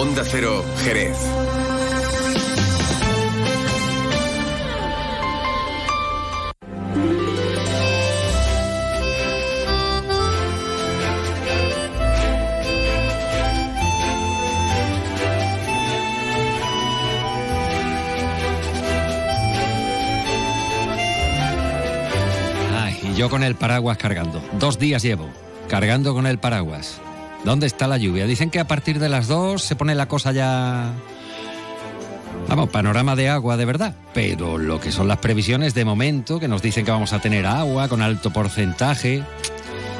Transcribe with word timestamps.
Onda 0.00 0.22
Cero, 0.24 0.64
Jerez. 0.84 1.16
Ay, 22.72 23.00
y 23.02 23.14
yo 23.16 23.28
con 23.28 23.42
el 23.42 23.56
paraguas 23.56 23.98
cargando. 23.98 24.40
Dos 24.52 24.78
días 24.78 25.02
llevo, 25.02 25.28
cargando 25.68 26.14
con 26.14 26.28
el 26.28 26.38
paraguas. 26.38 27.00
¿Dónde 27.44 27.66
está 27.66 27.86
la 27.86 27.98
lluvia? 27.98 28.26
Dicen 28.26 28.50
que 28.50 28.60
a 28.60 28.66
partir 28.66 28.98
de 28.98 29.08
las 29.08 29.28
dos 29.28 29.62
se 29.62 29.76
pone 29.76 29.94
la 29.94 30.08
cosa 30.08 30.32
ya... 30.32 30.92
Vamos, 32.48 32.70
panorama 32.70 33.16
de 33.16 33.28
agua 33.28 33.56
de 33.56 33.64
verdad. 33.64 33.94
Pero 34.14 34.58
lo 34.58 34.80
que 34.80 34.92
son 34.92 35.08
las 35.08 35.18
previsiones 35.18 35.74
de 35.74 35.84
momento, 35.84 36.40
que 36.40 36.48
nos 36.48 36.62
dicen 36.62 36.84
que 36.84 36.90
vamos 36.90 37.12
a 37.12 37.20
tener 37.20 37.46
agua 37.46 37.88
con 37.88 38.02
alto 38.02 38.30
porcentaje... 38.30 39.22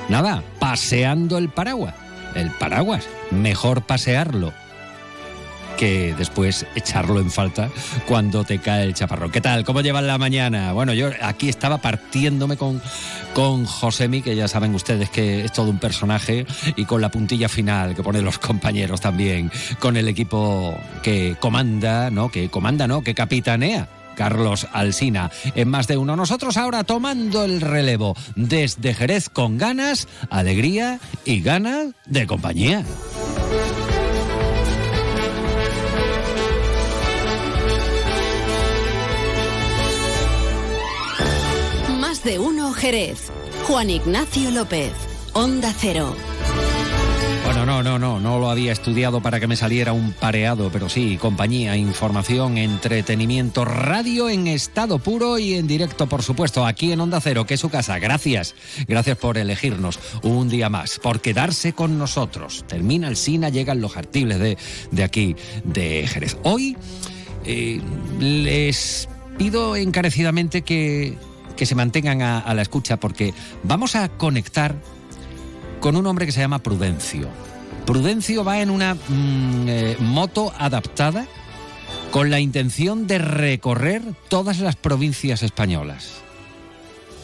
Nada, 0.08 0.42
paseando 0.58 1.36
el 1.36 1.50
paraguas. 1.50 1.94
El 2.34 2.50
paraguas, 2.52 3.06
mejor 3.30 3.82
pasearlo 3.82 4.54
que 5.78 6.12
después 6.18 6.66
echarlo 6.74 7.20
en 7.20 7.30
falta 7.30 7.70
cuando 8.06 8.42
te 8.44 8.58
cae 8.58 8.84
el 8.84 8.94
chaparrón. 8.94 9.30
¿Qué 9.30 9.40
tal? 9.40 9.64
¿Cómo 9.64 9.80
llevan 9.80 10.08
la 10.08 10.18
mañana? 10.18 10.72
Bueno, 10.72 10.92
yo 10.92 11.10
aquí 11.22 11.48
estaba 11.48 11.78
partiéndome 11.78 12.56
con, 12.56 12.82
con 13.32 13.64
Josemi, 13.64 14.20
que 14.20 14.34
ya 14.34 14.48
saben 14.48 14.74
ustedes 14.74 15.08
que 15.08 15.44
es 15.44 15.52
todo 15.52 15.70
un 15.70 15.78
personaje, 15.78 16.46
y 16.74 16.84
con 16.84 17.00
la 17.00 17.10
puntilla 17.10 17.48
final 17.48 17.94
que 17.94 18.02
ponen 18.02 18.24
los 18.24 18.38
compañeros 18.38 19.00
también, 19.00 19.52
con 19.78 19.96
el 19.96 20.08
equipo 20.08 20.76
que 21.02 21.36
comanda, 21.40 22.10
¿no? 22.10 22.28
Que 22.28 22.48
comanda, 22.48 22.88
¿no? 22.88 23.02
Que 23.02 23.14
capitanea. 23.14 23.88
Carlos 24.16 24.66
Alsina. 24.72 25.30
En 25.54 25.68
más 25.68 25.86
de 25.86 25.96
uno, 25.96 26.16
nosotros 26.16 26.56
ahora 26.56 26.82
tomando 26.82 27.44
el 27.44 27.60
relevo 27.60 28.16
desde 28.34 28.92
Jerez 28.92 29.28
con 29.28 29.58
ganas, 29.58 30.08
alegría 30.28 30.98
y 31.24 31.40
ganas 31.40 31.94
de 32.04 32.26
compañía. 32.26 32.84
De 42.28 42.38
uno 42.38 42.74
Jerez. 42.74 43.30
Juan 43.66 43.88
Ignacio 43.88 44.50
López. 44.50 44.92
Onda 45.32 45.72
Cero. 45.74 46.14
Bueno, 47.46 47.64
no, 47.64 47.82
no, 47.82 47.98
no, 47.98 48.20
no 48.20 48.38
lo 48.38 48.50
había 48.50 48.70
estudiado 48.70 49.22
para 49.22 49.40
que 49.40 49.46
me 49.46 49.56
saliera 49.56 49.94
un 49.94 50.12
pareado, 50.12 50.68
pero 50.70 50.90
sí, 50.90 51.16
compañía, 51.16 51.74
información, 51.78 52.58
entretenimiento, 52.58 53.64
radio 53.64 54.28
en 54.28 54.46
estado 54.46 54.98
puro 54.98 55.38
y 55.38 55.54
en 55.54 55.66
directo, 55.66 56.06
por 56.06 56.22
supuesto, 56.22 56.66
aquí 56.66 56.92
en 56.92 57.00
Onda 57.00 57.18
Cero, 57.22 57.46
que 57.46 57.54
es 57.54 57.60
su 57.60 57.70
casa. 57.70 57.98
Gracias, 57.98 58.54
gracias 58.86 59.16
por 59.16 59.38
elegirnos 59.38 59.98
un 60.22 60.50
día 60.50 60.68
más, 60.68 60.98
por 60.98 61.22
quedarse 61.22 61.72
con 61.72 61.96
nosotros. 61.96 62.62
Termina 62.68 63.08
el 63.08 63.16
SINA, 63.16 63.48
llegan 63.48 63.80
los 63.80 63.96
artibles 63.96 64.38
de, 64.38 64.58
de 64.90 65.02
aquí, 65.02 65.34
de 65.64 66.06
Jerez. 66.06 66.36
Hoy 66.42 66.76
eh, 67.46 67.80
les 68.20 69.08
pido 69.38 69.76
encarecidamente 69.76 70.60
que, 70.60 71.16
que 71.58 71.66
se 71.66 71.74
mantengan 71.74 72.22
a, 72.22 72.54
la 72.54 72.62
escucha 72.62 72.98
porque 73.00 73.34
vamos 73.64 73.96
a 73.96 74.08
conectar 74.08 74.76
con 75.80 75.96
un 75.96 76.06
hombre 76.06 76.24
que 76.24 76.30
se 76.30 76.38
llama 76.38 76.60
Prudencio. 76.60 77.28
Prudencio 77.84 78.44
va 78.44 78.60
en 78.60 78.70
una 78.70 78.94
mm, 78.94 79.68
eh, 79.68 79.96
moto 79.98 80.52
adaptada 80.56 81.26
con 82.12 82.30
la 82.30 82.38
intención 82.38 83.08
de 83.08 83.18
recorrer 83.18 84.02
todas 84.28 84.60
las 84.60 84.76
provincias 84.76 85.42
españolas. 85.42 86.12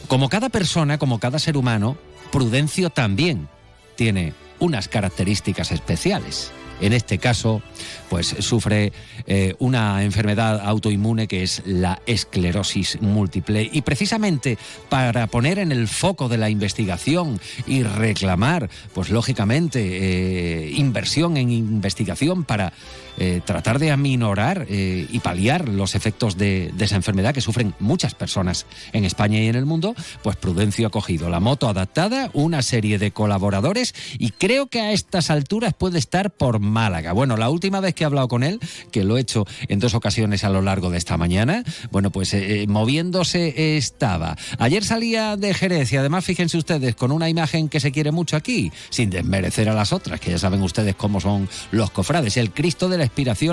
Como 0.09 0.27
cada 0.27 0.49
persona, 0.49 0.97
como 0.97 1.19
cada 1.19 1.39
ser 1.39 1.55
humano, 1.55 1.95
Prudencio 2.31 2.89
también 2.89 3.47
tiene 3.95 4.33
unas 4.59 4.89
características 4.89 5.71
especiales. 5.71 6.51
En 6.81 6.93
este 6.93 7.17
caso, 7.17 7.61
pues 8.09 8.35
sufre 8.39 8.91
eh, 9.27 9.55
una 9.59 10.03
enfermedad 10.03 10.61
autoinmune 10.65 11.27
que 11.27 11.43
es 11.43 11.61
la 11.65 12.01
esclerosis 12.05 13.01
múltiple. 13.01 13.69
Y 13.71 13.81
precisamente 13.81 14.57
para 14.89 15.27
poner 15.27 15.59
en 15.59 15.71
el 15.71 15.87
foco 15.87 16.27
de 16.27 16.37
la 16.37 16.49
investigación 16.49 17.39
y 17.65 17.83
reclamar, 17.83 18.69
pues 18.93 19.09
lógicamente, 19.09 19.79
eh, 19.81 20.71
inversión 20.71 21.37
en 21.37 21.51
investigación 21.51 22.43
para 22.43 22.73
eh, 23.17 23.41
tratar 23.45 23.79
de 23.79 23.91
aminorar 23.91 24.65
eh, 24.69 25.07
y 25.09 25.19
paliar 25.19 25.69
los 25.69 25.95
efectos 25.95 26.37
de, 26.37 26.73
esa 26.79 26.95
enfermedad 26.95 27.33
que 27.33 27.41
sufren 27.41 27.73
muchas 27.79 28.13
personas 28.13 28.65
en 28.93 29.05
España 29.05 29.39
y 29.39 29.47
en 29.47 29.55
el 29.55 29.65
mundo, 29.65 29.95
pues 30.21 30.35
Prudencio 30.35 30.87
ha 30.87 30.89
cogido 30.91 31.29
la 31.29 31.39
moto 31.39 31.69
adaptada, 31.69 32.29
una 32.33 32.61
serie 32.61 32.99
de 32.99 33.11
colaboradores 33.11 33.95
y 34.19 34.31
creo 34.31 34.67
que 34.67 34.81
a 34.81 34.91
estas 34.91 35.29
alturas 35.29 35.73
puede 35.73 35.97
estar 35.97 36.31
por 36.31 36.59
Málaga. 36.59 37.13
Bueno, 37.13 37.37
la 37.37 37.49
última 37.49 37.79
vez 37.79 37.95
que 37.95 38.03
he 38.03 38.05
hablado 38.05 38.27
con 38.27 38.43
él, 38.43 38.59
que 38.91 39.03
lo 39.03 39.17
he 39.17 39.21
hecho 39.21 39.45
en 39.67 39.79
dos 39.79 39.93
ocasiones 39.93 40.43
a 40.43 40.49
lo 40.49 40.61
largo 40.61 40.89
de 40.89 40.97
esta 40.97 41.17
mañana, 41.17 41.63
bueno, 41.91 42.11
pues 42.11 42.33
eh, 42.33 42.65
moviéndose 42.67 43.77
estaba. 43.77 44.35
Ayer 44.59 44.83
salía 44.83 45.37
de 45.37 45.53
Jerez 45.53 45.91
y 45.93 45.97
además 45.97 46.25
fíjense 46.25 46.57
ustedes 46.57 46.95
con 46.95 47.11
una 47.11 47.29
imagen 47.29 47.69
que 47.69 47.79
se 47.79 47.91
quiere 47.91 48.11
mucho 48.11 48.35
aquí, 48.35 48.71
sin 48.89 49.09
desmerecer 49.09 49.69
a 49.69 49.73
las 49.73 49.93
otras, 49.93 50.19
que 50.19 50.31
ya 50.31 50.37
saben 50.37 50.61
ustedes 50.61 50.95
cómo 50.95 51.21
son 51.21 51.47
los 51.71 51.91
cofrades. 51.91 52.37
El 52.37 52.51
Cristo 52.51 52.89
de 52.89 52.97
la 52.97 53.04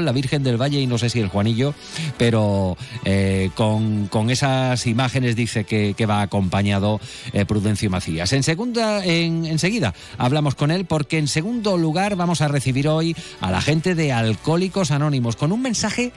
La 0.02 0.12
Virgen 0.12 0.42
del 0.42 0.60
Valle 0.60 0.80
y 0.80 0.86
no 0.86 0.98
sé 0.98 1.10
si 1.10 1.20
el 1.20 1.28
Juanillo, 1.28 1.74
pero 2.18 2.76
eh, 3.04 3.50
con, 3.54 4.06
con, 4.08 4.30
esas 4.30 4.86
imágenes 4.86 5.36
dice 5.36 5.64
que, 5.64 5.94
que 5.94 6.06
va 6.06 6.22
acompañado 6.22 7.00
eh, 7.32 7.44
Prudencio 7.44 7.90
Macías. 7.90 8.32
En 8.32 8.42
segunda, 8.42 9.04
en, 9.04 9.44
enseguida 9.44 9.94
hablamos 10.18 10.54
con 10.54 10.70
él 10.70 10.84
porque 10.84 11.18
en 11.18 11.28
segundo 11.28 11.76
lugar 11.76 12.16
vamos 12.16 12.40
a 12.40 12.48
recibir 12.48 12.88
hoy 12.88 13.16
a 13.40 13.50
la 13.50 13.60
gente 13.60 13.94
de 13.94 14.12
Alcohólicos 14.12 14.90
Anónimos 14.90 15.36
con 15.36 15.52
un 15.52 15.62
mensaje 15.62 16.12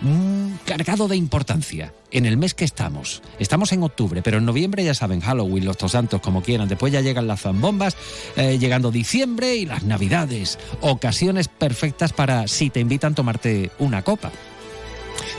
mm, 0.00 0.52
cargado 0.64 1.08
de 1.08 1.16
importancia 1.16 1.92
en 2.10 2.26
el 2.26 2.36
mes 2.36 2.54
que 2.54 2.64
estamos. 2.64 3.22
Estamos 3.38 3.72
en 3.72 3.82
octubre, 3.82 4.22
pero 4.22 4.38
en 4.38 4.44
noviembre 4.44 4.84
ya 4.84 4.94
saben, 4.94 5.20
Halloween, 5.20 5.64
los 5.64 5.76
Santos, 5.76 6.20
como 6.20 6.42
quieran. 6.42 6.68
Después 6.68 6.92
ya 6.92 7.00
llegan 7.00 7.26
las 7.26 7.42
zambombas, 7.42 7.96
eh, 8.36 8.58
llegando 8.58 8.90
diciembre 8.90 9.56
y 9.56 9.66
las 9.66 9.84
navidades. 9.84 10.58
Ocasiones 10.80 11.48
perfectas 11.48 12.12
para, 12.12 12.48
si 12.48 12.70
te 12.70 12.80
invitan, 12.80 13.14
tomarte 13.14 13.70
una 13.78 14.02
copa 14.02 14.32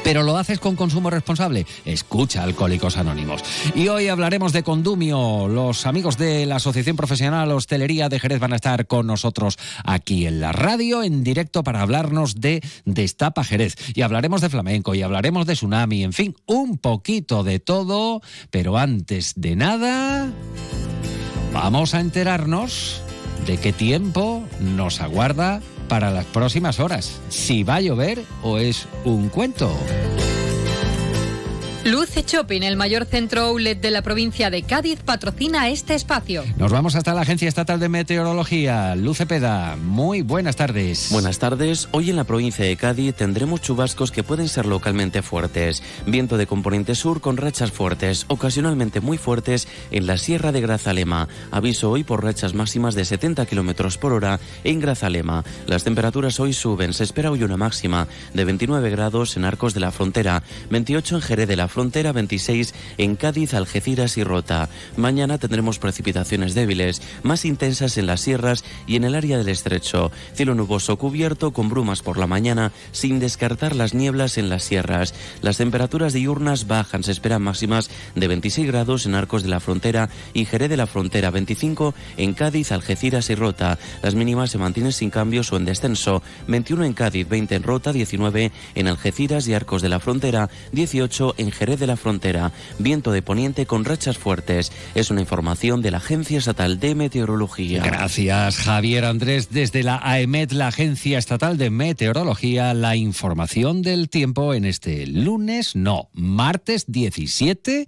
pero 0.03 0.23
lo 0.23 0.37
haces 0.37 0.59
con 0.59 0.75
consumo 0.75 1.09
responsable. 1.09 1.65
Escucha 1.85 2.43
Alcohólicos 2.43 2.97
Anónimos. 2.97 3.43
Y 3.75 3.87
hoy 3.87 4.07
hablaremos 4.07 4.53
de 4.53 4.63
Condumio. 4.63 5.47
Los 5.47 5.85
amigos 5.85 6.17
de 6.17 6.45
la 6.45 6.57
Asociación 6.57 6.95
Profesional 6.95 7.51
Hostelería 7.51 8.09
de 8.09 8.19
Jerez 8.19 8.39
van 8.39 8.53
a 8.53 8.57
estar 8.57 8.87
con 8.87 9.07
nosotros 9.07 9.57
aquí 9.83 10.25
en 10.25 10.39
la 10.39 10.51
radio, 10.51 11.03
en 11.03 11.23
directo, 11.23 11.63
para 11.63 11.81
hablarnos 11.81 12.35
de 12.35 12.61
Destapa 12.85 13.43
Jerez. 13.43 13.75
Y 13.93 14.01
hablaremos 14.01 14.41
de 14.41 14.49
flamenco, 14.49 14.95
y 14.95 15.01
hablaremos 15.01 15.45
de 15.45 15.53
tsunami, 15.53 16.03
en 16.03 16.13
fin, 16.13 16.35
un 16.45 16.77
poquito 16.77 17.43
de 17.43 17.59
todo. 17.59 18.21
Pero 18.49 18.77
antes 18.77 19.33
de 19.35 19.55
nada, 19.55 20.31
vamos 21.53 21.93
a 21.93 21.99
enterarnos 21.99 23.01
de 23.45 23.57
qué 23.57 23.73
tiempo 23.73 24.43
nos 24.59 25.01
aguarda 25.01 25.61
para 25.87 26.11
las 26.11 26.25
próximas 26.25 26.79
horas. 26.79 27.19
Si 27.29 27.63
va 27.63 27.75
a 27.75 27.81
llover 27.81 28.23
o 28.43 28.57
es 28.57 28.87
un 29.05 29.29
cuento. 29.29 29.71
Luce 31.85 32.23
Shopping, 32.27 32.63
el 32.63 32.75
mayor 32.75 33.05
centro 33.05 33.43
outlet 33.43 33.79
de 33.79 33.91
la 33.91 34.01
provincia 34.01 34.49
de 34.49 34.63
Cádiz, 34.63 34.99
patrocina 35.05 35.69
este 35.69 35.95
espacio. 35.95 36.43
Nos 36.57 36.69
vamos 36.69 36.95
hasta 36.95 37.13
la 37.13 37.21
Agencia 37.21 37.47
Estatal 37.47 37.79
de 37.79 37.87
Meteorología. 37.87 38.93
Luce 38.95 39.25
Peda, 39.25 39.77
muy 39.77 40.21
buenas 40.21 40.57
tardes. 40.57 41.07
Buenas 41.11 41.39
tardes. 41.39 41.87
Hoy 41.91 42.09
en 42.09 42.17
la 42.17 42.25
provincia 42.25 42.65
de 42.65 42.75
Cádiz 42.75 43.15
tendremos 43.15 43.61
chubascos 43.61 44.11
que 44.11 44.23
pueden 44.23 44.49
ser 44.49 44.65
localmente 44.65 45.21
fuertes. 45.21 45.81
Viento 46.05 46.35
de 46.35 46.45
componente 46.45 46.93
sur 46.93 47.21
con 47.21 47.37
rachas 47.37 47.71
fuertes, 47.71 48.25
ocasionalmente 48.27 48.99
muy 48.99 49.17
fuertes 49.17 49.69
en 49.91 50.07
la 50.07 50.17
Sierra 50.17 50.51
de 50.51 50.59
Grazalema. 50.59 51.29
Aviso 51.51 51.89
hoy 51.89 52.03
por 52.03 52.21
rachas 52.21 52.53
máximas 52.53 52.95
de 52.95 53.05
70 53.05 53.45
kilómetros 53.45 53.97
por 53.97 54.11
hora 54.11 54.41
en 54.65 54.81
Grazalema. 54.81 55.45
Las 55.67 55.85
temperaturas 55.85 56.39
hoy 56.41 56.51
suben. 56.51 56.93
Se 56.93 57.05
espera 57.05 57.31
hoy 57.31 57.43
una 57.43 57.55
máxima 57.55 58.09
de 58.33 58.43
29 58.43 58.89
grados 58.89 59.37
en 59.37 59.45
Arcos 59.45 59.73
de 59.73 59.79
la 59.79 59.91
Frontera, 59.91 60.43
28 60.69 61.15
en 61.15 61.21
Jerez 61.21 61.47
de 61.47 61.55
la 61.55 61.69
Frontera 61.69 61.76
Frontera, 61.77 62.11
26 62.11 62.73
en 62.97 63.15
Cádiz, 63.15 63.53
Algeciras 63.53 64.17
y 64.17 64.23
Rota. 64.23 64.67
Mañana 64.95 65.37
tendremos 65.37 65.77
precipitaciones 65.77 66.55
débiles, 66.55 67.03
más 67.21 67.45
intensas 67.45 67.99
en 67.99 68.07
las 68.07 68.21
sierras 68.21 68.63
y 68.87 68.95
en 68.95 69.03
el 69.03 69.13
área 69.13 69.37
del 69.37 69.49
estrecho. 69.49 70.11
Cielo 70.33 70.55
nuboso 70.55 70.97
cubierto 70.97 71.53
con 71.53 71.69
brumas 71.69 72.01
por 72.01 72.17
la 72.17 72.25
mañana, 72.25 72.71
sin 72.93 73.19
descartar 73.19 73.75
las 73.75 73.93
nieblas 73.93 74.39
en 74.39 74.49
las 74.49 74.63
sierras. 74.63 75.13
Las 75.43 75.57
temperaturas 75.57 76.13
diurnas 76.13 76.65
bajan, 76.65 77.03
se 77.03 77.11
esperan 77.11 77.43
máximas 77.43 77.91
de 78.15 78.27
26 78.27 78.65
grados 78.65 79.05
en 79.05 79.13
Arcos 79.13 79.43
de 79.43 79.49
la 79.49 79.59
Frontera 79.59 80.09
y 80.33 80.45
Jerez 80.45 80.71
de 80.71 80.77
la 80.77 80.87
Frontera, 80.87 81.29
25 81.29 81.93
en 82.17 82.33
Cádiz, 82.33 82.71
Algeciras 82.71 83.29
y 83.29 83.35
Rota. 83.35 83.77
Las 84.01 84.15
mínimas 84.15 84.49
se 84.49 84.57
mantienen 84.57 84.93
sin 84.93 85.11
cambios 85.11 85.53
o 85.53 85.57
en 85.57 85.65
descenso, 85.65 86.23
21 86.47 86.85
en 86.85 86.93
Cádiz, 86.93 87.29
20 87.29 87.53
en 87.53 87.61
Rota, 87.61 87.93
19 87.93 88.51
en 88.73 88.87
Algeciras 88.87 89.47
y 89.47 89.53
Arcos 89.53 89.83
de 89.83 89.89
la 89.89 89.99
Frontera, 89.99 90.49
18 90.71 91.35
en 91.37 91.51
Jerez 91.57 91.79
de 91.79 91.87
la 91.87 91.97
Frontera. 91.97 92.51
Viento 92.79 93.11
de 93.11 93.21
poniente 93.21 93.65
con 93.65 93.85
rachas 93.85 94.17
fuertes. 94.17 94.71
Es 94.95 95.11
una 95.11 95.21
información 95.21 95.81
de 95.81 95.91
la 95.91 95.97
Agencia 95.97 96.37
Estatal 96.37 96.79
de 96.79 96.95
Meteorología. 96.95 97.83
Gracias, 97.83 98.57
Javier 98.57 99.05
Andrés. 99.05 99.49
Desde 99.49 99.83
la 99.83 99.99
AEMET, 100.01 100.51
la 100.51 100.67
Agencia 100.67 101.17
Estatal 101.17 101.57
de 101.57 101.69
Meteorología, 101.69 102.73
la 102.73 102.95
información 102.95 103.81
del 103.81 104.09
tiempo 104.09 104.53
en 104.53 104.65
este 104.65 105.07
lunes, 105.07 105.75
no, 105.75 106.09
martes 106.13 106.85
17 106.87 107.87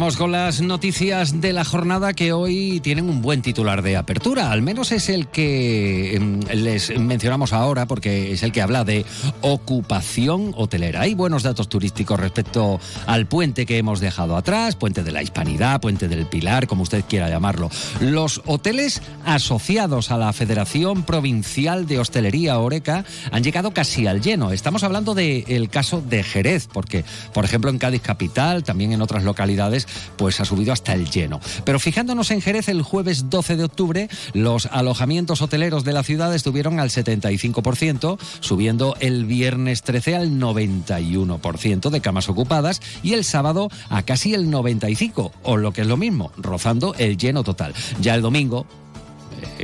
Con 0.00 0.32
las 0.32 0.62
noticias 0.62 1.42
de 1.42 1.52
la 1.52 1.62
jornada 1.62 2.14
que 2.14 2.32
hoy 2.32 2.80
tienen 2.80 3.08
un 3.10 3.20
buen 3.20 3.42
titular 3.42 3.82
de 3.82 3.98
apertura. 3.98 4.50
Al 4.50 4.62
menos 4.62 4.92
es 4.92 5.10
el 5.10 5.28
que 5.28 6.16
em, 6.16 6.40
les 6.54 6.98
mencionamos 6.98 7.52
ahora 7.52 7.86
porque 7.86 8.32
es 8.32 8.42
el 8.42 8.50
que 8.50 8.62
habla 8.62 8.84
de 8.84 9.04
ocupación 9.42 10.52
hotelera. 10.56 11.02
Hay 11.02 11.14
buenos 11.14 11.42
datos 11.42 11.68
turísticos 11.68 12.18
respecto 12.18 12.80
al 13.06 13.26
puente 13.26 13.66
que 13.66 13.76
hemos 13.76 14.00
dejado 14.00 14.36
atrás, 14.36 14.74
puente 14.74 15.02
de 15.02 15.12
la 15.12 15.22
Hispanidad, 15.22 15.80
puente 15.82 16.08
del 16.08 16.26
Pilar, 16.26 16.66
como 16.66 16.82
usted 16.82 17.04
quiera 17.06 17.28
llamarlo. 17.28 17.70
Los 18.00 18.40
hoteles 18.46 19.02
asociados 19.26 20.10
a 20.10 20.16
la 20.16 20.32
Federación 20.32 21.02
Provincial 21.02 21.86
de 21.86 21.98
Hostelería 21.98 22.58
Oreca 22.58 23.04
han 23.30 23.44
llegado 23.44 23.72
casi 23.72 24.06
al 24.06 24.22
lleno. 24.22 24.50
Estamos 24.50 24.82
hablando 24.82 25.14
del 25.14 25.68
caso 25.68 26.00
de 26.00 26.22
Jerez, 26.22 26.68
porque, 26.72 27.04
por 27.34 27.44
ejemplo, 27.44 27.70
en 27.70 27.78
Cádiz 27.78 28.02
Capital, 28.02 28.64
también 28.64 28.92
en 28.92 29.02
otras 29.02 29.24
localidades, 29.24 29.86
pues 30.16 30.40
ha 30.40 30.44
subido 30.44 30.72
hasta 30.72 30.94
el 30.94 31.10
lleno. 31.10 31.40
Pero 31.64 31.80
fijándonos 31.80 32.30
en 32.30 32.40
Jerez, 32.40 32.68
el 32.68 32.82
jueves 32.82 33.30
12 33.30 33.56
de 33.56 33.64
octubre, 33.64 34.08
los 34.32 34.66
alojamientos 34.66 35.42
hoteleros 35.42 35.84
de 35.84 35.92
la 35.92 36.02
ciudad 36.02 36.34
estuvieron 36.34 36.80
al 36.80 36.90
75%, 36.90 38.18
subiendo 38.40 38.96
el 39.00 39.24
viernes 39.24 39.82
13 39.82 40.16
al 40.16 40.30
91% 40.32 41.90
de 41.90 42.00
camas 42.00 42.28
ocupadas 42.28 42.80
y 43.02 43.14
el 43.14 43.24
sábado 43.24 43.68
a 43.88 44.02
casi 44.02 44.34
el 44.34 44.48
95%, 44.48 45.32
o 45.42 45.56
lo 45.56 45.72
que 45.72 45.82
es 45.82 45.86
lo 45.86 45.96
mismo, 45.96 46.32
rozando 46.36 46.94
el 46.98 47.16
lleno 47.16 47.44
total. 47.44 47.74
Ya 48.00 48.14
el 48.14 48.22
domingo, 48.22 48.66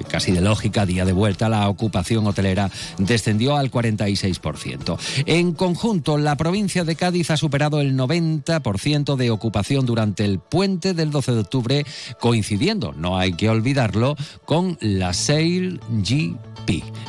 casi 0.08 0.32
de 0.32 0.40
lógica, 0.40 0.87
día 0.87 1.05
de 1.05 1.12
vuelta, 1.12 1.49
la 1.49 1.69
ocupación 1.69 2.26
hotelera 2.26 2.70
descendió 2.99 3.56
al 3.56 3.70
46%. 3.70 4.99
En 5.26 5.52
conjunto, 5.52 6.19
la 6.19 6.37
provincia 6.37 6.84
de 6.84 6.96
Cádiz 6.96 7.31
ha 7.31 7.37
superado 7.37 7.81
el 7.81 7.96
90% 7.96 9.17
de 9.17 9.31
ocupación 9.31 9.87
durante 9.87 10.25
el 10.25 10.38
puente 10.38 10.94
del 10.94 11.11
12 11.11 11.32
de 11.32 11.40
octubre, 11.40 11.87
coincidiendo, 12.20 12.93
no 12.93 13.19
hay 13.19 13.32
que 13.32 13.49
olvidarlo, 13.49 14.17
con 14.44 14.78
la 14.81 15.12
Sail 15.12 15.81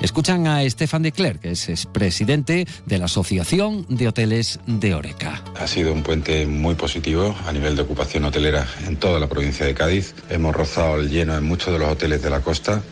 Escuchan 0.02 0.46
a 0.46 0.64
Estefan 0.64 1.02
de 1.02 1.12
Clerc, 1.12 1.42
que 1.42 1.52
es 1.52 1.86
presidente 1.88 2.68
de 2.86 2.98
la 2.98 3.06
Asociación 3.06 3.86
de 3.90 4.08
Hoteles 4.08 4.60
de 4.68 4.94
Oreca. 4.94 5.44
Ha 5.60 5.68
sido 5.68 5.92
un 5.92 6.04
puente 6.04 6.46
muy 6.46 6.76
positivo 6.76 7.36
a 7.48 7.52
nivel 7.52 7.76
de 7.76 7.82
ocupación 7.82 8.26
hotelera 8.26 8.68
en 8.86 8.98
toda 8.98 9.20
la 9.20 9.28
provincia 9.28 9.66
de 9.66 9.74
Cádiz. 9.74 10.14
Hemos 10.30 10.56
rozado 10.56 10.98
el 10.98 11.10
lleno 11.10 11.36
en 11.36 11.44
muchos 11.44 11.74
de 11.74 11.80
los 11.80 11.90
hoteles 11.90 12.22
de 12.22 12.30
la 12.30 12.42
costa. 12.42 12.84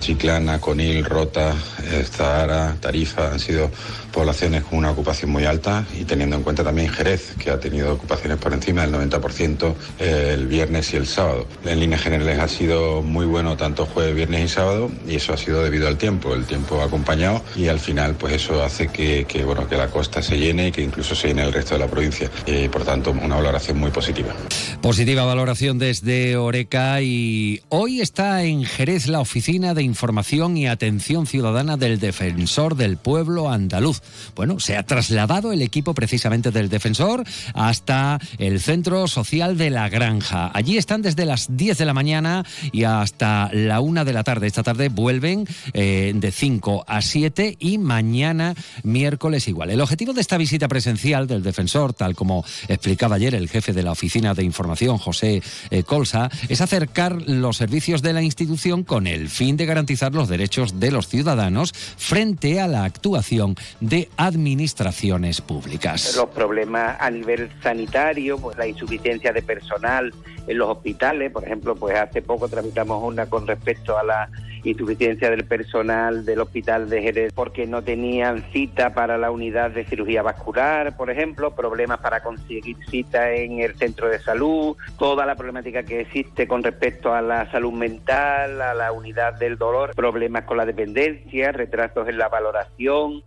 Chiclana, 0.00 0.60
Conil, 0.60 1.04
Rota, 1.04 1.54
eh, 1.82 2.04
Zahara, 2.10 2.76
Tarifa 2.80 3.30
han 3.30 3.40
sido 3.40 3.70
poblaciones 4.14 4.62
con 4.62 4.78
una 4.78 4.92
ocupación 4.92 5.32
muy 5.32 5.44
alta 5.44 5.84
y 5.98 6.04
teniendo 6.04 6.36
en 6.36 6.42
cuenta 6.42 6.62
también 6.62 6.88
Jerez, 6.88 7.34
que 7.36 7.50
ha 7.50 7.58
tenido 7.58 7.92
ocupaciones 7.92 8.38
por 8.38 8.52
encima 8.52 8.86
del 8.86 8.94
90% 9.10 9.74
eh, 9.98 10.30
el 10.34 10.46
viernes 10.46 10.94
y 10.94 10.96
el 10.96 11.06
sábado. 11.06 11.46
En 11.64 11.80
líneas 11.80 12.02
generales 12.02 12.38
ha 12.38 12.46
sido 12.46 13.02
muy 13.02 13.26
bueno 13.26 13.56
tanto 13.56 13.86
jueves, 13.86 14.14
viernes 14.14 14.44
y 14.44 14.48
sábado 14.48 14.90
y 15.06 15.16
eso 15.16 15.32
ha 15.32 15.36
sido 15.36 15.62
debido 15.62 15.88
al 15.88 15.98
tiempo. 15.98 16.32
El 16.32 16.44
tiempo 16.44 16.80
ha 16.80 16.84
acompañado 16.84 17.42
y 17.56 17.66
al 17.66 17.80
final 17.80 18.14
pues 18.14 18.34
eso 18.34 18.62
hace 18.62 18.86
que, 18.88 19.26
bueno, 19.44 19.68
que 19.68 19.76
la 19.76 19.88
costa 19.88 20.22
se 20.22 20.38
llene 20.38 20.68
y 20.68 20.72
que 20.72 20.82
incluso 20.82 21.16
se 21.16 21.28
llene 21.28 21.42
el 21.42 21.52
resto 21.52 21.74
de 21.74 21.80
la 21.80 21.88
provincia. 21.88 22.30
Y 22.46 22.68
por 22.68 22.84
tanto 22.84 23.10
una 23.10 23.34
valoración 23.34 23.78
muy 23.78 23.90
positiva. 23.90 24.32
Positiva 24.80 25.24
valoración 25.24 25.78
desde 25.78 26.36
Oreca 26.36 27.00
y 27.02 27.60
hoy 27.68 28.00
está 28.00 28.44
en 28.44 28.64
Jerez 28.64 29.08
la 29.08 29.20
oficina 29.20 29.74
de 29.74 29.82
Información 29.82 30.56
y 30.56 30.68
Atención 30.68 31.26
Ciudadana 31.26 31.76
del 31.76 31.98
Defensor 31.98 32.76
del 32.76 32.96
Pueblo 32.96 33.50
Andaluz. 33.50 34.02
Bueno, 34.34 34.60
se 34.60 34.76
ha 34.76 34.82
trasladado 34.82 35.52
el 35.52 35.62
equipo 35.62 35.94
precisamente 35.94 36.50
del 36.50 36.68
Defensor 36.68 37.24
hasta 37.54 38.18
el 38.38 38.60
Centro 38.60 39.06
Social 39.08 39.56
de 39.56 39.70
la 39.70 39.88
Granja. 39.88 40.50
Allí 40.54 40.76
están 40.76 41.02
desde 41.02 41.24
las 41.24 41.56
10 41.56 41.78
de 41.78 41.84
la 41.84 41.94
mañana 41.94 42.44
y 42.72 42.84
hasta 42.84 43.50
la 43.52 43.80
1 43.80 44.04
de 44.04 44.12
la 44.12 44.24
tarde. 44.24 44.46
Esta 44.46 44.62
tarde 44.62 44.88
vuelven 44.88 45.46
eh, 45.72 46.12
de 46.14 46.32
5 46.32 46.84
a 46.86 47.02
7 47.02 47.56
y 47.58 47.78
mañana 47.78 48.54
miércoles 48.82 49.48
igual. 49.48 49.70
El 49.70 49.80
objetivo 49.80 50.12
de 50.12 50.20
esta 50.20 50.36
visita 50.36 50.68
presencial 50.68 51.26
del 51.26 51.42
Defensor, 51.42 51.92
tal 51.92 52.14
como 52.14 52.44
explicaba 52.68 53.16
ayer 53.16 53.34
el 53.34 53.48
jefe 53.48 53.72
de 53.72 53.82
la 53.82 53.92
Oficina 53.92 54.34
de 54.34 54.44
Información, 54.44 54.98
José 54.98 55.42
eh, 55.70 55.82
Colsa, 55.82 56.30
es 56.48 56.60
acercar 56.60 57.22
los 57.28 57.56
servicios 57.56 58.02
de 58.02 58.12
la 58.12 58.22
institución 58.22 58.82
con 58.82 59.06
el 59.06 59.28
fin 59.28 59.56
de 59.56 59.66
garantizar 59.66 60.12
los 60.12 60.28
derechos 60.28 60.80
de 60.80 60.90
los 60.90 61.08
ciudadanos 61.08 61.72
frente 61.72 62.60
a 62.60 62.68
la 62.68 62.84
actuación 62.84 63.56
de 63.80 63.93
administraciones 64.16 65.40
públicas. 65.40 66.16
Los 66.16 66.30
problemas 66.30 66.96
a 67.00 67.10
nivel 67.10 67.50
sanitario, 67.62 68.38
pues 68.38 68.56
la 68.56 68.66
insuficiencia 68.66 69.32
de 69.32 69.42
personal 69.42 70.12
en 70.46 70.58
los 70.58 70.68
hospitales, 70.68 71.30
por 71.32 71.44
ejemplo, 71.44 71.74
pues 71.74 71.96
hace 71.96 72.22
poco 72.22 72.48
tramitamos 72.48 73.02
una 73.02 73.26
con 73.26 73.46
respecto 73.46 73.96
a 73.96 74.04
la 74.04 74.28
insuficiencia 74.64 75.30
del 75.30 75.44
personal 75.44 76.24
del 76.24 76.40
hospital 76.40 76.88
de 76.88 77.02
Jerez 77.02 77.32
porque 77.34 77.66
no 77.66 77.82
tenían 77.82 78.44
cita 78.52 78.94
para 78.94 79.18
la 79.18 79.30
unidad 79.30 79.70
de 79.70 79.84
cirugía 79.84 80.22
vascular, 80.22 80.96
por 80.96 81.10
ejemplo, 81.10 81.54
problemas 81.54 81.98
para 81.98 82.22
conseguir 82.22 82.76
cita 82.90 83.32
en 83.32 83.60
el 83.60 83.76
centro 83.76 84.08
de 84.08 84.20
salud, 84.20 84.76
toda 84.98 85.26
la 85.26 85.36
problemática 85.36 85.82
que 85.82 86.00
existe 86.00 86.48
con 86.48 86.62
respecto 86.62 87.12
a 87.12 87.22
la 87.22 87.50
salud 87.50 87.72
mental, 87.72 88.60
a 88.62 88.74
la 88.74 88.92
unidad 88.92 89.34
del 89.34 89.58
dolor, 89.58 89.94
problemas 89.94 90.44
con 90.44 90.56
la 90.56 90.66
dependencia, 90.66 91.52
retrasos 91.52 92.08
en 92.08 92.18
la 92.18 92.28
valoración. 92.28 93.22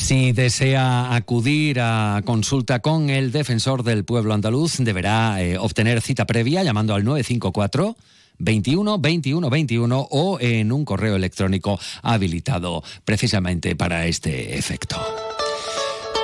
Si 0.00 0.30
desea 0.32 1.14
acudir 1.14 1.80
a 1.80 2.22
consulta 2.24 2.78
con 2.78 3.10
el 3.10 3.32
defensor 3.32 3.82
del 3.82 4.04
pueblo 4.04 4.32
andaluz, 4.32 4.78
deberá 4.78 5.42
eh, 5.42 5.58
obtener 5.58 6.00
cita 6.00 6.24
previa 6.24 6.62
llamando 6.62 6.94
al 6.94 7.04
954 7.04 7.96
21 8.38 8.98
21 9.00 9.50
21 9.50 10.08
o 10.10 10.38
en 10.40 10.70
un 10.70 10.84
correo 10.84 11.16
electrónico 11.16 11.80
habilitado 12.02 12.84
precisamente 13.04 13.74
para 13.74 14.06
este 14.06 14.56
efecto. 14.56 14.96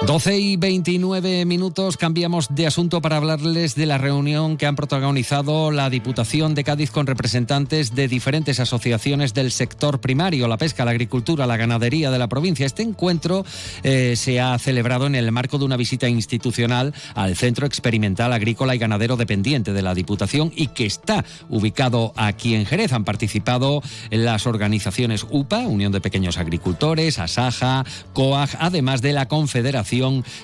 12 0.06 0.38
y 0.38 0.56
29 0.56 1.46
minutos 1.46 1.96
cambiamos 1.96 2.54
de 2.54 2.66
asunto 2.66 3.00
para 3.00 3.16
hablarles 3.16 3.74
de 3.74 3.86
la 3.86 3.96
reunión 3.96 4.58
que 4.58 4.66
han 4.66 4.76
protagonizado 4.76 5.70
la 5.70 5.88
Diputación 5.88 6.54
de 6.54 6.62
Cádiz 6.62 6.90
con 6.90 7.06
representantes 7.06 7.94
de 7.94 8.06
diferentes 8.06 8.60
asociaciones 8.60 9.32
del 9.32 9.50
sector 9.50 10.02
primario, 10.02 10.46
la 10.46 10.58
pesca, 10.58 10.84
la 10.84 10.90
agricultura, 10.90 11.46
la 11.46 11.56
ganadería 11.56 12.10
de 12.10 12.18
la 12.18 12.28
provincia. 12.28 12.66
Este 12.66 12.82
encuentro 12.82 13.46
eh, 13.82 14.14
se 14.16 14.42
ha 14.42 14.58
celebrado 14.58 15.06
en 15.06 15.14
el 15.14 15.32
marco 15.32 15.56
de 15.56 15.64
una 15.64 15.78
visita 15.78 16.06
institucional 16.06 16.92
al 17.14 17.34
Centro 17.34 17.66
Experimental 17.66 18.34
Agrícola 18.34 18.74
y 18.74 18.78
Ganadero 18.78 19.16
dependiente 19.16 19.72
de 19.72 19.80
la 19.80 19.94
Diputación 19.94 20.52
y 20.54 20.66
que 20.68 20.84
está 20.84 21.24
ubicado 21.48 22.12
aquí 22.16 22.54
en 22.54 22.66
Jerez. 22.66 22.92
Han 22.92 23.04
participado 23.04 23.80
las 24.10 24.46
organizaciones 24.46 25.26
UPA, 25.30 25.60
Unión 25.60 25.92
de 25.92 26.02
Pequeños 26.02 26.36
Agricultores, 26.36 27.18
ASAJA, 27.18 27.86
COAG, 28.12 28.50
además 28.58 29.00
de 29.00 29.14
la 29.14 29.28
Confederación 29.28 29.93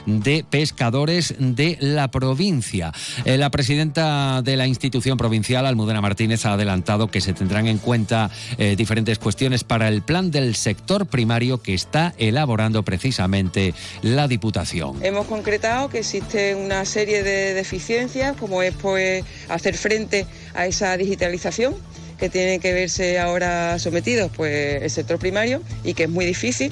de 0.07 0.45
Pescadores 0.49 1.35
de 1.39 1.77
la 1.81 2.09
provincia. 2.09 2.93
Eh, 3.25 3.37
la 3.37 3.51
presidenta 3.51 4.43
de 4.43 4.57
la 4.57 4.67
institución 4.67 5.19
provincial, 5.19 5.67
Almudena 5.67 6.01
Martínez, 6.01 6.47
ha 6.47 6.53
adelantado 6.53 7.09
que 7.09 7.21
se 7.21 7.33
tendrán 7.33 7.67
en 7.67 7.79
cuenta 7.79 8.31
eh, 8.59 8.77
diferentes 8.77 9.19
cuestiones 9.19 9.65
para 9.65 9.89
el 9.89 10.03
plan 10.03 10.31
del 10.31 10.55
sector 10.55 11.07
primario 11.07 11.63
que 11.63 11.75
está 11.75 12.15
elaborando 12.19 12.85
precisamente 12.85 13.75
la 14.03 14.29
Diputación. 14.29 14.97
Hemos 15.03 15.27
concretado 15.27 15.89
que 15.89 15.99
existe 15.99 16.55
una 16.55 16.85
serie 16.85 17.23
de 17.23 17.55
deficiencias, 17.55 18.37
como 18.37 18.63
es 18.63 18.75
pues, 18.75 19.25
hacer 19.49 19.77
frente 19.77 20.27
a 20.55 20.67
esa 20.67 20.97
digitalización 20.97 21.75
que 22.21 22.29
tiene 22.29 22.61
que 22.61 22.75
verse 22.75 23.19
ahora 23.19 23.79
sometidos 23.79 24.31
pues 24.37 24.83
el 24.83 24.91
sector 24.91 25.19
primario 25.19 25.63
y 25.83 25.95
que 25.95 26.05
es 26.05 26.11
muy 26.11 26.27
difícil 26.27 26.71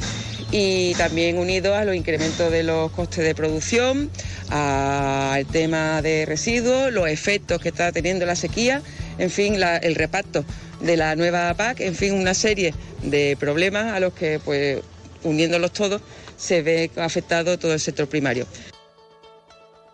y 0.52 0.95
también 0.95 1.38
unido 1.38 1.75
a 1.75 1.85
los 1.85 1.97
incrementos 1.97 2.52
de 2.52 2.62
los 2.62 2.90
costes 2.93 3.25
de 3.25 3.35
producción, 3.35 4.11
al 4.50 5.47
tema 5.47 6.00
de 6.02 6.25
residuos, 6.26 6.93
los 6.93 7.09
efectos 7.09 7.61
que 7.61 7.69
está 7.69 7.93
teniendo 7.93 8.25
la 8.25 8.37
sequía, 8.37 8.83
en 9.19 9.31
fin, 9.31 9.57
el 9.62 9.95
reparto 9.95 10.45
de 10.81 10.97
la 10.97 11.17
nueva 11.17 11.52
PAC, 11.55 11.81
en 11.81 11.95
fin, 11.95 12.14
una 12.14 12.35
serie 12.35 12.73
de 13.02 13.37
problemas 13.38 13.93
a 13.95 14.00
los 14.00 14.14
que 14.14 14.40
pues 14.43 14.81
uniéndolos 15.25 15.73
todos 15.73 16.00
se 16.37 16.62
ve 16.62 16.90
afectado 16.97 17.59
todo 17.59 17.75
el 17.75 17.81
sector 17.81 18.09
primario. 18.09 18.47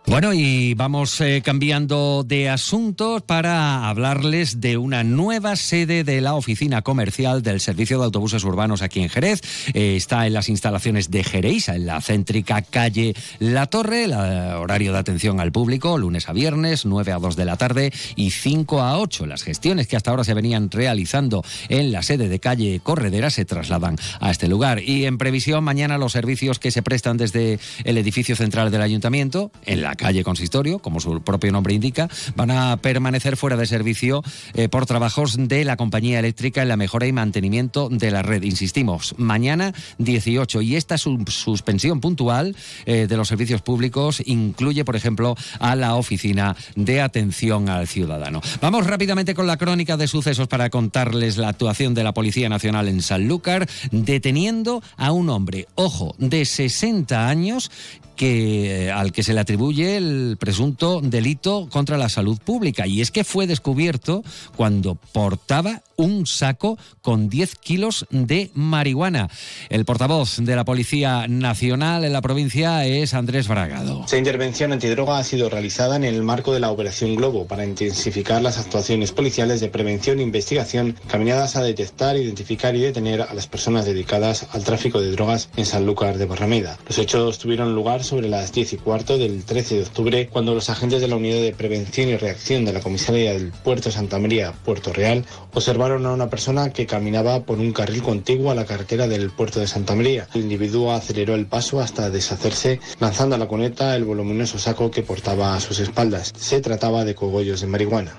Bueno, 0.07 0.35
y 0.35 0.75
vamos 0.75 1.19
eh, 1.23 1.41
cambiando 1.43 2.25
de 2.25 2.51
asuntos 2.51 3.23
para 3.23 3.89
hablarles 3.89 4.61
de 4.61 4.77
una 4.77 5.03
nueva 5.03 5.57
sede 5.57 6.05
de 6.05 6.21
la 6.21 6.35
oficina 6.35 6.83
comercial 6.83 7.43
del 7.43 7.59
Servicio 7.59 7.99
de 7.99 8.05
Autobuses 8.05 8.45
Urbanos 8.45 8.83
aquí 8.83 9.01
en 9.01 9.09
Jerez. 9.09 9.41
Eh, 9.73 9.97
está 9.97 10.27
en 10.27 10.35
las 10.35 10.51
instalaciones 10.51 11.11
de 11.11 11.25
Jereiza, 11.25 11.75
en 11.75 11.87
la 11.87 12.03
céntrica 12.03 12.61
calle 12.61 13.15
La 13.39 13.65
Torre, 13.65 14.05
el 14.05 14.13
horario 14.13 14.93
de 14.93 14.99
atención 14.99 15.41
al 15.41 15.53
público, 15.53 15.97
lunes 15.97 16.29
a 16.29 16.35
viernes, 16.35 16.85
9 16.85 17.13
a 17.13 17.19
2 17.19 17.35
de 17.35 17.45
la 17.47 17.57
tarde 17.57 17.91
y 18.15 18.31
5 18.31 18.83
a 18.83 18.99
8. 18.99 19.25
Las 19.25 19.43
gestiones 19.43 19.87
que 19.87 19.97
hasta 19.97 20.11
ahora 20.11 20.25
se 20.25 20.35
venían 20.35 20.71
realizando 20.71 21.43
en 21.71 21.93
la 21.93 22.03
sede 22.03 22.29
de 22.29 22.41
calle 22.41 22.79
Corredera 22.83 23.31
se 23.31 23.47
trasladan 23.47 23.97
a 24.21 24.31
este 24.31 24.49
lugar. 24.49 24.83
Y 24.83 25.07
en 25.07 25.17
previsión, 25.17 25.65
mañana 25.65 25.97
los 25.97 26.13
servicios 26.13 26.59
que 26.59 26.71
se 26.71 26.83
prestan 26.83 27.17
desde 27.17 27.59
el 27.85 27.97
edificio 27.97 28.37
central 28.37 28.71
del 28.71 28.83
ayuntamiento, 28.83 29.51
en 29.65 29.81
la 29.81 29.94
calle 29.97 30.25
Consistorio, 30.25 30.79
como 30.79 31.01
su 31.01 31.23
propio 31.23 31.53
nombre 31.53 31.75
indica, 31.75 32.09
van 32.37 32.51
a 32.51 32.77
permanecer 32.79 33.37
fuera 33.37 33.57
de 33.57 33.67
servicio 33.67 34.23
eh, 34.55 34.69
por 34.69 34.87
trabajos 34.87 35.37
de 35.39 35.65
la 35.65 35.77
compañía 35.77 36.19
eléctrica 36.19 36.63
en 36.63 36.69
la 36.69 36.77
mejora 36.77 37.07
y 37.07 37.13
mantenimiento 37.13 37.89
de 37.89 38.11
la 38.11 38.23
red. 38.23 38.43
Insistimos, 38.43 39.15
mañana 39.19 39.73
18 39.99 40.63
y 40.63 40.77
esta 40.77 40.99
suspensión 40.99 42.01
puntual 42.01 42.57
eh, 42.87 43.07
de 43.09 43.17
los 43.17 43.29
servicios 43.29 43.63
públicos 43.63 44.23
incluye, 44.25 44.85
por 44.85 44.97
ejemplo, 44.97 45.37
a 45.61 45.77
la 45.77 45.95
oficina 45.95 46.57
de 46.77 47.01
atención 47.01 47.69
al 47.69 47.87
ciudadano. 47.87 48.41
Vamos 48.61 48.87
rápidamente 48.87 49.35
con 49.35 49.47
la 49.47 49.57
crónica 49.57 49.97
de 49.97 50.09
sucesos 50.09 50.49
para 50.49 50.71
contarles 50.71 51.37
la 51.37 51.49
actuación 51.49 51.95
de 51.95 52.05
la 52.05 52.15
Policía 52.15 52.49
Nacional 52.49 52.89
en 52.89 53.03
Sanlúcar, 53.03 53.69
deteniendo 53.91 54.83
a 54.97 55.13
un 55.13 55.31
hombre, 55.31 55.67
ojo, 55.75 56.15
de 56.19 56.45
60 56.45 57.29
años 57.29 57.71
que, 58.17 58.87
eh, 58.87 58.91
al 58.91 59.13
que 59.13 59.23
se 59.23 59.35
le 59.35 59.41
atribuye 59.41 59.97
el 59.97 60.37
presunto 60.39 61.01
delito 61.01 61.69
contra 61.71 61.99
la 61.99 62.09
salud 62.09 62.39
pública. 62.39 62.87
Y 62.87 63.01
es 63.01 63.11
que 63.11 63.25
fue 63.25 63.47
descubierto 63.47 64.23
cuando 64.57 64.95
portaba 64.95 65.83
un 65.97 66.27
saco 66.27 66.79
con 67.03 67.29
10 67.29 67.55
kilos 67.57 68.07
de 68.11 68.51
marihuana. 68.55 69.29
El 69.69 69.85
portavoz 69.85 70.39
de 70.39 70.57
la 70.57 70.65
Policía 70.65 71.27
Nacional 71.29 72.05
en 72.05 72.13
la 72.13 72.23
provincia 72.23 72.85
es 72.87 73.15
Andrés 73.15 73.49
Bragado. 73.49 74.03
Esta 74.05 74.19
intervención 74.19 74.73
antidroga 74.73 75.19
ha 75.19 75.25
sido 75.25 75.49
realizada 75.49 75.97
en 75.97 76.05
el 76.05 76.23
marco 76.23 76.53
de 76.53 76.61
la 76.61 76.71
Operación 76.71 77.15
Globo 77.15 77.47
para 77.47 77.65
intensificar 77.65 78.43
las 78.43 78.59
actuaciones 78.59 79.13
policiales 79.13 79.61
de 79.61 79.69
prevención 79.69 80.19
e 80.19 80.23
investigación 80.23 80.97
caminadas 81.09 81.57
a 81.57 81.63
detectar, 81.63 82.17
identificar 82.17 82.75
y 82.75 82.81
detener 82.81 83.23
a 83.23 83.35
las 83.35 83.47
personas 83.47 83.85
dedicadas 83.85 84.47
al 84.53 84.65
tráfico 84.65 85.01
de 85.01 85.11
drogas 85.11 85.49
en 85.57 85.67
Sanlúcar 85.67 86.19
de 86.19 86.27
Barrameda. 86.27 86.79
Los 86.87 86.99
hechos 86.99 87.39
tuvieron 87.39 87.75
lugar 87.75 88.04
sobre 88.05 88.29
las 88.29 88.53
10 88.53 88.75
y 88.75 88.77
cuarto 88.77 89.19
del 89.19 89.45
13 89.45 89.77
de 89.77 89.83
octubre 89.83 90.29
cuando 90.29 90.55
los 90.55 90.71
agentes 90.71 91.01
de 91.01 91.09
la 91.09 91.17
Unidad 91.17 91.41
de 91.41 91.55
Prevención 91.55 92.09
y 92.09 92.17
Reacción 92.17 92.65
de 92.65 92.73
la 92.73 92.81
Comisaría 92.81 93.33
del 93.33 93.51
Puerto 93.51 93.91
Santa 93.91 94.19
María, 94.19 94.53
Puerto 94.65 94.93
Real, 94.93 95.25
observaron 95.53 96.07
a 96.07 96.13
una 96.13 96.31
persona 96.31 96.71
que 96.71 96.87
caminaba 96.87 97.45
por 97.45 97.59
un 97.59 97.73
carril 97.73 98.03
contiguo 98.03 98.51
a 98.51 98.55
la 98.55 98.67
carretera 98.67 99.09
del 99.09 99.31
puerto 99.31 99.61
de 99.61 99.67
Santa 99.67 99.95
María. 99.95 100.29
El 100.35 100.43
individuo 100.43 100.93
aceleró 100.93 101.35
el 101.35 101.47
paso 101.47 101.81
hasta 101.81 102.11
deshacerse, 102.11 102.81
lanzando 103.01 103.35
a 103.35 103.39
la 103.39 103.49
cuneta 103.49 103.97
el 103.97 104.05
voluminoso 104.05 104.59
saco 104.59 104.91
que 104.91 105.03
portaba 105.03 105.55
a 105.57 105.61
sus 105.61 105.81
espaldas. 105.81 106.33
Se 106.37 106.61
trataba 106.61 107.05
de 107.05 107.15
cogollos 107.15 107.61
de 107.61 107.67
marihuana. 107.67 108.15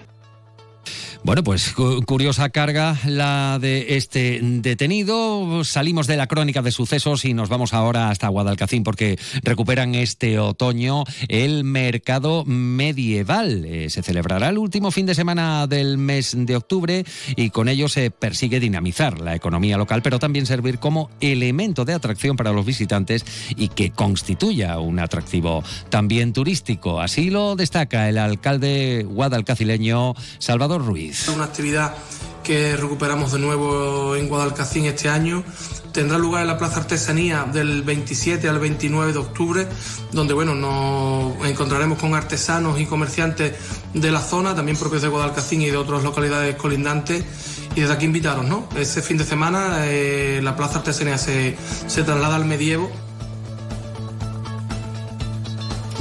Bueno, 1.25 1.43
pues 1.43 1.73
curiosa 2.05 2.49
carga 2.49 2.99
la 3.03 3.57
de 3.59 3.97
este 3.97 4.39
detenido. 4.43 5.63
Salimos 5.63 6.05
de 6.05 6.17
la 6.17 6.27
crónica 6.27 6.61
de 6.61 6.71
sucesos 6.71 7.25
y 7.25 7.33
nos 7.33 7.49
vamos 7.49 7.73
ahora 7.73 8.11
hasta 8.11 8.27
Guadalcacín 8.27 8.83
porque 8.83 9.17
recuperan 9.41 9.95
este 9.95 10.37
otoño 10.37 11.03
el 11.27 11.63
mercado 11.63 12.45
medieval. 12.45 13.65
Eh, 13.65 13.89
se 13.89 14.03
celebrará 14.03 14.49
el 14.49 14.59
último 14.59 14.91
fin 14.91 15.07
de 15.07 15.15
semana 15.15 15.65
del 15.65 15.97
mes 15.97 16.35
de 16.37 16.55
octubre 16.55 17.03
y 17.35 17.49
con 17.49 17.69
ello 17.69 17.89
se 17.89 18.11
persigue 18.11 18.59
dinamizar 18.59 19.19
la 19.19 19.33
economía 19.33 19.77
local, 19.77 20.03
pero 20.03 20.19
también 20.19 20.45
servir 20.45 20.77
como 20.77 21.09
elemento 21.21 21.85
de 21.85 21.93
atracción 21.95 22.37
para 22.37 22.51
los 22.51 22.67
visitantes 22.67 23.25
y 23.57 23.69
que 23.69 23.89
constituya 23.89 24.77
un 24.77 24.99
atractivo 24.99 25.63
también 25.89 26.33
turístico. 26.33 27.01
Así 27.01 27.31
lo 27.31 27.55
destaca 27.55 28.09
el 28.09 28.19
alcalde 28.19 29.07
guadalcacileño 29.09 30.13
Salvador 30.37 30.85
Ruiz. 30.85 31.14
Una 31.33 31.45
actividad 31.45 31.95
que 32.43 32.75
recuperamos 32.77 33.31
de 33.31 33.39
nuevo 33.39 34.15
en 34.15 34.27
Guadalcacín 34.27 34.85
este 34.85 35.09
año. 35.09 35.43
Tendrá 35.91 36.17
lugar 36.17 36.41
en 36.41 36.47
la 36.47 36.57
Plaza 36.57 36.81
Artesanía 36.81 37.45
del 37.51 37.83
27 37.83 38.47
al 38.49 38.59
29 38.59 39.13
de 39.13 39.19
octubre, 39.19 39.67
donde 40.11 40.33
bueno, 40.33 40.53
nos 40.53 41.47
encontraremos 41.47 41.97
con 41.97 42.13
artesanos 42.13 42.79
y 42.79 42.85
comerciantes 42.85 43.53
de 43.93 44.11
la 44.11 44.21
zona, 44.21 44.53
también 44.53 44.77
propios 44.77 45.01
de 45.01 45.07
Guadalcacín 45.07 45.61
y 45.61 45.71
de 45.71 45.77
otras 45.77 46.03
localidades 46.03 46.55
colindantes. 46.55 47.23
Y 47.75 47.81
desde 47.81 47.93
aquí 47.93 48.05
invitaros, 48.05 48.45
¿no? 48.45 48.67
Ese 48.77 49.01
fin 49.01 49.17
de 49.17 49.23
semana 49.23 49.85
eh, 49.85 50.41
la 50.43 50.55
Plaza 50.55 50.79
Artesanía 50.79 51.17
se, 51.17 51.57
se 51.87 52.03
traslada 52.03 52.35
al 52.35 52.45
medievo 52.45 52.91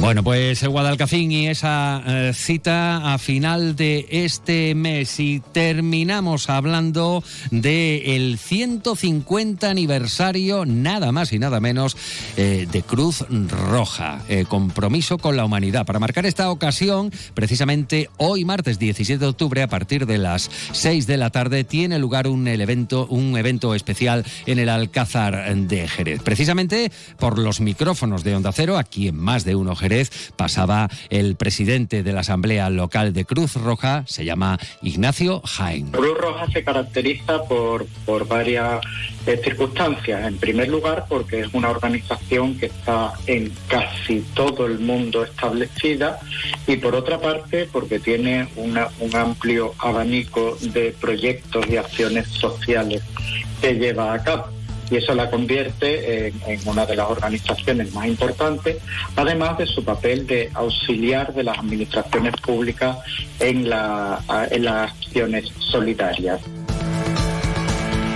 bueno, 0.05 0.23
pues 0.23 0.63
el 0.63 0.69
Guadalcacín 0.69 1.33
y 1.33 1.49
esa 1.49 2.03
eh, 2.07 2.33
cita 2.35 3.15
a 3.15 3.17
final 3.17 3.75
de 3.75 4.07
este 4.11 4.75
mes 4.75 5.19
y 5.19 5.41
terminamos 5.41 6.51
hablando 6.51 7.25
del 7.51 8.37
150 8.37 9.71
aniversario, 9.71 10.67
nada 10.67 11.11
más 11.11 11.33
y 11.33 11.39
nada 11.39 11.59
menos, 11.59 11.97
eh, 12.37 12.69
de 12.71 12.83
Cruz 12.83 13.25
Roja, 13.31 14.21
eh, 14.29 14.45
compromiso 14.47 15.17
con 15.17 15.39
la 15.39 15.47
humanidad. 15.47 15.87
Para 15.87 16.01
marcar 16.01 16.27
esta 16.27 16.51
ocasión, 16.51 17.11
precisamente 17.33 18.11
hoy 18.19 18.45
martes 18.45 18.79
17 18.79 19.19
de 19.19 19.27
octubre, 19.27 19.63
a 19.63 19.69
partir 19.69 20.05
de 20.05 20.19
las 20.19 20.51
6 20.73 21.07
de 21.07 21.17
la 21.17 21.31
tarde, 21.31 21.65
tiene 21.65 21.99
lugar 21.99 22.29
un 22.29 22.47
evento, 22.47 23.07
un 23.07 23.39
evento 23.39 23.75
especial 23.75 24.23
en 24.45 24.59
el 24.59 24.69
Alcázar 24.69 25.57
de 25.57 25.89
Jerez. 25.89 26.21
Precisamente 26.23 26.93
por 27.19 27.39
los 27.39 27.63
micrófonos 27.63 28.23
de 28.23 28.37
Onda 28.37 28.53
Cero, 28.53 28.77
aquí 28.77 29.09
en 29.09 29.17
más 29.17 29.47
de 29.47 29.55
uno 29.55 29.75
Jerez 29.75 29.94
pasaba 30.37 30.89
el 31.11 31.37
presidente 31.37 32.03
de 32.03 32.13
la 32.13 32.21
Asamblea 32.21 32.71
Local 32.71 33.13
de 33.13 33.25
Cruz 33.25 33.55
Roja, 33.55 34.05
se 34.07 34.25
llama 34.25 34.59
Ignacio 34.83 35.41
Jaén. 35.45 35.91
Cruz 35.91 36.19
Roja 36.19 36.47
se 36.51 36.65
caracteriza 36.65 37.45
por, 37.45 37.87
por 38.05 38.27
varias 38.27 38.81
eh, 39.27 39.41
circunstancias. 39.43 40.27
En 40.27 40.39
primer 40.39 40.69
lugar, 40.69 41.07
porque 41.09 41.41
es 41.41 41.55
una 41.55 41.71
organización 41.71 42.59
que 42.59 42.67
está 42.67 43.13
en 43.27 43.53
casi 43.69 44.21
todo 44.35 44.67
el 44.67 44.79
mundo 44.81 45.25
establecida 45.25 46.19
y 46.67 46.77
por 46.77 46.95
otra 46.95 47.21
parte, 47.21 47.69
porque 47.71 47.99
tiene 47.99 48.49
un 48.57 49.15
amplio 49.15 49.75
abanico 49.79 50.57
de 50.61 50.95
proyectos 51.01 51.67
y 51.69 51.77
acciones 51.77 52.29
sociales 52.29 53.03
que 53.61 53.75
lleva 53.75 54.13
a 54.13 54.23
cabo. 54.23 54.64
Y 54.91 54.97
eso 54.97 55.15
la 55.15 55.31
convierte 55.31 56.29
en, 56.29 56.41
en 56.47 56.69
una 56.69 56.87
de 56.87 56.97
las 56.97 57.09
organizaciones 57.09 57.93
más 57.93 58.07
importantes, 58.07 58.79
además 59.17 59.59
de 59.59 59.67
su 59.67 59.85
papel 59.85 60.27
de 60.27 60.51
auxiliar 60.55 61.35
de 61.35 61.45
las 61.45 61.59
administraciones 61.59 62.35
públicas 62.41 62.99
en, 63.41 63.69
la, 63.69 64.21
en 64.51 64.65
las 64.65 64.91
acciones 64.93 65.51
solidarias. 65.59 66.41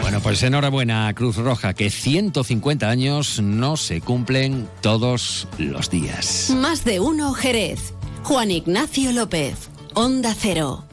Bueno, 0.03 0.21
pues 0.21 0.43
enhorabuena 0.43 1.13
Cruz 1.15 1.37
Roja, 1.37 1.75
que 1.75 1.91
150 1.91 2.89
años 2.89 3.41
no 3.43 3.77
se 3.77 4.01
cumplen 4.01 4.69
todos 4.81 5.47
los 5.59 5.91
días. 5.91 6.51
Más 6.57 6.85
de 6.85 6.99
uno 7.01 7.35
Jerez. 7.35 7.93
Juan 8.25 8.51
Ignacio 8.51 9.13
López, 9.13 9.71
Onda 9.95 10.35
Cero. 10.37 10.88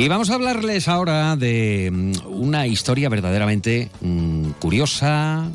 Y 0.00 0.08
vamos 0.08 0.30
a 0.30 0.34
hablarles 0.36 0.88
ahora 0.88 1.36
de 1.36 1.90
mm, 1.92 2.12
una 2.24 2.66
historia 2.66 3.10
verdaderamente 3.10 3.90
mm, 4.00 4.52
curiosa, 4.52 5.50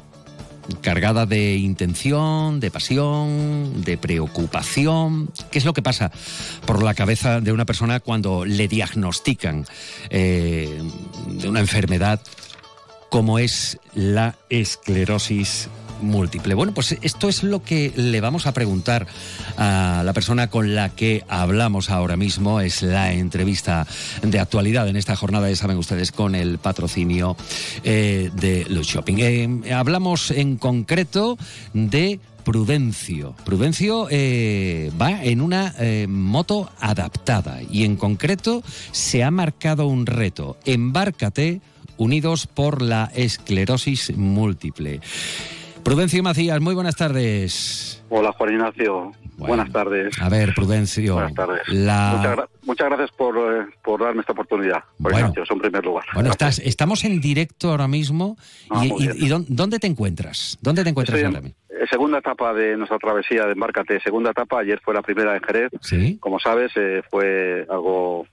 cargada 0.81 1.25
de 1.25 1.55
intención, 1.55 2.59
de 2.59 2.69
pasión, 2.69 3.81
de 3.81 3.97
preocupación. 3.97 5.31
¿Qué 5.49 5.57
es 5.57 5.65
lo 5.65 5.73
que 5.73 5.81
pasa 5.81 6.11
por 6.67 6.83
la 6.83 6.93
cabeza 6.93 7.41
de 7.41 7.51
una 7.53 7.65
persona 7.65 7.99
cuando 8.01 8.45
le 8.45 8.67
diagnostican 8.67 9.65
eh, 10.11 10.79
de 11.27 11.49
una 11.49 11.61
enfermedad 11.61 12.21
como 13.09 13.39
es 13.39 13.79
la 13.95 14.35
esclerosis 14.51 15.69
múltiple. 16.01 16.53
Bueno, 16.53 16.73
pues 16.73 16.97
esto 17.01 17.29
es 17.29 17.43
lo 17.43 17.63
que 17.63 17.91
le 17.95 18.21
vamos 18.21 18.47
a 18.47 18.53
preguntar 18.53 19.07
a 19.57 20.01
la 20.05 20.13
persona 20.13 20.49
con 20.49 20.75
la 20.75 20.89
que 20.89 21.23
hablamos 21.27 21.89
ahora 21.89 22.17
mismo. 22.17 22.59
Es 22.61 22.81
la 22.81 23.13
entrevista 23.13 23.87
de 24.21 24.39
actualidad 24.39 24.87
en 24.87 24.95
esta 24.95 25.15
jornada, 25.15 25.49
ya 25.49 25.55
saben 25.55 25.77
ustedes, 25.77 26.11
con 26.11 26.35
el 26.35 26.57
patrocinio 26.57 27.35
eh, 27.83 28.31
de 28.33 28.65
Los 28.69 28.87
Shopping. 28.87 29.15
Eh, 29.19 29.73
hablamos 29.73 30.31
en 30.31 30.57
concreto 30.57 31.37
de 31.73 32.19
Prudencio. 32.43 33.35
Prudencio 33.43 34.07
eh, 34.11 34.91
va 35.01 35.23
en 35.23 35.41
una 35.41 35.73
moto 36.07 36.71
adaptada 36.79 37.61
y 37.71 37.85
en 37.85 37.95
concreto 37.95 38.63
se 38.91 39.23
ha 39.23 39.31
marcado 39.31 39.87
un 39.87 40.05
reto. 40.05 40.57
Embárcate 40.65 41.61
unidos 41.97 42.47
por 42.47 42.81
la 42.81 43.11
esclerosis 43.15 44.15
múltiple. 44.15 45.01
Prudencio 45.85 46.23
Macías, 46.23 46.59
muy 46.61 46.73
buenas 46.73 46.95
tardes. 46.95 48.03
Hola 48.09 48.31
Juan 48.31 48.53
Ignacio, 48.53 49.11
buenas 49.37 49.71
tardes. 49.71 50.19
A 50.19 50.29
ver, 50.29 50.55
Prudencio. 50.55 51.13
Buenas 51.13 51.35
tardes. 51.35 51.61
Muchas, 52.63 52.87
gracias 52.89 53.11
por, 53.11 53.37
eh, 53.37 53.67
por, 53.83 54.01
darme 54.01 54.21
esta 54.21 54.33
oportunidad, 54.33 54.83
Juan 54.99 55.13
Ignacio, 55.13 55.43
en 55.47 55.59
primer 55.59 55.85
lugar. 55.85 56.03
Bueno, 56.15 56.31
estás, 56.31 56.57
estamos 56.57 57.05
en 57.05 57.21
directo 57.21 57.69
ahora 57.69 57.87
mismo. 57.87 58.35
Ah, 58.71 58.83
¿Y, 58.83 59.27
dónde 59.27 59.77
te 59.77 59.85
encuentras? 59.85 60.57
¿Dónde 60.59 60.83
te 60.83 60.89
encuentras 60.89 61.23
ahora 61.23 61.41
mismo? 61.41 61.55
Segunda 61.87 62.17
etapa 62.17 62.51
de 62.51 62.75
nuestra 62.77 62.97
travesía 62.97 63.45
de 63.45 63.51
Embarcate, 63.51 63.99
segunda 63.99 64.31
etapa, 64.31 64.61
ayer 64.61 64.81
fue 64.83 64.95
la 64.95 65.03
primera 65.03 65.35
en 65.35 65.43
Jerez. 65.43 65.71
¿Sí? 65.81 66.17
Como 66.19 66.39
sabes, 66.39 66.71
eh, 66.77 67.03
fue 67.11 67.67
algo 67.69 68.25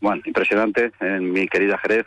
bueno, 0.00 0.20
impresionante 0.26 0.90
en 0.98 1.30
mi 1.30 1.46
querida 1.46 1.78
Jerez 1.78 2.06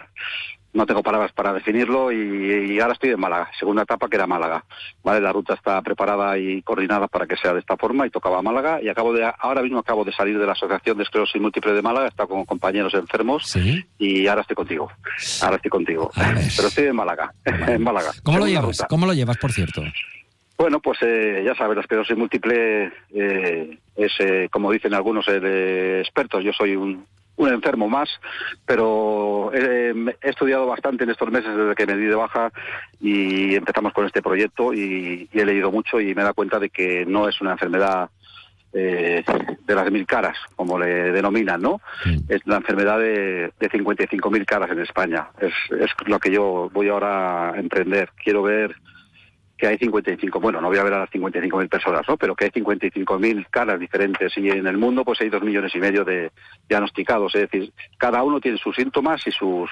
no 0.73 0.85
tengo 0.85 1.03
palabras 1.03 1.31
para 1.31 1.53
definirlo 1.53 2.11
y, 2.11 2.79
ahora 2.79 2.93
estoy 2.93 3.11
en 3.11 3.19
Málaga, 3.19 3.49
segunda 3.57 3.83
etapa 3.83 4.09
que 4.09 4.15
era 4.15 4.27
Málaga. 4.27 4.65
Vale, 5.03 5.21
la 5.21 5.31
ruta 5.31 5.53
está 5.53 5.81
preparada 5.81 6.37
y 6.37 6.61
coordinada 6.63 7.07
para 7.07 7.27
que 7.27 7.37
sea 7.37 7.53
de 7.53 7.59
esta 7.59 7.77
forma 7.77 8.07
y 8.07 8.09
tocaba 8.09 8.41
Málaga 8.41 8.81
y 8.81 8.89
acabo 8.89 9.13
de 9.13 9.31
ahora 9.39 9.61
mismo 9.61 9.79
acabo 9.79 10.03
de 10.03 10.11
salir 10.11 10.39
de 10.39 10.45
la 10.45 10.53
Asociación 10.53 10.97
de 10.97 11.03
Esclerosis 11.03 11.41
Múltiple 11.41 11.73
de 11.73 11.81
Málaga, 11.81 12.05
he 12.05 12.09
estado 12.09 12.29
con 12.29 12.45
compañeros 12.45 12.93
enfermos 12.93 13.55
y 13.97 14.27
ahora 14.27 14.41
estoy 14.41 14.55
contigo. 14.55 14.91
Ahora 15.41 15.57
estoy 15.57 15.69
contigo. 15.69 16.11
Pero 16.15 16.67
estoy 16.67 16.85
en 16.85 16.95
Málaga, 16.95 17.33
en 17.45 17.83
Málaga. 17.83 18.11
¿Cómo 18.23 18.39
lo 18.39 18.47
llevas? 18.47 18.83
¿Cómo 18.89 19.05
lo 19.05 19.13
llevas, 19.13 19.37
por 19.37 19.51
cierto? 19.51 19.83
Bueno, 20.57 20.79
pues 20.79 20.99
eh, 21.01 21.43
ya 21.45 21.55
sabes, 21.55 21.75
la 21.75 21.81
esclerosis 21.81 22.15
múltiple 22.15 22.91
eh, 23.13 23.77
es, 23.95 24.11
eh, 24.19 24.47
como 24.51 24.71
dicen 24.71 24.93
algunos 24.93 25.27
expertos, 25.27 26.43
yo 26.43 26.53
soy 26.53 26.75
un, 26.75 27.05
un 27.35 27.49
enfermo 27.49 27.89
más, 27.89 28.09
pero 28.65 29.51
he, 29.53 29.93
estudiado 30.21 30.67
bastante 30.67 31.03
en 31.03 31.09
estos 31.09 31.31
meses 31.31 31.55
desde 31.55 31.75
que 31.75 31.85
me 31.85 31.97
di 31.97 32.05
de 32.05 32.15
baja 32.15 32.51
y 32.99 33.55
empezamos 33.55 33.93
con 33.93 34.05
este 34.05 34.21
proyecto 34.21 34.73
y, 34.73 35.29
he 35.33 35.45
leído 35.45 35.71
mucho 35.71 35.99
y 35.99 36.13
me 36.13 36.23
da 36.23 36.33
cuenta 36.33 36.59
de 36.59 36.69
que 36.69 37.05
no 37.05 37.27
es 37.27 37.41
una 37.41 37.53
enfermedad 37.53 38.09
eh, 38.73 39.23
de 39.65 39.75
las 39.75 39.91
mil 39.91 40.05
caras, 40.05 40.37
como 40.55 40.79
le 40.79 41.11
denominan, 41.11 41.61
¿no? 41.61 41.81
Es 42.27 42.41
la 42.45 42.57
enfermedad 42.57 42.99
de, 42.99 43.51
de 43.59 43.69
55.000 43.69 44.45
caras 44.45 44.71
en 44.71 44.79
España. 44.79 45.27
Es, 45.39 45.53
es 45.79 45.91
lo 46.07 46.19
que 46.19 46.31
yo 46.31 46.69
voy 46.73 46.89
ahora 46.89 47.51
a 47.51 47.59
emprender. 47.59 48.09
Quiero 48.23 48.41
ver 48.41 48.75
que 49.57 49.67
hay 49.67 49.77
55, 49.77 50.39
bueno, 50.39 50.60
no 50.60 50.67
voy 50.67 50.77
a 50.77 50.83
ver 50.83 50.93
a 50.93 51.00
las 51.00 51.10
55.000 51.10 51.69
personas, 51.69 52.01
¿no? 52.07 52.17
Pero 52.17 52.36
que 52.36 52.45
hay 52.45 52.51
55.000 52.51 53.48
caras 53.50 53.79
diferentes 53.79 54.36
y 54.38 54.50
en 54.50 54.67
el 54.67 54.77
mundo 54.77 55.05
pues 55.05 55.22
hay 55.22 55.29
dos 55.29 55.43
millones 55.43 55.74
y 55.75 55.79
medio 55.79 56.03
de 56.03 56.31
diagnosticados, 56.67 57.33
es 57.36 57.41
decir, 57.41 57.72
cada 57.98 58.24
uno 58.24 58.39
tiene 58.39 58.57
sus 58.57 58.75
síntomas 58.75 59.25
y 59.27 59.31
sus 59.31 59.69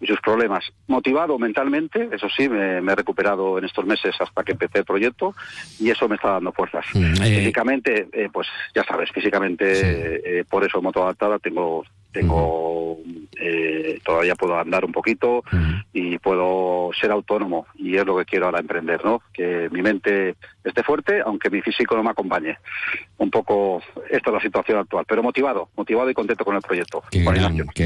y 0.00 0.06
sus 0.06 0.20
problemas. 0.20 0.64
Motivado 0.86 1.38
mentalmente, 1.38 2.08
eso 2.12 2.28
sí, 2.28 2.48
me, 2.48 2.78
he 2.78 2.94
recuperado 2.94 3.58
en 3.58 3.64
estos 3.64 3.84
meses 3.84 4.14
hasta 4.18 4.42
que 4.42 4.52
empecé 4.52 4.78
el 4.78 4.84
proyecto 4.84 5.34
y 5.78 5.90
eso 5.90 6.08
me 6.08 6.16
está 6.16 6.30
dando 6.32 6.52
fuerzas. 6.52 6.86
Mm, 6.94 7.22
eh, 7.22 7.38
físicamente, 7.38 8.08
eh, 8.12 8.28
pues 8.32 8.48
ya 8.74 8.84
sabes, 8.84 9.10
físicamente 9.12 10.40
eh, 10.40 10.44
por 10.44 10.64
eso 10.64 10.80
moto 10.80 11.02
adaptada 11.02 11.38
tengo 11.38 11.84
tengo 12.12 12.98
eh, 13.40 13.98
todavía 14.04 14.34
puedo 14.34 14.58
andar 14.58 14.84
un 14.84 14.92
poquito 14.92 15.42
y 15.92 16.18
puedo 16.18 16.90
ser 16.98 17.10
autónomo 17.10 17.66
y 17.76 17.96
es 17.96 18.04
lo 18.04 18.16
que 18.18 18.24
quiero 18.24 18.46
ahora 18.46 18.60
emprender 18.60 19.04
no 19.04 19.22
que 19.32 19.68
mi 19.70 19.82
mente 19.82 20.36
esté 20.64 20.82
fuerte 20.82 21.20
aunque 21.24 21.48
mi 21.50 21.62
físico 21.62 21.96
no 21.96 22.02
me 22.02 22.10
acompañe. 22.10 22.58
Un 23.18 23.30
poco 23.30 23.82
esta 24.10 24.30
es 24.30 24.34
la 24.34 24.40
situación 24.40 24.78
actual 24.78 25.04
pero 25.08 25.22
motivado 25.22 25.70
motivado 25.76 26.10
y 26.10 26.14
contento 26.14 26.44
con 26.44 26.56
el 26.56 26.62
proyecto 26.62 27.02
qué, 27.10 27.22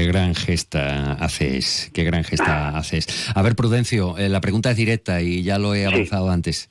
gran, 0.05 0.35
gesta 0.35 1.13
haces 1.13 1.91
qué 1.93 2.03
gran 2.03 2.23
gesta 2.23 2.77
haces. 2.77 3.31
A 3.35 3.41
ver 3.41 3.55
Prudencio 3.55 4.17
eh, 4.17 4.29
la 4.29 4.41
pregunta 4.41 4.71
es 4.71 4.77
directa 4.77 5.21
y 5.21 5.43
ya 5.43 5.59
lo 5.59 5.75
he 5.75 5.85
avanzado 5.85 6.29
antes 6.29 6.69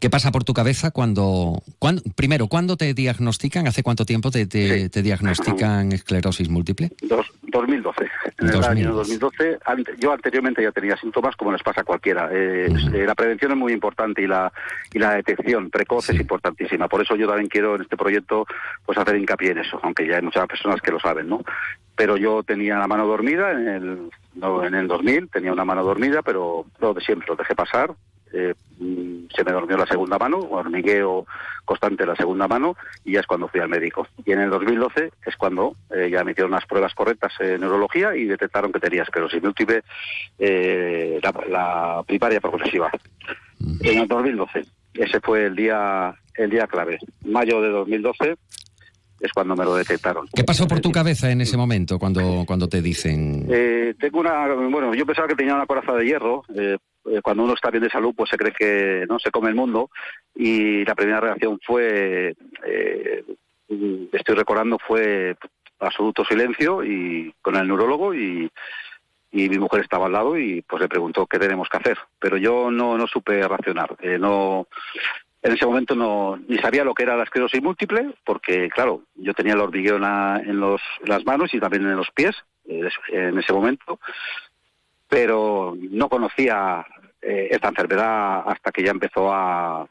¿Qué 0.00 0.08
pasa 0.08 0.32
por 0.32 0.44
tu 0.44 0.54
cabeza 0.54 0.92
cuando, 0.92 1.62
primero, 2.16 2.46
cuándo 2.46 2.78
te 2.78 2.94
diagnostican? 2.94 3.66
¿Hace 3.66 3.82
cuánto 3.82 4.06
tiempo 4.06 4.30
te, 4.30 4.46
diagnostican 4.46 5.92
esclerosis 5.92 6.48
múltiple? 6.48 6.90
2012. 7.02 8.10
En 8.38 8.48
el 8.48 8.64
año 8.64 8.94
2012, 8.94 9.58
yo 9.98 10.12
anteriormente 10.12 10.62
ya 10.62 10.72
tenía 10.72 10.96
síntomas 10.96 11.36
como 11.36 11.52
les 11.52 11.62
pasa 11.62 11.82
a 11.82 11.84
cualquiera. 11.84 12.30
Eh, 12.32 12.72
eh, 12.94 13.04
la 13.06 13.14
prevención 13.14 13.52
es 13.52 13.58
muy 13.58 13.74
importante 13.74 14.22
y 14.22 14.26
la, 14.26 14.50
y 14.90 14.98
la 14.98 15.16
detección 15.16 15.68
precoz 15.68 16.08
es 16.08 16.18
importantísima. 16.18 16.88
Por 16.88 17.02
eso 17.02 17.14
yo 17.14 17.28
también 17.28 17.48
quiero 17.48 17.76
en 17.76 17.82
este 17.82 17.98
proyecto 17.98 18.46
pues 18.86 18.96
hacer 18.96 19.16
hincapié 19.16 19.50
en 19.50 19.58
eso, 19.58 19.78
aunque 19.82 20.08
ya 20.08 20.16
hay 20.16 20.22
muchas 20.22 20.46
personas 20.46 20.80
que 20.80 20.92
lo 20.92 20.98
saben, 20.98 21.28
¿no? 21.28 21.44
Pero 21.94 22.16
yo 22.16 22.42
tenía 22.42 22.78
la 22.78 22.88
mano 22.88 23.06
dormida 23.06 23.50
en 23.52 23.68
el, 23.68 24.10
en 24.64 24.74
el 24.74 24.88
2000, 24.88 25.28
tenía 25.28 25.52
una 25.52 25.66
mano 25.66 25.84
dormida, 25.84 26.22
pero 26.22 26.64
lo 26.78 26.94
de 26.94 27.02
siempre 27.02 27.28
lo 27.28 27.36
dejé 27.36 27.54
pasar 27.54 27.94
eh, 28.32 28.54
se 29.34 29.44
me 29.44 29.52
durmió 29.52 29.76
la 29.76 29.86
segunda 29.86 30.18
mano, 30.18 30.38
hormigueo 30.38 31.26
constante 31.64 32.06
la 32.06 32.16
segunda 32.16 32.48
mano, 32.48 32.76
y 33.04 33.12
ya 33.12 33.20
es 33.20 33.26
cuando 33.26 33.48
fui 33.48 33.60
al 33.60 33.68
médico. 33.68 34.06
Y 34.24 34.32
en 34.32 34.40
el 34.40 34.50
2012 34.50 35.12
es 35.26 35.36
cuando 35.36 35.76
eh, 35.94 36.08
ya 36.10 36.24
me 36.24 36.32
hicieron 36.32 36.52
unas 36.52 36.66
pruebas 36.66 36.94
correctas 36.94 37.32
en 37.40 37.60
neurología 37.60 38.16
y 38.16 38.24
detectaron 38.24 38.72
que 38.72 38.80
tenía 38.80 39.02
esclerosis 39.02 39.42
múltiple, 39.42 39.82
eh, 40.38 41.20
la, 41.22 41.32
la, 41.48 42.02
primaria 42.04 42.40
progresiva. 42.40 42.90
En 43.80 43.98
el 43.98 44.08
2012, 44.08 44.64
ese 44.94 45.20
fue 45.20 45.46
el 45.46 45.54
día, 45.54 46.14
el 46.34 46.50
día 46.50 46.66
clave. 46.66 46.98
Mayo 47.24 47.60
de 47.60 47.68
2012 47.68 48.36
es 49.20 49.32
cuando 49.32 49.54
me 49.54 49.64
lo 49.64 49.74
detectaron. 49.74 50.26
¿Qué 50.34 50.44
pasó 50.44 50.66
por 50.66 50.80
tu 50.80 50.90
cabeza 50.90 51.30
en 51.30 51.40
ese 51.40 51.56
momento 51.56 51.98
cuando, 51.98 52.44
cuando 52.46 52.68
te 52.68 52.80
dicen? 52.80 53.46
Eh, 53.50 53.94
tengo 53.98 54.20
una, 54.20 54.46
bueno, 54.54 54.94
yo 54.94 55.04
pensaba 55.04 55.28
que 55.28 55.34
tenía 55.34 55.54
una 55.54 55.66
coraza 55.66 55.92
de 55.92 56.06
hierro. 56.06 56.42
Eh, 56.54 56.78
cuando 57.22 57.44
uno 57.44 57.54
está 57.54 57.70
bien 57.70 57.82
de 57.82 57.90
salud, 57.90 58.14
pues 58.16 58.30
se 58.30 58.36
cree 58.36 58.52
que 58.52 59.06
no 59.08 59.18
se 59.18 59.30
come 59.30 59.48
el 59.48 59.54
mundo. 59.54 59.90
Y 60.34 60.84
la 60.84 60.94
primera 60.94 61.20
reacción 61.20 61.58
fue, 61.64 62.34
estoy 64.12 64.34
recordando, 64.34 64.78
fue 64.78 65.36
absoluto 65.80 66.24
silencio 66.24 66.84
y 66.84 67.34
con 67.40 67.56
el 67.56 67.66
neurólogo 67.66 68.14
y, 68.14 68.50
mi 69.32 69.58
mujer 69.58 69.82
estaba 69.82 70.06
al 70.06 70.12
lado 70.12 70.36
y 70.36 70.60
pues 70.62 70.82
le 70.82 70.88
preguntó 70.88 71.24
qué 71.26 71.38
tenemos 71.38 71.68
que 71.68 71.76
hacer. 71.76 71.98
Pero 72.18 72.36
yo 72.36 72.70
no, 72.70 72.98
no 72.98 73.06
supe 73.06 73.46
racionar. 73.46 73.96
no 74.18 74.66
en 75.42 75.52
ese 75.52 75.66
momento 75.66 75.94
no 75.94 76.38
ni 76.48 76.58
sabía 76.58 76.84
lo 76.84 76.94
que 76.94 77.04
era 77.04 77.16
la 77.16 77.24
esclerosis 77.24 77.62
múltiple, 77.62 78.14
porque 78.24 78.68
claro, 78.68 79.02
yo 79.14 79.32
tenía 79.34 79.54
el 79.54 79.60
hormigueo 79.60 79.96
en, 79.96 80.60
los, 80.60 80.82
las 81.04 81.24
manos 81.24 81.54
y 81.54 81.60
también 81.60 81.86
en 81.86 81.96
los 81.96 82.10
pies 82.10 82.34
eh, 82.68 82.88
en 83.08 83.38
ese 83.38 83.52
momento, 83.52 83.98
pero 85.10 85.76
no 85.78 86.08
conocía 86.08 86.86
eh, 87.20 87.48
esta 87.50 87.68
enfermedad 87.68 88.44
hasta 88.46 88.72
que 88.72 88.82
ya 88.82 88.92
empezó 88.92 89.30
a, 89.30 89.86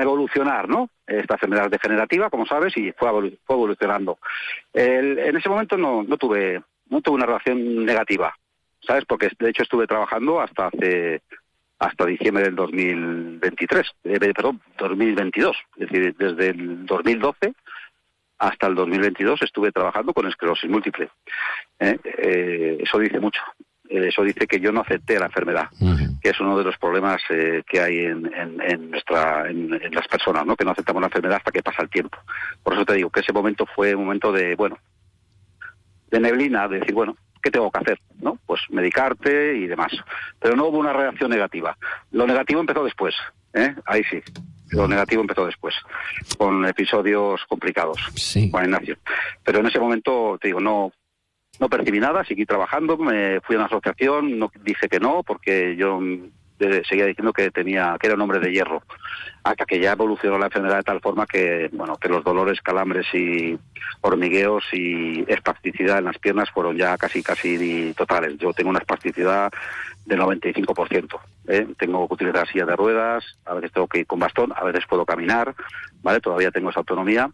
evolucionar, 0.00 0.68
¿no? 0.68 0.88
Esta 1.06 1.34
enfermedad 1.34 1.70
degenerativa, 1.70 2.30
como 2.30 2.46
sabes, 2.46 2.76
y 2.76 2.92
fue, 2.92 3.10
fue 3.44 3.56
evolucionando. 3.56 4.18
en 4.72 5.36
ese 5.36 5.48
momento 5.48 5.76
no, 5.76 6.02
no 6.02 6.16
tuve 6.16 6.62
no 6.88 7.00
tuve 7.00 7.16
una 7.16 7.26
relación 7.26 7.84
negativa, 7.84 8.34
¿sabes? 8.80 9.04
Porque 9.06 9.30
de 9.38 9.50
hecho 9.50 9.62
estuve 9.62 9.86
trabajando 9.86 10.40
hasta 10.40 10.68
hace 10.68 11.22
hasta 11.78 12.06
diciembre 12.06 12.44
del 12.44 12.54
2023, 12.54 13.86
eh, 14.04 14.18
perdón, 14.18 14.62
2022, 14.78 15.56
es 15.76 15.88
decir, 15.90 16.16
desde 16.16 16.48
el 16.48 16.86
2012 16.86 17.52
hasta 18.38 18.66
el 18.66 18.74
2022 18.74 19.42
estuve 19.42 19.72
trabajando 19.72 20.12
con 20.12 20.26
esclerosis 20.26 20.70
múltiple. 20.70 21.08
¿eh? 21.80 21.98
Eh, 22.04 22.78
eso 22.80 22.98
dice 22.98 23.20
mucho. 23.20 23.40
Eso 23.88 24.22
dice 24.24 24.48
que 24.48 24.58
yo 24.58 24.72
no 24.72 24.80
acepté 24.80 25.16
la 25.16 25.26
enfermedad, 25.26 25.68
que 26.20 26.30
es 26.30 26.40
uno 26.40 26.58
de 26.58 26.64
los 26.64 26.76
problemas 26.76 27.22
que 27.28 27.80
hay 27.80 27.98
en, 27.98 28.28
en, 28.34 28.90
nuestra, 28.90 29.48
en, 29.48 29.70
las 29.70 30.08
personas, 30.08 30.44
¿no? 30.44 30.56
que 30.56 30.64
no 30.64 30.72
aceptamos 30.72 31.00
la 31.00 31.06
enfermedad 31.06 31.36
hasta 31.36 31.52
que 31.52 31.62
pasa 31.62 31.82
el 31.82 31.88
tiempo. 31.88 32.18
Por 32.64 32.72
eso 32.72 32.84
te 32.84 32.94
digo 32.94 33.10
que 33.10 33.20
ese 33.20 33.32
momento 33.32 33.64
fue 33.64 33.94
un 33.94 34.06
momento 34.06 34.32
de, 34.32 34.56
bueno, 34.56 34.76
de 36.10 36.18
neblina, 36.18 36.66
de 36.66 36.80
decir, 36.80 36.94
bueno, 36.94 37.16
¿qué 37.40 37.50
tengo 37.52 37.70
que 37.70 37.78
hacer? 37.78 38.00
¿No? 38.20 38.40
Pues 38.44 38.60
medicarte 38.70 39.56
y 39.56 39.68
demás. 39.68 39.92
Pero 40.40 40.56
no 40.56 40.66
hubo 40.66 40.78
una 40.78 40.92
reacción 40.92 41.30
negativa. 41.30 41.76
Lo 42.10 42.26
negativo 42.26 42.60
empezó 42.60 42.82
después, 42.82 43.14
¿eh? 43.54 43.74
Ahí 43.86 44.02
sí. 44.10 44.20
Lo 44.70 44.88
negativo 44.88 45.22
empezó 45.22 45.46
después, 45.46 45.74
con 46.36 46.64
episodios 46.66 47.44
complicados, 47.48 47.98
sí. 48.14 48.50
Juan 48.50 48.64
Ignacio. 48.64 48.96
Pero 49.44 49.60
en 49.60 49.66
ese 49.66 49.78
momento, 49.78 50.38
te 50.40 50.48
digo, 50.48 50.60
no, 50.60 50.92
no 51.60 51.68
percibí 51.68 52.00
nada, 52.00 52.24
seguí 52.24 52.44
trabajando, 52.46 52.96
me 52.96 53.40
fui 53.40 53.54
a 53.56 53.58
una 53.58 53.66
asociación, 53.66 54.38
no 54.38 54.50
dije 54.62 54.88
que 54.88 55.00
no, 55.00 55.22
porque 55.22 55.76
yo 55.76 56.00
seguía 56.88 57.06
diciendo 57.06 57.32
que 57.32 57.50
tenía 57.50 57.96
que 58.00 58.06
era 58.06 58.16
un 58.16 58.22
hombre 58.22 58.40
de 58.40 58.52
hierro 58.52 58.82
hasta 59.44 59.66
que 59.66 59.78
ya 59.78 59.92
evolucionó 59.92 60.38
la 60.38 60.46
enfermedad 60.46 60.78
de 60.78 60.82
tal 60.84 61.00
forma 61.00 61.26
que 61.26 61.68
bueno 61.72 61.96
que 61.96 62.08
los 62.08 62.24
dolores 62.24 62.60
calambres 62.62 63.06
y 63.12 63.58
hormigueos 64.00 64.64
y 64.72 65.24
espasticidad 65.30 65.98
en 65.98 66.06
las 66.06 66.18
piernas 66.18 66.50
fueron 66.50 66.76
ya 66.76 66.96
casi 66.96 67.22
casi 67.22 67.92
totales 67.96 68.38
yo 68.38 68.52
tengo 68.52 68.70
una 68.70 68.78
espasticidad 68.78 69.52
del 70.06 70.20
95% 70.20 71.20
¿eh? 71.48 71.66
tengo 71.78 72.06
que 72.08 72.14
utilizar 72.14 72.48
silla 72.48 72.66
de 72.66 72.76
ruedas 72.76 73.24
a 73.44 73.54
veces 73.54 73.72
tengo 73.72 73.88
que 73.88 74.00
ir 74.00 74.06
con 74.06 74.18
bastón 74.18 74.52
a 74.54 74.64
veces 74.64 74.84
puedo 74.88 75.04
caminar 75.04 75.54
vale 76.02 76.20
todavía 76.20 76.50
tengo 76.50 76.70
esa 76.70 76.80
autonomía 76.80 77.30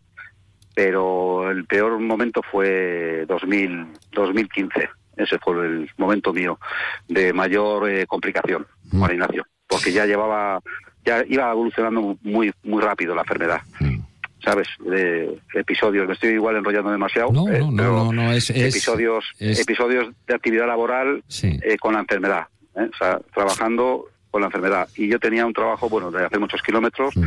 pero 0.75 1.51
el 1.51 1.65
peor 1.67 1.99
momento 1.99 2.41
fue 2.51 3.25
2000 3.27 3.89
2015 4.13 4.89
ese 5.17 5.39
fue 5.39 5.67
el 5.67 5.91
momento 5.97 6.33
mío 6.33 6.59
de 7.09 7.33
mayor 7.33 7.89
eh, 7.91 8.07
complicación, 8.07 8.67
mm. 8.91 8.99
Juan 8.99 9.13
Ignacio, 9.13 9.47
porque 9.67 9.93
ya 9.93 10.07
llevaba, 10.07 10.61
ya 11.05 11.25
iba 11.29 11.51
evolucionando 11.51 12.17
muy, 12.23 12.53
muy 12.63 12.83
rápido 12.83 13.15
la 13.15 13.23
enfermedad. 13.23 13.61
Mm. 13.81 14.01
¿Sabes? 14.45 14.67
De 14.81 15.39
episodios, 15.55 16.09
me 16.09 16.15
estoy 16.15 16.31
igual 16.31 16.57
enrollando 16.57 16.91
demasiado. 16.91 17.31
No, 17.31 17.47
no, 17.47 17.71
no, 17.71 18.13
no, 18.13 18.33
es, 18.33 18.51
episodios, 18.51 19.25
episodios 19.39 20.09
de 20.27 20.35
actividad 20.35 20.67
laboral 20.67 21.23
eh, 21.43 21.77
con 21.79 21.95
la 21.95 22.01
enfermedad. 22.01 22.49
¿Eh? 22.77 22.89
O 22.93 22.97
sea, 22.97 23.21
trabajando 23.35 24.09
con 24.33 24.41
la 24.41 24.47
enfermedad. 24.47 24.89
Y 24.97 25.09
yo 25.09 25.21
tenía 25.21 25.45
un 25.45 25.53
trabajo, 25.53 25.89
bueno, 25.91 26.11
de 26.11 26.25
hacer 26.25 26.41
muchos 26.41 26.63
kilómetros, 26.63 27.15
mm. 27.15 27.23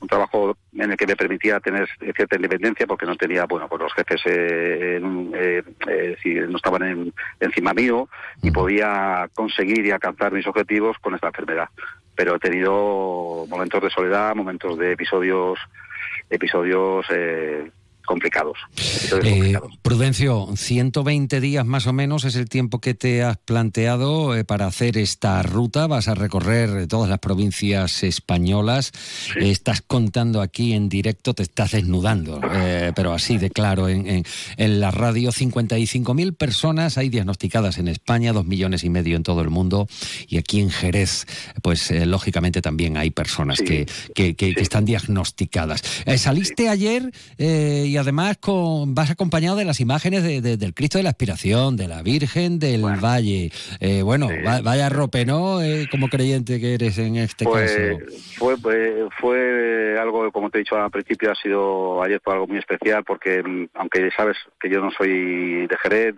un 0.00 0.08
trabajo 0.08 0.56
en 0.72 0.92
el 0.92 0.96
que 0.96 1.06
me 1.06 1.16
permitía 1.16 1.58
tener 1.58 1.88
cierta 1.98 2.36
independencia 2.36 2.86
porque 2.86 3.06
no 3.06 3.16
tenía, 3.16 3.44
bueno, 3.44 3.68
pues 3.68 3.82
los 3.82 3.92
jefes 3.92 4.22
eh, 4.26 5.00
eh, 5.34 5.62
eh 5.88 6.46
no 6.48 6.56
estaban 6.56 7.12
encima 7.40 7.74
mío 7.74 8.08
y 8.40 8.50
mm. 8.50 8.52
podía 8.52 9.28
conseguir 9.34 9.84
y 9.84 9.90
alcanzar 9.90 10.32
mis 10.32 10.46
objetivos 10.46 10.96
con 11.00 11.14
esta 11.14 11.26
enfermedad. 11.26 11.68
Pero 12.14 12.36
he 12.36 12.38
tenido 12.38 13.46
momentos 13.48 13.82
de 13.82 13.90
soledad, 13.90 14.36
momentos 14.36 14.78
de 14.78 14.92
episodios, 14.92 15.58
episodios 16.30 17.04
eh, 18.04 18.06
complicados. 18.06 18.56
Eh, 19.22 19.58
Prudencio, 19.82 20.48
120 20.56 21.40
días 21.40 21.66
más 21.66 21.86
o 21.86 21.92
menos 21.92 22.24
es 22.24 22.36
el 22.36 22.48
tiempo 22.48 22.80
que 22.80 22.94
te 22.94 23.22
has 23.22 23.36
planteado 23.38 24.36
eh, 24.36 24.44
para 24.44 24.66
hacer 24.66 24.98
esta 24.98 25.42
ruta. 25.42 25.86
Vas 25.86 26.08
a 26.08 26.14
recorrer 26.14 26.86
todas 26.86 27.08
las 27.08 27.18
provincias 27.18 28.02
españolas. 28.02 28.92
estás 29.36 29.82
contando 29.82 30.40
aquí 30.40 30.72
en 30.72 30.88
directo, 30.88 31.34
te 31.34 31.42
estás 31.42 31.72
desnudando, 31.72 32.40
eh, 32.52 32.92
pero 32.94 33.12
así 33.12 33.38
de 33.38 33.50
claro 33.50 33.88
en, 33.88 34.24
en, 34.56 34.80
la 34.80 34.90
radio. 34.90 35.30
55.000 35.30 36.36
personas 36.36 36.98
hay 36.98 37.08
diagnosticadas 37.08 37.78
en 37.78 37.88
España, 37.88 38.32
dos 38.32 38.46
millones 38.46 38.84
y 38.84 38.90
medio 38.90 39.16
en 39.16 39.22
todo 39.22 39.40
el 39.40 39.50
mundo. 39.50 39.86
Y 40.28 40.38
aquí 40.38 40.60
en 40.60 40.70
Jerez, 40.70 41.26
pues 41.62 41.90
lógicamente 41.90 42.60
también 42.62 42.96
hay 42.96 43.10
personas 43.10 43.58
que, 43.60 43.86
que, 44.14 44.34
que, 44.34 44.54
están 44.56 44.84
diagnosticadas. 44.84 45.82
saliste 46.16 46.68
ayer 46.68 47.12
y 47.38 47.93
además 47.96 48.38
con, 48.38 48.94
vas 48.94 49.10
acompañado 49.10 49.56
de 49.56 49.64
las 49.64 49.80
imágenes 49.80 50.22
del 50.22 50.74
Cristo 50.74 50.98
de 50.98 51.04
la 51.04 51.10
Aspiración, 51.10 51.76
de 51.76 51.88
la 51.88 52.02
Virgen 52.02 52.58
del 52.58 52.82
Valle. 52.82 53.50
Eh, 53.80 54.02
bueno, 54.02 54.28
vaya 54.62 54.88
rope, 54.88 55.24
¿no? 55.24 55.62
Eh, 55.62 55.86
como 55.90 56.08
creyente 56.08 56.60
que 56.60 56.74
eres 56.74 56.98
en 56.98 57.16
este 57.16 57.44
caso. 57.44 57.98
Fue, 58.36 58.56
fue, 58.56 59.08
fue 59.20 59.98
algo, 59.98 60.30
como 60.32 60.50
te 60.50 60.58
he 60.58 60.60
dicho 60.60 60.76
al 60.76 60.90
principio, 60.90 61.32
ha 61.32 61.34
sido 61.34 62.02
ayer 62.02 62.20
fue 62.22 62.34
algo 62.34 62.46
muy 62.46 62.58
especial 62.58 63.04
porque, 63.04 63.42
mm, 63.42 63.68
aunque 63.74 64.10
sabes 64.16 64.36
que 64.60 64.70
yo 64.70 64.80
no 64.80 64.90
soy 64.90 65.66
de 65.66 65.76
Jerez, 65.82 66.14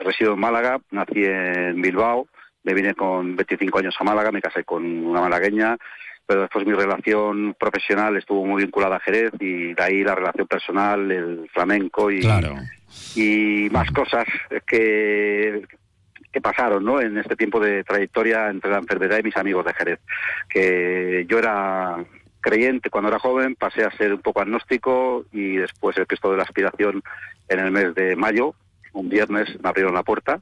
resido 0.00 0.34
en 0.34 0.40
Málaga, 0.40 0.78
nací 0.90 1.24
en 1.24 1.80
Bilbao, 1.80 2.26
me 2.64 2.74
vine 2.74 2.94
con 2.94 3.36
25 3.36 3.78
años 3.78 3.94
a 3.98 4.04
Málaga, 4.04 4.30
me 4.30 4.40
casé 4.40 4.64
con 4.64 4.84
una 4.84 5.20
malagueña 5.20 5.76
pero 6.32 6.42
después 6.44 6.66
mi 6.66 6.72
relación 6.72 7.54
profesional 7.60 8.16
estuvo 8.16 8.46
muy 8.46 8.62
vinculada 8.62 8.96
a 8.96 9.00
Jerez 9.00 9.32
y 9.38 9.74
de 9.74 9.82
ahí 9.82 10.02
la 10.02 10.14
relación 10.14 10.46
personal, 10.46 11.12
el 11.12 11.50
flamenco 11.52 12.10
y, 12.10 12.26
y 13.14 13.68
más 13.68 13.90
cosas 13.90 14.24
que, 14.66 15.62
que 16.32 16.40
pasaron 16.40 16.86
¿no? 16.86 17.02
en 17.02 17.18
este 17.18 17.36
tiempo 17.36 17.60
de 17.60 17.84
trayectoria 17.84 18.48
entre 18.48 18.70
la 18.70 18.78
enfermedad 18.78 19.18
y 19.18 19.24
mis 19.24 19.36
amigos 19.36 19.66
de 19.66 19.74
Jerez. 19.74 20.00
Que 20.48 21.26
yo 21.28 21.38
era 21.38 22.02
creyente 22.40 22.88
cuando 22.88 23.10
era 23.10 23.18
joven, 23.18 23.54
pasé 23.54 23.84
a 23.84 23.90
ser 23.90 24.14
un 24.14 24.22
poco 24.22 24.40
agnóstico 24.40 25.26
y 25.32 25.56
después 25.56 25.98
el 25.98 26.06
Cristo 26.06 26.30
de 26.30 26.38
la 26.38 26.44
Aspiración 26.44 27.02
en 27.50 27.58
el 27.58 27.70
mes 27.70 27.94
de 27.94 28.16
mayo, 28.16 28.54
un 28.94 29.10
viernes, 29.10 29.50
me 29.62 29.68
abrieron 29.68 29.92
la 29.92 30.02
puerta 30.02 30.40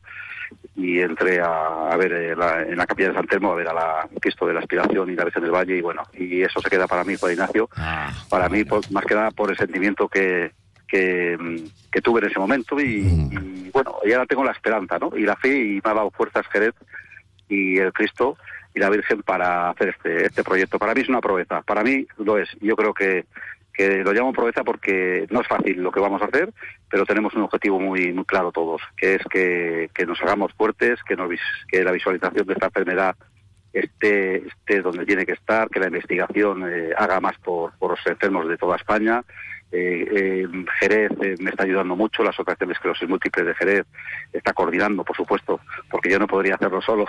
y 0.77 1.01
entré 1.01 1.41
a, 1.41 1.97
ver 1.97 2.13
eh, 2.13 2.33
en 2.33 2.77
la 2.77 2.87
capilla 2.87 3.09
de 3.09 3.15
San 3.15 3.27
Telmo 3.27 3.53
a 3.53 3.57
ver 3.57 3.69
a 3.69 3.75
la 3.75 4.09
Cristo 4.21 4.47
de 4.47 4.55
la 4.55 4.61
Aspiración 4.61 5.11
y 5.11 5.17
la 5.17 5.25
Virgen 5.25 5.43
del 5.43 5.53
Valle 5.53 5.77
y 5.77 5.81
bueno, 5.81 6.03
y 6.15 6.43
eso 6.43 6.61
se 6.61 6.71
queda 6.71 6.87
para 6.87 7.05
mí, 7.05 7.17
Juan 7.17 7.33
Ignacio, 7.33 7.69
ah, 7.77 8.13
para 8.29 8.49
mí 8.49 8.65
más 8.91 9.05
que 9.05 9.15
nada 9.15 9.31
por 9.31 9.51
el 9.51 9.57
sentimiento 9.57 10.09
que, 10.09 10.53
que, 10.87 11.37
tuve 12.03 12.21
en 12.21 12.27
ese 12.31 12.39
momento 12.39 12.81
y, 12.81 13.03
mm. 13.03 13.71
bueno, 13.73 13.97
y 14.05 14.13
ahora 14.13 14.27
tengo 14.27 14.45
la 14.45 14.53
esperanza, 14.53 14.99
¿no? 14.99 15.17
Y 15.17 15.23
la 15.23 15.37
fe 15.37 15.57
y 15.57 15.81
me 15.85 15.91
ha 15.91 15.95
dado 15.95 16.11
fuerzas 16.11 16.47
Jerez 16.49 16.75
y 17.49 17.79
el 17.79 17.93
Cristo 17.93 18.37
y 18.75 18.81
la 18.81 18.89
Virgen 18.89 19.23
para 19.23 19.71
hacer 19.71 19.91
este, 19.91 20.27
este 20.27 20.45
proyecto. 20.45 20.79
Para 20.79 20.95
mí 20.95 21.01
es 21.01 21.09
una 21.09 21.21
proeza, 21.21 21.63
para 21.63 21.83
mí 21.83 22.07
lo 22.19 22.39
es. 22.39 22.49
Yo 22.61 22.77
creo 22.77 22.95
que 22.95 23.27
que 23.81 24.05
lo 24.05 24.13
llamo 24.13 24.35
proeza 24.35 24.63
porque 24.63 25.27
no 25.31 25.41
es 25.41 25.49
fácil 25.49 25.83
lo 25.83 25.91
que 25.91 26.01
vamos 26.01 26.21
a 26.21 26.27
hacer, 26.27 26.53
pero 26.91 27.07
tenemos 27.07 27.33
un 27.33 27.43
objetivo 27.43 27.81
muy 27.81 28.13
muy 28.13 28.27
claro 28.27 28.53
todos, 28.53 28.83
que 28.95 29.15
es 29.15 29.23
que, 29.31 29.89
nos 30.07 30.21
hagamos 30.21 30.53
fuertes, 30.53 31.03
que, 31.03 31.17
nos, 31.17 31.31
que 31.67 31.83
la 31.83 31.93
visualización 31.93 32.47
de 32.47 32.53
esta 32.53 32.67
enfermedad 32.67 33.17
esté, 33.73 34.47
esté 34.49 34.83
donde 34.83 35.07
tiene 35.07 35.25
que 35.25 35.33
estar, 35.33 35.71
que 35.71 35.81
la 35.81 35.87
investigación 35.87 36.71
eh, 36.71 36.91
haga 36.95 37.21
más 37.21 37.39
por, 37.39 37.73
por 37.79 37.93
los 37.93 38.07
enfermos 38.07 38.47
de 38.49 38.59
toda 38.59 38.77
España 38.77 39.25
eh, 39.73 40.05
eh, 40.11 40.49
Jerez 40.81 41.13
eh, 41.23 41.37
me 41.39 41.51
está 41.51 41.65
ayudando 41.65 41.95
mucho, 41.95 42.25
la 42.25 42.31
Asociación 42.31 42.69
de 42.69 42.75
Esclerosis 42.75 43.09
Múltiple 43.09 43.45
de 43.45 43.55
Jerez 43.55 43.87
está 44.33 44.53
coordinando, 44.53 45.05
por 45.05 45.17
supuesto, 45.17 45.61
porque 45.91 46.11
yo 46.11 46.19
no 46.19 46.27
podría 46.27 46.57
hacerlo 46.57 46.83
solo. 46.83 47.07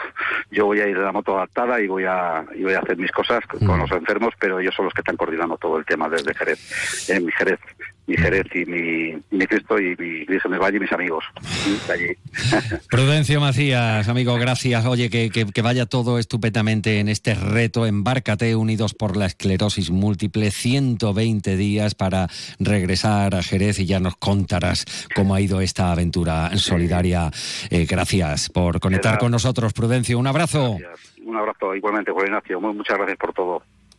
Yo 0.52 0.66
voy 0.68 0.80
a 0.80 0.88
ir 0.88 0.98
de 0.98 1.04
la 1.04 1.12
moto 1.12 1.36
adaptada 1.36 1.80
y 1.82 1.88
voy 1.88 2.06
a, 2.06 2.46
y 2.54 2.64
voy 2.64 2.74
a 2.74 2.80
hacer 2.80 2.98
mis 2.98 3.12
cosas 3.12 3.46
con 3.48 3.78
mm. 3.78 3.82
los 3.82 3.92
enfermos, 3.92 4.34
pero 4.40 4.60
ellos 4.60 4.76
son 4.76 4.86
los 4.86 4.94
que 4.94 5.02
están 5.02 5.18
coordinando 5.18 5.58
todo 5.58 5.78
el 5.78 5.86
tema 5.86 6.08
desde 6.08 6.34
Jerez. 6.36 7.10
En 7.10 7.26
mi 7.26 7.32
Jerez 7.32 7.60
mi 8.12 8.18
Jerez 8.18 8.48
y 8.54 8.66
mi, 8.66 9.24
mi 9.32 9.48
Cristo 9.48 9.80
y 9.80 9.96
mi 9.98 10.26
Virgen 10.26 10.52
del 10.52 10.60
Valle 10.60 10.78
y 10.78 10.80
mis 10.82 10.92
amigos 10.92 11.24
allí. 11.90 12.08
Prudencio 12.90 13.40
Macías, 13.40 14.08
amigo, 14.10 14.36
gracias. 14.36 14.86
Oye, 14.86 15.10
que, 15.10 15.30
que, 15.30 15.62
vaya 15.62 15.86
todo 15.86 16.20
estupendamente 16.20 17.00
en 17.00 17.08
este 17.08 17.36
reto. 17.36 17.86
Embárcate 17.86 18.56
unidos 18.56 18.94
por 18.94 19.16
la 19.16 19.28
esclerosis 19.28 19.92
múltiple. 19.92 20.52
120 20.52 21.56
días 21.56 21.96
para 21.96 22.28
regresar 22.60 23.36
a 23.36 23.44
Jerez 23.44 23.80
y 23.80 23.86
ya 23.86 24.00
nos 24.00 24.18
contarás 24.18 24.86
cómo 25.16 25.34
ha 25.34 25.42
ido 25.42 25.62
esta 25.62 25.92
aventura 25.92 26.58
solidaria. 26.58 27.32
Eh, 27.70 27.86
gracias 27.90 28.50
por 28.50 28.80
conectar 28.80 29.18
con 29.20 29.32
nosotros, 29.32 29.72
Prudencio. 29.72 30.20
Un 30.20 30.28
abrazo. 30.28 30.78
Un 31.24 31.38
abrazo 31.38 31.74
igualmente, 31.76 32.12
Juan 32.12 32.28
Ignacio. 32.28 32.60
Muchas 32.60 32.98
gracias 32.98 33.18
por 33.18 33.34
todo. 33.34 33.64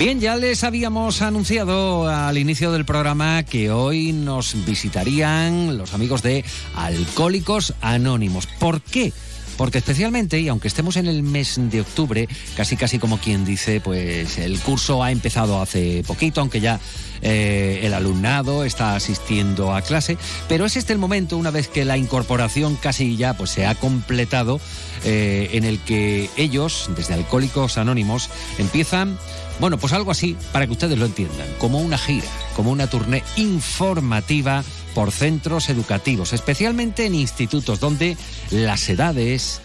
Bien, 0.00 0.18
ya 0.18 0.34
les 0.34 0.64
habíamos 0.64 1.20
anunciado 1.20 2.08
al 2.08 2.38
inicio 2.38 2.72
del 2.72 2.86
programa 2.86 3.42
que 3.42 3.70
hoy 3.70 4.12
nos 4.12 4.64
visitarían 4.64 5.76
los 5.76 5.92
amigos 5.92 6.22
de 6.22 6.42
Alcohólicos 6.74 7.74
Anónimos. 7.82 8.46
¿Por 8.46 8.80
qué? 8.80 9.12
Porque 9.58 9.76
especialmente, 9.76 10.40
y 10.40 10.48
aunque 10.48 10.68
estemos 10.68 10.96
en 10.96 11.06
el 11.06 11.22
mes 11.22 11.60
de 11.60 11.82
octubre, 11.82 12.26
casi 12.56 12.78
casi 12.78 12.98
como 12.98 13.18
quien 13.18 13.44
dice, 13.44 13.82
pues 13.82 14.38
el 14.38 14.58
curso 14.60 15.04
ha 15.04 15.12
empezado 15.12 15.60
hace 15.60 16.02
poquito, 16.06 16.40
aunque 16.40 16.62
ya 16.62 16.80
eh, 17.20 17.80
el 17.82 17.92
alumnado 17.92 18.64
está 18.64 18.96
asistiendo 18.96 19.74
a 19.74 19.82
clase, 19.82 20.16
pero 20.48 20.64
es 20.64 20.78
este 20.78 20.94
el 20.94 20.98
momento, 20.98 21.36
una 21.36 21.50
vez 21.50 21.68
que 21.68 21.84
la 21.84 21.98
incorporación 21.98 22.76
casi 22.76 23.18
ya 23.18 23.34
pues, 23.34 23.50
se 23.50 23.66
ha 23.66 23.74
completado, 23.74 24.62
eh, 25.04 25.50
en 25.52 25.64
el 25.64 25.78
que 25.80 26.30
ellos, 26.38 26.88
desde 26.96 27.12
Alcohólicos 27.12 27.76
Anónimos, 27.76 28.30
empiezan 28.56 29.18
bueno, 29.60 29.78
pues 29.78 29.92
algo 29.92 30.10
así, 30.10 30.36
para 30.52 30.66
que 30.66 30.72
ustedes 30.72 30.98
lo 30.98 31.06
entiendan, 31.06 31.46
como 31.58 31.80
una 31.80 31.98
gira, 31.98 32.26
como 32.56 32.70
una 32.70 32.88
tournée 32.88 33.22
informativa 33.36 34.64
por 34.94 35.12
centros 35.12 35.68
educativos, 35.68 36.32
especialmente 36.32 37.06
en 37.06 37.14
institutos 37.14 37.78
donde 37.78 38.16
las 38.50 38.88
edades, 38.88 39.60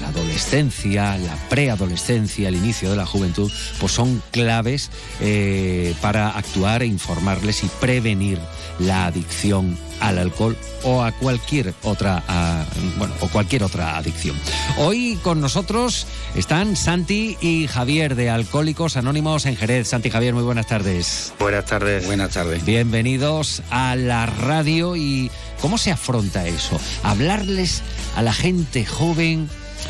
la 0.00 0.08
adolescencia, 0.08 1.16
la 1.16 1.34
preadolescencia, 1.48 2.48
el 2.48 2.56
inicio 2.56 2.90
de 2.90 2.96
la 2.96 3.06
juventud, 3.06 3.50
pues 3.80 3.92
son 3.92 4.22
claves 4.30 4.90
eh, 5.20 5.94
para 6.00 6.30
actuar 6.30 6.82
e 6.82 6.86
informarles 6.86 7.64
y 7.64 7.68
prevenir 7.80 8.38
la 8.78 9.06
adicción 9.06 9.78
al 10.00 10.18
alcohol 10.18 10.56
o 10.84 11.02
a 11.02 11.12
cualquier 11.12 11.74
otra 11.82 12.22
a- 12.28 12.64
bueno 12.98 13.14
o 13.20 13.28
cualquier 13.28 13.64
otra 13.64 13.96
adicción. 13.96 14.36
Hoy 14.78 15.18
con 15.22 15.40
nosotros 15.40 16.06
están 16.34 16.76
Santi 16.76 17.36
y 17.40 17.66
Javier 17.66 18.14
de 18.14 18.30
Alcohólicos 18.30 18.96
Anónimos 18.96 19.46
en 19.46 19.56
Jerez. 19.56 19.88
Santi 19.88 20.08
y 20.08 20.12
Javier, 20.12 20.34
muy 20.34 20.42
buenas 20.44 20.66
tardes. 20.66 21.32
Buenas 21.38 21.64
tardes. 21.66 22.06
Buenas 22.06 22.30
tardes. 22.30 22.64
Bienvenidos 22.64 23.62
a 23.70 23.96
la 23.96 24.26
radio 24.26 24.96
y 24.96 25.30
¿cómo 25.60 25.78
se 25.78 25.90
afronta 25.90 26.46
eso? 26.46 26.78
Hablarles 27.02 27.82
a 28.16 28.22
la 28.22 28.32
gente 28.32 28.84
joven, 28.86 29.48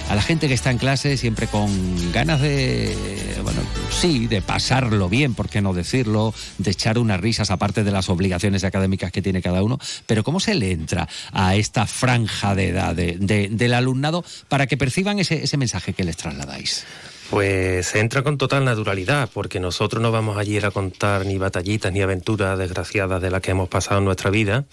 a 0.09 0.15
la 0.15 0.23
gente 0.23 0.49
que 0.49 0.55
está 0.55 0.71
en 0.71 0.79
clase 0.79 1.17
siempre 1.17 1.47
con 1.47 2.13
ganas 2.13 2.41
de, 2.41 2.95
bueno, 3.43 3.61
sí, 3.91 4.27
de 4.27 4.41
pasarlo 4.43 5.09
bien, 5.09 5.35
por 5.35 5.49
qué 5.49 5.61
no 5.61 5.73
decirlo, 5.75 6.35
de 6.59 6.71
echar 6.71 6.99
unas 6.99 7.21
risas 7.21 7.51
aparte 7.51 7.85
de 7.85 7.91
las 7.91 8.09
obligaciones 8.09 8.65
académicas 8.65 9.13
que 9.13 9.23
tiene 9.23 9.43
cada 9.43 9.63
uno, 9.63 9.79
pero 10.07 10.25
¿cómo 10.25 10.41
se 10.41 10.55
le 10.55 10.73
entra 10.73 11.09
a 11.33 11.57
esta 11.57 11.87
franja 11.87 12.55
de 12.55 12.69
edad 12.69 12.95
de- 12.95 13.17
de- 13.19 13.49
del 13.51 13.75
alumnado 13.75 14.25
para 14.49 14.67
que 14.67 14.77
perciban 14.77 15.19
ese, 15.19 15.45
ese 15.45 15.57
mensaje 15.57 15.93
que 15.93 16.05
les 16.05 16.17
trasladáis? 16.17 16.85
Pues 17.31 17.95
entra 17.95 18.23
con 18.23 18.39
total 18.39 18.65
naturalidad, 18.65 19.29
porque 19.33 19.61
nosotros 19.61 20.03
no 20.03 20.11
vamos 20.11 20.39
allí 20.39 20.59
a 20.59 20.71
contar 20.71 21.27
ni 21.27 21.37
batallitas 21.37 21.93
ni 21.93 22.01
aventuras 22.01 22.59
desgraciadas 22.59 23.21
de 23.21 23.31
las 23.31 23.43
que 23.43 23.51
hemos 23.51 23.69
pasado 23.69 23.99
en 23.99 24.07
nuestra 24.07 24.31
vida, 24.31 24.65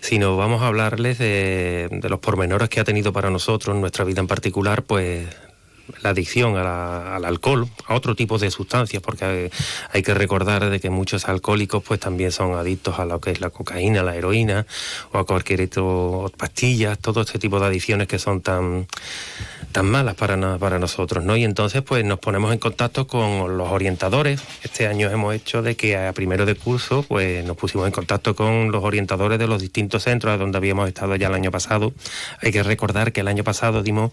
sino 0.00 0.36
vamos 0.36 0.62
a 0.62 0.68
hablarles 0.68 1.18
de, 1.18 1.88
de 1.90 2.08
los 2.08 2.20
pormenores 2.20 2.68
que 2.68 2.78
ha 2.78 2.84
tenido 2.84 3.12
para 3.12 3.30
nosotros 3.30 3.76
nuestra 3.76 4.04
vida 4.04 4.20
en 4.20 4.28
particular, 4.28 4.82
pues 4.84 5.26
la 6.02 6.10
adicción 6.10 6.56
a 6.56 6.62
la- 6.64 7.16
al 7.16 7.24
alcohol, 7.24 7.68
a 7.86 7.94
otro 7.94 8.14
tipo 8.14 8.38
de 8.38 8.50
sustancias, 8.50 9.02
porque 9.02 9.50
hay, 9.92 10.02
que 10.02 10.14
recordar 10.14 10.68
de 10.70 10.80
que 10.80 10.90
muchos 10.90 11.26
alcohólicos 11.28 11.82
pues 11.82 12.00
también 12.00 12.32
son 12.32 12.54
adictos 12.54 12.98
a 12.98 13.04
lo 13.04 13.20
que 13.20 13.30
es 13.32 13.40
la 13.40 13.50
cocaína, 13.50 14.02
la 14.02 14.14
heroína 14.16 14.66
o 15.12 15.18
a 15.18 15.24
cualquier 15.26 15.62
otro 15.62 16.30
pastillas, 16.36 16.98
todo 16.98 17.22
este 17.22 17.38
tipo 17.38 17.58
de 17.60 17.66
adicciones 17.66 18.06
que 18.08 18.18
son 18.18 18.40
tan 18.40 18.86
tan 19.72 19.86
malas 19.86 20.14
para, 20.14 20.36
no- 20.36 20.58
para 20.58 20.78
nosotros, 20.78 21.22
¿no? 21.24 21.36
Y 21.36 21.44
entonces 21.44 21.82
pues 21.82 22.04
nos 22.04 22.18
ponemos 22.18 22.52
en 22.52 22.58
contacto 22.58 23.06
con 23.06 23.58
los 23.58 23.68
orientadores. 23.70 24.40
Este 24.62 24.86
año 24.86 25.10
hemos 25.10 25.34
hecho 25.34 25.60
de 25.62 25.76
que 25.76 25.96
a 25.98 26.12
primero 26.14 26.46
de 26.46 26.54
curso 26.54 27.04
pues 27.06 27.44
nos 27.44 27.56
pusimos 27.56 27.86
en 27.86 27.92
contacto 27.92 28.34
con 28.34 28.70
los 28.70 28.82
orientadores 28.84 29.38
de 29.38 29.46
los 29.46 29.60
distintos 29.60 30.04
centros 30.04 30.38
donde 30.38 30.56
habíamos 30.58 30.88
estado 30.88 31.16
ya 31.16 31.28
el 31.28 31.34
año 31.34 31.50
pasado. 31.50 31.92
Hay 32.42 32.52
que 32.52 32.62
recordar 32.62 33.12
que 33.12 33.20
el 33.20 33.28
año 33.28 33.44
pasado 33.44 33.82
dimos 33.82 34.12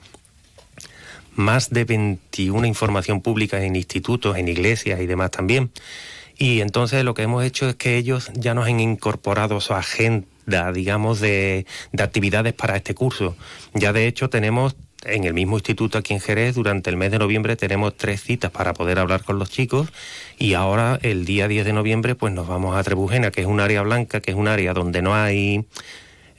más 1.35 1.69
de 1.69 1.85
21 1.85 2.65
información 2.67 3.21
pública 3.21 3.63
en 3.63 3.75
institutos, 3.75 4.37
en 4.37 4.47
iglesias 4.47 5.01
y 5.01 5.05
demás 5.05 5.31
también. 5.31 5.71
Y 6.37 6.61
entonces 6.61 7.03
lo 7.03 7.13
que 7.13 7.23
hemos 7.23 7.43
hecho 7.43 7.69
es 7.69 7.75
que 7.75 7.97
ellos 7.97 8.31
ya 8.33 8.53
nos 8.53 8.67
han 8.67 8.79
incorporado 8.79 9.61
su 9.61 9.73
agenda, 9.73 10.71
digamos, 10.71 11.19
de, 11.19 11.65
de 11.91 12.03
actividades 12.03 12.53
para 12.53 12.75
este 12.75 12.95
curso. 12.95 13.35
Ya 13.73 13.93
de 13.93 14.07
hecho 14.07 14.29
tenemos 14.29 14.75
en 15.05 15.25
el 15.25 15.33
mismo 15.33 15.57
instituto 15.57 15.97
aquí 15.97 16.13
en 16.13 16.19
Jerez, 16.19 16.55
durante 16.55 16.89
el 16.89 16.97
mes 16.97 17.11
de 17.11 17.19
noviembre 17.19 17.55
tenemos 17.55 17.95
tres 17.97 18.21
citas 18.21 18.51
para 18.51 18.73
poder 18.73 18.99
hablar 18.99 19.23
con 19.23 19.37
los 19.37 19.49
chicos 19.49 19.89
y 20.37 20.53
ahora 20.53 20.99
el 21.01 21.25
día 21.25 21.47
10 21.47 21.65
de 21.65 21.73
noviembre 21.73 22.15
pues 22.15 22.33
nos 22.33 22.47
vamos 22.47 22.75
a 22.75 22.83
Trebujena, 22.83 23.31
que 23.31 23.41
es 23.41 23.47
un 23.47 23.59
área 23.59 23.81
blanca, 23.81 24.21
que 24.21 24.31
es 24.31 24.37
un 24.37 24.47
área 24.47 24.73
donde 24.73 25.01
no 25.01 25.13
hay 25.13 25.65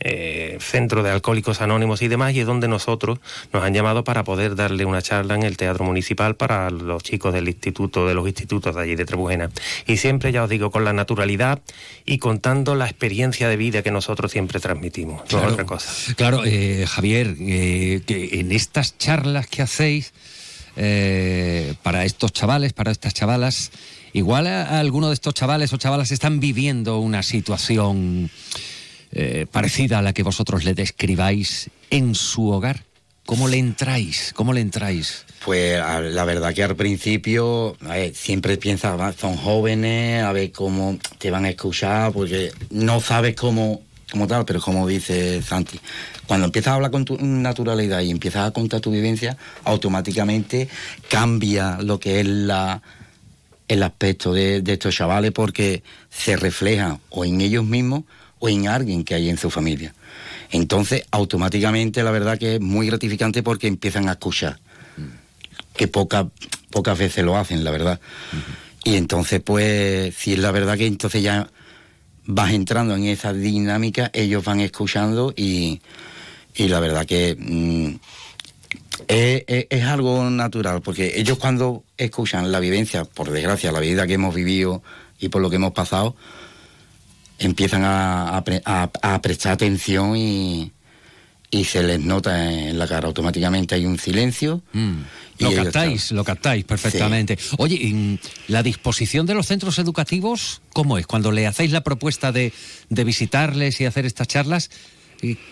eh, 0.01 0.59
centro 0.61 1.03
de 1.03 1.11
alcohólicos 1.11 1.61
anónimos 1.61 2.03
y 2.03 2.09
demás, 2.09 2.35
y 2.35 2.41
es 2.41 2.47
donde 2.47 2.69
nosotros 2.69 3.21
nos 3.53 3.63
han 3.63 3.73
llamado 3.75 4.05
para 4.05 4.25
poder 4.25 4.57
darle 4.57 4.85
una 4.85 5.01
charla 5.03 5.35
en 5.35 5.43
el 5.43 5.57
Teatro 5.57 5.85
Municipal 5.85 6.37
para 6.37 6.71
los 6.71 7.03
chicos 7.03 7.33
del 7.33 7.49
instituto, 7.49 8.07
de 8.07 8.15
los 8.15 8.27
institutos 8.27 8.75
de 8.75 8.83
allí 8.83 8.95
de 8.97 9.05
Trebujena. 9.05 9.51
Y 9.87 9.97
siempre, 9.97 10.33
ya 10.33 10.43
os 10.45 10.51
digo, 10.51 10.71
con 10.71 10.85
la 10.85 10.93
naturalidad 10.93 11.61
y 12.05 12.19
contando 12.19 12.75
la 12.75 12.87
experiencia 12.87 13.49
de 13.49 13.57
vida 13.57 13.83
que 13.83 13.91
nosotros 13.91 14.33
siempre 14.33 14.61
transmitimos. 14.61 15.21
No 15.23 15.27
Claro. 15.27 15.53
otra 15.53 15.65
cosa. 15.65 16.15
Claro, 16.15 16.43
eh, 16.45 16.85
Javier, 16.89 17.37
eh, 17.41 18.03
que 18.07 18.41
en 18.41 18.53
estas 18.53 18.99
charlas 18.99 19.47
que 19.47 19.63
hacéis 19.63 20.13
para 21.85 22.05
estos 22.05 22.33
chavales, 22.33 22.73
para 22.73 22.91
estas 22.91 23.15
chavalas, 23.15 23.71
igual 24.13 24.49
a, 24.49 24.63
a 24.65 24.81
alguno 24.81 25.07
de 25.09 25.15
estos 25.15 25.33
chavales 25.33 25.73
o 25.73 25.77
chavalas 25.77 26.11
están 26.11 26.41
viviendo 26.41 26.99
una 26.99 27.23
situación 27.23 28.29
eh, 29.15 29.47
parecida 29.51 30.01
a 30.01 30.03
la 30.03 30.13
que 30.13 30.23
vosotros 30.23 30.65
le 30.65 30.75
describáis 30.75 31.71
en 31.91 32.15
su 32.15 32.51
hogar. 32.51 32.83
¿Cómo 33.27 33.49
le 33.49 33.57
entráis? 33.59 34.33
¿Cómo 34.35 34.53
le 34.53 34.61
entráis? 34.61 35.25
Pues 35.45 35.79
la 35.79 36.25
verdad 36.25 36.53
que 36.53 36.63
al 36.63 36.77
principio 36.77 37.77
siempre 38.13 38.59
piensas, 38.59 39.01
"Va, 39.01 39.13
son 39.13 39.37
jóvenes, 39.37 40.23
a 40.23 40.33
ver 40.33 40.53
cómo 40.53 40.99
te 41.19 41.31
van 41.31 41.47
a 41.47 41.51
escuchar, 41.51 42.13
porque 42.13 42.53
no 42.71 43.01
sabes 43.01 43.35
cómo, 43.35 43.81
cómo 44.11 44.27
tal, 44.27 44.45
pero 44.45 44.61
como 44.61 44.87
dice 44.87 45.41
Santi, 45.43 45.81
cuando 46.27 46.47
empiezas 46.47 46.73
a 46.73 46.75
hablar 46.75 46.91
con 46.91 47.07
tu 47.07 47.17
naturalidad 47.19 48.01
y 48.03 48.11
empiezas 48.11 48.49
a 48.49 48.51
contar 48.51 48.81
tu 48.81 48.91
vivencia, 48.91 49.39
automáticamente 49.65 50.69
cambia 51.09 51.79
lo 51.81 51.99
que 51.99 52.21
es 52.21 52.27
la, 52.27 52.83
el 53.69 53.83
aspecto 53.83 54.35
de, 54.35 54.61
de 54.61 54.73
estos 54.75 54.95
chavales 54.95 55.33
porque 55.33 55.83
se 56.11 56.37
refleja 56.37 56.99
o 57.09 57.25
en 57.25 57.41
ellos 57.41 57.65
mismos 57.65 58.05
o 58.45 58.49
en 58.51 58.69
alguien 58.69 59.05
que 59.05 59.15
hay 59.15 59.31
en 59.31 59.39
su 59.39 59.49
familia. 59.51 59.95
Entonces, 60.51 61.05
automáticamente, 61.11 62.03
la 62.03 62.11
verdad 62.11 62.39
que 62.39 62.57
es 62.57 62.61
muy 62.61 62.87
gratificante 62.87 63.43
porque 63.43 63.67
empiezan 63.69 64.07
a 64.09 64.13
escuchar, 64.13 64.61
que 65.75 65.89
poca- 65.89 66.29
pocas 66.71 66.99
veces 66.99 67.25
lo 67.25 67.39
hacen, 67.39 67.65
la 67.65 67.71
verdad. 67.71 68.01
Y 68.85 68.97
entonces, 68.97 69.41
pues, 69.41 70.15
si 70.15 70.35
es 70.35 70.39
la 70.41 70.51
verdad 70.51 70.77
que 70.77 70.87
entonces 70.87 71.23
ya 71.23 71.49
vas 72.27 72.53
entrando 72.53 72.95
en 72.95 73.05
esa 73.05 73.33
dinámica, 73.33 74.11
ellos 74.13 74.45
van 74.45 74.61
escuchando 74.61 75.33
y, 75.35 75.81
y 76.55 76.69
la 76.69 76.81
verdad 76.81 77.07
que 77.07 77.35
mm, 77.39 77.95
es, 79.09 79.45
es- 79.47 79.67
es 79.71 79.85
algo 79.85 80.29
natural, 80.31 80.83
porque 80.83 81.15
ellos 81.19 81.39
cuando 81.39 81.83
escuchan 81.97 82.53
la 82.53 82.61
vivencia, 82.61 83.05
por 83.07 83.31
desgracia, 83.31 83.73
la 83.73 83.81
vida 83.81 84.07
que 84.07 84.15
hemos 84.15 84.35
vivido 84.35 84.83
y 85.19 85.31
por 85.31 85.41
lo 85.41 85.49
que 85.49 85.57
hemos 85.57 85.73
pasado, 85.73 86.15
empiezan 87.39 87.85
a, 87.85 88.37
a 88.37 88.45
pre- 88.45 88.63
a- 88.65 88.91
a 89.03 89.21
prestar 89.23 89.53
atención 89.53 90.17
y, 90.17 90.73
y 91.51 91.65
se 91.65 91.83
les 91.83 92.01
nota 92.01 92.51
en 92.53 92.79
la 92.79 92.87
cara. 92.87 93.07
Automáticamente 93.07 93.75
hay 93.75 93.87
un 93.87 93.99
silencio. 93.99 94.63
Mm. 94.73 94.93
Lo 95.41 95.53
captáis, 95.53 96.13
lo 96.13 96.23
captáis 96.23 96.65
perfectamente. 96.65 97.37
Oye, 97.59 98.19
la 98.47 98.63
disposición 98.63 99.27
de 99.27 99.35
los 99.35 99.47
centros 99.47 99.79
educativos, 99.81 100.63
¿cómo 100.73 100.97
es? 100.97 101.07
Cuando 101.09 101.33
le 101.33 101.47
hacéis 101.49 101.73
la 101.73 101.83
propuesta 101.83 102.31
de, 102.31 102.53
de 102.89 103.05
visitarles 103.05 103.81
y 103.81 103.85
hacer 103.87 104.07
estas 104.07 104.29
charlas, 104.29 104.71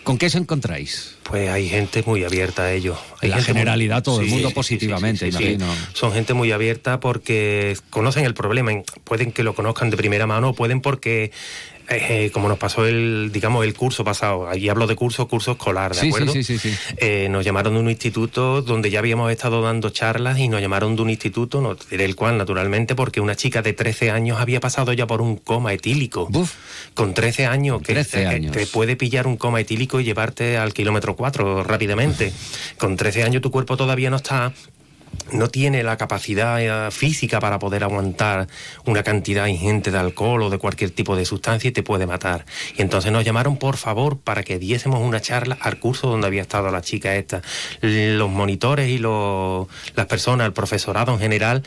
¿Con 0.03 0.19
qué 0.19 0.27
os 0.27 0.35
encontráis? 0.35 1.15
Pues 1.23 1.49
hay 1.49 1.67
gente 1.69 2.03
muy 2.05 2.23
abierta 2.23 2.63
a 2.63 2.71
ello. 2.73 2.95
Hay 3.21 3.27
En 3.27 3.31
la 3.31 3.35
gente 3.37 3.53
muy- 3.53 3.59
generalidad, 3.59 4.03
todo 4.03 4.21
el 4.21 4.27
mundo 4.27 4.49
sí, 4.49 4.53
positivamente, 4.53 5.31
sí, 5.31 5.37
imagino. 5.43 5.67
Son 5.93 6.11
gente 6.13 6.33
muy 6.33 6.51
abierta 6.51 6.99
porque 6.99 7.75
conocen 7.89 8.25
el 8.25 8.33
problema. 8.33 8.71
Pueden 9.03 9.31
que 9.31 9.43
lo 9.43 9.55
conozcan 9.55 9.89
de 9.89 9.97
primera 9.97 10.27
mano, 10.27 10.49
o 10.49 10.53
pueden 10.53 10.81
porque 10.81 11.31
eh, 11.89 12.25
eh, 12.27 12.29
como 12.31 12.47
nos 12.47 12.57
pasó 12.57 12.85
el, 12.87 13.29
digamos, 13.33 13.65
el 13.65 13.73
curso 13.73 14.05
pasado, 14.05 14.47
ahí 14.47 14.69
hablo 14.69 14.87
de 14.87 14.95
curso, 14.95 15.27
curso 15.27 15.51
escolar, 15.51 15.93
¿de 15.93 15.99
Sí, 15.99 16.05
sí, 16.05 16.07
acuerdo? 16.07 16.31
sí, 16.31 16.43
sí, 16.43 16.57
sí. 16.57 16.73
Eh, 16.95 17.27
nos 17.29 17.43
llamaron 17.43 17.73
de 17.73 17.79
un 17.81 17.89
instituto 17.89 18.61
donde 18.61 18.89
ya 18.89 18.99
habíamos 18.99 19.29
estado 19.33 19.61
dando 19.61 19.89
charlas 19.89 20.39
y 20.39 20.47
nos 20.47 20.61
llamaron 20.61 20.95
de 20.95 21.01
un 21.01 21.09
instituto, 21.09 21.59
no 21.59 21.75
te 21.75 21.83
diré 21.89 22.05
el 22.05 22.15
cual, 22.15 22.37
naturalmente, 22.37 22.95
porque 22.95 23.19
una 23.19 23.35
chica 23.35 23.61
de 23.61 23.73
13 23.73 24.11
años 24.11 24.39
había 24.39 24.61
pasado 24.61 24.93
ya 24.93 25.05
por 25.07 25.21
un 25.21 25.35
coma 25.35 25.73
etílico. 25.73 26.29
Con 26.93 27.13
13 27.13 27.47
años, 27.47 27.81
que 27.81 27.91
13 27.93 28.19
que 28.21 28.25
años. 28.27 28.51
te 28.53 28.65
puede 28.65 28.95
pillar 28.95 29.27
un 29.27 29.35
coma 29.35 29.59
etílico 29.59 29.99
y 29.99 30.05
llevarte 30.05 30.55
al 30.57 30.73
kilómetro 30.73 31.12
4 31.15 31.63
rápidamente. 31.63 32.33
Con 32.77 32.95
13 32.95 33.23
años 33.23 33.41
tu 33.41 33.51
cuerpo 33.51 33.77
todavía 33.77 34.09
no 34.09 34.17
está 34.17 34.53
no 35.31 35.47
tiene 35.47 35.83
la 35.83 35.97
capacidad 35.97 36.61
eh, 36.61 36.91
física 36.91 37.39
para 37.39 37.59
poder 37.59 37.83
aguantar 37.83 38.47
una 38.85 39.03
cantidad 39.03 39.47
ingente 39.47 39.91
de 39.91 39.97
alcohol 39.97 40.43
o 40.43 40.49
de 40.49 40.57
cualquier 40.57 40.91
tipo 40.91 41.15
de 41.15 41.25
sustancia 41.25 41.69
y 41.69 41.71
te 41.71 41.83
puede 41.83 42.05
matar. 42.05 42.45
Y 42.77 42.81
entonces 42.81 43.11
nos 43.11 43.23
llamaron 43.23 43.57
por 43.57 43.77
favor 43.77 44.19
para 44.19 44.43
que 44.43 44.59
diésemos 44.59 44.99
una 44.99 45.21
charla 45.21 45.57
al 45.61 45.79
curso 45.79 46.07
donde 46.09 46.27
había 46.27 46.41
estado 46.41 46.69
la 46.71 46.81
chica 46.81 47.15
esta. 47.15 47.41
Los 47.81 48.29
monitores 48.29 48.89
y 48.89 48.97
los, 48.97 49.67
las 49.95 50.05
personas, 50.07 50.45
el 50.47 50.53
profesorado 50.53 51.13
en 51.13 51.19
general, 51.19 51.63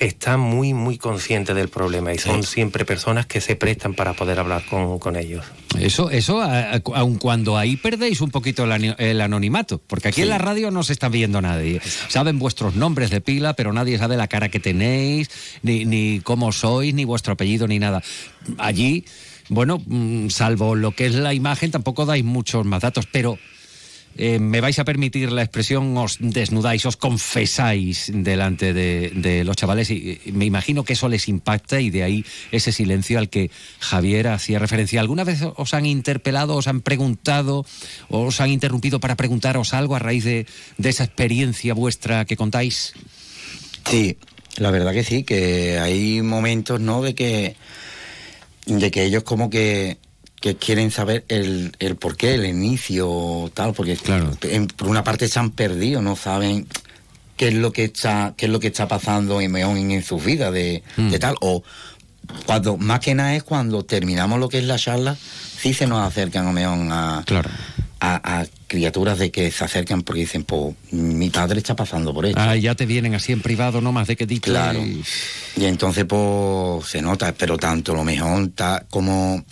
están 0.00 0.40
muy, 0.40 0.72
muy 0.74 0.96
conscientes 0.98 1.54
del 1.54 1.68
problema 1.68 2.12
y 2.12 2.18
son 2.18 2.42
siempre 2.42 2.84
personas 2.84 3.26
que 3.26 3.40
se 3.40 3.54
prestan 3.54 3.94
para 3.94 4.14
poder 4.14 4.38
hablar 4.40 4.64
con, 4.68 4.98
con 4.98 5.14
ellos. 5.16 5.44
Eso, 5.78 6.10
eso, 6.10 6.40
a- 6.40 6.72
a- 6.74 6.82
aun 6.94 7.16
cuando 7.18 7.56
ahí 7.58 7.76
perdéis 7.76 8.20
un 8.22 8.30
poquito 8.30 8.64
el 8.64 9.20
anonimato, 9.20 9.80
porque 9.86 10.08
aquí 10.08 10.22
en 10.22 10.30
la 10.30 10.38
radio 10.38 10.70
no 10.70 10.82
se 10.82 10.94
está 10.94 11.08
viendo 11.10 11.40
nadie. 11.42 11.80
Saben 12.08 12.38
vuestros 12.38 12.74
nombres 12.74 13.10
de 13.10 13.20
pila, 13.20 13.52
pero 13.54 13.72
nadie 13.72 13.98
sabe 13.98 14.16
la 14.16 14.26
cara 14.26 14.48
que 14.48 14.58
tenéis, 14.58 15.30
ni, 15.62 15.84
ni 15.84 16.20
cómo 16.20 16.50
sois, 16.50 16.94
ni 16.94 17.04
vuestro 17.04 17.34
apellido, 17.34 17.68
ni 17.68 17.78
nada. 17.78 18.02
Allí, 18.58 19.04
bueno, 19.50 19.82
mm, 19.86 20.28
salvo 20.30 20.74
lo 20.74 20.92
que 20.92 21.06
es 21.06 21.14
la 21.14 21.34
imagen, 21.34 21.70
tampoco 21.70 22.06
dais 22.06 22.24
muchos 22.24 22.64
más 22.64 22.80
datos, 22.80 23.06
pero 23.12 23.38
eh, 24.16 24.38
me 24.38 24.60
vais 24.60 24.78
a 24.78 24.84
permitir 24.84 25.32
la 25.32 25.42
expresión, 25.42 25.96
os 25.96 26.18
desnudáis, 26.20 26.84
os 26.84 26.96
confesáis 26.96 28.10
delante 28.12 28.72
de, 28.72 29.44
los 29.44 29.56
chavales 29.56 29.90
y, 29.90 30.20
me 30.32 30.44
imagino 30.44 30.84
que 30.84 30.94
eso 30.94 31.08
les 31.08 31.28
impacta 31.28 31.80
y 31.80 31.90
de 31.90 32.02
ahí 32.02 32.24
ese 32.52 32.72
silencio 32.72 33.18
al 33.18 33.28
que 33.28 33.50
Javier 33.78 34.28
hacía 34.28 34.58
referencia. 34.58 35.00
¿Alguna 35.00 35.24
vez 35.24 35.40
os 35.42 35.74
han 35.74 35.86
interpelado, 35.86 36.56
os 36.56 36.66
han 36.66 36.80
preguntado, 36.80 37.64
os 38.08 38.40
han 38.40 38.50
interrumpido 38.50 39.00
para 39.00 39.16
preguntaros 39.16 39.74
algo 39.74 39.96
a 39.96 39.98
raíz 39.98 40.24
de, 40.24 40.46
de 40.76 40.88
esa 40.88 41.04
experiencia 41.04 41.74
vuestra 41.74 42.24
que 42.24 42.36
contáis? 42.36 42.94
Sí, 43.88 44.16
la 44.56 44.70
verdad 44.70 44.92
que 44.92 45.04
sí, 45.04 45.22
que 45.22 45.78
hay 45.78 46.22
momentos, 46.22 46.80
¿no? 46.80 47.02
De 47.02 47.14
que, 47.14 47.56
de 48.66 48.90
que 48.90 49.04
ellos 49.04 49.22
como 49.22 49.50
que, 49.50 49.98
que 50.40 50.56
quieren 50.56 50.90
saber 50.90 51.24
el, 51.28 51.72
el 51.80 51.96
por 51.96 52.16
qué, 52.16 52.34
el 52.34 52.46
inicio, 52.46 53.50
tal, 53.54 53.74
porque 53.74 53.98
en- 54.42 54.66
por 54.68 54.88
una 54.88 55.04
parte 55.04 55.28
se 55.28 55.38
han 55.38 55.50
perdido, 55.50 56.00
no 56.00 56.16
saben 56.16 56.66
qué 57.36 57.48
es 57.48 57.54
lo 57.54 57.72
que 57.72 57.84
está, 57.84 58.34
qué 58.36 58.46
es 58.46 58.52
lo 58.52 58.58
que 58.60 58.68
está 58.68 58.88
pasando 58.88 59.40
en 59.40 59.52
Meón 59.52 59.76
en, 59.76 59.90
en 59.90 60.02
sus 60.02 60.24
vidas 60.24 60.52
de, 60.52 60.82
de 60.96 61.18
tal, 61.18 61.36
o 61.40 61.62
cuando, 62.46 62.76
más 62.78 63.00
que 63.00 63.14
nada 63.14 63.34
es 63.34 63.42
cuando 63.42 63.84
terminamos 63.84 64.38
lo 64.40 64.48
que 64.48 64.58
es 64.58 64.64
la 64.64 64.78
charla, 64.78 65.16
sí 65.58 65.74
se 65.74 65.86
nos 65.86 66.00
acercan 66.06 66.46
a 66.46 66.52
Meón 66.52 66.88
a, 66.92 67.22
a, 68.00 68.44
criaturas 68.66 69.18
de 69.18 69.30
que 69.30 69.50
se 69.50 69.64
acercan 69.64 70.02
porque 70.02 70.20
dicen, 70.20 70.44
pues 70.44 70.74
mi 70.92 71.28
padre 71.28 71.58
está 71.58 71.74
pasando 71.76 72.14
por 72.14 72.24
esto. 72.24 72.40
Ah, 72.40 72.54
ya 72.56 72.74
te 72.76 72.86
vienen 72.86 73.14
así 73.14 73.32
en 73.32 73.40
privado, 73.42 73.80
no 73.80 73.90
más 73.92 74.06
de 74.06 74.16
que 74.16 74.26
dicho. 74.26 74.50
Claro. 74.52 74.78
y- 74.80 75.02
Y 75.56 75.64
entonces, 75.66 76.04
pues, 76.06 76.86
se 76.86 77.02
nota, 77.02 77.34
pero 77.36 77.58
tanto 77.58 77.92
lo 77.94 78.04
mejor 78.04 78.44
está 78.44 78.86
como, 78.88 79.44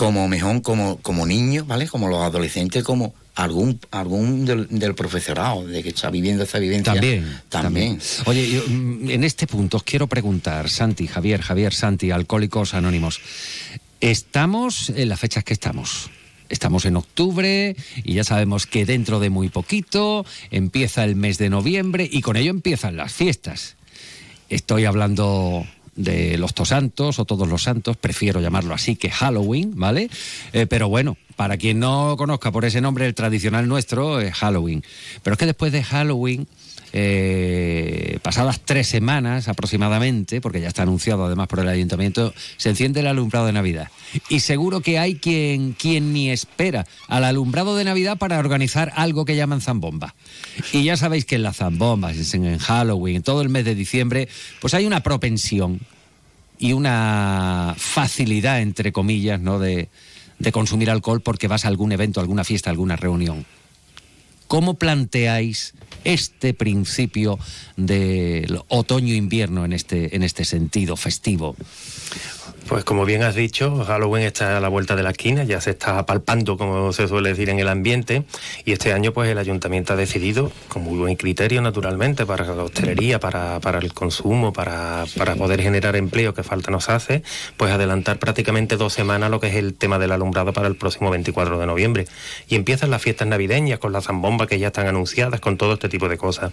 como 0.00 0.28
mejor 0.28 0.62
como, 0.62 0.96
como 1.02 1.26
niños, 1.26 1.66
¿vale? 1.66 1.86
Como 1.86 2.08
los 2.08 2.22
adolescentes, 2.22 2.82
como 2.82 3.12
algún, 3.34 3.78
algún 3.90 4.46
del, 4.46 4.66
del 4.70 4.94
profesorado, 4.94 5.66
de 5.66 5.82
que 5.82 5.90
está 5.90 6.08
viviendo 6.08 6.44
esa 6.44 6.58
vivencia. 6.58 6.94
También, 6.94 7.40
También. 7.50 7.98
Oye, 8.24 8.50
yo, 8.50 8.62
mm, 8.66 9.10
en 9.10 9.24
este 9.24 9.46
punto 9.46 9.76
os 9.76 9.82
quiero 9.82 10.06
preguntar, 10.06 10.70
Santi, 10.70 11.06
Javier, 11.06 11.42
Javier, 11.42 11.74
Santi, 11.74 12.12
Alcohólicos 12.12 12.72
Anónimos. 12.72 13.20
Estamos 14.00 14.88
en 14.88 15.10
las 15.10 15.20
fechas 15.20 15.44
que 15.44 15.52
estamos. 15.52 16.08
Estamos 16.48 16.86
en 16.86 16.96
octubre 16.96 17.76
y 18.02 18.14
ya 18.14 18.24
sabemos 18.24 18.66
que 18.66 18.86
dentro 18.86 19.20
de 19.20 19.28
muy 19.28 19.50
poquito 19.50 20.24
empieza 20.50 21.04
el 21.04 21.14
mes 21.14 21.36
de 21.36 21.50
noviembre 21.50 22.08
y 22.10 22.22
con 22.22 22.38
ello 22.38 22.52
empiezan 22.52 22.96
las 22.96 23.12
fiestas. 23.12 23.76
Estoy 24.48 24.86
hablando 24.86 25.66
de 25.96 26.38
los 26.38 26.54
Tosantos 26.54 27.18
o 27.18 27.24
todos 27.24 27.48
los 27.48 27.62
santos, 27.62 27.96
prefiero 27.96 28.40
llamarlo 28.40 28.74
así 28.74 28.96
que 28.96 29.10
Halloween, 29.10 29.72
¿vale? 29.74 30.10
Eh, 30.52 30.66
pero 30.66 30.88
bueno, 30.88 31.16
para 31.36 31.56
quien 31.56 31.80
no 31.80 32.16
conozca 32.16 32.52
por 32.52 32.64
ese 32.64 32.80
nombre, 32.80 33.06
el 33.06 33.14
tradicional 33.14 33.68
nuestro 33.68 34.20
es 34.20 34.34
Halloween. 34.34 34.84
Pero 35.22 35.34
es 35.34 35.38
que 35.38 35.46
después 35.46 35.72
de 35.72 35.82
Halloween, 35.82 36.46
eh, 36.92 38.18
pasadas 38.22 38.60
tres 38.64 38.88
semanas 38.88 39.48
aproximadamente, 39.48 40.40
porque 40.40 40.60
ya 40.60 40.68
está 40.68 40.82
anunciado 40.82 41.24
además 41.24 41.46
por 41.46 41.60
el 41.60 41.68
ayuntamiento, 41.68 42.34
se 42.56 42.70
enciende 42.70 43.00
el 43.00 43.06
alumbrado 43.06 43.46
de 43.46 43.52
Navidad. 43.52 43.88
Y 44.28 44.40
seguro 44.40 44.80
que 44.80 44.98
hay 44.98 45.16
quien, 45.16 45.72
quien 45.72 46.12
ni 46.12 46.30
espera 46.30 46.86
al 47.08 47.24
alumbrado 47.24 47.76
de 47.76 47.84
Navidad 47.84 48.18
para 48.18 48.38
organizar 48.38 48.92
algo 48.96 49.24
que 49.24 49.36
llaman 49.36 49.60
zambomba. 49.60 50.14
Y 50.72 50.84
ya 50.84 50.96
sabéis 50.96 51.24
que 51.24 51.36
en 51.36 51.44
las 51.44 51.58
zambombas, 51.58 52.34
en 52.34 52.44
en 52.44 52.58
Halloween, 52.58 53.16
en 53.16 53.22
todo 53.22 53.42
el 53.42 53.48
mes 53.48 53.64
de 53.64 53.74
diciembre, 53.74 54.28
pues 54.60 54.74
hay 54.74 54.86
una 54.86 55.02
propensión 55.02 55.80
y 56.58 56.72
una 56.72 57.74
facilidad, 57.78 58.60
entre 58.60 58.92
comillas, 58.92 59.40
¿no? 59.40 59.58
de, 59.58 59.88
de 60.38 60.52
consumir 60.52 60.90
alcohol 60.90 61.20
porque 61.20 61.48
vas 61.48 61.64
a 61.64 61.68
algún 61.68 61.92
evento, 61.92 62.20
alguna 62.20 62.44
fiesta, 62.44 62.70
alguna 62.70 62.96
reunión. 62.96 63.46
¿Cómo 64.48 64.74
planteáis 64.74 65.74
este 66.04 66.54
principio 66.54 67.38
del 67.76 68.60
otoño-invierno 68.68 69.64
en 69.64 69.72
este, 69.72 70.14
en 70.16 70.22
este 70.22 70.44
sentido 70.44 70.96
festivo? 70.96 71.56
Pues 72.70 72.84
como 72.84 73.04
bien 73.04 73.24
has 73.24 73.34
dicho, 73.34 73.84
Halloween 73.84 74.22
está 74.22 74.56
a 74.56 74.60
la 74.60 74.68
vuelta 74.68 74.94
de 74.94 75.02
la 75.02 75.10
esquina, 75.10 75.42
ya 75.42 75.60
se 75.60 75.70
está 75.70 76.06
palpando, 76.06 76.56
como 76.56 76.92
se 76.92 77.08
suele 77.08 77.30
decir, 77.30 77.50
en 77.50 77.58
el 77.58 77.66
ambiente, 77.66 78.22
y 78.64 78.70
este 78.70 78.92
año 78.92 79.12
pues 79.12 79.28
el 79.28 79.38
ayuntamiento 79.38 79.94
ha 79.94 79.96
decidido, 79.96 80.52
con 80.68 80.84
muy 80.84 80.96
buen 80.96 81.16
criterio 81.16 81.62
naturalmente, 81.62 82.26
para 82.26 82.46
la 82.46 82.62
hostelería, 82.62 83.18
para, 83.18 83.58
para 83.58 83.80
el 83.80 83.92
consumo, 83.92 84.52
para, 84.52 85.04
para 85.18 85.34
poder 85.34 85.60
generar 85.62 85.96
empleo 85.96 86.32
que 86.32 86.44
falta 86.44 86.70
nos 86.70 86.88
hace, 86.90 87.24
pues 87.56 87.72
adelantar 87.72 88.20
prácticamente 88.20 88.76
dos 88.76 88.92
semanas 88.92 89.32
lo 89.32 89.40
que 89.40 89.48
es 89.48 89.56
el 89.56 89.74
tema 89.74 89.98
del 89.98 90.12
alumbrado 90.12 90.52
para 90.52 90.68
el 90.68 90.76
próximo 90.76 91.10
24 91.10 91.58
de 91.58 91.66
noviembre. 91.66 92.06
Y 92.48 92.54
empiezan 92.54 92.92
las 92.92 93.02
fiestas 93.02 93.26
navideñas 93.26 93.80
con 93.80 93.92
las 93.92 94.04
zambombas 94.04 94.46
que 94.46 94.60
ya 94.60 94.68
están 94.68 94.86
anunciadas, 94.86 95.40
con 95.40 95.56
todo 95.56 95.72
este 95.72 95.88
tipo 95.88 96.08
de 96.08 96.18
cosas. 96.18 96.52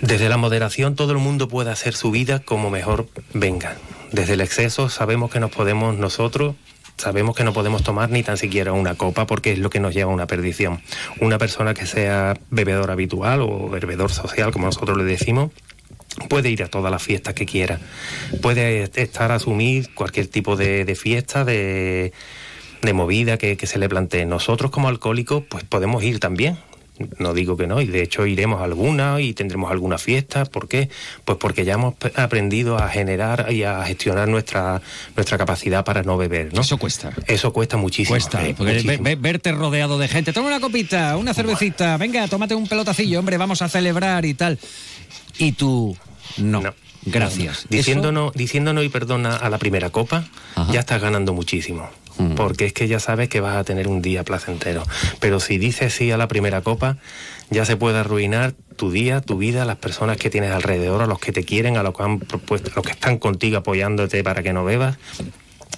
Desde 0.00 0.28
la 0.28 0.36
moderación 0.36 0.94
todo 0.94 1.10
el 1.10 1.18
mundo 1.18 1.48
puede 1.48 1.72
hacer 1.72 1.94
su 1.94 2.12
vida 2.12 2.38
como 2.38 2.70
mejor 2.70 3.08
venga. 3.34 3.76
Desde 4.12 4.34
el 4.34 4.42
exceso 4.42 4.90
sabemos 4.90 5.30
que 5.30 5.40
nos 5.40 5.50
podemos 5.50 5.96
nosotros, 5.96 6.54
sabemos 6.98 7.34
que 7.34 7.44
no 7.44 7.54
podemos 7.54 7.82
tomar 7.82 8.10
ni 8.10 8.22
tan 8.22 8.36
siquiera 8.36 8.72
una 8.72 8.94
copa 8.94 9.26
porque 9.26 9.52
es 9.52 9.58
lo 9.58 9.70
que 9.70 9.80
nos 9.80 9.94
lleva 9.94 10.10
a 10.10 10.14
una 10.14 10.26
perdición. 10.26 10.82
Una 11.20 11.38
persona 11.38 11.72
que 11.72 11.86
sea 11.86 12.38
bebedor 12.50 12.90
habitual 12.90 13.40
o 13.40 13.70
bebedor 13.70 14.12
social, 14.12 14.52
como 14.52 14.66
nosotros 14.66 14.98
le 14.98 15.04
decimos, 15.04 15.50
puede 16.28 16.50
ir 16.50 16.62
a 16.62 16.68
todas 16.68 16.92
las 16.92 17.02
fiestas 17.02 17.32
que 17.32 17.46
quiera. 17.46 17.80
Puede 18.42 18.90
estar 19.00 19.32
a 19.32 19.36
asumir 19.36 19.94
cualquier 19.94 20.26
tipo 20.26 20.56
de, 20.56 20.94
fiesta, 20.94 21.46
de, 21.46 22.12
de 22.82 22.92
movida 22.92 23.38
que, 23.38 23.56
que 23.56 23.66
se 23.66 23.78
le 23.78 23.88
plantee. 23.88 24.26
Nosotros 24.26 24.70
como 24.70 24.88
alcohólicos 24.88 25.42
pues 25.48 25.64
podemos 25.64 26.02
ir 26.04 26.20
también. 26.20 26.58
No 27.18 27.32
digo 27.34 27.56
que 27.56 27.66
no, 27.66 27.80
y 27.80 27.86
de 27.86 28.02
hecho 28.02 28.26
iremos 28.26 28.60
a 28.60 28.64
alguna 28.64 29.20
y 29.20 29.32
tendremos 29.32 29.72
alguna 29.72 29.98
fiesta. 29.98 30.44
¿Por 30.44 30.68
qué? 30.68 30.88
Pues 31.24 31.38
porque 31.38 31.64
ya 31.64 31.74
hemos 31.74 31.94
aprendido 32.16 32.78
a 32.78 32.88
generar 32.88 33.50
y 33.50 33.64
a 33.64 33.82
gestionar 33.84 34.28
nuestra, 34.28 34.80
nuestra 35.16 35.38
capacidad 35.38 35.84
para 35.84 36.02
no 36.02 36.16
beber. 36.18 36.52
¿no? 36.54 36.60
Eso 36.60 36.76
cuesta. 36.76 37.10
Eso 37.26 37.52
cuesta 37.52 37.76
muchísimo. 37.78 38.12
Cuesta, 38.14 38.46
eh, 38.46 38.54
porque 38.56 38.74
muchísimo. 38.74 39.02
ve- 39.02 39.14
ve- 39.16 39.20
verte 39.20 39.52
rodeado 39.52 39.98
de 39.98 40.06
gente. 40.06 40.32
Toma 40.32 40.48
una 40.48 40.60
copita, 40.60 41.16
una 41.16 41.32
cervecita, 41.34 41.96
venga, 41.96 42.28
tómate 42.28 42.54
un 42.54 42.68
pelotacillo, 42.68 43.18
hombre, 43.18 43.36
vamos 43.38 43.62
a 43.62 43.68
celebrar 43.68 44.24
y 44.26 44.34
tal. 44.34 44.58
Y 45.38 45.52
tú, 45.52 45.96
no. 46.36 46.62
Gracias. 47.04 47.66
Diciéndonos, 47.68 48.32
diciéndonos 48.34 48.84
y 48.84 48.88
perdona 48.88 49.36
a 49.36 49.50
la 49.50 49.58
primera 49.58 49.90
copa, 49.90 50.24
ya 50.70 50.80
estás 50.80 51.00
ganando 51.00 51.32
muchísimo. 51.32 51.88
Mm. 52.18 52.34
Porque 52.34 52.66
es 52.66 52.72
que 52.72 52.88
ya 52.88 53.00
sabes 53.00 53.28
que 53.28 53.40
vas 53.40 53.56
a 53.56 53.64
tener 53.64 53.88
un 53.88 54.02
día 54.02 54.24
placentero. 54.24 54.82
Pero 55.18 55.40
si 55.40 55.58
dices 55.58 55.94
sí 55.94 56.10
a 56.10 56.16
la 56.16 56.28
primera 56.28 56.60
copa, 56.60 56.98
ya 57.50 57.64
se 57.64 57.76
puede 57.76 57.98
arruinar 57.98 58.54
tu 58.76 58.90
día, 58.90 59.20
tu 59.20 59.38
vida, 59.38 59.64
las 59.64 59.76
personas 59.76 60.16
que 60.16 60.30
tienes 60.30 60.52
alrededor, 60.52 61.02
a 61.02 61.06
los 61.06 61.18
que 61.18 61.32
te 61.32 61.44
quieren, 61.44 61.76
a 61.76 61.82
los 61.82 61.94
que, 61.96 62.02
han 62.02 62.18
propuesto, 62.20 62.70
a 62.70 62.76
los 62.76 62.84
que 62.84 62.92
están 62.92 63.18
contigo 63.18 63.58
apoyándote 63.58 64.22
para 64.22 64.42
que 64.42 64.52
no 64.52 64.64
bebas. 64.64 64.98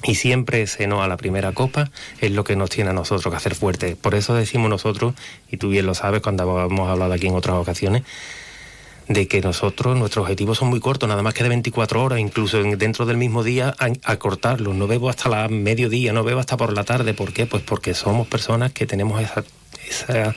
Y 0.02 0.16
siempre 0.16 0.62
ese 0.62 0.86
no 0.86 1.02
a 1.02 1.08
la 1.08 1.16
primera 1.16 1.52
copa 1.52 1.90
es 2.20 2.30
lo 2.32 2.44
que 2.44 2.56
nos 2.56 2.68
tiene 2.68 2.90
a 2.90 2.92
nosotros 2.92 3.32
que 3.32 3.36
hacer 3.36 3.54
fuerte. 3.54 3.96
Por 3.96 4.14
eso 4.14 4.34
decimos 4.34 4.68
nosotros, 4.68 5.14
y 5.50 5.56
tú 5.56 5.70
bien 5.70 5.86
lo 5.86 5.94
sabes 5.94 6.20
cuando 6.20 6.66
hemos 6.66 6.90
hablado 6.90 7.12
aquí 7.14 7.28
en 7.28 7.34
otras 7.34 7.56
ocasiones, 7.56 8.02
de 9.08 9.28
que 9.28 9.40
nosotros, 9.40 9.96
nuestros 9.96 10.22
objetivos 10.22 10.58
son 10.58 10.68
muy 10.68 10.80
cortos, 10.80 11.08
nada 11.08 11.22
más 11.22 11.34
que 11.34 11.42
de 11.42 11.48
24 11.50 12.02
horas, 12.02 12.18
incluso 12.18 12.62
dentro 12.62 13.06
del 13.06 13.16
mismo 13.16 13.42
día, 13.42 13.74
a, 13.78 14.16
cortarlos. 14.16 14.74
No 14.74 14.86
bebo 14.86 15.10
hasta 15.10 15.28
la 15.28 15.48
mediodía, 15.48 16.12
no 16.12 16.24
bebo 16.24 16.40
hasta 16.40 16.56
por 16.56 16.72
la 16.72 16.84
tarde. 16.84 17.14
¿Por 17.14 17.32
qué? 17.32 17.46
Pues 17.46 17.62
porque 17.62 17.94
somos 17.94 18.26
personas 18.26 18.72
que 18.72 18.86
tenemos 18.86 19.20
esa, 19.20 19.44
esa 19.88 20.34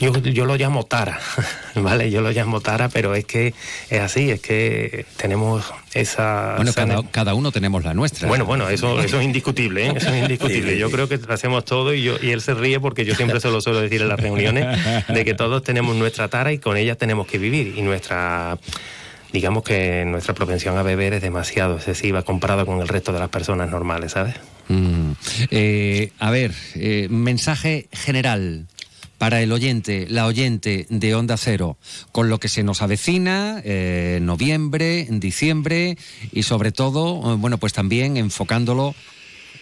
yo, 0.00 0.16
yo 0.18 0.46
lo 0.46 0.56
llamo 0.56 0.84
tara, 0.84 1.18
¿vale? 1.74 2.10
Yo 2.10 2.20
lo 2.20 2.30
llamo 2.30 2.60
tara, 2.60 2.88
pero 2.88 3.14
es 3.14 3.24
que 3.24 3.54
es 3.90 4.00
así, 4.00 4.30
es 4.30 4.40
que 4.40 5.06
tenemos 5.16 5.72
esa... 5.94 6.56
Bueno, 6.56 7.04
cada, 7.10 7.34
uno 7.34 7.52
tenemos 7.52 7.84
la 7.84 7.94
nuestra. 7.94 8.28
Bueno, 8.28 8.44
bueno, 8.44 8.68
eso, 8.68 9.00
eso 9.02 9.20
es 9.20 9.24
indiscutible, 9.24 9.86
¿eh? 9.86 9.92
Eso 9.96 10.10
es 10.10 10.22
indiscutible. 10.22 10.78
Yo 10.78 10.90
creo 10.90 11.08
que 11.08 11.18
hacemos 11.28 11.64
todo 11.64 11.94
y, 11.94 12.02
yo, 12.02 12.16
y 12.20 12.30
él 12.30 12.40
se 12.40 12.54
ríe 12.54 12.80
porque 12.80 13.04
yo 13.04 13.14
siempre 13.14 13.40
se 13.40 13.50
lo 13.50 13.60
suelo 13.60 13.80
decir 13.80 14.02
en 14.02 14.08
las 14.08 14.20
reuniones, 14.20 14.78
de 15.08 15.24
que 15.24 15.34
todos 15.34 15.62
tenemos 15.62 15.96
nuestra 15.96 16.28
tara 16.28 16.52
y 16.52 16.58
con 16.58 16.76
ella 16.76 16.94
tenemos 16.94 17.26
que 17.26 17.38
vivir. 17.38 17.74
Y 17.76 17.82
nuestra 17.82 18.58
digamos 19.32 19.62
que 19.62 20.04
nuestra 20.06 20.34
propensión 20.34 20.78
a 20.78 20.82
beber 20.82 21.12
es 21.12 21.22
demasiado 21.22 21.76
excesiva 21.76 22.22
comparada 22.22 22.64
con 22.64 22.80
el 22.80 22.88
resto 22.88 23.12
de 23.12 23.18
las 23.18 23.28
personas 23.28 23.70
normales, 23.70 24.12
¿sabes? 24.12 24.36
Mm. 24.68 25.12
Eh, 25.50 26.12
a 26.18 26.30
ver, 26.30 26.54
eh, 26.74 27.08
mensaje 27.10 27.88
general 27.92 28.66
para 29.18 29.42
el 29.42 29.52
oyente, 29.52 30.06
la 30.08 30.26
oyente 30.26 30.86
de 30.88 31.14
Onda 31.14 31.36
Cero, 31.36 31.76
con 32.12 32.28
lo 32.28 32.38
que 32.38 32.48
se 32.48 32.62
nos 32.62 32.80
avecina, 32.82 33.60
eh, 33.64 34.20
noviembre, 34.22 35.06
diciembre 35.10 35.98
y 36.32 36.44
sobre 36.44 36.72
todo, 36.72 37.34
eh, 37.34 37.36
bueno, 37.36 37.58
pues 37.58 37.72
también 37.72 38.16
enfocándolo 38.16 38.94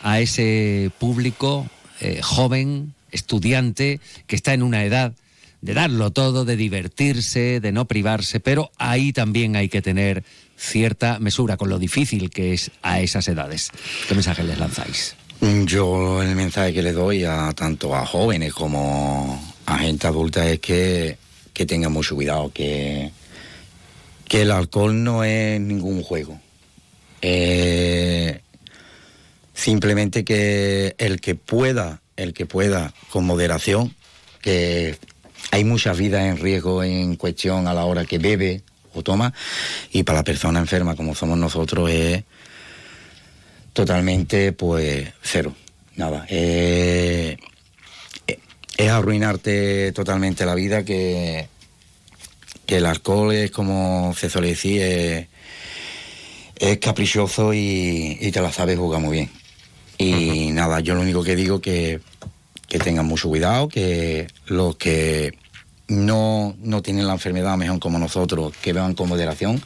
a 0.02 0.20
ese 0.20 0.90
público 0.98 1.66
eh, 2.00 2.20
joven, 2.22 2.94
estudiante, 3.10 3.98
que 4.26 4.36
está 4.36 4.52
en 4.52 4.62
una 4.62 4.84
edad 4.84 5.14
de 5.62 5.72
darlo 5.74 6.10
todo, 6.10 6.44
de 6.44 6.56
divertirse, 6.56 7.60
de 7.60 7.72
no 7.72 7.86
privarse, 7.86 8.40
pero 8.40 8.70
ahí 8.76 9.12
también 9.14 9.56
hay 9.56 9.70
que 9.70 9.80
tener 9.80 10.22
cierta 10.56 11.18
mesura 11.18 11.56
con 11.56 11.70
lo 11.70 11.78
difícil 11.78 12.30
que 12.30 12.52
es 12.52 12.70
a 12.82 13.00
esas 13.00 13.26
edades. 13.28 13.70
¿Qué 14.06 14.14
mensaje 14.14 14.44
les 14.44 14.58
lanzáis? 14.58 15.16
Yo 15.40 16.22
el 16.22 16.34
mensaje 16.34 16.72
que 16.72 16.82
le 16.82 16.92
doy 16.92 17.24
a 17.24 17.52
tanto 17.52 17.94
a 17.94 18.06
jóvenes 18.06 18.54
como 18.54 19.54
a 19.66 19.78
gente 19.78 20.06
adulta 20.06 20.48
es 20.48 20.60
que, 20.60 21.18
que 21.52 21.66
tengan 21.66 21.92
mucho 21.92 22.14
cuidado, 22.14 22.50
que, 22.52 23.10
que 24.26 24.42
el 24.42 24.50
alcohol 24.50 25.02
no 25.02 25.24
es 25.24 25.60
ningún 25.60 26.02
juego. 26.02 26.40
simplemente 29.52 30.24
que 30.24 30.94
el 30.98 31.20
que 31.20 31.34
pueda, 31.34 32.00
el 32.16 32.32
que 32.32 32.46
pueda, 32.46 32.94
con 33.10 33.24
moderación, 33.24 33.94
que 34.40 34.96
hay 35.50 35.64
muchas 35.64 35.98
vidas 35.98 36.24
en 36.24 36.38
riesgo 36.38 36.82
en 36.82 37.16
cuestión 37.16 37.68
a 37.68 37.74
la 37.74 37.84
hora 37.84 38.04
que 38.04 38.18
bebe 38.18 38.62
o 38.94 39.02
toma, 39.02 39.34
y 39.92 40.02
para 40.02 40.20
la 40.20 40.24
persona 40.24 40.60
enferma 40.60 40.96
como 40.96 41.14
somos 41.14 41.36
nosotros 41.36 41.90
es 41.90 42.24
totalmente 43.76 44.52
pues 44.52 45.12
cero, 45.20 45.54
nada. 45.96 46.24
Eh, 46.30 47.36
es 48.26 48.90
arruinarte 48.90 49.92
totalmente 49.92 50.46
la 50.46 50.54
vida 50.54 50.82
que, 50.82 51.46
que 52.64 52.78
el 52.78 52.86
alcohol 52.86 53.34
es 53.34 53.50
como 53.50 54.14
se 54.16 54.30
suele 54.30 54.48
decir, 54.48 54.80
es, 56.58 56.78
caprichoso 56.78 57.52
y, 57.52 58.30
te 58.32 58.40
la 58.40 58.50
sabes 58.50 58.78
jugar 58.78 59.02
muy 59.02 59.12
bien. 59.12 59.30
Y 59.98 60.52
nada, 60.52 60.80
yo 60.80 60.94
lo 60.94 61.02
único 61.02 61.22
que 61.22 61.36
digo 61.36 61.60
que, 61.60 62.00
que 62.68 62.78
tengan 62.78 63.04
mucho 63.04 63.28
cuidado, 63.28 63.68
que 63.68 64.26
los 64.46 64.76
que 64.76 65.34
no, 65.88 66.56
no 66.60 66.80
tienen 66.80 67.06
la 67.06 67.12
enfermedad 67.12 67.58
mejor 67.58 67.78
como 67.78 67.98
nosotros, 67.98 68.54
que 68.56 68.72
vean 68.72 68.94
con 68.94 69.10
moderación, 69.10 69.62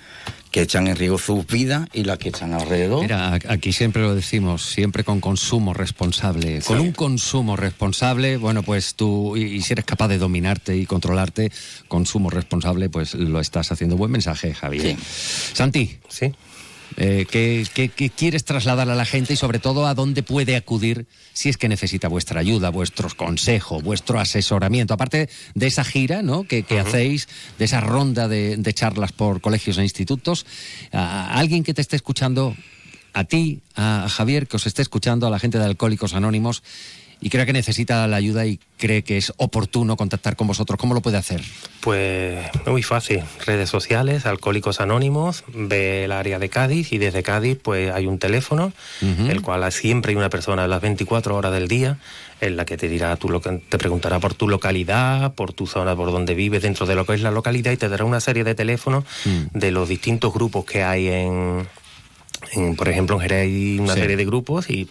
que 0.50 0.62
echan 0.62 0.86
en 0.88 0.96
riesgo 0.96 1.18
sus 1.18 1.46
vidas 1.46 1.88
y 1.92 2.04
las 2.04 2.18
que 2.18 2.30
están 2.30 2.52
alrededor. 2.52 3.02
Mira, 3.02 3.38
aquí 3.48 3.72
siempre 3.72 4.02
lo 4.02 4.14
decimos, 4.14 4.62
siempre 4.62 5.04
con 5.04 5.20
consumo 5.20 5.74
responsable. 5.74 6.60
Con 6.60 6.80
un 6.80 6.92
consumo 6.92 7.56
responsable, 7.56 8.36
bueno, 8.36 8.62
pues 8.62 8.94
tú, 8.94 9.36
y, 9.36 9.60
si 9.62 9.72
eres 9.72 9.84
capaz 9.84 10.08
de 10.08 10.18
dominarte 10.18 10.76
y 10.76 10.86
controlarte, 10.86 11.52
consumo 11.88 12.30
responsable, 12.30 12.88
pues 12.88 13.14
lo 13.14 13.40
estás 13.40 13.70
haciendo. 13.72 13.96
Buen 13.96 14.10
mensaje, 14.10 14.54
Javier. 14.54 14.96
Santi. 15.52 15.98
Sí. 16.08 16.32
Eh, 16.96 17.26
¿qué, 17.30 18.10
quieres 18.16 18.44
trasladar 18.44 18.90
a 18.90 18.94
la 18.94 19.04
gente 19.04 19.34
y 19.34 19.36
sobre 19.36 19.58
todo 19.58 19.86
a 19.86 19.94
dónde 19.94 20.22
puede 20.22 20.56
acudir 20.56 21.06
si 21.32 21.48
es 21.48 21.56
que 21.56 21.68
necesita 21.68 22.08
vuestra 22.08 22.40
ayuda, 22.40 22.70
vuestros 22.70 23.14
consejos, 23.14 23.82
vuestro 23.82 24.18
asesoramiento? 24.18 24.94
Aparte 24.94 25.28
de 25.54 25.66
esa 25.66 25.84
gira 25.84 26.22
¿no? 26.22 26.44
que, 26.44 26.64
hacéis, 26.78 27.28
de 27.58 27.64
esa 27.64 27.80
ronda 27.80 28.28
de, 28.28 28.74
charlas 28.74 29.12
por 29.12 29.40
colegios 29.40 29.78
e 29.78 29.82
institutos, 29.82 30.46
a 30.92 31.38
alguien 31.38 31.64
que 31.64 31.74
te 31.74 31.80
esté 31.80 31.96
escuchando, 31.96 32.56
a 33.12 33.24
ti, 33.24 33.60
a 33.74 34.08
Javier, 34.08 34.46
que 34.46 34.56
os 34.56 34.66
esté 34.66 34.82
escuchando, 34.82 35.26
a 35.26 35.30
la 35.30 35.38
gente 35.38 35.58
de 35.58 35.64
Alcohólicos 35.64 36.14
Anónimos 36.14 36.62
y 37.20 37.30
cree 37.30 37.46
que 37.46 37.52
necesita 37.52 38.06
la 38.06 38.16
ayuda 38.16 38.46
y 38.46 38.58
cree 38.78 39.02
que 39.02 39.18
es 39.18 39.32
oportuno 39.36 39.96
contactar 39.96 40.36
con 40.36 40.46
vosotros, 40.46 40.78
¿cómo 40.78 40.94
lo 40.94 41.02
puede 41.02 41.18
hacer? 41.18 41.42
Pues 41.80 42.38
muy 42.66 42.82
fácil, 42.82 43.22
redes 43.46 43.68
sociales, 43.68 44.26
Alcohólicos 44.26 44.80
Anónimos, 44.80 45.44
ve 45.52 46.04
el 46.04 46.12
área 46.12 46.38
de 46.38 46.48
Cádiz 46.48 46.92
y 46.92 46.98
desde 46.98 47.22
Cádiz 47.22 47.58
pues 47.62 47.92
hay 47.92 48.06
un 48.06 48.18
teléfono, 48.18 48.72
el 49.00 49.42
cual 49.42 49.70
siempre 49.72 50.10
hay 50.10 50.16
una 50.16 50.30
persona 50.30 50.64
a 50.64 50.68
las 50.68 50.80
24 50.80 51.36
horas 51.36 51.52
del 51.52 51.68
día 51.68 51.98
en 52.40 52.56
la 52.56 52.64
que 52.64 52.76
te 52.76 52.88
dirá 52.88 53.16
que 53.16 53.62
te 53.68 53.78
preguntará 53.78 54.18
por 54.18 54.34
tu 54.34 54.48
localidad, 54.48 55.34
por 55.34 55.52
tu 55.52 55.66
zona, 55.66 55.94
por 55.94 56.10
donde 56.10 56.34
vives 56.34 56.62
dentro 56.62 56.86
de 56.86 56.94
lo 56.94 57.04
que 57.04 57.14
es 57.14 57.20
la 57.20 57.30
localidad 57.30 57.72
y 57.72 57.76
te 57.76 57.88
dará 57.88 58.04
una 58.04 58.20
serie 58.20 58.44
de 58.44 58.54
teléfonos 58.54 59.04
mm. 59.24 59.58
de 59.58 59.70
los 59.70 59.88
distintos 59.88 60.32
grupos 60.32 60.64
que 60.64 60.82
hay 60.82 61.08
en, 61.08 61.68
por 62.76 62.88
ejemplo, 62.88 63.16
en 63.16 63.22
Jerez 63.22 63.42
hay 63.42 63.78
una 63.78 63.94
serie 63.94 64.16
de 64.16 64.24
grupos 64.24 64.70
y 64.70 64.88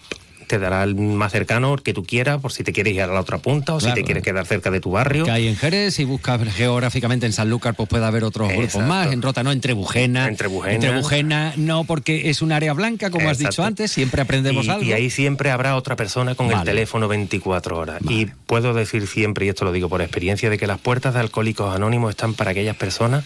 te 0.49 0.57
dará 0.57 0.83
el 0.83 0.95
más 0.95 1.31
cercano 1.31 1.77
que 1.77 1.93
tú 1.93 2.03
quieras, 2.03 2.41
por 2.41 2.51
si 2.51 2.63
te 2.63 2.73
quieres 2.73 2.95
ir 2.95 3.03
a 3.03 3.07
la 3.07 3.21
otra 3.21 3.37
punta 3.37 3.75
o 3.75 3.79
si 3.79 3.93
te 3.93 4.03
quieres 4.03 4.23
quedar 4.23 4.47
cerca 4.47 4.71
de 4.71 4.81
tu 4.81 4.89
barrio. 4.91 5.23
Que 5.23 5.31
hay 5.31 5.47
en 5.47 5.55
Jerez, 5.55 5.93
si 5.93 6.05
buscas 6.05 6.41
geográficamente 6.55 7.27
en 7.27 7.33
Sanlúcar, 7.33 7.75
pues 7.75 7.87
puede 7.87 8.03
haber 8.03 8.23
otros 8.23 8.51
grupos 8.51 8.83
más. 8.83 9.13
En 9.13 9.21
Rota 9.21 9.43
no, 9.43 9.51
entre 9.51 9.73
Bujena. 9.73 10.27
Entre 10.27 10.47
Bujena. 10.47 10.73
Entre 10.73 10.91
Bujena 10.91 11.53
no, 11.55 11.83
porque 11.83 12.31
es 12.31 12.41
un 12.41 12.51
área 12.51 12.73
blanca, 12.73 13.11
como 13.11 13.29
has 13.29 13.37
dicho 13.37 13.63
antes, 13.63 13.91
siempre 13.91 14.23
aprendemos 14.23 14.67
algo. 14.67 14.83
Y 14.83 14.91
ahí 14.91 15.11
siempre 15.11 15.51
habrá 15.51 15.75
otra 15.75 15.95
persona 15.95 16.33
con 16.33 16.51
el 16.51 16.63
teléfono 16.63 17.07
24 17.07 17.77
horas. 17.77 18.01
Y 18.09 18.25
puedo 18.25 18.73
decir 18.73 19.05
siempre, 19.05 19.45
y 19.45 19.49
esto 19.49 19.65
lo 19.65 19.71
digo 19.71 19.87
por 19.87 20.01
experiencia, 20.01 20.49
de 20.49 20.57
que 20.57 20.65
las 20.65 20.79
puertas 20.79 21.13
de 21.13 21.19
Alcohólicos 21.19 21.75
Anónimos 21.75 22.09
están 22.09 22.33
para 22.33 22.51
aquellas 22.51 22.75
personas 22.75 23.23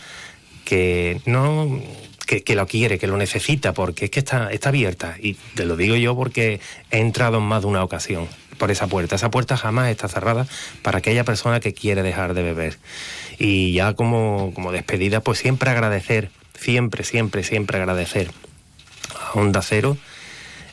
que 0.65 1.21
no 1.25 1.81
que, 2.25 2.55
lo 2.55 2.67
quiere, 2.67 2.99
que 2.99 3.07
lo 3.07 3.17
necesita, 3.17 3.73
porque 3.73 4.05
es 4.05 4.11
que 4.11 4.19
está, 4.19 4.51
está 4.51 4.69
abierta. 4.69 5.15
Y 5.21 5.35
te 5.55 5.65
lo 5.65 5.75
digo 5.75 5.95
yo 5.95 6.15
porque 6.15 6.59
he 6.91 6.99
entrado 6.99 7.37
en 7.37 7.43
más 7.43 7.61
de 7.61 7.67
una 7.67 7.83
ocasión 7.83 8.27
por 8.57 8.71
esa 8.71 8.87
puerta. 8.87 9.15
Esa 9.15 9.31
puerta 9.31 9.57
jamás 9.57 9.89
está 9.89 10.07
cerrada 10.07 10.47
para 10.81 10.99
aquella 10.99 11.23
persona 11.23 11.59
que 11.59 11.73
quiere 11.73 12.03
dejar 12.03 12.33
de 12.33 12.43
beber. 12.43 12.77
Y 13.37 13.73
ya 13.73 13.93
como, 13.93 14.51
como 14.53 14.71
despedida, 14.71 15.21
pues 15.21 15.39
siempre 15.39 15.69
agradecer, 15.69 16.29
siempre, 16.57 17.03
siempre, 17.03 17.43
siempre 17.43 17.77
agradecer 17.77 18.31
a 19.19 19.39
Onda 19.39 19.61
Cero 19.61 19.97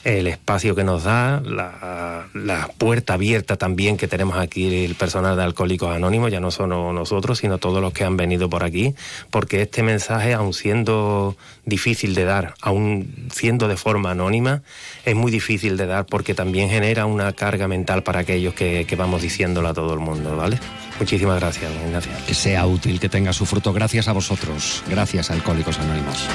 el 0.04 0.26
espacio 0.26 0.74
que 0.74 0.84
nos 0.84 1.04
da, 1.04 1.42
la, 1.42 2.70
puerta 2.78 3.14
abierta 3.14 3.56
también 3.56 3.96
que 3.96 4.08
tenemos 4.08 4.36
aquí 4.36 4.84
el 4.84 4.94
personal 4.94 5.36
de 5.36 5.42
Alcohólicos 5.42 5.94
Anónimos, 5.94 6.30
ya 6.30 6.40
no 6.40 6.50
solo 6.50 6.92
nosotros, 6.92 7.38
sino 7.38 7.58
todos 7.58 7.82
los 7.82 7.92
que 7.92 8.04
han 8.04 8.16
venido 8.16 8.48
por 8.48 8.64
aquí, 8.64 8.94
porque 9.30 9.62
este 9.62 9.82
mensaje, 9.82 10.32
aun 10.32 10.54
siendo 10.54 11.36
difícil 11.64 12.14
de 12.14 12.24
dar, 12.24 12.54
aun 12.62 13.28
siendo 13.32 13.68
de 13.68 13.76
forma 13.76 14.12
anónima, 14.12 14.62
es 15.04 15.14
muy 15.14 15.30
difícil 15.30 15.76
de 15.76 15.86
dar 15.86 16.06
porque 16.06 16.34
también 16.34 16.70
genera 16.70 17.04
una 17.06 17.32
carga 17.32 17.68
mental 17.68 18.02
para 18.02 18.20
aquellos 18.20 18.54
que, 18.54 18.86
vamos 18.96 19.22
diciéndolo 19.22 19.68
a 19.68 19.74
todo 19.74 19.94
el 19.94 20.00
mundo, 20.00 20.36
¿vale? 20.36 20.58
Muchísimas 20.98 21.40
gracias, 21.40 21.70
Ignacio. 21.86 22.12
Que 22.26 22.34
sea 22.34 22.66
útil, 22.66 23.00
que 23.00 23.08
tenga 23.08 23.32
su 23.32 23.46
fruto. 23.46 23.72
Gracias 23.72 24.08
a 24.08 24.12
vosotros. 24.12 24.82
Gracias, 24.88 25.30
Alcohólicos 25.30 25.78
Anónimos. 25.78 26.28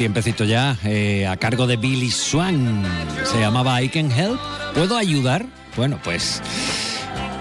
Tiempecito 0.00 0.44
ya, 0.44 0.78
eh, 0.82 1.26
a 1.26 1.36
cargo 1.36 1.66
de 1.66 1.76
Billy 1.76 2.10
Swan. 2.10 2.82
Se 3.30 3.38
llamaba 3.38 3.82
I 3.82 3.90
Can 3.90 4.10
Help. 4.10 4.40
¿Puedo 4.72 4.96
ayudar? 4.96 5.44
Bueno, 5.76 6.00
pues 6.02 6.40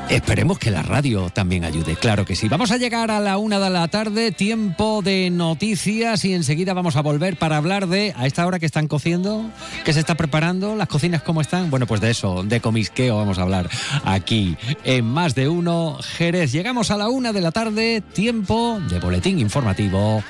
Esperemos 0.09 0.59
que 0.59 0.69
la 0.69 0.81
radio 0.81 1.29
también 1.29 1.63
ayude, 1.63 1.95
claro 1.95 2.25
que 2.25 2.35
sí. 2.35 2.49
Vamos 2.49 2.71
a 2.71 2.77
llegar 2.77 3.11
a 3.11 3.21
la 3.21 3.37
una 3.37 3.59
de 3.59 3.69
la 3.69 3.87
tarde, 3.87 4.33
tiempo 4.33 5.01
de 5.01 5.29
noticias 5.29 6.25
y 6.25 6.33
enseguida 6.33 6.73
vamos 6.73 6.97
a 6.97 7.01
volver 7.01 7.37
para 7.37 7.55
hablar 7.55 7.87
de, 7.87 8.13
a 8.17 8.25
esta 8.25 8.45
hora 8.45 8.59
que 8.59 8.65
están 8.65 8.89
cociendo, 8.89 9.49
que 9.85 9.93
se 9.93 10.01
está 10.01 10.15
preparando, 10.15 10.75
las 10.75 10.89
cocinas 10.89 11.21
cómo 11.21 11.39
están. 11.39 11.69
Bueno, 11.69 11.87
pues 11.87 12.01
de 12.01 12.11
eso, 12.11 12.43
de 12.43 12.59
comisqueo 12.59 13.15
vamos 13.15 13.39
a 13.39 13.43
hablar 13.43 13.69
aquí 14.03 14.57
en 14.83 15.05
Más 15.05 15.33
de 15.33 15.47
Uno 15.47 15.97
Jerez. 16.01 16.51
Llegamos 16.51 16.91
a 16.91 16.97
la 16.97 17.07
una 17.07 17.31
de 17.31 17.39
la 17.39 17.51
tarde, 17.51 18.01
tiempo 18.01 18.81
de 18.89 18.99
boletín 18.99 19.39
informativo 19.39 20.21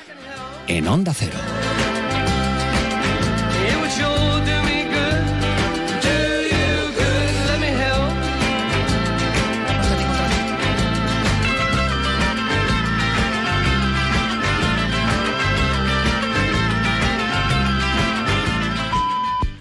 en 0.68 0.86
Onda 0.86 1.12
Cero. 1.12 1.89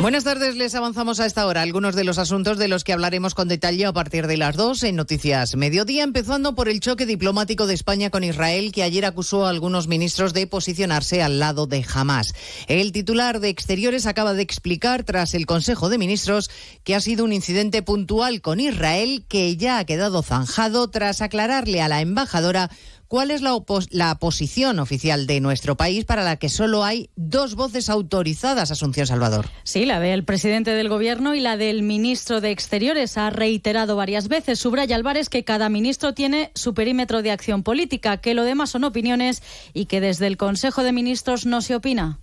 Buenas 0.00 0.24
tardes, 0.24 0.56
les 0.56 0.74
avanzamos 0.74 1.20
a 1.20 1.26
esta 1.26 1.46
hora 1.46 1.60
algunos 1.60 1.94
de 1.94 2.04
los 2.04 2.16
asuntos 2.16 2.56
de 2.56 2.68
los 2.68 2.84
que 2.84 2.94
hablaremos 2.94 3.34
con 3.34 3.48
detalle 3.48 3.84
a 3.84 3.92
partir 3.92 4.26
de 4.26 4.38
las 4.38 4.56
dos 4.56 4.82
en 4.82 4.96
Noticias 4.96 5.56
Mediodía, 5.56 6.04
empezando 6.04 6.54
por 6.54 6.70
el 6.70 6.80
choque 6.80 7.04
diplomático 7.04 7.66
de 7.66 7.74
España 7.74 8.08
con 8.08 8.24
Israel 8.24 8.72
que 8.72 8.82
ayer 8.82 9.04
acusó 9.04 9.44
a 9.44 9.50
algunos 9.50 9.88
ministros 9.88 10.32
de 10.32 10.46
posicionarse 10.46 11.22
al 11.22 11.38
lado 11.38 11.66
de 11.66 11.84
Hamas. 11.92 12.32
El 12.66 12.92
titular 12.92 13.40
de 13.40 13.50
Exteriores 13.50 14.06
acaba 14.06 14.32
de 14.32 14.40
explicar 14.40 15.04
tras 15.04 15.34
el 15.34 15.44
Consejo 15.44 15.90
de 15.90 15.98
Ministros 15.98 16.50
que 16.82 16.94
ha 16.94 17.00
sido 17.00 17.22
un 17.22 17.34
incidente 17.34 17.82
puntual 17.82 18.40
con 18.40 18.58
Israel 18.58 19.26
que 19.28 19.54
ya 19.58 19.78
ha 19.78 19.84
quedado 19.84 20.22
zanjado 20.22 20.88
tras 20.88 21.20
aclararle 21.20 21.82
a 21.82 21.88
la 21.88 22.00
embajadora 22.00 22.70
¿Cuál 23.10 23.32
es 23.32 23.42
la, 23.42 23.58
la, 23.90 24.14
posición 24.20 24.78
oficial 24.78 25.26
de 25.26 25.40
nuestro 25.40 25.76
país 25.76 26.04
para 26.04 26.22
la 26.22 26.36
que 26.36 26.48
solo 26.48 26.84
hay 26.84 27.10
dos 27.16 27.56
voces 27.56 27.90
autorizadas, 27.90 28.70
Asunción 28.70 29.04
Salvador? 29.08 29.48
Sí, 29.64 29.84
la 29.84 29.98
del 29.98 30.22
presidente 30.22 30.70
del 30.70 30.88
Gobierno 30.88 31.34
y 31.34 31.40
la 31.40 31.56
del 31.56 31.82
ministro 31.82 32.40
de 32.40 32.52
Exteriores. 32.52 33.18
Ha 33.18 33.30
reiterado 33.30 33.96
varias 33.96 34.28
veces, 34.28 34.60
subraya 34.60 34.94
Álvarez, 34.94 35.28
que 35.28 35.42
cada 35.42 35.68
ministro 35.68 36.14
tiene 36.14 36.52
su 36.54 36.72
perímetro 36.72 37.20
de 37.22 37.32
acción 37.32 37.64
política, 37.64 38.18
que 38.18 38.32
lo 38.32 38.44
demás 38.44 38.70
son 38.70 38.84
opiniones 38.84 39.42
y 39.74 39.86
que 39.86 40.00
desde 40.00 40.28
el 40.28 40.36
Consejo 40.36 40.84
de 40.84 40.92
Ministros 40.92 41.46
no 41.46 41.62
se 41.62 41.74
opina. 41.74 42.20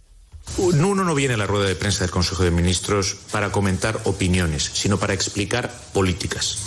Uno 0.57 1.03
no 1.03 1.15
viene 1.15 1.33
a 1.33 1.38
la 1.38 1.47
rueda 1.47 1.65
de 1.65 1.75
prensa 1.75 2.05
del 2.05 2.11
Consejo 2.11 2.45
de 2.45 2.51
Ministros 2.51 3.17
para 3.33 3.51
comentar 3.51 3.99
opiniones, 4.05 4.71
sino 4.73 4.97
para 4.97 5.13
explicar 5.13 5.69
políticas. 5.91 6.59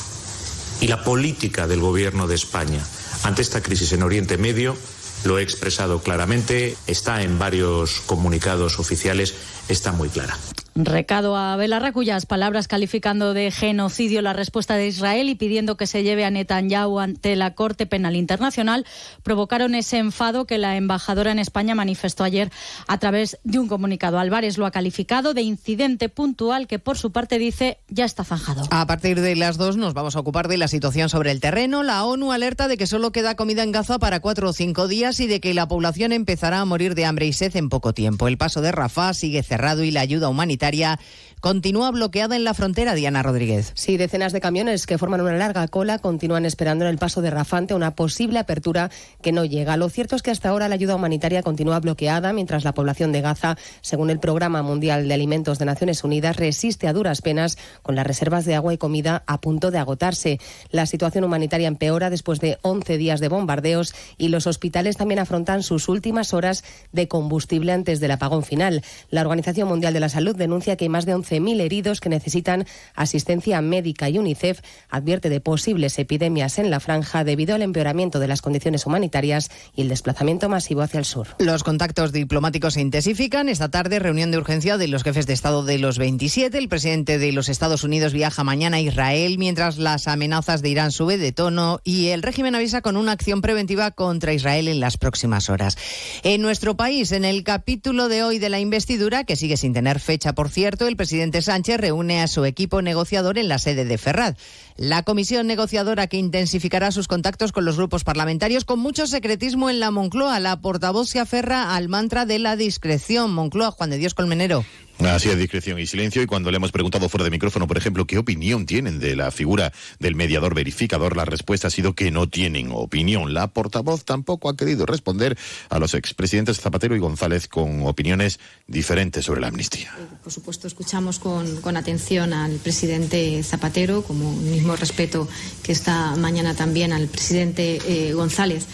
Y 0.82 0.88
la 0.88 1.02
política 1.04 1.66
del 1.66 1.80
Gobierno 1.80 2.26
de 2.26 2.34
España 2.34 2.84
ante 3.22 3.42
esta 3.42 3.62
crisis 3.62 3.92
en 3.92 4.02
Oriente 4.02 4.38
Medio, 4.38 4.76
lo 5.24 5.38
he 5.38 5.42
expresado 5.42 6.02
claramente, 6.02 6.76
está 6.86 7.22
en 7.22 7.38
varios 7.38 8.00
comunicados 8.06 8.78
oficiales, 8.78 9.34
está 9.70 9.92
muy 9.92 10.08
clara. 10.08 10.36
Recado 10.76 11.36
a 11.36 11.56
Belarra, 11.56 11.92
cuyas 11.92 12.26
palabras 12.26 12.68
calificando 12.68 13.34
de 13.34 13.50
genocidio 13.50 14.22
la 14.22 14.32
respuesta 14.32 14.76
de 14.76 14.86
Israel 14.86 15.28
y 15.28 15.34
pidiendo 15.34 15.76
que 15.76 15.86
se 15.86 16.02
lleve 16.02 16.24
a 16.24 16.30
Netanyahu 16.30 17.00
ante 17.00 17.36
la 17.36 17.54
Corte 17.54 17.86
Penal 17.86 18.16
Internacional, 18.16 18.86
provocaron 19.22 19.74
ese 19.74 19.98
enfado 19.98 20.46
que 20.46 20.58
la 20.58 20.76
embajadora 20.76 21.32
en 21.32 21.38
España 21.38 21.74
manifestó 21.74 22.24
ayer 22.24 22.50
a 22.86 22.98
través 22.98 23.38
de 23.44 23.58
un 23.58 23.68
comunicado. 23.68 24.18
Álvarez 24.18 24.58
lo 24.58 24.66
ha 24.66 24.70
calificado 24.70 25.34
de 25.34 25.42
incidente 25.42 26.08
puntual 26.08 26.66
que, 26.66 26.78
por 26.78 26.96
su 26.96 27.10
parte, 27.10 27.38
dice 27.38 27.78
ya 27.88 28.04
está 28.04 28.24
zanjado. 28.24 28.62
A 28.70 28.86
partir 28.86 29.20
de 29.20 29.36
las 29.36 29.58
dos 29.58 29.76
nos 29.76 29.92
vamos 29.92 30.16
a 30.16 30.20
ocupar 30.20 30.48
de 30.48 30.56
la 30.56 30.68
situación 30.68 31.08
sobre 31.08 31.32
el 31.32 31.40
terreno. 31.40 31.82
La 31.82 32.04
ONU 32.04 32.32
alerta 32.32 32.68
de 32.68 32.76
que 32.76 32.86
solo 32.86 33.12
queda 33.12 33.34
comida 33.34 33.64
en 33.64 33.72
Gaza 33.72 33.98
para 33.98 34.20
cuatro 34.20 34.48
o 34.48 34.52
cinco 34.52 34.88
días 34.88 35.20
y 35.20 35.26
de 35.26 35.40
que 35.40 35.52
la 35.52 35.68
población 35.68 36.12
empezará 36.12 36.60
a 36.60 36.64
morir 36.64 36.94
de 36.94 37.04
hambre 37.04 37.26
y 37.26 37.32
sed 37.32 37.54
en 37.56 37.68
poco 37.68 37.92
tiempo. 37.92 38.28
El 38.28 38.38
paso 38.38 38.62
de 38.62 38.72
Rafah 38.72 39.14
sigue 39.14 39.42
cerrado 39.42 39.59
y 39.84 39.90
la 39.90 40.00
ayuda 40.00 40.28
humanitaria 40.28 40.98
continúa 41.40 41.90
bloqueada 41.90 42.36
en 42.36 42.44
la 42.44 42.54
frontera, 42.54 42.94
Diana 42.94 43.22
Rodríguez. 43.22 43.72
Sí, 43.74 43.96
decenas 43.96 44.32
de 44.32 44.40
camiones 44.40 44.86
que 44.86 44.98
forman 44.98 45.22
una 45.22 45.32
larga 45.32 45.66
cola 45.68 45.98
continúan 45.98 46.44
esperando 46.44 46.84
en 46.84 46.90
el 46.90 46.98
paso 46.98 47.22
de 47.22 47.30
Rafante 47.30 47.74
una 47.74 47.94
posible 47.94 48.38
apertura 48.38 48.90
que 49.22 49.32
no 49.32 49.44
llega. 49.44 49.76
Lo 49.76 49.88
cierto 49.88 50.16
es 50.16 50.22
que 50.22 50.30
hasta 50.30 50.50
ahora 50.50 50.68
la 50.68 50.74
ayuda 50.74 50.96
humanitaria 50.96 51.42
continúa 51.42 51.80
bloqueada 51.80 52.32
mientras 52.32 52.64
la 52.64 52.74
población 52.74 53.12
de 53.12 53.22
Gaza, 53.22 53.56
según 53.80 54.10
el 54.10 54.20
Programa 54.20 54.62
Mundial 54.62 55.08
de 55.08 55.14
Alimentos 55.14 55.58
de 55.58 55.64
Naciones 55.64 56.04
Unidas, 56.04 56.36
resiste 56.36 56.88
a 56.88 56.92
duras 56.92 57.22
penas 57.22 57.56
con 57.82 57.96
las 57.96 58.06
reservas 58.06 58.44
de 58.44 58.54
agua 58.54 58.74
y 58.74 58.78
comida 58.78 59.22
a 59.26 59.40
punto 59.40 59.70
de 59.70 59.78
agotarse. 59.78 60.38
La 60.70 60.86
situación 60.86 61.24
humanitaria 61.24 61.68
empeora 61.68 62.10
después 62.10 62.40
de 62.40 62.58
11 62.62 62.98
días 62.98 63.20
de 63.20 63.28
bombardeos 63.28 63.94
y 64.18 64.28
los 64.28 64.46
hospitales 64.46 64.98
también 64.98 65.20
afrontan 65.20 65.62
sus 65.62 65.88
últimas 65.88 66.34
horas 66.34 66.64
de 66.92 67.08
combustible 67.08 67.72
antes 67.72 68.00
del 68.00 68.10
apagón 68.10 68.44
final. 68.44 68.82
La 69.08 69.22
Organización 69.22 69.68
Mundial 69.68 69.94
de 69.94 70.00
la 70.00 70.08
Salud 70.08 70.36
denuncia 70.36 70.76
que 70.76 70.84
hay 70.84 70.88
más 70.90 71.06
de 71.06 71.12
11.000 71.30 71.60
heridos 71.60 72.00
que 72.00 72.08
necesitan 72.08 72.66
asistencia 72.94 73.60
médica 73.60 74.08
y 74.08 74.18
UNICEF 74.18 74.60
advierte 74.88 75.28
de 75.28 75.40
posibles 75.40 75.98
epidemias 75.98 76.58
en 76.58 76.70
la 76.70 76.80
franja 76.80 77.24
debido 77.24 77.54
al 77.54 77.62
empeoramiento 77.62 78.18
de 78.18 78.28
las 78.28 78.42
condiciones 78.42 78.86
humanitarias 78.86 79.50
y 79.74 79.82
el 79.82 79.88
desplazamiento 79.88 80.48
masivo 80.48 80.82
hacia 80.82 80.98
el 80.98 81.04
sur. 81.04 81.28
Los 81.38 81.62
contactos 81.62 82.12
diplomáticos 82.12 82.74
se 82.74 82.80
intensifican. 82.80 83.48
Esta 83.48 83.70
tarde, 83.70 83.98
reunión 83.98 84.30
de 84.30 84.38
urgencia 84.38 84.78
de 84.78 84.88
los 84.88 85.02
jefes 85.02 85.26
de 85.26 85.32
Estado 85.32 85.64
de 85.64 85.78
los 85.78 85.98
27. 85.98 86.56
El 86.58 86.68
presidente 86.68 87.18
de 87.18 87.32
los 87.32 87.48
Estados 87.48 87.84
Unidos 87.84 88.12
viaja 88.12 88.44
mañana 88.44 88.78
a 88.78 88.80
Israel, 88.80 89.38
mientras 89.38 89.78
las 89.78 90.08
amenazas 90.08 90.62
de 90.62 90.70
Irán 90.70 90.92
suben 90.92 91.20
de 91.20 91.32
tono 91.32 91.80
y 91.84 92.08
el 92.08 92.22
régimen 92.22 92.54
avisa 92.54 92.82
con 92.82 92.96
una 92.96 93.12
acción 93.12 93.40
preventiva 93.40 93.90
contra 93.90 94.32
Israel 94.32 94.68
en 94.68 94.80
las 94.80 94.96
próximas 94.96 95.48
horas. 95.48 95.76
En 96.22 96.42
nuestro 96.42 96.76
país, 96.76 97.12
en 97.12 97.24
el 97.24 97.44
capítulo 97.44 98.08
de 98.08 98.22
hoy 98.22 98.38
de 98.38 98.48
la 98.48 98.60
investidura, 98.60 99.24
que 99.24 99.36
sigue 99.36 99.56
sin 99.56 99.72
tener 99.72 100.00
fecha 100.00 100.32
por 100.32 100.48
cierto, 100.48 100.86
el 100.86 100.96
presidente 100.96 101.19
Sánchez 101.42 101.78
reúne 101.78 102.22
a 102.22 102.28
su 102.28 102.44
equipo 102.44 102.82
negociador 102.82 103.38
en 103.38 103.48
la 103.48 103.58
sede 103.58 103.84
de 103.84 103.98
Ferraz. 103.98 104.36
La 104.76 105.02
comisión 105.02 105.46
negociadora 105.46 106.06
que 106.06 106.16
intensificará 106.16 106.90
sus 106.90 107.08
contactos 107.08 107.52
con 107.52 107.64
los 107.64 107.76
grupos 107.76 108.04
parlamentarios 108.04 108.64
con 108.64 108.78
mucho 108.78 109.06
secretismo 109.06 109.70
en 109.70 109.80
la 109.80 109.90
Moncloa. 109.90 110.40
La 110.40 110.60
portavoz 110.60 111.08
se 111.10 111.20
aferra 111.20 111.76
al 111.76 111.88
mantra 111.88 112.26
de 112.26 112.38
la 112.38 112.56
discreción. 112.56 113.32
Moncloa, 113.32 113.70
Juan 113.70 113.90
de 113.90 113.98
Dios 113.98 114.14
Colmenero. 114.14 114.64
Así 115.08 115.30
es, 115.30 115.38
discreción 115.38 115.78
y 115.78 115.86
silencio. 115.86 116.22
Y 116.22 116.26
cuando 116.26 116.50
le 116.50 116.56
hemos 116.56 116.72
preguntado 116.72 117.08
fuera 117.08 117.24
de 117.24 117.30
micrófono, 117.30 117.66
por 117.66 117.78
ejemplo, 117.78 118.06
qué 118.06 118.18
opinión 118.18 118.66
tienen 118.66 119.00
de 119.00 119.16
la 119.16 119.30
figura 119.30 119.72
del 119.98 120.14
mediador 120.14 120.54
verificador, 120.54 121.16
la 121.16 121.24
respuesta 121.24 121.68
ha 121.68 121.70
sido 121.70 121.94
que 121.94 122.10
no 122.10 122.28
tienen 122.28 122.70
opinión. 122.72 123.32
La 123.32 123.48
portavoz 123.48 124.04
tampoco 124.04 124.48
ha 124.48 124.56
querido 124.56 124.86
responder 124.86 125.38
a 125.68 125.78
los 125.78 125.94
expresidentes 125.94 126.60
Zapatero 126.60 126.94
y 126.94 126.98
González 126.98 127.48
con 127.48 127.86
opiniones 127.86 128.40
diferentes 128.66 129.24
sobre 129.24 129.40
la 129.40 129.48
amnistía. 129.48 129.92
Por 130.22 130.32
supuesto, 130.32 130.66
escuchamos 130.66 131.18
con, 131.18 131.60
con 131.60 131.76
atención 131.76 132.32
al 132.32 132.52
presidente 132.56 133.42
Zapatero, 133.42 134.02
como 134.02 134.32
mismo 134.36 134.76
respeto 134.76 135.28
que 135.62 135.72
esta 135.72 136.14
mañana 136.16 136.54
también 136.54 136.92
al 136.92 137.08
presidente 137.08 137.80
eh, 137.86 138.12
González. 138.12 138.66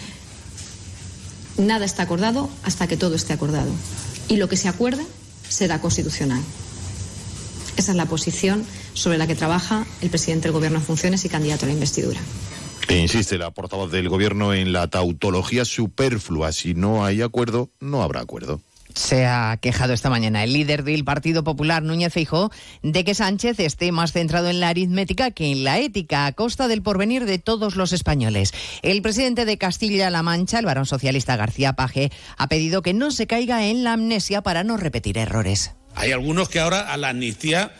Nada 1.57 1.85
está 1.85 2.03
acordado 2.03 2.49
hasta 2.63 2.87
que 2.87 2.97
todo 2.97 3.15
esté 3.15 3.33
acordado. 3.33 3.71
Y 4.27 4.35
lo 4.37 4.47
que 4.47 4.57
se 4.57 4.67
acuerde 4.67 5.05
será 5.49 5.79
constitucional. 5.81 6.41
Esa 7.77 7.91
es 7.91 7.97
la 7.97 8.05
posición 8.05 8.65
sobre 8.93 9.17
la 9.17 9.27
que 9.27 9.35
trabaja 9.35 9.85
el 10.01 10.09
presidente 10.09 10.43
del 10.43 10.53
Gobierno 10.53 10.79
en 10.79 10.83
funciones 10.83 11.23
y 11.25 11.29
candidato 11.29 11.65
a 11.65 11.67
la 11.67 11.73
investidura. 11.73 12.19
E 12.87 12.97
insiste 12.97 13.37
la 13.37 13.51
portavoz 13.51 13.91
del 13.91 14.09
Gobierno 14.09 14.53
en 14.53 14.73
la 14.73 14.87
tautología 14.87 15.65
superflua. 15.65 16.51
Si 16.51 16.73
no 16.73 17.05
hay 17.05 17.21
acuerdo, 17.21 17.69
no 17.79 18.01
habrá 18.01 18.21
acuerdo 18.21 18.61
se 18.97 19.25
ha 19.25 19.57
quejado 19.61 19.93
esta 19.93 20.09
mañana 20.09 20.43
el 20.43 20.53
líder 20.53 20.83
del 20.83 21.05
Partido 21.05 21.43
Popular, 21.43 21.83
Núñez 21.83 22.11
Feijó, 22.11 22.51
de 22.81 23.03
que 23.03 23.13
Sánchez 23.13 23.59
esté 23.59 23.91
más 23.91 24.11
centrado 24.11 24.49
en 24.49 24.59
la 24.59 24.69
aritmética 24.69 25.31
que 25.31 25.51
en 25.51 25.63
la 25.63 25.79
ética, 25.79 26.25
a 26.25 26.33
costa 26.33 26.67
del 26.67 26.81
porvenir 26.81 27.25
de 27.25 27.37
todos 27.37 27.75
los 27.75 27.93
españoles. 27.93 28.53
El 28.81 29.01
presidente 29.01 29.45
de 29.45 29.57
Castilla-La 29.57 30.23
Mancha, 30.23 30.59
el 30.59 30.65
varón 30.65 30.85
socialista 30.85 31.35
García 31.35 31.73
Paje, 31.73 32.11
ha 32.37 32.47
pedido 32.47 32.81
que 32.81 32.93
no 32.93 33.11
se 33.11 33.27
caiga 33.27 33.67
en 33.67 33.83
la 33.83 33.93
amnesia 33.93 34.41
para 34.41 34.63
no 34.63 34.77
repetir 34.77 35.17
errores. 35.17 35.71
Hay 35.95 36.11
algunos 36.11 36.49
que 36.49 36.59
ahora 36.59 36.91
a 36.91 36.97
la 36.97 37.09
amnistía 37.09 37.71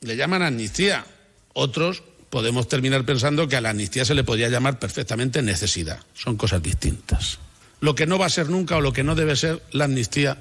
le 0.00 0.16
llaman 0.16 0.42
amnistía. 0.42 1.04
Otros 1.52 2.02
podemos 2.30 2.68
terminar 2.68 3.04
pensando 3.04 3.48
que 3.48 3.56
a 3.56 3.60
la 3.60 3.70
amnistía 3.70 4.04
se 4.04 4.14
le 4.14 4.24
podría 4.24 4.48
llamar 4.48 4.78
perfectamente 4.78 5.42
necesidad. 5.42 6.00
Son 6.14 6.36
cosas 6.36 6.62
distintas. 6.62 7.38
Lo 7.80 7.94
que 7.94 8.06
no 8.06 8.16
va 8.16 8.26
a 8.26 8.30
ser 8.30 8.48
nunca 8.48 8.76
o 8.76 8.80
lo 8.80 8.92
que 8.92 9.02
no 9.02 9.16
debe 9.16 9.34
ser 9.34 9.60
la 9.72 9.84
amnistía 9.84 10.38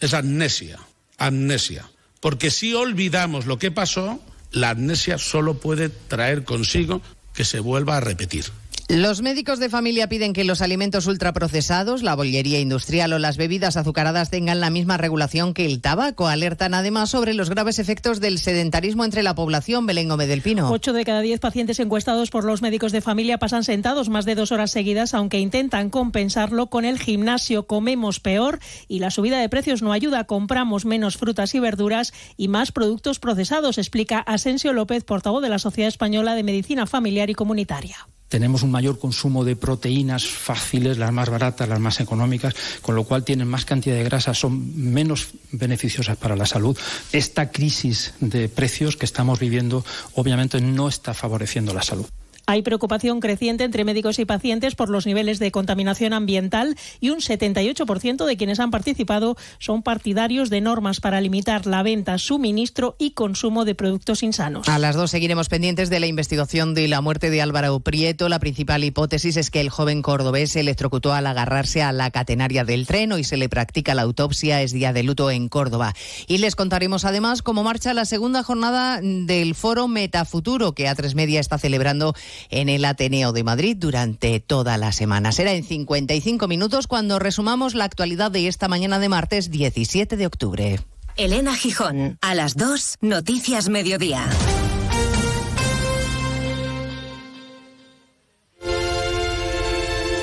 es 0.00 0.14
amnesia. 0.14 0.78
amnesia. 1.18 1.90
Porque 2.20 2.50
si 2.50 2.74
olvidamos 2.74 3.46
lo 3.46 3.58
que 3.58 3.70
pasó, 3.70 4.20
la 4.50 4.70
amnesia 4.70 5.18
solo 5.18 5.54
puede 5.54 5.88
traer 5.88 6.44
consigo 6.44 7.02
que 7.34 7.44
se 7.44 7.60
vuelva 7.60 7.96
a 7.96 8.00
repetir. 8.00 8.44
Los 8.90 9.20
médicos 9.20 9.58
de 9.58 9.68
familia 9.68 10.08
piden 10.08 10.32
que 10.32 10.44
los 10.44 10.62
alimentos 10.62 11.06
ultraprocesados, 11.06 12.02
la 12.02 12.16
bollería 12.16 12.58
industrial 12.58 13.12
o 13.12 13.18
las 13.18 13.36
bebidas 13.36 13.76
azucaradas 13.76 14.30
tengan 14.30 14.60
la 14.60 14.70
misma 14.70 14.96
regulación 14.96 15.52
que 15.52 15.66
el 15.66 15.82
tabaco. 15.82 16.26
Alertan 16.26 16.72
además 16.72 17.10
sobre 17.10 17.34
los 17.34 17.50
graves 17.50 17.78
efectos 17.78 18.18
del 18.18 18.38
sedentarismo 18.38 19.04
entre 19.04 19.22
la 19.22 19.34
población. 19.34 19.84
Belén 19.84 20.08
Gómez 20.08 20.28
del 20.28 20.40
Pino. 20.40 20.70
Ocho 20.70 20.94
de 20.94 21.04
cada 21.04 21.20
diez 21.20 21.38
pacientes 21.38 21.80
encuestados 21.80 22.30
por 22.30 22.44
los 22.44 22.62
médicos 22.62 22.90
de 22.92 23.02
familia 23.02 23.36
pasan 23.36 23.62
sentados 23.62 24.08
más 24.08 24.24
de 24.24 24.34
dos 24.34 24.52
horas 24.52 24.70
seguidas, 24.70 25.12
aunque 25.12 25.38
intentan 25.38 25.90
compensarlo 25.90 26.68
con 26.68 26.86
el 26.86 26.98
gimnasio. 26.98 27.66
Comemos 27.66 28.20
peor 28.20 28.58
y 28.88 29.00
la 29.00 29.10
subida 29.10 29.38
de 29.38 29.50
precios 29.50 29.82
no 29.82 29.92
ayuda. 29.92 30.24
Compramos 30.24 30.86
menos 30.86 31.18
frutas 31.18 31.54
y 31.54 31.60
verduras 31.60 32.14
y 32.38 32.48
más 32.48 32.72
productos 32.72 33.18
procesados, 33.18 33.76
explica 33.76 34.20
Asensio 34.20 34.72
López, 34.72 35.04
portavoz 35.04 35.42
de 35.42 35.50
la 35.50 35.58
Sociedad 35.58 35.88
Española 35.88 36.34
de 36.34 36.42
Medicina 36.42 36.86
Familiar 36.86 37.28
y 37.28 37.34
Comunitaria 37.34 38.08
tenemos 38.28 38.62
un 38.62 38.70
mayor 38.70 38.98
consumo 38.98 39.44
de 39.44 39.56
proteínas 39.56 40.26
fáciles, 40.26 40.98
las 40.98 41.12
más 41.12 41.30
baratas, 41.30 41.68
las 41.68 41.80
más 41.80 42.00
económicas, 42.00 42.54
con 42.82 42.94
lo 42.94 43.04
cual 43.04 43.24
tienen 43.24 43.48
más 43.48 43.64
cantidad 43.64 43.96
de 43.96 44.04
grasa, 44.04 44.34
son 44.34 44.92
menos 44.92 45.28
beneficiosas 45.52 46.16
para 46.16 46.36
la 46.36 46.46
salud. 46.46 46.76
Esta 47.12 47.50
crisis 47.50 48.14
de 48.20 48.48
precios 48.48 48.96
que 48.96 49.06
estamos 49.06 49.38
viviendo 49.40 49.84
obviamente 50.14 50.60
no 50.60 50.88
está 50.88 51.14
favoreciendo 51.14 51.74
la 51.74 51.82
salud. 51.82 52.06
Hay 52.50 52.62
preocupación 52.62 53.20
creciente 53.20 53.64
entre 53.64 53.84
médicos 53.84 54.18
y 54.18 54.24
pacientes 54.24 54.74
por 54.74 54.88
los 54.88 55.04
niveles 55.04 55.38
de 55.38 55.50
contaminación 55.50 56.14
ambiental 56.14 56.78
y 56.98 57.10
un 57.10 57.18
78% 57.18 58.24
de 58.24 58.36
quienes 58.38 58.58
han 58.58 58.70
participado 58.70 59.36
son 59.58 59.82
partidarios 59.82 60.48
de 60.48 60.62
normas 60.62 61.00
para 61.00 61.20
limitar 61.20 61.66
la 61.66 61.82
venta, 61.82 62.16
suministro 62.16 62.96
y 62.98 63.10
consumo 63.10 63.66
de 63.66 63.74
productos 63.74 64.22
insanos. 64.22 64.66
A 64.66 64.78
las 64.78 64.96
dos 64.96 65.10
seguiremos 65.10 65.50
pendientes 65.50 65.90
de 65.90 66.00
la 66.00 66.06
investigación 66.06 66.72
de 66.72 66.88
la 66.88 67.02
muerte 67.02 67.28
de 67.28 67.42
Álvaro 67.42 67.80
Prieto. 67.80 68.30
La 68.30 68.38
principal 68.38 68.82
hipótesis 68.82 69.36
es 69.36 69.50
que 69.50 69.60
el 69.60 69.68
joven 69.68 70.00
cordobés 70.00 70.52
se 70.52 70.60
electrocutó 70.60 71.12
al 71.12 71.26
agarrarse 71.26 71.82
a 71.82 71.92
la 71.92 72.10
catenaria 72.10 72.64
del 72.64 72.86
tren. 72.86 73.12
y 73.18 73.24
se 73.24 73.36
le 73.36 73.50
practica 73.50 73.94
la 73.94 74.00
autopsia. 74.00 74.62
Es 74.62 74.72
día 74.72 74.94
de 74.94 75.02
luto 75.02 75.30
en 75.30 75.50
Córdoba. 75.50 75.92
Y 76.26 76.38
les 76.38 76.56
contaremos 76.56 77.04
además 77.04 77.42
cómo 77.42 77.62
marcha 77.62 77.92
la 77.92 78.06
segunda 78.06 78.42
jornada 78.42 79.00
del 79.02 79.54
foro 79.54 79.86
Metafuturo 79.86 80.72
que 80.72 80.88
A3 80.88 81.14
Media 81.14 81.40
está 81.40 81.58
celebrando 81.58 82.14
en 82.50 82.68
el 82.68 82.84
Ateneo 82.84 83.32
de 83.32 83.44
Madrid 83.44 83.76
durante 83.78 84.40
toda 84.40 84.76
la 84.78 84.92
semana. 84.92 85.32
Será 85.32 85.52
en 85.52 85.64
55 85.64 86.48
minutos 86.48 86.86
cuando 86.86 87.18
resumamos 87.18 87.74
la 87.74 87.84
actualidad 87.84 88.30
de 88.30 88.48
esta 88.48 88.68
mañana 88.68 88.98
de 88.98 89.08
martes 89.08 89.50
17 89.50 90.16
de 90.16 90.26
octubre. 90.26 90.80
Elena 91.16 91.56
Gijón, 91.56 92.18
a 92.20 92.34
las 92.34 92.56
2, 92.56 92.98
Noticias 93.00 93.68
Mediodía. 93.68 94.24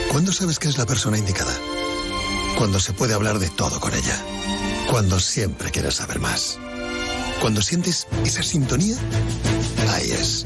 ¿Cuándo 0.09 0.31
sabes 0.31 0.59
que 0.59 0.69
es 0.69 0.77
la 0.77 0.85
persona 0.85 1.17
indicada? 1.17 1.53
Cuando 2.57 2.79
se 2.79 2.93
puede 2.93 3.13
hablar 3.13 3.37
de 3.39 3.49
todo 3.49 3.81
con 3.81 3.93
ella. 3.93 4.17
Cuando 4.89 5.19
siempre 5.19 5.71
quieres 5.71 5.95
saber 5.95 6.19
más. 6.19 6.57
Cuando 7.41 7.61
sientes 7.61 8.07
esa 8.23 8.41
sintonía, 8.41 8.95
ahí 9.89 10.11
es. 10.11 10.45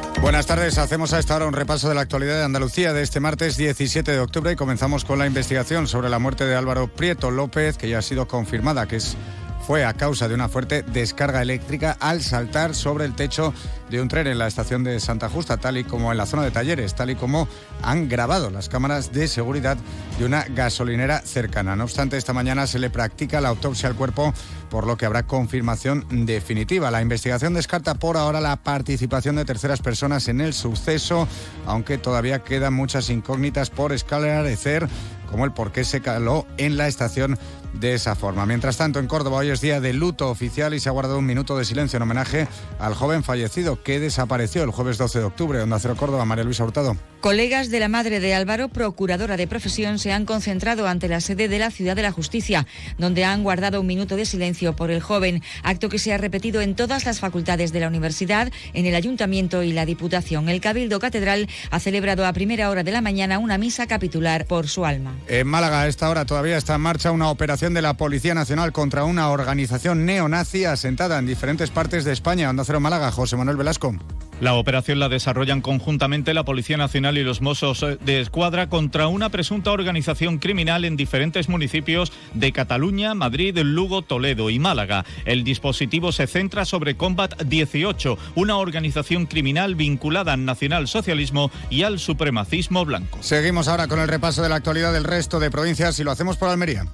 Buenas 0.21 0.45
tardes, 0.45 0.77
hacemos 0.77 1.13
a 1.13 1.19
esta 1.19 1.35
hora 1.35 1.47
un 1.47 1.53
repaso 1.53 1.89
de 1.89 1.95
la 1.95 2.01
actualidad 2.01 2.37
de 2.37 2.43
Andalucía 2.43 2.93
de 2.93 3.01
este 3.01 3.19
martes 3.19 3.57
17 3.57 4.11
de 4.11 4.19
octubre 4.19 4.51
y 4.51 4.55
comenzamos 4.55 5.03
con 5.03 5.17
la 5.17 5.25
investigación 5.25 5.87
sobre 5.87 6.09
la 6.09 6.19
muerte 6.19 6.45
de 6.45 6.55
Álvaro 6.55 6.87
Prieto 6.87 7.31
López, 7.31 7.75
que 7.75 7.89
ya 7.89 7.97
ha 7.97 8.01
sido 8.03 8.27
confirmada 8.27 8.87
que 8.87 8.97
es 8.97 9.17
fue 9.65 9.85
a 9.85 9.93
causa 9.93 10.27
de 10.27 10.35
una 10.35 10.49
fuerte 10.49 10.83
descarga 10.83 11.41
eléctrica 11.41 11.97
al 11.99 12.21
saltar 12.21 12.75
sobre 12.75 13.05
el 13.05 13.13
techo 13.15 13.53
de 13.89 14.01
un 14.01 14.07
tren 14.07 14.27
en 14.27 14.37
la 14.37 14.47
estación 14.47 14.83
de 14.83 14.99
Santa 14.99 15.29
Justa, 15.29 15.57
tal 15.57 15.77
y 15.77 15.83
como 15.83 16.11
en 16.11 16.17
la 16.17 16.25
zona 16.25 16.43
de 16.43 16.51
talleres, 16.51 16.95
tal 16.95 17.09
y 17.09 17.15
como 17.15 17.47
han 17.81 18.07
grabado 18.07 18.49
las 18.49 18.69
cámaras 18.69 19.11
de 19.11 19.27
seguridad 19.27 19.77
de 20.17 20.25
una 20.25 20.43
gasolinera 20.43 21.19
cercana. 21.19 21.75
No 21.75 21.83
obstante, 21.83 22.17
esta 22.17 22.33
mañana 22.33 22.67
se 22.67 22.79
le 22.79 22.89
practica 22.89 23.41
la 23.41 23.49
autopsia 23.49 23.89
al 23.89 23.95
cuerpo, 23.95 24.33
por 24.69 24.87
lo 24.87 24.97
que 24.97 25.05
habrá 25.05 25.23
confirmación 25.23 26.05
definitiva. 26.25 26.89
La 26.89 27.01
investigación 27.01 27.53
descarta 27.53 27.95
por 27.95 28.17
ahora 28.17 28.39
la 28.39 28.55
participación 28.55 29.35
de 29.35 29.45
terceras 29.45 29.81
personas 29.81 30.27
en 30.27 30.41
el 30.41 30.53
suceso, 30.53 31.27
aunque 31.65 31.97
todavía 31.97 32.43
quedan 32.43 32.73
muchas 32.73 33.09
incógnitas 33.09 33.69
por 33.69 33.91
esclarecer 33.91 34.87
como 35.29 35.45
el 35.45 35.53
por 35.53 35.71
qué 35.71 35.83
se 35.83 36.01
caló 36.01 36.45
en 36.57 36.77
la 36.77 36.87
estación 36.87 37.39
de 37.73 37.93
esa 37.93 38.15
forma. 38.15 38.45
Mientras 38.45 38.77
tanto, 38.77 38.99
en 38.99 39.07
Córdoba 39.07 39.37
hoy 39.37 39.49
es 39.49 39.61
día 39.61 39.79
de 39.79 39.93
luto 39.93 40.29
oficial 40.29 40.73
y 40.73 40.79
se 40.79 40.89
ha 40.89 40.91
guardado 40.91 41.19
un 41.19 41.25
minuto 41.25 41.57
de 41.57 41.65
silencio 41.65 41.97
en 41.97 42.03
homenaje 42.03 42.47
al 42.79 42.93
joven 42.93 43.23
fallecido 43.23 43.81
que 43.83 43.99
desapareció 43.99 44.63
el 44.63 44.71
jueves 44.71 44.97
12 44.97 45.19
de 45.19 45.25
octubre. 45.25 45.61
Onda 45.61 45.79
Cero 45.79 45.95
Córdoba, 45.97 46.25
María 46.25 46.43
Luisa 46.43 46.63
Hurtado. 46.63 46.97
Colegas 47.21 47.69
de 47.69 47.79
la 47.79 47.87
madre 47.87 48.19
de 48.19 48.33
Álvaro, 48.33 48.69
procuradora 48.69 49.37
de 49.37 49.45
profesión, 49.45 49.99
se 49.99 50.11
han 50.11 50.25
concentrado 50.25 50.87
ante 50.87 51.07
la 51.07 51.21
sede 51.21 51.47
de 51.47 51.59
la 51.59 51.69
Ciudad 51.69 51.95
de 51.95 52.01
la 52.01 52.11
Justicia, 52.11 52.65
donde 52.97 53.25
han 53.25 53.43
guardado 53.43 53.79
un 53.79 53.85
minuto 53.85 54.15
de 54.15 54.25
silencio 54.25 54.75
por 54.75 54.89
el 54.89 55.01
joven, 55.01 55.43
acto 55.61 55.87
que 55.87 55.99
se 55.99 56.13
ha 56.13 56.17
repetido 56.17 56.61
en 56.61 56.75
todas 56.75 57.05
las 57.05 57.19
facultades 57.19 57.71
de 57.71 57.79
la 57.79 57.89
universidad, 57.89 58.51
en 58.73 58.87
el 58.87 58.95
ayuntamiento 58.95 59.61
y 59.61 59.71
la 59.71 59.85
Diputación. 59.85 60.49
El 60.49 60.61
Cabildo 60.61 60.99
Catedral 60.99 61.47
ha 61.69 61.79
celebrado 61.79 62.25
a 62.25 62.33
primera 62.33 62.71
hora 62.71 62.81
de 62.83 62.91
la 62.91 63.01
mañana 63.01 63.37
una 63.37 63.59
misa 63.59 63.85
capitular 63.85 64.45
por 64.45 64.67
su 64.67 64.83
alma. 64.83 65.15
En 65.27 65.45
Málaga, 65.45 65.81
a 65.81 65.87
esta 65.87 66.09
hora 66.09 66.25
todavía 66.25 66.57
está 66.57 66.73
en 66.73 66.81
marcha 66.81 67.11
una 67.11 67.29
operación 67.29 67.60
de 67.69 67.83
la 67.83 67.93
Policía 67.93 68.33
Nacional 68.33 68.71
contra 68.71 69.03
una 69.03 69.29
organización 69.29 70.03
neonazi 70.03 70.65
asentada 70.65 71.19
en 71.19 71.27
diferentes 71.27 71.69
partes 71.69 72.03
de 72.03 72.11
España. 72.11 72.49
Onda 72.49 72.63
Cero 72.65 72.79
Málaga, 72.79 73.11
José 73.11 73.37
Manuel 73.37 73.55
Velasco. 73.55 73.95
La 74.39 74.55
operación 74.55 74.97
la 74.97 75.09
desarrollan 75.09 75.61
conjuntamente 75.61 76.33
la 76.33 76.43
Policía 76.43 76.75
Nacional 76.75 77.19
y 77.19 77.23
los 77.23 77.41
Mossos 77.41 77.85
de 78.03 78.19
Escuadra 78.19 78.67
contra 78.67 79.07
una 79.07 79.29
presunta 79.29 79.71
organización 79.71 80.39
criminal 80.39 80.85
en 80.85 80.97
diferentes 80.97 81.49
municipios 81.49 82.11
de 82.33 82.51
Cataluña, 82.51 83.13
Madrid, 83.13 83.55
Lugo, 83.59 84.01
Toledo 84.01 84.49
y 84.49 84.57
Málaga. 84.57 85.05
El 85.25 85.43
dispositivo 85.43 86.11
se 86.11 86.25
centra 86.25 86.65
sobre 86.65 86.97
Combat 86.97 87.39
18, 87.43 88.17
una 88.33 88.57
organización 88.57 89.27
criminal 89.27 89.75
vinculada 89.75 90.33
al 90.33 90.45
nacionalsocialismo 90.45 91.51
y 91.69 91.83
al 91.83 91.99
supremacismo 91.99 92.83
blanco. 92.85 93.19
Seguimos 93.21 93.67
ahora 93.67 93.87
con 93.87 93.99
el 93.99 94.07
repaso 94.07 94.41
de 94.41 94.49
la 94.49 94.55
actualidad 94.55 94.91
del 94.91 95.03
resto 95.03 95.39
de 95.39 95.51
provincias 95.51 95.99
y 95.99 96.03
lo 96.03 96.09
hacemos 96.09 96.37
por 96.37 96.49
Almería. 96.49 96.87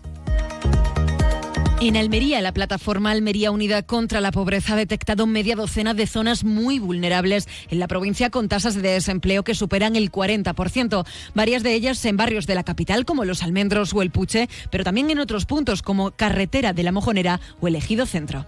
En 1.80 1.96
Almería, 1.96 2.42
la 2.42 2.56
plataforma 2.56 3.12
Almería 3.12 3.52
Unida 3.52 3.84
contra 3.84 4.20
la 4.20 4.32
Pobreza 4.32 4.74
ha 4.74 4.76
detectado 4.76 5.28
media 5.28 5.56
docena 5.56 5.94
de 5.94 6.08
zonas 6.08 6.44
muy 6.44 6.80
vulnerables 6.80 7.48
en 7.70 7.78
la 7.78 7.88
provincia 7.88 8.32
con 8.32 8.50
tasas 8.50 8.74
de 8.74 8.82
desempleo 8.82 9.44
que 9.44 9.54
superan 9.54 9.96
el 9.96 10.12
40%. 10.12 11.06
Varias 11.36 11.62
de 11.62 11.76
ellas 11.76 12.04
en 12.06 12.18
barrios 12.18 12.48
de 12.48 12.56
la 12.56 12.64
capital 12.64 13.06
como 13.06 13.26
Los 13.26 13.44
Almendros 13.44 13.94
o 13.94 14.02
El 14.02 14.10
Puche, 14.10 14.50
pero 14.72 14.84
también 14.84 15.12
en 15.12 15.20
otros 15.20 15.46
puntos 15.46 15.84
como 15.84 16.10
Carretera 16.10 16.74
de 16.74 16.82
la 16.82 16.92
Mojonera 16.92 17.40
o 17.62 17.68
el 17.68 17.76
Ejido 17.76 18.08
Centro. 18.08 18.48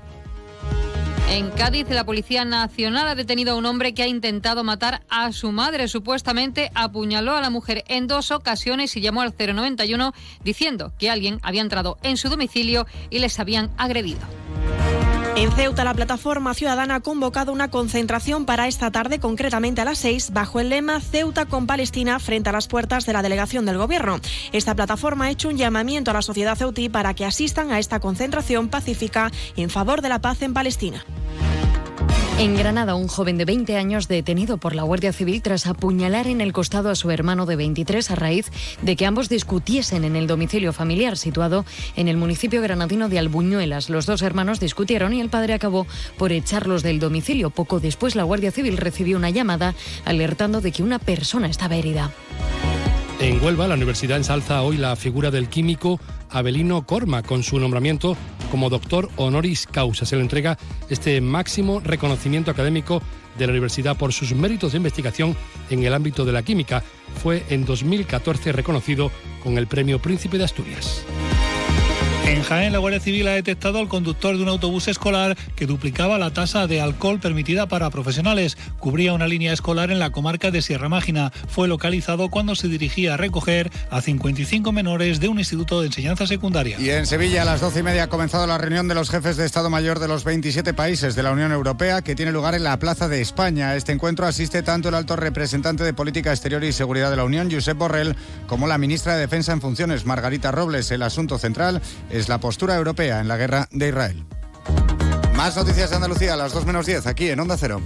En 1.30 1.51
Cádiz, 1.51 1.88
la 1.91 2.05
Policía 2.05 2.43
Nacional 2.43 3.07
ha 3.07 3.13
detenido 3.13 3.53
a 3.53 3.55
un 3.55 3.67
hombre 3.67 3.93
que 3.93 4.01
ha 4.01 4.07
intentado 4.07 4.63
matar 4.63 5.03
a 5.09 5.32
su 5.32 5.51
madre. 5.51 5.88
Supuestamente 5.88 6.71
apuñaló 6.73 7.36
a 7.36 7.41
la 7.41 7.51
mujer 7.51 7.84
en 7.88 8.07
dos 8.07 8.32
ocasiones 8.32 8.97
y 8.97 9.01
llamó 9.01 9.21
al 9.21 9.36
091 9.38 10.13
diciendo 10.43 10.91
que 10.97 11.11
alguien 11.11 11.39
había 11.43 11.61
entrado 11.61 11.99
en 12.01 12.17
su 12.17 12.30
domicilio 12.30 12.88
y 13.11 13.19
les 13.19 13.39
habían 13.39 13.69
agredido. 13.77 14.21
En 15.39 15.53
Ceuta, 15.53 15.85
la 15.85 15.93
plataforma 15.93 16.53
ciudadana 16.53 16.95
ha 16.95 16.99
convocado 16.99 17.53
una 17.53 17.69
concentración 17.69 18.45
para 18.45 18.67
esta 18.67 18.91
tarde, 18.91 19.21
concretamente 19.21 19.79
a 19.79 19.85
las 19.85 19.97
seis, 19.97 20.31
bajo 20.33 20.59
el 20.59 20.67
lema 20.67 20.99
Ceuta 20.99 21.45
con 21.45 21.65
Palestina 21.65 22.19
frente 22.19 22.49
a 22.49 22.51
las 22.51 22.67
puertas 22.67 23.05
de 23.05 23.13
la 23.13 23.21
delegación 23.21 23.65
del 23.65 23.77
Gobierno. 23.77 24.19
Esta 24.51 24.75
plataforma 24.75 25.23
ha 25.25 25.29
hecho 25.29 25.47
un 25.47 25.55
llamamiento 25.55 26.11
a 26.11 26.13
la 26.13 26.23
sociedad 26.23 26.57
ceutí 26.57 26.89
para 26.89 27.13
que 27.13 27.23
asistan 27.23 27.71
a 27.71 27.79
esta 27.79 28.01
concentración 28.01 28.67
pacífica 28.67 29.31
en 29.55 29.69
favor 29.69 30.01
de 30.01 30.09
la 30.09 30.19
paz 30.19 30.41
en 30.41 30.53
Palestina. 30.53 31.05
En 32.39 32.55
Granada, 32.55 32.95
un 32.95 33.09
joven 33.09 33.37
de 33.37 33.43
20 33.43 33.75
años 33.75 34.07
detenido 34.07 34.57
por 34.57 34.73
la 34.73 34.83
Guardia 34.83 35.11
Civil 35.11 35.41
tras 35.41 35.67
apuñalar 35.67 36.25
en 36.25 36.39
el 36.39 36.53
costado 36.53 36.89
a 36.89 36.95
su 36.95 37.11
hermano 37.11 37.45
de 37.45 37.57
23 37.57 38.11
a 38.11 38.15
raíz 38.15 38.49
de 38.81 38.95
que 38.95 39.05
ambos 39.05 39.27
discutiesen 39.27 40.05
en 40.05 40.15
el 40.15 40.25
domicilio 40.25 40.71
familiar 40.71 41.17
situado 41.17 41.65
en 41.97 42.07
el 42.07 42.15
municipio 42.15 42.61
granadino 42.61 43.09
de 43.09 43.19
Albuñuelas. 43.19 43.89
Los 43.89 44.05
dos 44.05 44.21
hermanos 44.21 44.61
discutieron 44.61 45.13
y 45.13 45.19
el 45.19 45.29
padre 45.29 45.53
acabó 45.53 45.85
por 46.17 46.31
echarlos 46.31 46.81
del 46.81 46.99
domicilio. 46.99 47.49
Poco 47.49 47.81
después, 47.81 48.15
la 48.15 48.23
Guardia 48.23 48.51
Civil 48.51 48.77
recibió 48.77 49.17
una 49.17 49.31
llamada 49.31 49.75
alertando 50.05 50.61
de 50.61 50.71
que 50.71 50.81
una 50.81 50.99
persona 50.99 51.47
estaba 51.47 51.75
herida. 51.75 52.11
En 53.19 53.43
Huelva, 53.43 53.67
la 53.67 53.75
universidad 53.75 54.15
ensalza 54.15 54.61
hoy 54.61 54.77
la 54.77 54.95
figura 54.95 55.29
del 55.29 55.49
químico 55.49 55.99
Abelino 56.30 56.86
Corma 56.86 57.23
con 57.23 57.43
su 57.43 57.59
nombramiento 57.59 58.15
como 58.51 58.69
doctor 58.69 59.09
honoris 59.15 59.67
causa. 59.67 60.05
Se 60.05 60.15
le 60.15 60.21
entrega 60.21 60.57
este 60.89 61.19
máximo 61.21 61.80
reconocimiento 61.80 62.51
académico 62.51 63.01
de 63.38 63.47
la 63.47 63.51
universidad 63.51 63.97
por 63.97 64.13
sus 64.13 64.34
méritos 64.34 64.71
de 64.71 64.77
investigación 64.77 65.36
en 65.69 65.84
el 65.84 65.93
ámbito 65.93 66.25
de 66.25 66.34
la 66.34 66.43
química. 66.43 66.84
Fue 67.21 67.43
en 67.49 67.65
2014 67.65 68.51
reconocido 68.51 69.11
con 69.43 69.57
el 69.57 69.67
Premio 69.67 69.99
Príncipe 69.99 70.38
de 70.38 70.43
Asturias. 70.43 71.05
En 72.30 72.43
Jaén, 72.43 72.71
la 72.71 72.77
Guardia 72.77 72.99
Civil 72.99 73.27
ha 73.27 73.32
detectado 73.32 73.80
al 73.80 73.88
conductor 73.88 74.38
de 74.38 74.43
un 74.43 74.49
autobús 74.49 74.88
escolar 74.88 75.36
que 75.55 75.65
duplicaba 75.65 76.19
la 76.19 76.32
tasa 76.32 76.67
de 76.67 76.80
alcohol 76.80 77.19
permitida 77.19 77.67
para 77.67 77.89
profesionales. 77.89 78.55
Cubría 78.77 79.13
una 79.13 79.25
línea 79.25 79.51
escolar 79.51 79.89
en 79.89 79.97
la 79.97 80.11
comarca 80.11 80.51
de 80.51 80.61
Sierra 80.61 80.89
Mágina. 80.89 81.32
Fue 81.47 81.67
localizado 81.67 82.30
cuando 82.30 82.53
se 82.53 82.67
dirigía 82.67 83.15
a 83.15 83.17
recoger 83.17 83.71
a 83.89 84.01
55 84.01 84.71
menores 84.71 85.19
de 85.19 85.27
un 85.27 85.39
instituto 85.39 85.82
de 85.82 85.88
enseñanza 85.88 86.27
secundaria. 86.27 86.80
Y 86.80 86.91
en 86.91 87.07
Sevilla, 87.07 87.41
a 87.41 87.45
las 87.45 87.61
doce 87.61 87.80
y 87.80 87.84
media, 87.84 88.03
ha 88.03 88.09
comenzado 88.09 88.45
la 88.45 88.59
reunión 88.59 88.88
de 88.88 88.93
los 88.93 89.09
jefes 89.09 89.36
de 89.36 89.47
Estado 89.47 89.71
Mayor 89.71 89.97
de 89.97 90.07
los 90.07 90.23
27 90.23 90.75
países 90.75 91.15
de 91.15 91.23
la 91.23 91.32
Unión 91.32 91.51
Europea, 91.51 92.03
que 92.03 92.13
tiene 92.13 92.32
lugar 92.32 92.53
en 92.53 92.63
la 92.63 92.77
Plaza 92.77 93.07
de 93.07 93.21
España. 93.21 93.75
Este 93.75 93.91
encuentro 93.91 94.27
asiste 94.27 94.61
tanto 94.61 94.89
el 94.89 94.95
alto 94.95 95.15
representante 95.15 95.84
de 95.84 95.93
Política 95.95 96.30
Exterior 96.30 96.63
y 96.63 96.73
Seguridad 96.73 97.09
de 97.09 97.17
la 97.17 97.23
Unión, 97.23 97.49
Josep 97.51 97.75
Borrell, 97.75 98.15
como 98.45 98.67
la 98.67 98.77
ministra 98.77 99.15
de 99.15 99.21
Defensa 99.21 99.51
en 99.51 99.61
funciones, 99.61 100.05
Margarita 100.05 100.51
Robles. 100.51 100.91
El 100.91 101.01
asunto 101.01 101.39
central 101.39 101.82
es 102.18 102.18
la 102.28 102.39
postura 102.39 102.76
europea 102.76 103.20
en 103.20 103.28
la 103.28 103.38
guerra 103.38 103.67
de 103.72 103.89
Israel. 103.89 104.26
Más 105.36 105.55
noticias 105.55 105.89
de 105.89 105.95
Andalucía 105.95 106.34
a 106.34 106.38
las 106.38 106.51
2 106.51 106.65
menos 106.65 106.86
10 106.86 107.07
aquí 107.07 107.30
en 107.30 107.39
Onda 107.39 107.55
Cero. 107.57 107.82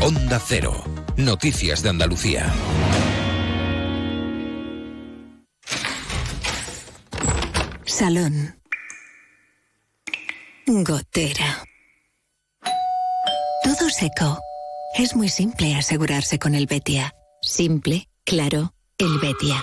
Onda 0.00 0.40
Cero. 0.44 0.82
Noticias 1.16 1.82
de 1.82 1.90
Andalucía. 1.90 2.52
Salón. 7.84 8.56
Gotera. 10.66 11.64
Todo 13.62 13.90
seco. 13.90 14.40
Es 14.96 15.14
muy 15.14 15.28
simple 15.28 15.76
asegurarse 15.76 16.38
con 16.38 16.54
el 16.54 16.66
Betia. 16.66 17.14
Simple, 17.42 18.08
claro, 18.24 18.74
el 18.98 19.18
Betia. 19.18 19.62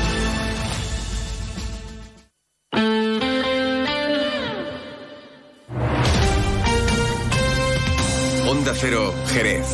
Onda 8.71 8.79
Cero, 8.79 9.13
Jerez. 9.27 9.65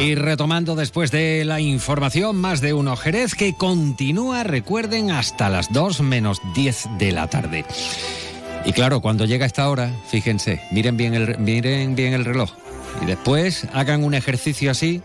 Y 0.00 0.14
retomando 0.14 0.76
después 0.76 1.10
de 1.10 1.44
la 1.44 1.60
información, 1.60 2.36
más 2.36 2.62
de 2.62 2.72
uno 2.72 2.96
Jerez 2.96 3.34
que 3.34 3.54
continúa, 3.54 4.44
recuerden, 4.44 5.10
hasta 5.10 5.50
las 5.50 5.70
2 5.70 6.00
menos 6.00 6.40
10 6.54 6.88
de 6.98 7.12
la 7.12 7.28
tarde. 7.28 7.66
Y 8.64 8.72
claro, 8.72 9.02
cuando 9.02 9.26
llega 9.26 9.44
esta 9.44 9.68
hora, 9.68 9.92
fíjense, 10.06 10.62
miren 10.70 10.96
bien 10.96 11.12
el, 11.12 11.38
miren 11.38 11.94
bien 11.94 12.14
el 12.14 12.24
reloj. 12.24 12.50
Y 13.02 13.04
después 13.04 13.66
hagan 13.74 14.04
un 14.04 14.14
ejercicio 14.14 14.70
así, 14.70 15.02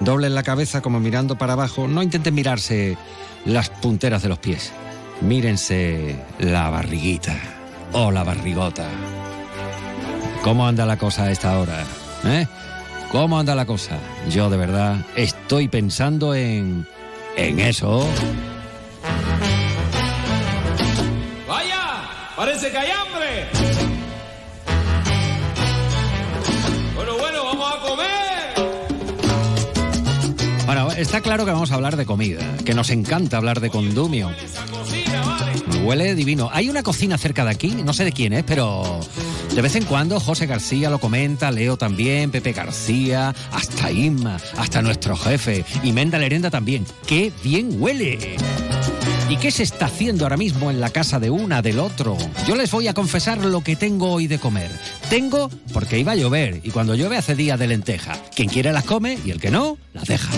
doblen 0.00 0.34
la 0.34 0.42
cabeza 0.42 0.80
como 0.80 0.98
mirando 0.98 1.36
para 1.36 1.52
abajo. 1.52 1.88
No 1.88 2.02
intenten 2.02 2.34
mirarse 2.34 2.96
las 3.44 3.70
punteras 3.70 4.22
de 4.22 4.28
los 4.28 4.38
pies. 4.38 4.72
Mírense 5.20 6.16
la 6.38 6.70
barriguita 6.70 7.36
o 7.92 8.10
la 8.10 8.24
barrigota. 8.24 8.86
¿Cómo 10.42 10.66
anda 10.66 10.84
la 10.84 10.98
cosa 10.98 11.24
a 11.24 11.30
esta 11.30 11.58
hora? 11.58 11.84
¿Eh? 12.24 12.46
¿Cómo 13.10 13.38
anda 13.38 13.54
la 13.54 13.64
cosa? 13.64 13.98
Yo 14.30 14.50
de 14.50 14.56
verdad 14.56 14.96
estoy 15.16 15.68
pensando 15.68 16.34
en... 16.34 16.86
en 17.36 17.60
eso. 17.60 18.06
¡Vaya! 21.46 22.02
¡Parece 22.36 22.70
que 22.70 22.78
hay 22.78 22.90
hambre! 22.90 23.63
Está 30.96 31.20
claro 31.20 31.44
que 31.44 31.52
vamos 31.52 31.70
a 31.70 31.74
hablar 31.74 31.96
de 31.96 32.06
comida, 32.06 32.56
que 32.64 32.74
nos 32.74 32.90
encanta 32.90 33.36
hablar 33.36 33.60
de 33.60 33.70
condumio. 33.70 34.30
Huele 35.84 36.14
divino. 36.14 36.48
Hay 36.52 36.70
una 36.70 36.82
cocina 36.82 37.18
cerca 37.18 37.44
de 37.44 37.50
aquí, 37.50 37.68
no 37.84 37.92
sé 37.92 38.04
de 38.04 38.12
quién 38.12 38.32
es, 38.32 38.44
pero 38.44 39.00
de 39.54 39.62
vez 39.62 39.76
en 39.76 39.84
cuando 39.84 40.18
José 40.20 40.46
García 40.46 40.90
lo 40.90 40.98
comenta, 40.98 41.50
Leo 41.50 41.76
también, 41.76 42.30
Pepe 42.30 42.52
García, 42.52 43.34
hasta 43.52 43.90
Inma, 43.90 44.38
hasta 44.56 44.82
nuestro 44.82 45.16
jefe, 45.16 45.64
y 45.82 45.92
Menda 45.92 46.18
Lerenda 46.18 46.50
también. 46.50 46.86
¡Qué 47.06 47.32
bien 47.42 47.76
huele! 47.80 48.36
¿Y 49.28 49.36
qué 49.36 49.50
se 49.50 49.62
está 49.62 49.86
haciendo 49.86 50.24
ahora 50.24 50.36
mismo 50.36 50.70
en 50.70 50.80
la 50.80 50.90
casa 50.90 51.18
de 51.18 51.30
una, 51.30 51.62
del 51.62 51.78
otro? 51.78 52.16
Yo 52.46 52.56
les 52.56 52.70
voy 52.70 52.88
a 52.88 52.94
confesar 52.94 53.38
lo 53.38 53.62
que 53.62 53.74
tengo 53.74 54.10
hoy 54.10 54.26
de 54.26 54.38
comer. 54.38 54.70
Tengo 55.08 55.50
porque 55.72 55.98
iba 55.98 56.12
a 56.12 56.16
llover 56.16 56.60
y 56.62 56.70
cuando 56.70 56.94
llueve 56.94 57.16
hace 57.16 57.34
día 57.34 57.56
de 57.56 57.66
lenteja. 57.66 58.14
Quien 58.34 58.48
quiere 58.48 58.72
las 58.72 58.84
come 58.84 59.18
y 59.24 59.30
el 59.30 59.40
que 59.40 59.50
no, 59.50 59.78
las 59.92 60.06
deja. 60.06 60.28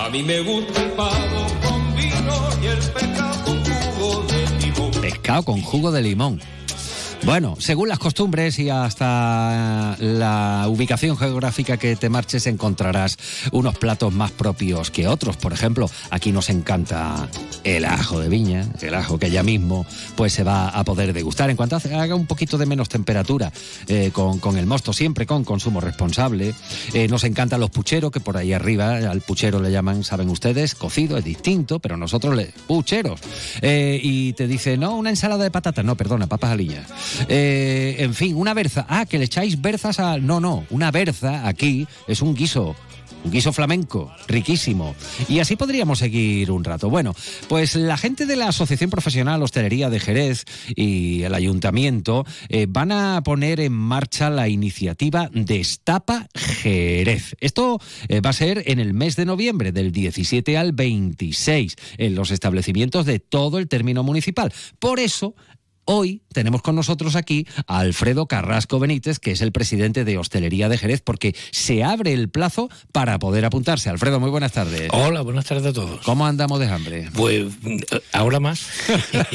A 0.00 0.08
mí 0.08 0.22
me 0.22 0.40
gusta 0.40 0.82
el 0.82 0.92
pavo 0.92 1.46
con 1.62 1.94
vino 1.94 2.48
y 2.62 2.66
el 2.68 2.78
pescado 2.78 3.44
con 3.44 3.62
jugo 3.62 4.24
de 4.28 4.64
limón. 4.64 4.90
Pescado 5.02 5.42
con 5.42 5.60
jugo 5.60 5.92
de 5.92 6.00
limón. 6.00 6.40
Bueno, 7.24 7.54
según 7.58 7.88
las 7.88 7.98
costumbres 7.98 8.58
y 8.58 8.70
hasta 8.70 9.96
la 10.00 10.64
ubicación 10.68 11.18
geográfica 11.18 11.76
que 11.76 11.94
te 11.94 12.08
marches 12.08 12.46
encontrarás 12.46 13.18
unos 13.52 13.76
platos 13.76 14.12
más 14.12 14.30
propios 14.30 14.90
que 14.90 15.06
otros. 15.06 15.36
Por 15.36 15.52
ejemplo, 15.52 15.88
aquí 16.10 16.32
nos 16.32 16.48
encanta 16.48 17.28
el 17.62 17.84
ajo 17.84 18.20
de 18.20 18.28
viña, 18.28 18.66
el 18.80 18.94
ajo 18.94 19.18
que 19.18 19.30
ya 19.30 19.42
mismo 19.42 19.86
pues 20.16 20.32
se 20.32 20.44
va 20.44 20.70
a 20.70 20.82
poder 20.82 21.12
degustar. 21.12 21.50
En 21.50 21.56
cuanto 21.56 21.76
haga 21.76 22.14
un 22.14 22.26
poquito 22.26 22.56
de 22.58 22.66
menos 22.66 22.88
temperatura 22.88 23.52
eh, 23.86 24.10
con, 24.12 24.56
el 24.56 24.66
mosto, 24.66 24.92
siempre 24.92 25.26
con 25.26 25.44
consumo 25.44 25.80
responsable. 25.80 26.54
Eh, 26.94 27.06
nos 27.06 27.24
encantan 27.24 27.60
los 27.60 27.70
pucheros, 27.70 28.10
que 28.10 28.20
por 28.20 28.38
ahí 28.38 28.52
arriba 28.52 28.96
al 28.96 29.20
puchero 29.20 29.60
le 29.60 29.70
llaman, 29.70 30.04
saben 30.04 30.30
ustedes, 30.30 30.74
cocido, 30.74 31.18
es 31.18 31.24
distinto, 31.24 31.78
pero 31.80 31.96
nosotros 31.96 32.34
le... 32.34 32.46
pucheros. 32.66 33.20
Eh, 33.60 34.00
y 34.02 34.32
te 34.32 34.46
dice, 34.46 34.76
no, 34.76 34.96
una 34.96 35.10
ensalada 35.10 35.44
de 35.44 35.50
patatas, 35.50 35.84
no, 35.84 35.96
perdona, 35.96 36.26
papas 36.26 36.50
aliñas. 36.50 36.86
Eh, 37.28 37.96
en 37.98 38.14
fin, 38.14 38.36
una 38.36 38.54
berza. 38.54 38.86
Ah, 38.88 39.06
que 39.06 39.18
le 39.18 39.24
echáis 39.24 39.60
berzas 39.60 40.00
a. 40.00 40.18
No, 40.18 40.40
no, 40.40 40.64
una 40.70 40.90
berza 40.90 41.46
aquí 41.46 41.86
es 42.06 42.22
un 42.22 42.34
guiso 42.34 42.76
un 43.24 43.30
guiso 43.30 43.52
flamenco, 43.52 44.12
riquísimo. 44.28 44.94
Y 45.28 45.40
así 45.40 45.56
podríamos 45.56 45.98
seguir 45.98 46.50
un 46.50 46.64
rato. 46.64 46.90
Bueno, 46.90 47.14
pues 47.48 47.76
la 47.76 47.96
gente 47.96 48.26
de 48.26 48.36
la 48.36 48.48
Asociación 48.48 48.90
Profesional 48.90 49.42
Hostelería 49.42 49.90
de 49.90 50.00
Jerez 50.00 50.44
y 50.74 51.22
el 51.22 51.34
Ayuntamiento 51.34 52.24
eh, 52.48 52.66
van 52.68 52.92
a 52.92 53.22
poner 53.22 53.60
en 53.60 53.72
marcha 53.72 54.30
la 54.30 54.48
iniciativa 54.48 55.28
Destapa 55.32 56.28
Jerez. 56.34 57.36
Esto 57.40 57.80
eh, 58.08 58.20
va 58.20 58.30
a 58.30 58.34
ser 58.34 58.62
en 58.66 58.80
el 58.80 58.94
mes 58.94 59.16
de 59.16 59.26
noviembre, 59.26 59.72
del 59.72 59.92
17 59.92 60.56
al 60.56 60.72
26, 60.72 61.76
en 61.98 62.14
los 62.14 62.30
establecimientos 62.30 63.06
de 63.06 63.18
todo 63.18 63.58
el 63.58 63.68
término 63.68 64.02
municipal. 64.02 64.52
Por 64.78 64.98
eso 64.98 65.34
Hoy 65.84 66.22
tenemos 66.32 66.62
con 66.62 66.76
nosotros 66.76 67.16
aquí 67.16 67.46
a 67.66 67.80
Alfredo 67.80 68.26
Carrasco 68.26 68.78
Benítez, 68.78 69.18
que 69.18 69.32
es 69.32 69.40
el 69.40 69.50
presidente 69.50 70.04
de 70.04 70.18
Hostelería 70.18 70.68
de 70.68 70.78
Jerez, 70.78 71.00
porque 71.02 71.34
se 71.50 71.82
abre 71.82 72.12
el 72.12 72.28
plazo 72.28 72.68
para 72.92 73.18
poder 73.18 73.44
apuntarse. 73.44 73.90
Alfredo, 73.90 74.20
muy 74.20 74.30
buenas 74.30 74.52
tardes. 74.52 74.88
Hola, 74.92 75.22
buenas 75.22 75.46
tardes 75.46 75.66
a 75.66 75.72
todos. 75.72 76.00
¿Cómo 76.02 76.26
andamos 76.26 76.60
de 76.60 76.68
hambre? 76.68 77.08
Pues 77.12 77.46
ahora 78.12 78.38
más. 78.38 78.66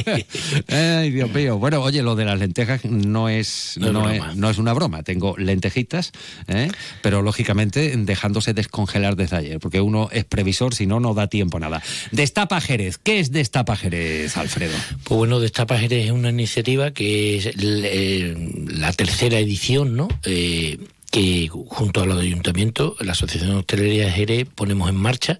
Ay, 0.69 1.11
Dios 1.11 1.29
mío. 1.33 1.57
Bueno, 1.57 1.81
oye, 1.81 2.01
lo 2.01 2.15
de 2.15 2.25
las 2.25 2.39
lentejas 2.39 2.85
no 2.85 3.27
es, 3.27 3.77
no, 3.77 4.09
es, 4.49 4.57
una 4.57 4.73
broma. 4.73 5.03
Tengo 5.03 5.35
lentejitas, 5.37 6.11
¿eh? 6.47 6.69
pero 7.01 7.21
lógicamente 7.21 7.95
dejándose 7.97 8.53
descongelar 8.53 9.15
desde 9.15 9.37
ayer, 9.37 9.59
porque 9.59 9.81
uno 9.81 10.09
es 10.11 10.23
previsor, 10.23 10.73
si 10.73 10.87
no, 10.87 10.99
no 10.99 11.13
da 11.13 11.27
tiempo 11.27 11.57
a 11.57 11.59
nada. 11.59 11.83
Destapa 12.11 12.61
Jerez. 12.61 12.97
¿Qué 12.97 13.19
es 13.19 13.31
Destapa 13.31 13.75
Jerez, 13.75 14.37
Alfredo? 14.37 14.77
Pues 15.03 15.17
bueno, 15.17 15.39
Destapa 15.39 15.77
Jerez 15.77 16.05
es 16.05 16.11
una 16.11 16.31
iniciativa 16.35 16.91
que 16.91 17.37
es 17.37 17.55
la 17.55 18.93
tercera 18.93 19.39
edición, 19.39 19.95
¿no? 19.95 20.07
Eh, 20.25 20.77
que 21.11 21.47
junto 21.49 22.01
a 22.01 22.05
los 22.05 22.19
ayuntamientos, 22.19 22.95
la 22.99 23.13
Asociación 23.13 23.51
de 23.51 23.57
Hostelería 23.57 24.05
de 24.05 24.11
Jerez, 24.11 24.47
ponemos 24.53 24.89
en 24.89 24.95
marcha. 24.95 25.39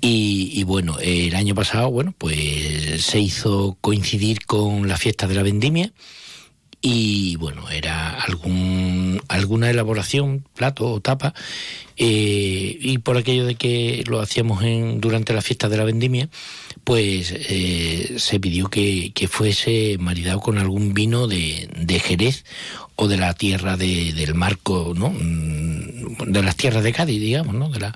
Y, 0.00 0.62
bueno, 0.64 0.98
el 1.00 1.34
año 1.34 1.54
pasado, 1.54 1.90
bueno, 1.90 2.14
pues 2.16 3.04
se 3.04 3.18
hizo 3.18 3.76
coincidir 3.80 4.46
con 4.46 4.88
la 4.88 4.96
fiesta 4.96 5.26
de 5.26 5.34
la 5.34 5.42
vendimia 5.42 5.92
y 6.88 7.34
bueno, 7.36 7.68
era 7.68 8.10
algún, 8.10 9.20
alguna 9.26 9.70
elaboración, 9.70 10.44
plato 10.54 10.86
o 10.92 11.00
tapa, 11.00 11.34
eh, 11.96 12.78
y 12.80 12.98
por 12.98 13.16
aquello 13.16 13.44
de 13.44 13.56
que 13.56 14.04
lo 14.06 14.20
hacíamos 14.20 14.62
en, 14.62 15.00
durante 15.00 15.32
la 15.32 15.42
fiesta 15.42 15.68
de 15.68 15.78
la 15.78 15.84
vendimia, 15.84 16.28
pues 16.86 17.34
eh, 17.36 18.14
se 18.18 18.38
pidió 18.38 18.68
que, 18.68 19.12
fuese 19.28 19.96
maridado 19.98 20.38
con 20.38 20.56
algún 20.56 20.94
vino 20.94 21.26
de, 21.26 21.68
de 21.76 21.98
Jerez 21.98 22.44
o 22.96 23.08
de 23.08 23.16
la 23.18 23.34
tierra 23.34 23.76
de, 23.76 24.12
del 24.12 24.34
marco, 24.34 24.92
¿no? 24.96 25.10
Mm, 25.10 26.32
de 26.32 26.42
las 26.42 26.56
tierras 26.56 26.82
de 26.82 26.92
Cádiz, 26.92 27.20
digamos, 27.20 27.54
¿no? 27.54 27.68
De 27.68 27.78
la 27.78 27.94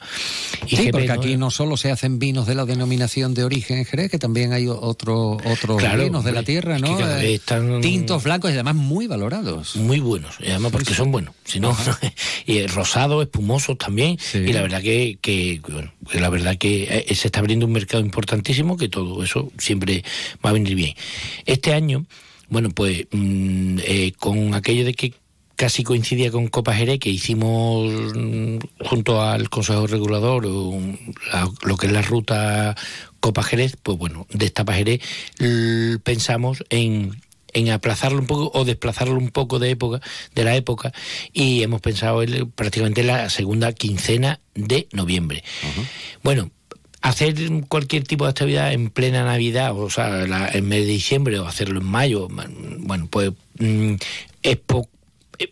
sí, 0.69 0.91
porque 0.93 1.11
aquí 1.11 1.37
no 1.37 1.51
solo 1.51 1.77
se 1.77 1.91
hacen 1.91 2.19
vinos 2.19 2.47
de 2.47 2.55
la 2.55 2.67
denominación 2.67 3.33
de 3.33 3.45
origen 3.45 3.85
Jerez, 3.85 4.11
que 4.11 4.19
también 4.19 4.53
hay 4.53 4.67
otro, 4.69 5.39
otros 5.45 5.83
vinos 5.97 6.25
de 6.25 6.33
la 6.33 6.43
tierra, 6.43 6.79
¿no? 6.79 6.99
Eh, 7.19 7.35
están... 7.35 7.81
Tintos 7.81 8.25
blancos 8.25 8.51
y 8.51 8.55
además 8.55 8.75
muy 8.75 9.07
valorados. 9.07 9.77
Muy 9.77 10.01
buenos, 10.01 10.37
además 10.41 10.71
porque 10.71 10.95
son 10.95 11.11
buenos. 11.11 11.35
Si 11.45 11.61
no, 11.61 11.77
y 12.47 12.67
rosados, 12.67 13.23
espumosos 13.23 13.79
también. 13.79 14.19
Y 14.35 14.53
la 14.53 14.63
verdad 14.63 14.83
que, 14.83 15.19
que, 15.21 15.61
bueno, 15.67 15.93
la 16.13 16.29
verdad 16.29 16.59
que 16.59 17.05
eh, 17.09 17.15
se 17.15 17.29
está 17.29 17.41
abriendo 17.41 17.67
un 17.67 17.73
mercado 17.73 18.03
importantísimo, 18.03 18.77
que 18.77 18.89
todo 18.89 19.25
eso 19.25 19.51
siempre 19.59 20.05
va 20.45 20.51
a 20.51 20.53
venir 20.53 20.75
bien. 20.75 20.95
Este 21.47 21.73
año 21.73 22.05
bueno, 22.51 22.71
pues 22.71 23.07
mm, 23.11 23.79
eh, 23.85 24.13
con 24.19 24.55
aquello 24.55 24.85
de 24.85 24.95
que 24.95 25.15
casi 25.57 25.85
coincidía 25.85 26.31
con 26.31 26.49
Copa 26.49 26.75
Jerez, 26.75 26.99
que 26.99 27.11
hicimos 27.11 28.15
mm, 28.15 28.59
junto 28.85 29.23
al 29.23 29.49
Consejo 29.49 29.87
Regulador 29.87 30.45
lo 30.47 31.77
que 31.77 31.87
es 31.87 31.93
la 31.93 32.03
ruta 32.03 32.77
Copa 33.21 33.43
Jerez, 33.43 33.77
pues 33.83 33.97
bueno, 33.97 34.27
de 34.31 34.47
esta 34.47 34.65
Jerez 34.73 35.01
pensamos 36.03 36.65
en 36.71 37.21
en 37.53 37.71
aplazarlo 37.71 38.19
un 38.19 38.27
poco 38.27 38.59
o 38.59 38.65
desplazarlo 38.65 39.17
un 39.17 39.31
poco 39.31 39.59
de 39.59 39.71
época 39.71 40.01
de 40.35 40.45
la 40.45 40.57
época 40.57 40.93
y 41.33 41.63
hemos 41.63 41.81
pensado 41.81 42.23
en 42.23 42.51
prácticamente 42.51 43.03
la 43.03 43.29
segunda 43.31 43.73
quincena 43.73 44.41
de 44.55 44.89
noviembre. 44.93 45.43
Bueno, 46.23 46.51
hacer 47.03 47.35
cualquier 47.69 48.05
tipo 48.05 48.25
de 48.25 48.31
actividad 48.31 48.73
en 48.73 48.91
plena 48.91 49.25
Navidad, 49.25 49.79
o 49.79 49.91
sea, 49.91 50.23
en 50.53 50.69
mes 50.69 50.81
de 50.81 50.93
diciembre 50.93 51.39
o 51.39 51.47
hacerlo 51.47 51.81
en 51.81 51.87
mayo, 51.87 52.29
bueno, 52.29 53.09
pues 53.11 53.33
mm, 53.59 53.95
es 54.43 54.59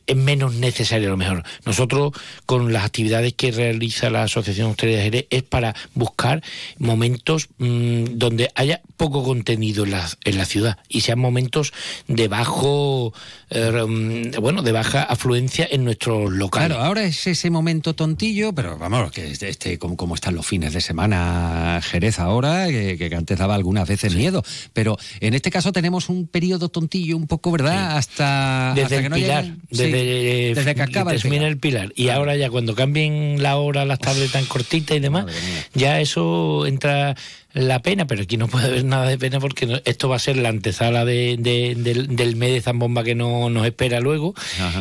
es 0.07 0.16
menos 0.16 0.55
necesario 0.55 1.09
a 1.09 1.11
lo 1.11 1.16
mejor. 1.16 1.42
Nosotros 1.64 2.12
con 2.46 2.72
las 2.72 2.84
actividades 2.84 3.32
que 3.34 3.53
realiza 3.53 4.11
la 4.11 4.24
Asociación 4.24 4.70
Hostelería 4.70 4.99
de 4.99 5.05
Jerez 5.05 5.26
es 5.30 5.42
para 5.42 5.74
buscar 5.94 6.42
momentos 6.78 7.49
mm, 7.59 8.05
donde 8.12 8.51
haya 8.55 8.82
poco 8.96 9.24
contenido 9.24 9.84
en 9.84 9.92
la, 9.92 10.09
en 10.24 10.38
la 10.38 10.44
ciudad 10.44 10.78
y 10.88 11.03
sean 11.03 11.18
momentos 11.18 11.72
de 12.07 12.28
bajo, 12.28 13.14
eh, 13.51 13.84
mm, 13.86 14.40
bueno, 14.40 14.62
de 14.62 14.72
baja 14.72 15.03
afluencia 15.03 15.66
en 15.70 15.84
nuestros 15.84 16.30
locales. 16.32 16.68
Claro, 16.68 16.84
ahora 16.84 17.05
es 17.05 17.26
ese 17.26 17.51
momento 17.51 17.94
tontillo, 17.94 18.53
pero 18.53 18.76
vamos, 18.76 19.11
que 19.11 19.30
este, 19.30 19.78
como, 19.78 19.96
como 19.96 20.14
están 20.14 20.34
los 20.34 20.46
fines 20.46 20.72
de 20.72 20.80
semana 20.80 21.80
Jerez 21.82 22.18
ahora, 22.18 22.66
que, 22.68 23.11
antes 23.16 23.38
daba 23.38 23.55
algunas 23.55 23.88
veces 23.88 24.14
miedo, 24.14 24.42
pero 24.72 24.96
en 25.20 25.34
este 25.34 25.51
caso 25.51 25.72
tenemos 25.72 26.09
un 26.09 26.26
periodo 26.26 26.68
tontillo 26.68 27.16
un 27.16 27.26
poco, 27.26 27.51
¿verdad? 27.51 27.96
Hasta, 27.96 28.72
Desde 28.74 29.03
que 29.03 29.09
no 29.09 29.16
Pilar, 29.16 29.46
desde, 29.70 30.74
que 30.74 30.82
acaba 30.82 31.12
termina 31.12 31.46
el 31.46 31.59
pilar. 31.59 31.92
Y 31.96 32.11
ahora 32.11 32.36
ya 32.36 32.51
cuando 32.51 32.74
cambien 32.74 33.42
la 33.42 33.57
hora, 33.57 33.84
las 33.84 33.99
tardes 33.99 34.30
tan 34.30 34.44
cortitas 34.44 34.96
y 34.96 35.01
demás, 35.01 35.26
ya 35.74 36.01
eso 36.01 36.66
entra 36.66 37.16
la 37.53 37.80
pena, 37.80 38.07
pero 38.07 38.22
aquí 38.22 38.36
no 38.36 38.49
puede 38.49 38.66
haber 38.66 38.84
nada 38.84 39.07
de 39.07 39.18
pena 39.18 39.40
porque 39.40 39.82
esto 39.84 40.09
va 40.09 40.16
a 40.16 40.20
ser 40.20 40.36
la 40.36 40.51
antesala 40.51 41.05
de, 41.05 41.36
del, 41.38 42.36
mes 42.36 42.53
de 42.53 42.61
zambomba 42.61 43.05
que 43.05 43.14
no, 43.14 43.51
nos 43.51 43.66
espera 43.66 44.01
luego. 44.01 44.34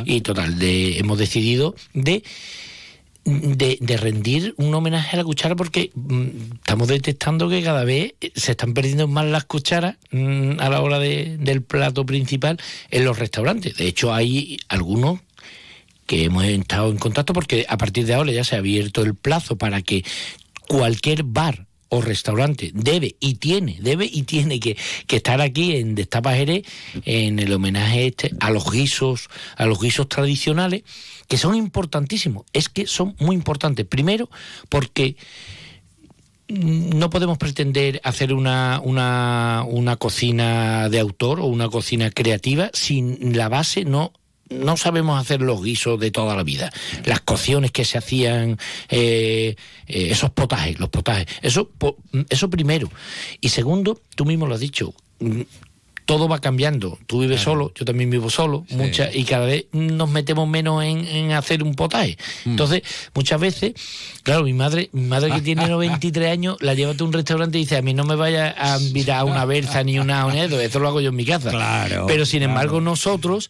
Y 0.06 0.22
total, 0.22 0.60
de, 0.60 0.98
hemos 1.00 1.18
decidido 1.18 1.76
de 1.94 2.24
de, 3.28 3.98
rendir 3.98 4.54
un 4.58 4.74
homenaje 4.74 5.16
a 5.16 5.18
la 5.18 5.24
cuchara 5.26 5.56
porque 5.56 5.92
mm, 5.94 6.54
estamos 6.56 6.88
detectando 6.88 7.50
que 7.50 7.62
cada 7.62 7.84
vez 7.84 8.14
se 8.36 8.52
están 8.52 8.74
perdiendo 8.74 9.08
más 9.08 9.26
las 9.26 9.44
cucharas 9.44 9.98
mm, 10.12 10.60
a 10.60 10.70
la 10.70 10.82
hora 10.82 10.98
del 11.00 11.62
plato 11.62 12.06
principal 12.06 12.58
en 12.90 13.04
los 13.04 13.20
restaurantes. 13.20 13.76
De 13.76 13.88
hecho, 13.88 14.14
hay 14.14 14.58
algunos 14.70 15.20
que 16.06 16.24
hemos 16.24 16.46
estado 16.46 16.90
en 16.90 16.98
contacto 16.98 17.34
porque 17.34 17.66
a 17.68 17.78
partir 17.78 18.06
de 18.06 18.14
ahora 18.14 18.32
ya 18.32 18.46
se 18.46 18.56
ha 18.56 18.60
abierto 18.60 19.04
el 19.04 19.14
plazo 19.14 19.58
para 19.58 19.82
que 19.82 20.06
cualquier 20.70 21.24
bar 21.24 21.67
o 21.90 22.02
restaurante 22.02 22.72
debe 22.74 23.16
y 23.20 23.36
tiene, 23.36 23.78
debe 23.82 24.06
y 24.06 24.24
tiene 24.24 24.60
que, 24.60 24.78
estar 25.08 25.42
aquí 25.42 25.76
en 25.76 25.96
Destapa 25.96 26.34
Jerez 26.34 26.66
en 27.06 27.40
el 27.40 27.52
homenaje 27.54 28.08
este 28.08 28.32
a 28.40 28.50
los 28.52 28.70
guisos, 28.72 29.30
a 29.56 29.66
los 29.66 29.80
guisos 29.80 30.08
tradicionales, 30.08 30.84
que 31.28 31.38
son 31.38 31.56
importantísimos, 31.56 32.46
es 32.54 32.70
que 32.70 32.88
son 32.88 33.16
muy 33.20 33.36
importantes. 33.36 33.86
Primero, 33.86 34.30
porque 34.70 35.16
no 36.48 37.10
podemos 37.10 37.38
pretender 37.38 38.00
hacer 38.04 38.34
una, 38.34 38.80
una, 38.84 39.66
una 39.68 39.98
cocina 39.98 40.88
de 40.90 41.00
autor 41.00 41.40
o 41.40 41.46
una 41.46 41.68
cocina 41.70 42.10
creativa 42.10 42.70
sin 42.74 43.36
la 43.36 43.50
base 43.50 43.84
no 43.84 44.14
no 44.50 44.78
sabemos 44.78 45.20
hacer 45.20 45.42
los 45.42 45.64
guisos 45.64 46.00
de 46.00 46.12
toda 46.12 46.36
la 46.36 46.44
vida. 46.44 46.72
Las 47.06 47.22
cocciones 47.22 47.72
que 47.72 47.86
se 47.86 47.98
hacían, 47.98 48.58
eh, 48.90 49.56
eh, 49.88 50.08
esos 50.12 50.32
potajes, 50.32 50.80
los 50.80 50.90
potajes. 50.90 51.28
Eso, 51.42 51.72
eso 52.30 52.50
primero. 52.50 52.90
Y 53.42 53.50
segundo, 53.50 54.00
tú 54.16 54.26
mismo 54.26 54.48
lo 54.48 54.56
has 54.56 54.62
dicho, 54.62 54.94
todo 56.08 56.30
va 56.30 56.40
cambiando. 56.40 56.98
Tú 57.06 57.20
vives 57.20 57.42
solo, 57.42 57.74
yo 57.76 57.86
también 57.86 58.10
vivo 58.10 58.30
solo, 58.30 58.66
muchas, 58.70 59.14
y 59.14 59.26
cada 59.26 59.46
vez 59.46 59.66
nos 59.74 60.10
metemos 60.10 60.48
menos 60.48 60.84
en, 60.84 61.32
hacer 61.34 61.62
un 61.62 61.76
potaje. 61.76 62.18
Mm. 62.46 62.52
Entonces, 62.52 62.82
muchas 63.14 63.40
veces, 63.40 63.74
claro, 64.24 64.44
mi 64.44 64.54
madre, 64.54 64.90
mi 64.94 65.04
madre 65.04 65.32
que 65.32 65.42
tiene 65.42 65.68
93 65.70 66.32
años, 66.32 66.58
la 66.62 66.74
lleva 66.74 66.94
a 66.98 67.04
un 67.04 67.12
restaurante 67.12 67.58
y 67.58 67.62
dice, 67.62 67.76
a 67.76 67.82
mí 67.82 67.94
no 67.94 68.06
me 68.06 68.16
vaya 68.16 68.56
a 68.58 68.80
invitar 68.80 69.20
a 69.20 69.26
una 69.26 69.44
berza 69.44 69.84
ni 69.84 70.00
una 70.00 70.26
onedo, 70.26 70.62
eso 70.62 70.80
lo 70.80 70.88
hago 70.88 71.02
yo 71.02 71.10
en 71.10 71.16
mi 71.16 71.26
casa. 71.26 71.52
Claro. 71.52 72.06
Pero 72.08 72.26
sin 72.26 72.42
embargo, 72.42 72.80
nosotros 72.80 73.50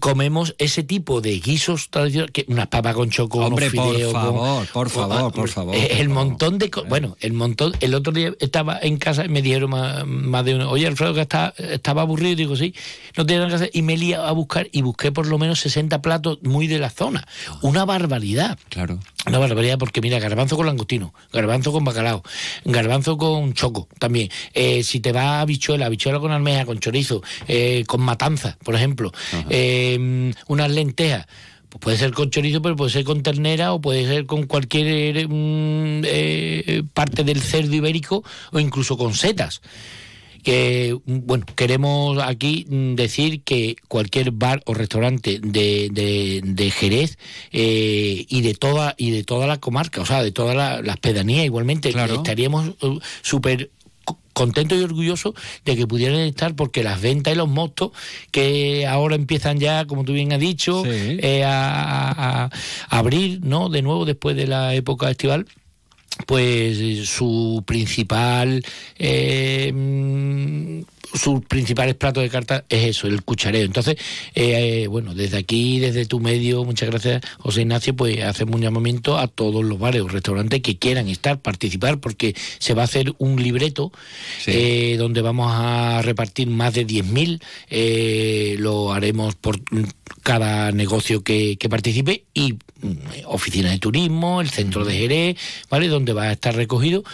comemos 0.00 0.54
ese 0.58 0.82
tipo 0.82 1.20
de 1.20 1.38
guisos 1.38 1.90
tradicionales, 1.90 2.32
que 2.32 2.46
unas 2.48 2.68
papas 2.68 2.94
con 2.94 3.10
choco, 3.10 3.40
Hombre, 3.40 3.68
unos 3.68 3.92
fideos. 3.92 4.12
Por 4.12 4.22
favor, 4.22 4.66
por 4.72 4.90
favor, 4.90 5.32
por 5.32 5.48
favor. 5.50 5.74
El 5.76 6.08
montón 6.08 6.58
de. 6.58 6.70
Bueno, 6.88 7.16
el 7.20 7.34
montón. 7.34 7.74
El 7.80 7.94
otro 7.94 8.12
día 8.12 8.32
estaba 8.40 8.78
en 8.80 8.96
casa 8.96 9.26
y 9.26 9.28
me 9.28 9.42
dijeron 9.42 9.70
más, 10.06 10.44
de 10.44 10.54
uno, 10.54 10.70
oye, 10.70 10.86
Alfredo, 10.86 11.12
que 11.12 11.20
está, 11.20 11.52
estaba 11.58 12.02
aburrido. 12.02 12.36
Digo, 12.36 12.56
sí, 12.56 12.74
no 13.16 13.26
tiene 13.26 13.40
nada 13.40 13.50
que 13.50 13.54
hacer. 13.56 13.70
Y 13.72 13.82
me 13.82 13.96
lié 13.96 14.16
a 14.16 14.32
buscar 14.32 14.68
y 14.72 14.82
busqué 14.82 15.12
por 15.12 15.26
lo 15.26 15.38
menos 15.38 15.60
60 15.60 16.02
platos 16.02 16.38
muy 16.42 16.66
de 16.66 16.78
la 16.78 16.90
zona. 16.90 17.26
Una 17.62 17.84
barbaridad. 17.84 18.58
Claro. 18.68 19.00
Una 19.26 19.38
barbaridad 19.38 19.78
porque, 19.78 20.00
mira, 20.00 20.18
garbanzo 20.18 20.56
con 20.56 20.66
langostino, 20.66 21.12
garbanzo 21.32 21.72
con 21.72 21.84
bacalao, 21.84 22.22
garbanzo 22.64 23.18
con 23.18 23.52
choco 23.52 23.88
también. 23.98 24.30
Eh, 24.54 24.82
si 24.82 25.00
te 25.00 25.12
va 25.12 25.40
a 25.40 25.44
bichuela, 25.44 25.86
habichuela 25.86 26.18
con 26.18 26.32
almeja, 26.32 26.64
con 26.64 26.78
chorizo, 26.78 27.22
eh, 27.46 27.84
con 27.86 28.00
matanza, 28.00 28.56
por 28.64 28.74
ejemplo, 28.74 29.12
eh, 29.50 30.32
unas 30.46 30.70
lentejas. 30.70 31.26
Pues 31.68 31.80
puede 31.80 31.96
ser 31.98 32.12
con 32.12 32.30
chorizo, 32.30 32.62
pero 32.62 32.76
puede 32.76 32.90
ser 32.90 33.04
con 33.04 33.22
ternera 33.22 33.74
o 33.74 33.80
puede 33.80 34.06
ser 34.06 34.24
con 34.24 34.46
cualquier 34.46 35.28
mm, 35.28 36.02
eh, 36.04 36.82
parte 36.94 37.24
del 37.24 37.42
cerdo 37.42 37.74
ibérico 37.74 38.24
o 38.52 38.58
incluso 38.58 38.96
con 38.96 39.12
setas 39.14 39.60
que 40.48 40.96
bueno 41.04 41.44
queremos 41.56 42.18
aquí 42.22 42.64
decir 42.70 43.42
que 43.42 43.76
cualquier 43.86 44.30
bar 44.30 44.62
o 44.64 44.72
restaurante 44.72 45.40
de, 45.42 45.90
de, 46.42 46.70
Jerez 46.70 47.18
eh, 47.52 48.24
y 48.26 48.40
de 48.40 48.54
toda 48.54 48.94
y 48.96 49.10
de 49.10 49.24
toda 49.24 49.46
la 49.46 49.58
comarca 49.58 50.00
o 50.00 50.06
sea 50.06 50.22
de 50.22 50.32
todas 50.32 50.56
las 50.82 50.96
pedanías 51.00 51.44
igualmente 51.44 51.90
estaríamos 51.90 52.70
uh, 52.80 52.98
súper 53.20 53.70
contento 54.32 54.74
y 54.74 54.80
orgulloso 54.80 55.34
de 55.66 55.76
que 55.76 55.86
pudieran 55.86 56.20
estar 56.20 56.56
porque 56.56 56.82
las 56.82 57.02
ventas 57.02 57.34
y 57.34 57.36
los 57.36 57.48
mostos 57.48 57.90
que 58.30 58.86
ahora 58.86 59.16
empiezan 59.16 59.58
ya, 59.58 59.84
como 59.84 60.04
tú 60.04 60.14
bien 60.14 60.32
has 60.32 60.38
dicho, 60.38 60.84
eh, 60.86 61.42
a, 61.44 62.48
abrir, 62.88 63.40
¿no? 63.44 63.68
De 63.68 63.82
nuevo 63.82 64.06
después 64.06 64.36
de 64.36 64.46
la 64.46 64.74
época 64.74 65.10
estival 65.10 65.46
pues 66.26 67.08
su 67.08 67.62
principal 67.66 68.62
eh, 68.98 69.72
sus 71.14 71.44
principales 71.44 71.94
platos 71.94 72.22
de 72.22 72.30
carta 72.30 72.64
es 72.68 72.84
eso, 72.84 73.06
el 73.06 73.22
cuchareo. 73.22 73.64
Entonces, 73.64 73.96
eh, 74.34 74.86
bueno, 74.88 75.14
desde 75.14 75.38
aquí, 75.38 75.78
desde 75.80 76.06
tu 76.06 76.20
medio, 76.20 76.64
muchas 76.64 76.90
gracias, 76.90 77.22
José 77.38 77.62
Ignacio, 77.62 77.94
pues 77.94 78.22
hacemos 78.22 78.56
un 78.56 78.62
llamamiento 78.62 79.18
a 79.18 79.28
todos 79.28 79.64
los 79.64 79.78
bares 79.78 80.02
o 80.02 80.08
restaurantes 80.08 80.60
que 80.60 80.78
quieran 80.78 81.08
estar, 81.08 81.40
participar, 81.40 81.98
porque 81.98 82.34
se 82.58 82.74
va 82.74 82.82
a 82.82 82.84
hacer 82.84 83.14
un 83.18 83.42
libreto 83.42 83.92
eh, 84.46 84.96
donde 84.98 85.22
vamos 85.22 85.50
a 85.52 86.02
repartir 86.02 86.48
más 86.48 86.74
de 86.74 86.86
10.000, 86.86 87.42
eh, 87.70 88.56
lo 88.58 88.92
haremos 88.92 89.34
por 89.34 89.60
cada 90.22 90.72
negocio 90.72 91.22
que, 91.22 91.56
que 91.56 91.68
participe 91.68 92.24
y 92.34 92.52
mm, 92.52 93.26
oficina 93.26 93.70
de 93.70 93.78
turismo, 93.78 94.40
el 94.40 94.50
centro 94.50 94.84
de 94.84 94.96
Jerez, 94.96 95.36
¿vale? 95.70 95.88
Donde 95.88 96.12
va 96.12 96.24
a 96.24 96.32
estar 96.32 96.54
recogido 96.54 97.04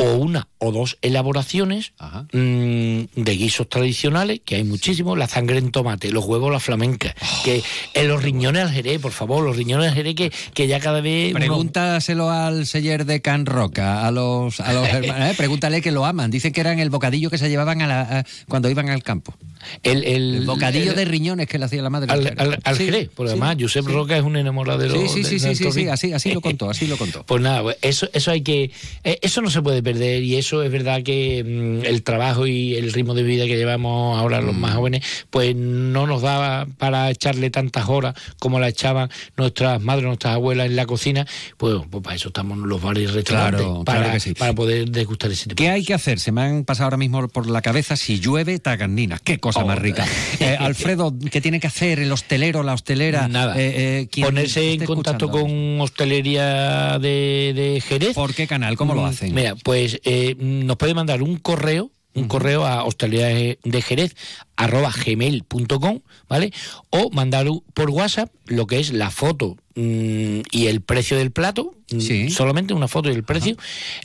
o 0.00 0.16
una 0.16 0.48
o 0.58 0.72
dos 0.72 0.98
elaboraciones 1.02 1.92
mm, 2.32 3.02
de 3.14 3.36
guisos 3.36 3.68
tradicionales, 3.68 4.40
que 4.44 4.56
hay 4.56 4.64
muchísimos, 4.64 5.16
la 5.16 5.28
sangre 5.28 5.58
en 5.58 5.70
tomate, 5.70 6.10
los 6.10 6.24
huevos 6.24 6.50
la 6.50 6.60
flamenca, 6.60 7.14
oh. 7.20 7.42
que 7.44 7.62
en 7.94 8.08
los 8.08 8.22
riñones 8.22 8.62
al 8.62 8.70
jerez, 8.70 9.00
por 9.00 9.12
favor, 9.12 9.44
los 9.44 9.56
riñones 9.56 9.88
al 9.88 9.94
jerez 9.94 10.14
que, 10.14 10.32
que 10.54 10.66
ya 10.66 10.80
cada 10.80 11.00
vez... 11.00 11.32
Pregúntaselo 11.32 12.30
al 12.30 12.66
seller 12.66 13.04
de 13.04 13.20
Can 13.20 13.46
Roca, 13.46 14.06
a 14.06 14.10
los, 14.10 14.60
a 14.60 14.72
los 14.72 14.88
hermanos, 14.88 15.30
¿eh? 15.30 15.34
pregúntale 15.36 15.80
que 15.82 15.92
lo 15.92 16.04
aman, 16.04 16.30
dicen 16.30 16.52
que 16.52 16.60
eran 16.60 16.78
el 16.78 16.90
bocadillo 16.90 17.30
que 17.30 17.38
se 17.38 17.48
llevaban 17.48 17.82
a 17.82 17.86
la, 17.86 18.26
cuando 18.48 18.68
iban 18.70 18.88
al 18.88 19.02
campo. 19.02 19.34
El, 19.82 20.44
bocadillo 20.46 20.94
de 20.94 21.04
riñones 21.04 21.46
que 21.46 21.58
le 21.58 21.64
hacía 21.64 21.82
la 21.82 21.90
madre. 21.90 22.10
Al, 22.10 22.58
al, 22.62 22.76
Jerez, 22.76 23.08
por 23.08 23.26
además, 23.26 23.56
Josep 23.58 23.86
Roca 23.86 24.16
es 24.16 24.22
un 24.22 24.36
enamorado 24.36 24.78
de 24.78 24.88
los. 24.88 25.12
Sí, 25.12 25.24
sí, 25.24 25.38
sí, 25.38 25.54
sí, 25.54 25.72
sí, 25.72 25.88
así, 25.88 26.12
así 26.12 26.32
lo 26.32 26.40
contó, 26.40 26.70
así 26.70 26.86
lo 26.86 26.96
contó. 26.96 27.24
Pues 27.30 27.42
nada, 27.42 27.62
pues 27.62 27.76
eso, 27.82 28.08
eso 28.12 28.30
hay 28.30 28.42
que. 28.42 28.70
Eh, 29.04 29.18
eso 29.22 29.40
no 29.40 29.50
se 29.50 29.62
puede 29.62 29.82
perder 29.82 30.22
y 30.22 30.36
eso 30.36 30.62
es 30.62 30.72
verdad 30.72 31.02
que 31.02 31.44
mm, 31.44 31.86
el 31.86 32.02
trabajo 32.02 32.46
y 32.46 32.74
el 32.74 32.92
ritmo 32.92 33.14
de 33.14 33.22
vida 33.22 33.46
que 33.46 33.56
llevamos 33.56 34.18
ahora 34.18 34.40
los 34.40 34.54
más 34.54 34.72
mm. 34.72 34.76
jóvenes, 34.76 35.06
pues 35.30 35.54
no 35.54 36.06
nos 36.06 36.22
da 36.22 36.66
para 36.78 37.10
echarle 37.10 37.50
tantas 37.50 37.88
horas 37.88 38.14
como 38.38 38.58
la 38.58 38.68
echaban 38.68 39.10
nuestras 39.36 39.80
madres, 39.80 40.06
nuestras 40.06 40.34
abuelas 40.34 40.66
en 40.66 40.76
la 40.76 40.86
cocina. 40.86 41.26
Pues, 41.56 41.76
pues 41.90 42.02
para 42.02 42.16
eso 42.16 42.28
estamos 42.28 42.58
los 42.58 42.82
bares 42.82 43.04
y 43.04 43.06
restaurantes, 43.06 43.66
para, 43.84 44.16
para 44.38 44.54
poder 44.54 44.90
degustar 44.90 45.30
ese 45.30 45.44
tipo 45.44 45.56
¿Qué 45.56 45.68
hay 45.68 45.84
que 45.84 45.94
hacer? 45.94 46.18
Se 46.18 46.32
me 46.32 46.42
han 46.42 46.64
pasado 46.64 46.86
ahora 46.86 46.96
mismo 46.96 47.28
por 47.28 47.48
la 47.48 47.62
cabeza 47.62 47.96
si 47.96 48.18
llueve 48.18 48.58
taganinas. 48.58 49.20
¿Qué 49.20 49.38
cosa 49.38 49.49
más 49.58 49.78
rica. 49.78 50.06
Eh, 50.38 50.56
Alfredo, 50.60 51.14
¿qué 51.30 51.40
tiene 51.40 51.60
que 51.60 51.66
hacer 51.66 52.00
el 52.00 52.10
hostelero, 52.12 52.62
la 52.62 52.74
hostelera? 52.74 53.28
Nada. 53.28 53.54
Eh, 53.58 54.08
eh, 54.12 54.22
Ponerse 54.22 54.72
en 54.72 54.84
contacto 54.84 55.30
con 55.30 55.80
hostelería 55.80 56.98
de, 56.98 57.82
Jerez. 57.86 58.14
¿Por 58.14 58.34
qué 58.34 58.46
canal? 58.46 58.76
¿Cómo 58.76 58.94
lo 58.94 59.02
mm, 59.02 59.06
hacen? 59.06 59.34
Mira, 59.34 59.54
pues 59.56 60.00
nos 60.38 60.76
puede 60.76 60.94
mandar 60.94 61.22
un 61.22 61.36
correo 61.36 61.90
un 62.14 62.26
correo 62.26 62.66
a 62.66 62.84
hostelería 62.84 63.56
de 63.62 63.82
Jerez 63.82 64.16
arroba 64.56 64.90
gmail.com, 64.92 66.00
¿vale? 66.28 66.52
O 66.90 67.10
mandar 67.10 67.46
por 67.72 67.90
WhatsApp 67.90 68.30
lo 68.46 68.66
que 68.66 68.80
es 68.80 68.92
la 68.92 69.10
foto 69.10 69.56
mm, 69.74 70.40
y 70.50 70.66
el 70.66 70.80
precio 70.80 71.16
del 71.16 71.30
plato, 71.30 71.74
mm, 71.90 72.28
solamente 72.28 72.74
una 72.74 72.88
foto 72.88 73.10
y 73.10 73.14
el 73.14 73.24
precio, 73.24 73.56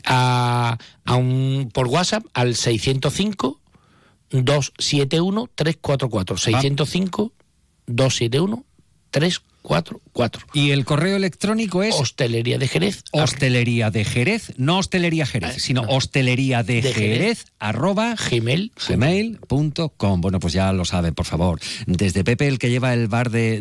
a, 0.05 0.77
a, 1.03 1.15
un, 1.15 1.69
por 1.73 1.87
WhatsApp 1.87 2.25
al 2.33 2.55
605 2.55 3.59
271 4.29 5.47
344 5.55 6.37
605 6.37 7.31
271 7.85 8.63
344 9.11 9.54
¿Y 10.53 10.71
el 10.71 10.85
correo 10.85 11.15
electrónico 11.17 11.83
es? 11.83 11.95
Hostelería 11.95 12.57
de 12.57 12.67
Jerez. 12.67 13.03
Hostelería 13.11 13.91
de 13.91 14.05
Jerez, 14.05 14.53
no 14.57 14.77
hostelería 14.77 15.25
Jerez, 15.25 15.55
sino 15.61 15.81
hostelería 15.87 16.63
de, 16.63 16.81
Jerez, 16.81 17.45
arroba 17.59 18.15
gmail. 18.15 18.71
gmail.com. 18.87 20.21
Bueno, 20.21 20.39
pues 20.39 20.53
ya 20.53 20.71
lo 20.71 20.85
sabe, 20.85 21.11
por 21.11 21.25
favor. 21.25 21.59
Desde 21.85 22.23
Pepe, 22.23 22.47
el 22.47 22.59
que 22.59 22.69
lleva 22.69 22.93
el 22.93 23.07
bar 23.07 23.29
de, 23.29 23.59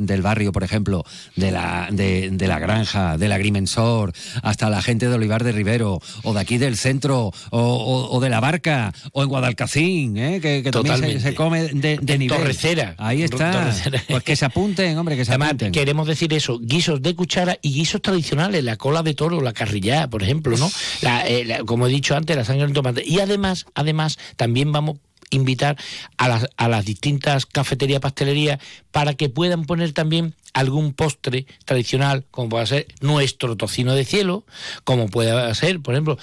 del 0.00 0.22
barrio, 0.22 0.52
por 0.52 0.64
ejemplo, 0.64 1.04
de 1.36 1.50
la, 1.50 1.88
de, 1.90 2.36
la 2.40 2.58
granja, 2.58 3.16
del 3.16 3.32
agrimensor, 3.32 4.12
hasta 4.42 4.68
la 4.68 4.82
gente 4.82 5.08
de 5.08 5.14
Olivar 5.14 5.44
de 5.44 5.52
Rivero, 5.52 6.00
o 6.24 6.34
de 6.34 6.40
aquí 6.40 6.58
del 6.58 6.76
centro, 6.76 7.32
o, 7.50 8.20
de 8.20 8.28
la 8.28 8.40
barca, 8.40 8.92
o 9.12 9.22
en 9.22 9.28
Guadalcacín, 9.28 10.16
¿eh? 10.16 10.40
que, 10.40 10.62
también 10.70 11.20
se, 11.20 11.34
come 11.34 11.68
de, 11.68 11.98
de 12.00 12.18
nivel. 12.18 12.38
Torrecera. 12.38 12.94
Ahí 12.98 13.22
está. 13.22 13.72
Pues 14.08 14.22
que 14.22 14.36
se 14.36 14.44
apunten, 14.44 14.98
hombre, 14.98 15.16
que 15.16 15.24
se 15.24 15.35
apunten 15.36 15.72
queremos 15.72 16.06
decir 16.06 16.32
eso, 16.32 16.58
guisos 16.58 17.02
de 17.02 17.14
cuchara 17.14 17.58
y 17.62 17.72
guisos 17.72 18.02
tradicionales, 18.02 18.64
la 18.64 18.76
cola 18.76 19.02
de 19.02 19.14
toro, 19.14 19.40
la 19.40 19.52
carrillá, 19.52 20.08
por 20.08 20.22
ejemplo, 20.22 20.56
¿no? 20.56 20.70
Eh, 21.02 21.58
como 21.66 21.86
he 21.86 21.90
dicho 21.90 22.16
antes, 22.16 22.36
la 22.36 22.44
sangre 22.44 22.64
en 22.64 22.72
tomate. 22.72 23.02
Y 23.06 23.20
además, 23.20 23.66
además, 23.74 24.18
también 24.36 24.72
vamos 24.72 24.96
a 24.96 25.36
invitar 25.36 25.76
a 26.16 26.28
las, 26.28 26.48
a 26.56 26.68
las 26.68 26.84
distintas 26.84 27.46
cafeterías, 27.46 28.00
pastelerías, 28.00 28.58
para 28.90 29.14
que 29.14 29.28
puedan 29.28 29.64
poner 29.64 29.92
también 29.92 30.34
algún 30.54 30.94
postre 30.94 31.46
tradicional, 31.64 32.24
como 32.30 32.48
puede 32.48 32.66
ser 32.66 32.86
nuestro 33.00 33.56
tocino 33.56 33.94
de 33.94 34.04
cielo, 34.04 34.44
como 34.84 35.08
puede 35.08 35.54
ser, 35.54 35.80
por 35.80 35.94
ejemplo, 35.94 36.18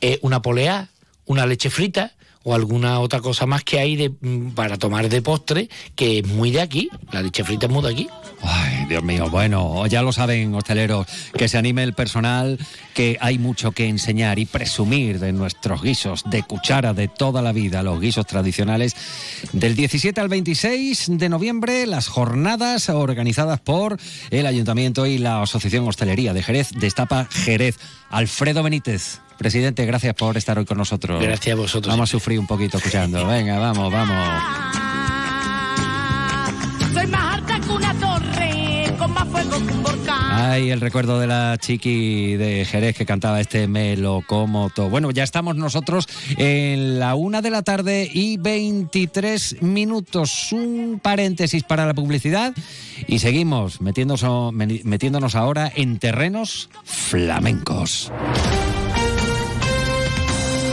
eh, 0.00 0.18
una 0.22 0.42
poleá, 0.42 0.90
una 1.24 1.46
leche 1.46 1.70
frita, 1.70 2.12
o 2.44 2.54
alguna 2.54 3.00
otra 3.00 3.20
cosa 3.20 3.46
más 3.46 3.64
que 3.64 3.78
hay 3.78 3.96
de, 3.96 4.10
mm, 4.10 4.50
para 4.50 4.76
tomar 4.76 5.08
de 5.08 5.22
postre, 5.22 5.68
que 5.94 6.18
es 6.18 6.26
muy 6.26 6.50
de 6.50 6.60
aquí. 6.60 6.88
La 7.12 7.22
leche 7.22 7.44
frita 7.44 7.66
es 7.66 7.72
muy 7.72 7.82
de 7.82 7.90
aquí. 7.90 8.08
Ay, 8.42 8.86
Dios 8.88 9.02
mío, 9.02 9.28
bueno, 9.30 9.86
ya 9.86 10.02
lo 10.02 10.12
saben, 10.12 10.54
hosteleros, 10.54 11.06
que 11.36 11.48
se 11.48 11.58
anime 11.58 11.82
el 11.82 11.92
personal, 11.92 12.58
que 12.94 13.18
hay 13.20 13.38
mucho 13.38 13.72
que 13.72 13.86
enseñar 13.86 14.38
y 14.38 14.46
presumir 14.46 15.18
de 15.18 15.32
nuestros 15.32 15.82
guisos 15.82 16.22
de 16.26 16.42
cuchara 16.44 16.94
de 16.94 17.08
toda 17.08 17.42
la 17.42 17.52
vida, 17.52 17.82
los 17.82 18.00
guisos 18.00 18.26
tradicionales. 18.26 18.94
Del 19.52 19.74
17 19.74 20.20
al 20.20 20.28
26 20.28 21.18
de 21.18 21.28
noviembre, 21.28 21.86
las 21.86 22.06
jornadas 22.08 22.88
organizadas 22.88 23.60
por 23.60 23.98
el 24.30 24.46
Ayuntamiento 24.46 25.06
y 25.06 25.18
la 25.18 25.42
Asociación 25.42 25.86
Hostelería 25.88 26.32
de 26.32 26.42
Jerez, 26.42 26.70
Destapa 26.72 27.26
Jerez. 27.30 27.78
Alfredo 28.10 28.62
Benítez. 28.62 29.20
Presidente, 29.38 29.86
gracias 29.86 30.14
por 30.14 30.36
estar 30.36 30.58
hoy 30.58 30.64
con 30.64 30.78
nosotros. 30.78 31.22
Gracias 31.22 31.54
a 31.54 31.56
vosotros. 31.56 31.94
Vamos 31.94 32.10
a 32.10 32.12
sufrir 32.12 32.40
un 32.40 32.46
poquito 32.46 32.78
escuchando. 32.78 33.24
Venga, 33.26 33.58
vamos, 33.58 33.92
vamos. 33.92 34.42
Soy 36.92 37.06
más 37.06 37.34
alta 37.36 37.60
que 37.60 37.70
una 37.70 37.94
torre, 37.94 38.94
con 38.98 39.12
más 39.12 39.28
Ay, 40.40 40.70
el 40.70 40.80
recuerdo 40.80 41.20
de 41.20 41.26
la 41.26 41.56
chiqui 41.58 42.36
de 42.36 42.64
Jerez 42.64 42.96
que 42.96 43.06
cantaba 43.06 43.40
este 43.40 43.68
Melocomoto. 43.68 44.88
Bueno, 44.88 45.10
ya 45.10 45.22
estamos 45.22 45.56
nosotros 45.56 46.08
en 46.36 46.98
la 46.98 47.14
una 47.14 47.40
de 47.40 47.50
la 47.50 47.62
tarde 47.62 48.10
y 48.12 48.38
23 48.38 49.62
minutos. 49.62 50.52
Un 50.52 51.00
paréntesis 51.02 51.62
para 51.62 51.86
la 51.86 51.94
publicidad 51.94 52.54
y 53.06 53.20
seguimos 53.20 53.80
metiéndonos, 53.80 54.52
metiéndonos 54.52 55.34
ahora 55.34 55.70
en 55.74 55.98
terrenos 55.98 56.70
flamencos. 56.84 58.10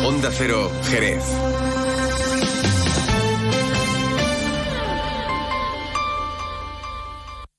Onda 0.07 0.29
Cero, 0.31 0.71
Jerez. 0.83 1.23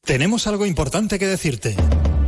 Tenemos 0.04 0.46
algo 0.46 0.64
importante 0.64 1.18
que 1.18 1.26
decirte. 1.26 1.74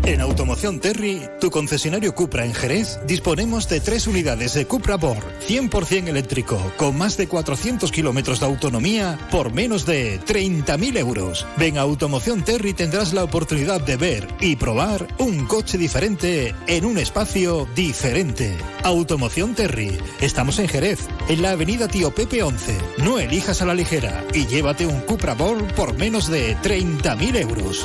En 0.09 0.23
Automoción 0.23 0.81
Terry, 0.81 1.21
tu 1.39 1.51
concesionario 1.51 2.15
Cupra 2.15 2.47
en 2.47 2.55
Jerez, 2.55 2.99
disponemos 3.07 3.69
de 3.69 3.79
tres 3.79 4.07
unidades 4.07 4.55
de 4.55 4.65
Cupra 4.65 4.97
Born 4.97 5.21
100% 5.47 6.09
eléctrico, 6.09 6.59
con 6.79 6.97
más 6.97 7.19
de 7.19 7.29
400 7.29 7.93
kilómetros 7.93 8.41
de 8.41 8.47
autonomía 8.47 9.19
por 9.31 9.53
menos 9.53 9.85
de 9.85 10.19
30.000 10.21 10.97
euros. 10.97 11.47
Ven 11.59 11.77
a 11.77 11.83
Automoción 11.83 12.43
Terry 12.43 12.73
tendrás 12.73 13.13
la 13.13 13.23
oportunidad 13.23 13.83
de 13.83 13.99
ver 13.99 14.27
y 14.41 14.57
probar 14.57 15.07
un 15.19 15.45
coche 15.45 15.77
diferente 15.77 16.55
en 16.67 16.87
un 16.87 16.97
espacio 16.97 17.69
diferente. 17.75 18.57
Automoción 18.85 19.55
Terry. 19.55 19.99
Estamos 20.23 20.59
en 20.59 20.69
Jerez, 20.69 21.01
en 21.29 21.43
la 21.43 21.51
avenida 21.51 21.87
Tío 21.87 22.15
Pepe 22.15 22.43
11. 22.43 22.79
No 23.05 23.19
elijas 23.19 23.61
a 23.61 23.67
la 23.67 23.75
ligera 23.75 24.25
y 24.33 24.47
llévate 24.47 24.87
un 24.87 25.01
Cupra 25.03 25.35
Born 25.35 25.67
por 25.77 25.99
menos 25.99 26.29
de 26.29 26.57
30.000 26.57 27.37
euros. 27.43 27.85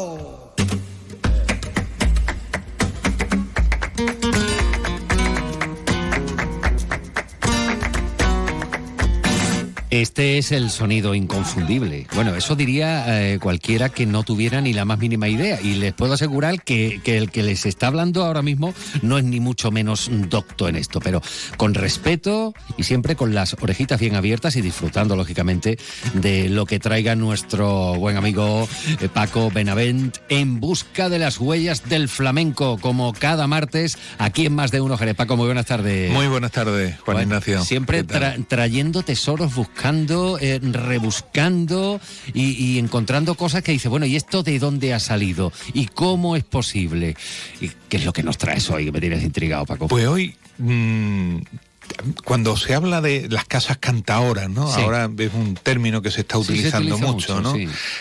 Este 9.91 10.37
es 10.37 10.53
el 10.53 10.69
sonido 10.69 11.15
inconfundible. 11.15 12.07
Bueno, 12.15 12.33
eso 12.33 12.55
diría 12.55 13.33
eh, 13.33 13.39
cualquiera 13.39 13.89
que 13.89 14.05
no 14.05 14.23
tuviera 14.23 14.61
ni 14.61 14.71
la 14.71 14.85
más 14.85 14.99
mínima 14.99 15.27
idea. 15.27 15.59
Y 15.61 15.73
les 15.73 15.91
puedo 15.91 16.13
asegurar 16.13 16.63
que, 16.63 17.01
el 17.03 17.29
que 17.29 17.43
les 17.43 17.65
está 17.65 17.87
hablando 17.87 18.23
ahora 18.23 18.41
mismo 18.41 18.73
no 19.01 19.17
es 19.17 19.25
ni 19.25 19.41
mucho 19.41 19.69
menos 19.69 20.09
docto 20.29 20.69
en 20.69 20.77
esto, 20.77 21.01
pero 21.01 21.21
con 21.57 21.73
respeto 21.73 22.53
y 22.77 22.83
siempre 22.83 23.17
con 23.17 23.35
las 23.35 23.53
orejitas 23.55 23.99
bien 23.99 24.15
abiertas 24.15 24.55
y 24.55 24.61
disfrutando, 24.61 25.17
lógicamente, 25.17 25.77
de 26.13 26.47
lo 26.47 26.65
que 26.65 26.79
traiga 26.79 27.15
nuestro 27.15 27.95
buen 27.95 28.15
amigo 28.15 28.69
eh, 29.01 29.09
Paco 29.13 29.51
Benavent 29.51 30.19
en 30.29 30.61
busca 30.61 31.09
de 31.09 31.19
las 31.19 31.37
huellas 31.37 31.89
del 31.89 32.07
flamenco, 32.07 32.77
como 32.77 33.11
cada 33.11 33.45
martes 33.45 33.97
aquí 34.19 34.45
en 34.45 34.55
Más 34.55 34.71
de 34.71 34.79
Uno 34.79 34.97
Jerez. 34.97 35.17
Paco, 35.17 35.35
muy 35.35 35.47
buenas 35.47 35.65
tardes. 35.65 36.13
Muy 36.13 36.27
buenas 36.27 36.53
tardes, 36.53 36.97
Juan 37.01 37.23
Ignacio. 37.23 37.61
Siempre 37.65 38.05
trayendo 38.05 39.03
tesoros, 39.03 39.53
buscando 39.53 39.80
buscando, 39.81 40.37
eh, 40.39 40.59
rebuscando 40.61 41.99
y, 42.35 42.77
encontrando 42.77 43.33
cosas 43.33 43.63
que 43.63 43.71
dice, 43.71 43.89
bueno, 43.89 44.05
¿y 44.05 44.15
esto 44.15 44.43
de 44.43 44.59
dónde 44.59 44.93
ha 44.93 44.99
salido? 44.99 45.51
¿Y 45.73 45.87
cómo 45.87 46.35
es 46.35 46.43
posible? 46.43 47.15
¿Y 47.59 47.71
¿Qué 47.89 47.97
es 47.97 48.05
lo 48.05 48.13
que 48.13 48.21
nos 48.21 48.37
traes 48.37 48.69
hoy? 48.69 48.85
Que 48.85 48.91
me 48.91 48.99
tienes 48.99 49.23
intrigado, 49.23 49.65
Paco. 49.65 49.87
Pues 49.87 50.05
hoy... 50.05 50.35
Mm, 50.59 51.37
cuando 52.23 52.55
se 52.55 52.73
habla 52.73 53.01
de 53.01 53.27
las 53.29 53.45
casas 53.45 53.77
cantaoras, 53.77 54.49
¿no? 54.49 54.71
Ahora 54.71 55.09
es 55.17 55.33
un 55.33 55.55
término 55.55 56.01
que 56.01 56.09
se 56.11 56.21
está 56.21 56.37
utilizando 56.37 56.97
mucho, 56.97 57.41
¿no? 57.41 57.53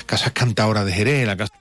Casas 0.07 0.33
cantaoras 0.33 0.85
de 0.85 0.93
Jerez, 0.93 1.27
la 1.27 1.37
casa 1.37 1.55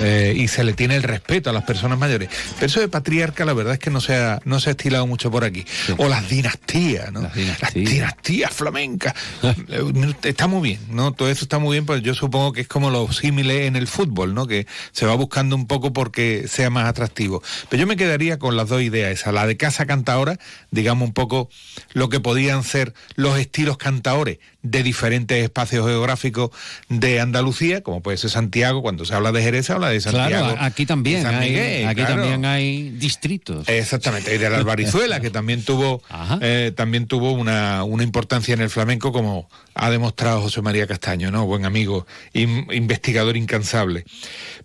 Eh, 0.00 0.34
y 0.36 0.48
se 0.48 0.62
le 0.64 0.74
tiene 0.74 0.96
el 0.96 1.02
respeto 1.02 1.50
a 1.50 1.52
las 1.52 1.64
personas 1.64 1.98
mayores. 1.98 2.28
Pero 2.54 2.66
eso 2.66 2.80
de 2.80 2.88
patriarca, 2.88 3.44
la 3.44 3.54
verdad 3.54 3.74
es 3.74 3.78
que 3.78 3.90
no 3.90 4.00
se 4.00 4.16
ha, 4.16 4.40
no 4.44 4.60
se 4.60 4.70
ha 4.70 4.72
estilado 4.72 5.06
mucho 5.06 5.30
por 5.30 5.44
aquí. 5.44 5.64
O 5.96 6.08
las 6.08 6.28
dinastías, 6.28 7.12
¿no? 7.12 7.22
Las 7.22 7.34
dinastías, 7.74 8.52
flamencas. 8.52 9.14
Eh, 9.42 10.14
está 10.22 10.46
muy 10.46 10.62
bien, 10.62 10.80
¿no? 10.90 11.12
Todo 11.12 11.30
eso 11.30 11.44
está 11.44 11.58
muy 11.58 11.76
bien, 11.76 11.86
pues 11.86 12.02
yo 12.02 12.14
supongo 12.14 12.52
que 12.52 12.62
es 12.62 12.68
como 12.68 12.90
lo 12.90 13.10
símile 13.12 13.66
en 13.66 13.76
el 13.76 13.86
fútbol, 13.86 14.34
¿no? 14.34 14.46
Que 14.46 14.66
se 14.92 15.06
va 15.06 15.14
buscando 15.14 15.56
un 15.56 15.66
poco 15.66 15.92
porque 15.92 16.46
sea 16.48 16.70
más 16.70 16.86
atractivo. 16.86 17.42
Pero 17.68 17.80
yo 17.80 17.86
me 17.86 17.96
quedaría 17.96 18.38
con 18.38 18.56
las 18.56 18.68
dos 18.68 18.82
ideas, 18.82 19.12
esa, 19.12 19.32
la 19.32 19.46
de 19.46 19.56
casa 19.56 19.86
cantaora, 19.86 20.38
digamos 20.70 21.08
un 21.08 21.14
poco 21.14 21.48
lo 21.92 22.08
que 22.08 22.20
podían 22.20 22.62
ser 22.64 22.92
los 23.14 23.38
estilos 23.38 23.78
cantaores 23.78 24.38
de 24.70 24.82
diferentes 24.82 25.42
espacios 25.42 25.86
geográficos 25.86 26.50
de 26.88 27.20
Andalucía, 27.20 27.82
como 27.82 28.02
puede 28.02 28.16
ser 28.16 28.30
Santiago, 28.30 28.82
cuando 28.82 29.04
se 29.04 29.14
habla 29.14 29.32
de 29.32 29.42
Jerez, 29.42 29.66
se 29.66 29.72
habla 29.72 29.88
de 29.88 30.00
Santiago. 30.00 30.28
Claro, 30.28 30.56
aquí 30.60 30.86
también, 30.86 31.26
hay, 31.26 31.84
aquí 31.84 32.02
también 32.02 32.44
hay 32.44 32.90
distritos. 32.90 33.68
Exactamente, 33.68 34.34
y 34.34 34.38
de 34.38 34.50
la 34.50 34.58
Albarizuela, 34.58 35.20
que 35.20 35.30
también 35.30 35.62
tuvo, 35.62 36.02
eh, 36.40 36.72
también 36.74 37.06
tuvo 37.06 37.32
una, 37.32 37.84
una, 37.84 38.02
importancia 38.02 38.54
en 38.54 38.60
el 38.60 38.70
flamenco, 38.70 39.12
como 39.12 39.48
ha 39.74 39.90
demostrado 39.90 40.40
José 40.42 40.62
María 40.62 40.86
Castaño, 40.86 41.30
¿no? 41.30 41.46
Buen 41.46 41.64
amigo, 41.64 42.06
investigador 42.32 43.36
incansable. 43.36 44.04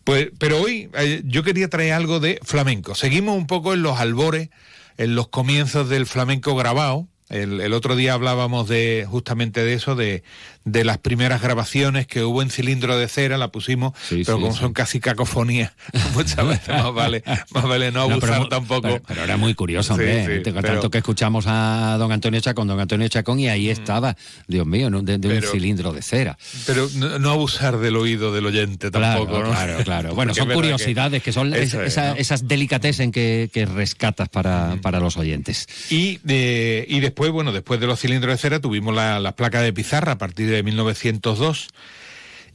Pues, 0.03 0.29
pero 0.37 0.61
hoy 0.61 0.89
eh, 0.95 1.21
yo 1.25 1.43
quería 1.43 1.69
traer 1.69 1.93
algo 1.93 2.19
de 2.19 2.39
flamenco. 2.43 2.95
Seguimos 2.95 3.37
un 3.37 3.47
poco 3.47 3.73
en 3.73 3.83
los 3.83 3.99
albores, 3.99 4.49
en 4.97 5.15
los 5.15 5.27
comienzos 5.27 5.89
del 5.89 6.05
flamenco 6.05 6.55
grabado 6.55 7.07
el, 7.31 7.73
otro 7.73 7.95
día 7.95 8.13
hablábamos 8.13 8.67
de 8.67 9.07
justamente 9.09 9.63
de 9.63 9.73
eso, 9.73 9.95
de, 9.95 10.23
de, 10.65 10.83
las 10.83 10.97
primeras 10.97 11.41
grabaciones 11.41 12.07
que 12.07 12.23
hubo 12.23 12.41
en 12.41 12.49
cilindro 12.49 12.97
de 12.97 13.07
cera, 13.07 13.37
la 13.37 13.51
pusimos, 13.51 13.93
pero 14.09 14.39
como 14.39 14.53
son 14.53 14.73
casi 14.73 14.99
cacofonías, 14.99 15.71
muchas 16.13 16.47
veces 16.47 16.69
más 16.69 16.93
vale, 16.93 17.23
más 17.51 17.63
vale 17.63 17.91
no 17.91 18.01
abusar 18.01 18.49
tampoco. 18.49 18.99
Pero, 19.07 19.23
era 19.23 19.37
muy 19.37 19.53
curioso, 19.53 19.93
hombre. 19.93 20.41
tanto 20.41 20.89
que 20.89 20.97
escuchamos 20.97 21.45
a 21.47 21.95
don 21.97 22.11
Antonio 22.11 22.39
Chacón, 22.41 22.67
don 22.67 22.79
Antonio 22.79 23.07
Chacón, 23.07 23.39
y 23.39 23.47
ahí 23.47 23.67
mm. 23.67 23.71
estaba, 23.71 24.17
Dios 24.47 24.65
mío, 24.65 24.89
de, 24.89 25.15
un 25.15 25.41
cilindro 25.43 25.93
de 25.93 26.01
cera. 26.01 26.37
Pero 26.65 26.89
no, 26.95 27.29
abusar 27.29 27.77
del 27.77 27.95
oído 27.95 28.33
del 28.33 28.45
oyente 28.45 28.91
tampoco, 28.91 29.27
claro, 29.27 29.47
¿no? 29.47 29.51
Claro, 29.53 29.83
claro. 29.83 30.15
Bueno, 30.15 30.33
son 30.33 30.49
curiosidades 30.49 31.23
que, 31.23 31.31
son 31.31 31.53
esas 31.53 32.47
delicatessen 32.47 33.11
que, 33.11 33.49
que 33.53 33.65
rescatas 33.65 34.27
para, 34.27 34.77
para 34.81 34.99
los 34.99 35.17
oyentes. 35.17 35.67
Y, 35.89 36.19
de, 36.23 36.85
y 36.87 36.99
después 36.99 37.21
después, 37.21 37.33
bueno, 37.33 37.51
después 37.51 37.79
de 37.79 37.85
los 37.85 37.99
cilindros 37.99 38.33
de 38.33 38.37
cera 38.37 38.59
tuvimos 38.59 38.95
las 38.95 39.21
la 39.21 39.35
placas 39.35 39.61
de 39.61 39.73
pizarra 39.73 40.13
a 40.13 40.17
partir 40.17 40.49
de 40.51 40.63
1902. 40.63 41.69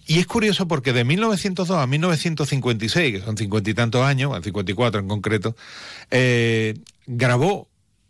Y 0.07 0.21
es 0.21 0.27
curioso 0.27 0.69
porque 0.69 0.93
de 0.93 1.05
1902 1.05 1.79
a 1.79 1.87
1956, 1.87 3.13
que 3.13 3.25
son 3.25 3.37
cincuenta 3.37 3.71
y 3.71 3.75
tantos 3.75 4.03
años, 4.05 4.33
al 4.35 4.45
54 4.45 5.01
en 5.01 5.09
concreto, 5.09 5.57
eh, 6.11 6.75
grabó, 7.07 7.69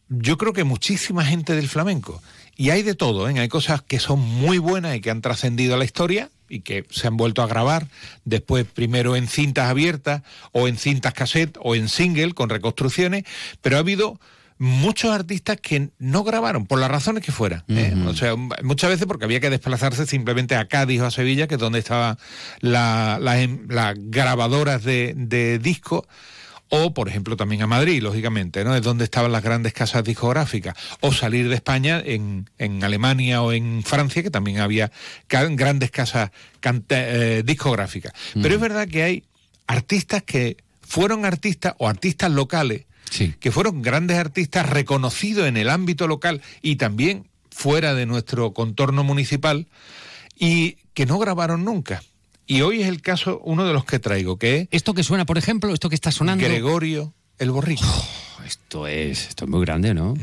yo 0.08 0.36
creo 0.36 0.52
que 0.52 0.64
muchísima 0.64 1.24
gente 1.24 1.54
del 1.54 1.68
flamenco. 1.68 2.22
Y 2.54 2.70
hay 2.70 2.82
de 2.82 2.94
todo, 2.94 3.28
¿eh? 3.28 3.38
hay 3.38 3.48
cosas 3.48 3.82
que 3.82 3.98
son 3.98 4.20
muy 4.20 4.58
buenas 4.58 4.96
y 4.96 5.00
que 5.00 5.10
han 5.10 5.20
trascendido 5.20 5.74
a 5.74 5.78
la 5.78 5.84
historia 5.84 6.30
y 6.48 6.60
que 6.60 6.86
se 6.90 7.06
han 7.06 7.16
vuelto 7.16 7.42
a 7.42 7.46
grabar, 7.46 7.88
después 8.24 8.64
primero 8.66 9.16
en 9.16 9.28
cintas 9.28 9.68
abiertas 9.68 10.22
o 10.52 10.68
en 10.68 10.78
cintas 10.78 11.12
cassette 11.12 11.58
o 11.60 11.74
en 11.74 11.88
single 11.88 12.34
con 12.34 12.48
reconstrucciones, 12.48 13.24
pero 13.62 13.76
ha 13.76 13.80
habido 13.80 14.20
muchos 14.58 15.12
artistas 15.12 15.58
que 15.60 15.90
no 15.98 16.24
grabaron, 16.24 16.66
por 16.66 16.78
las 16.78 16.90
razones 16.90 17.24
que 17.24 17.32
fueran. 17.32 17.64
¿eh? 17.68 17.94
O 18.06 18.14
sea, 18.14 18.34
muchas 18.36 18.90
veces 18.90 19.06
porque 19.06 19.24
había 19.24 19.40
que 19.40 19.50
desplazarse 19.50 20.06
simplemente 20.06 20.56
a 20.56 20.66
Cádiz 20.68 21.00
o 21.00 21.06
a 21.06 21.10
Sevilla, 21.10 21.46
que 21.46 21.54
es 21.54 21.60
donde 21.60 21.78
estaban 21.78 22.18
las 22.60 23.94
grabadoras 23.96 24.82
de, 24.84 25.14
de 25.16 25.58
discos 25.58 26.04
o 26.68 26.92
por 26.94 27.08
ejemplo 27.08 27.36
también 27.36 27.62
a 27.62 27.66
Madrid, 27.66 28.02
lógicamente, 28.02 28.64
¿no? 28.64 28.74
Es 28.74 28.82
donde 28.82 29.04
estaban 29.04 29.32
las 29.32 29.42
grandes 29.42 29.72
casas 29.72 30.04
discográficas, 30.04 30.74
o 31.00 31.12
salir 31.12 31.48
de 31.48 31.54
España 31.54 32.02
en, 32.04 32.50
en 32.58 32.82
Alemania 32.82 33.42
o 33.42 33.52
en 33.52 33.82
Francia, 33.84 34.22
que 34.22 34.30
también 34.30 34.58
había 34.58 34.90
grandes 35.28 35.90
casas 35.90 36.30
eh, 36.88 37.42
discográficas. 37.44 38.12
Pero 38.34 38.54
es 38.54 38.60
verdad 38.60 38.88
que 38.88 39.02
hay 39.02 39.24
artistas 39.66 40.22
que 40.22 40.56
fueron 40.80 41.24
artistas 41.24 41.74
o 41.78 41.88
artistas 41.88 42.30
locales, 42.30 42.86
que 43.40 43.52
fueron 43.52 43.82
grandes 43.82 44.18
artistas 44.18 44.68
reconocidos 44.68 45.46
en 45.46 45.56
el 45.56 45.70
ámbito 45.70 46.06
local 46.06 46.42
y 46.62 46.76
también 46.76 47.26
fuera 47.50 47.94
de 47.94 48.06
nuestro 48.06 48.52
contorno 48.52 49.04
municipal 49.04 49.66
y 50.38 50.76
que 50.94 51.06
no 51.06 51.18
grabaron 51.18 51.64
nunca. 51.64 52.02
Y 52.46 52.60
hoy 52.60 52.82
es 52.82 52.88
el 52.88 53.02
caso, 53.02 53.40
uno 53.44 53.64
de 53.64 53.72
los 53.72 53.84
que 53.84 53.98
traigo, 53.98 54.38
que 54.38 54.56
es... 54.56 54.68
Esto 54.70 54.94
que 54.94 55.02
suena, 55.02 55.24
por 55.24 55.38
ejemplo, 55.38 55.72
esto 55.72 55.88
que 55.88 55.94
está 55.94 56.12
sonando... 56.12 56.44
Gregorio 56.44 57.12
el 57.38 57.50
Borrico. 57.50 57.84
Oh, 57.84 58.42
esto 58.44 58.86
es, 58.86 59.28
esto 59.28 59.44
es 59.44 59.50
muy 59.50 59.64
grande, 59.64 59.94
¿no? 59.94 60.14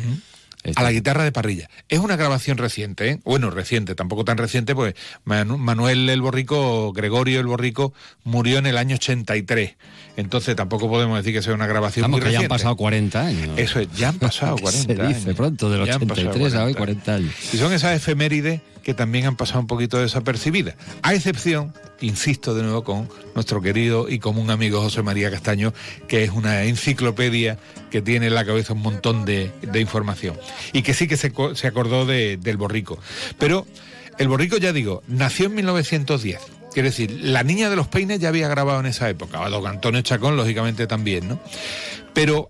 A 0.75 0.81
la 0.83 0.91
guitarra 0.91 1.23
de 1.23 1.31
parrilla. 1.31 1.69
Es 1.89 1.99
una 1.99 2.15
grabación 2.15 2.57
reciente, 2.57 3.09
¿eh? 3.09 3.19
bueno, 3.25 3.49
reciente, 3.49 3.95
tampoco 3.95 4.23
tan 4.23 4.37
reciente, 4.37 4.73
pues 4.73 4.95
Manuel 5.25 6.09
el 6.09 6.21
Borrico, 6.21 6.93
Gregorio 6.93 7.41
el 7.41 7.47
Borrico, 7.47 7.93
murió 8.23 8.59
en 8.59 8.65
el 8.65 8.77
año 8.77 8.95
83. 8.95 9.75
Entonces 10.15 10.55
tampoco 10.55 10.89
podemos 10.89 11.17
decir 11.17 11.33
que 11.33 11.41
sea 11.41 11.53
una 11.53 11.67
grabación 11.67 12.09
muy 12.09 12.19
reciente. 12.19 12.41
ya 12.41 12.45
han 12.45 12.49
pasado 12.49 12.75
40 12.75 13.25
años. 13.25 13.49
Eso 13.57 13.79
es, 13.79 13.91
ya 13.93 14.09
han 14.09 14.19
pasado 14.19 14.57
40 14.57 14.95
Se 14.95 15.07
dice 15.07 15.33
pronto, 15.33 15.69
del 15.69 15.81
83 15.81 16.53
a 16.53 16.65
hoy 16.65 16.73
40 16.73 17.15
años. 17.15 17.33
Y 17.51 17.57
son 17.57 17.73
esas 17.73 17.95
efemérides 17.95 18.61
que 18.83 18.93
también 18.93 19.25
han 19.25 19.35
pasado 19.35 19.61
un 19.61 19.67
poquito 19.67 19.97
desapercibidas. 19.97 20.75
A 21.01 21.13
excepción, 21.13 21.73
insisto 22.01 22.53
de 22.53 22.63
nuevo 22.63 22.83
con 22.83 23.09
nuestro 23.33 23.61
querido 23.61 24.09
y 24.09 24.19
común 24.19 24.51
amigo 24.51 24.81
José 24.81 25.01
María 25.01 25.31
Castaño, 25.31 25.73
que 26.07 26.23
es 26.23 26.31
una 26.31 26.63
enciclopedia 26.63 27.57
que 27.89 28.01
tiene 28.01 28.27
en 28.27 28.35
la 28.35 28.45
cabeza 28.45 28.73
un 28.73 28.81
montón 28.81 29.25
de, 29.25 29.51
información. 29.75 30.37
Y 30.73 30.83
que 30.83 30.93
sí 30.93 31.07
que 31.07 31.17
se, 31.17 31.27
acordó 31.67 32.05
del 32.05 32.57
borrico. 32.57 32.99
Pero 33.39 33.65
el 34.19 34.27
borrico, 34.27 34.57
ya 34.57 34.73
digo, 34.73 35.01
nació 35.07 35.47
en 35.47 35.55
1910. 35.55 36.39
Quiero 36.73 36.89
decir, 36.89 37.11
la 37.21 37.43
niña 37.43 37.69
de 37.69 37.75
los 37.75 37.87
peines 37.87 38.19
ya 38.19 38.29
había 38.29 38.47
grabado 38.47 38.79
en 38.79 38.87
esa 38.87 39.09
época, 39.09 39.43
a 39.43 39.49
don 39.49 39.65
Antonio 39.67 40.01
Chacón, 40.01 40.35
lógicamente 40.35 40.87
también, 40.87 41.27
¿no? 41.27 41.39
Pero 42.13 42.49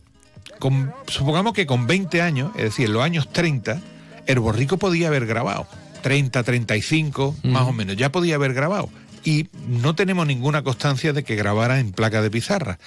supongamos 1.08 1.54
que 1.54 1.66
con 1.66 1.88
20 1.88 2.22
años, 2.22 2.52
es 2.56 2.64
decir, 2.64 2.86
en 2.88 2.94
los 2.94 3.04
años 3.04 3.32
30, 3.32 3.82
el 4.26 4.40
borrico 4.40 4.78
podía 4.78 5.08
haber 5.08 5.26
grabado. 5.26 5.68
30, 6.02 6.44
35, 6.44 7.36
más 7.44 7.64
o 7.64 7.72
menos. 7.74 7.96
Ya 7.96 8.12
podía 8.12 8.36
haber 8.36 8.54
grabado 8.54 8.90
y 9.24 9.48
no 9.68 9.96
tenemos 9.96 10.28
ninguna 10.28 10.64
constancia 10.64 11.14
de 11.14 11.24
que 11.24 11.36
grabara 11.36 11.80
en 11.80 11.92
placa 11.92 12.22
de 12.22 12.30
pizarra. 12.30 12.78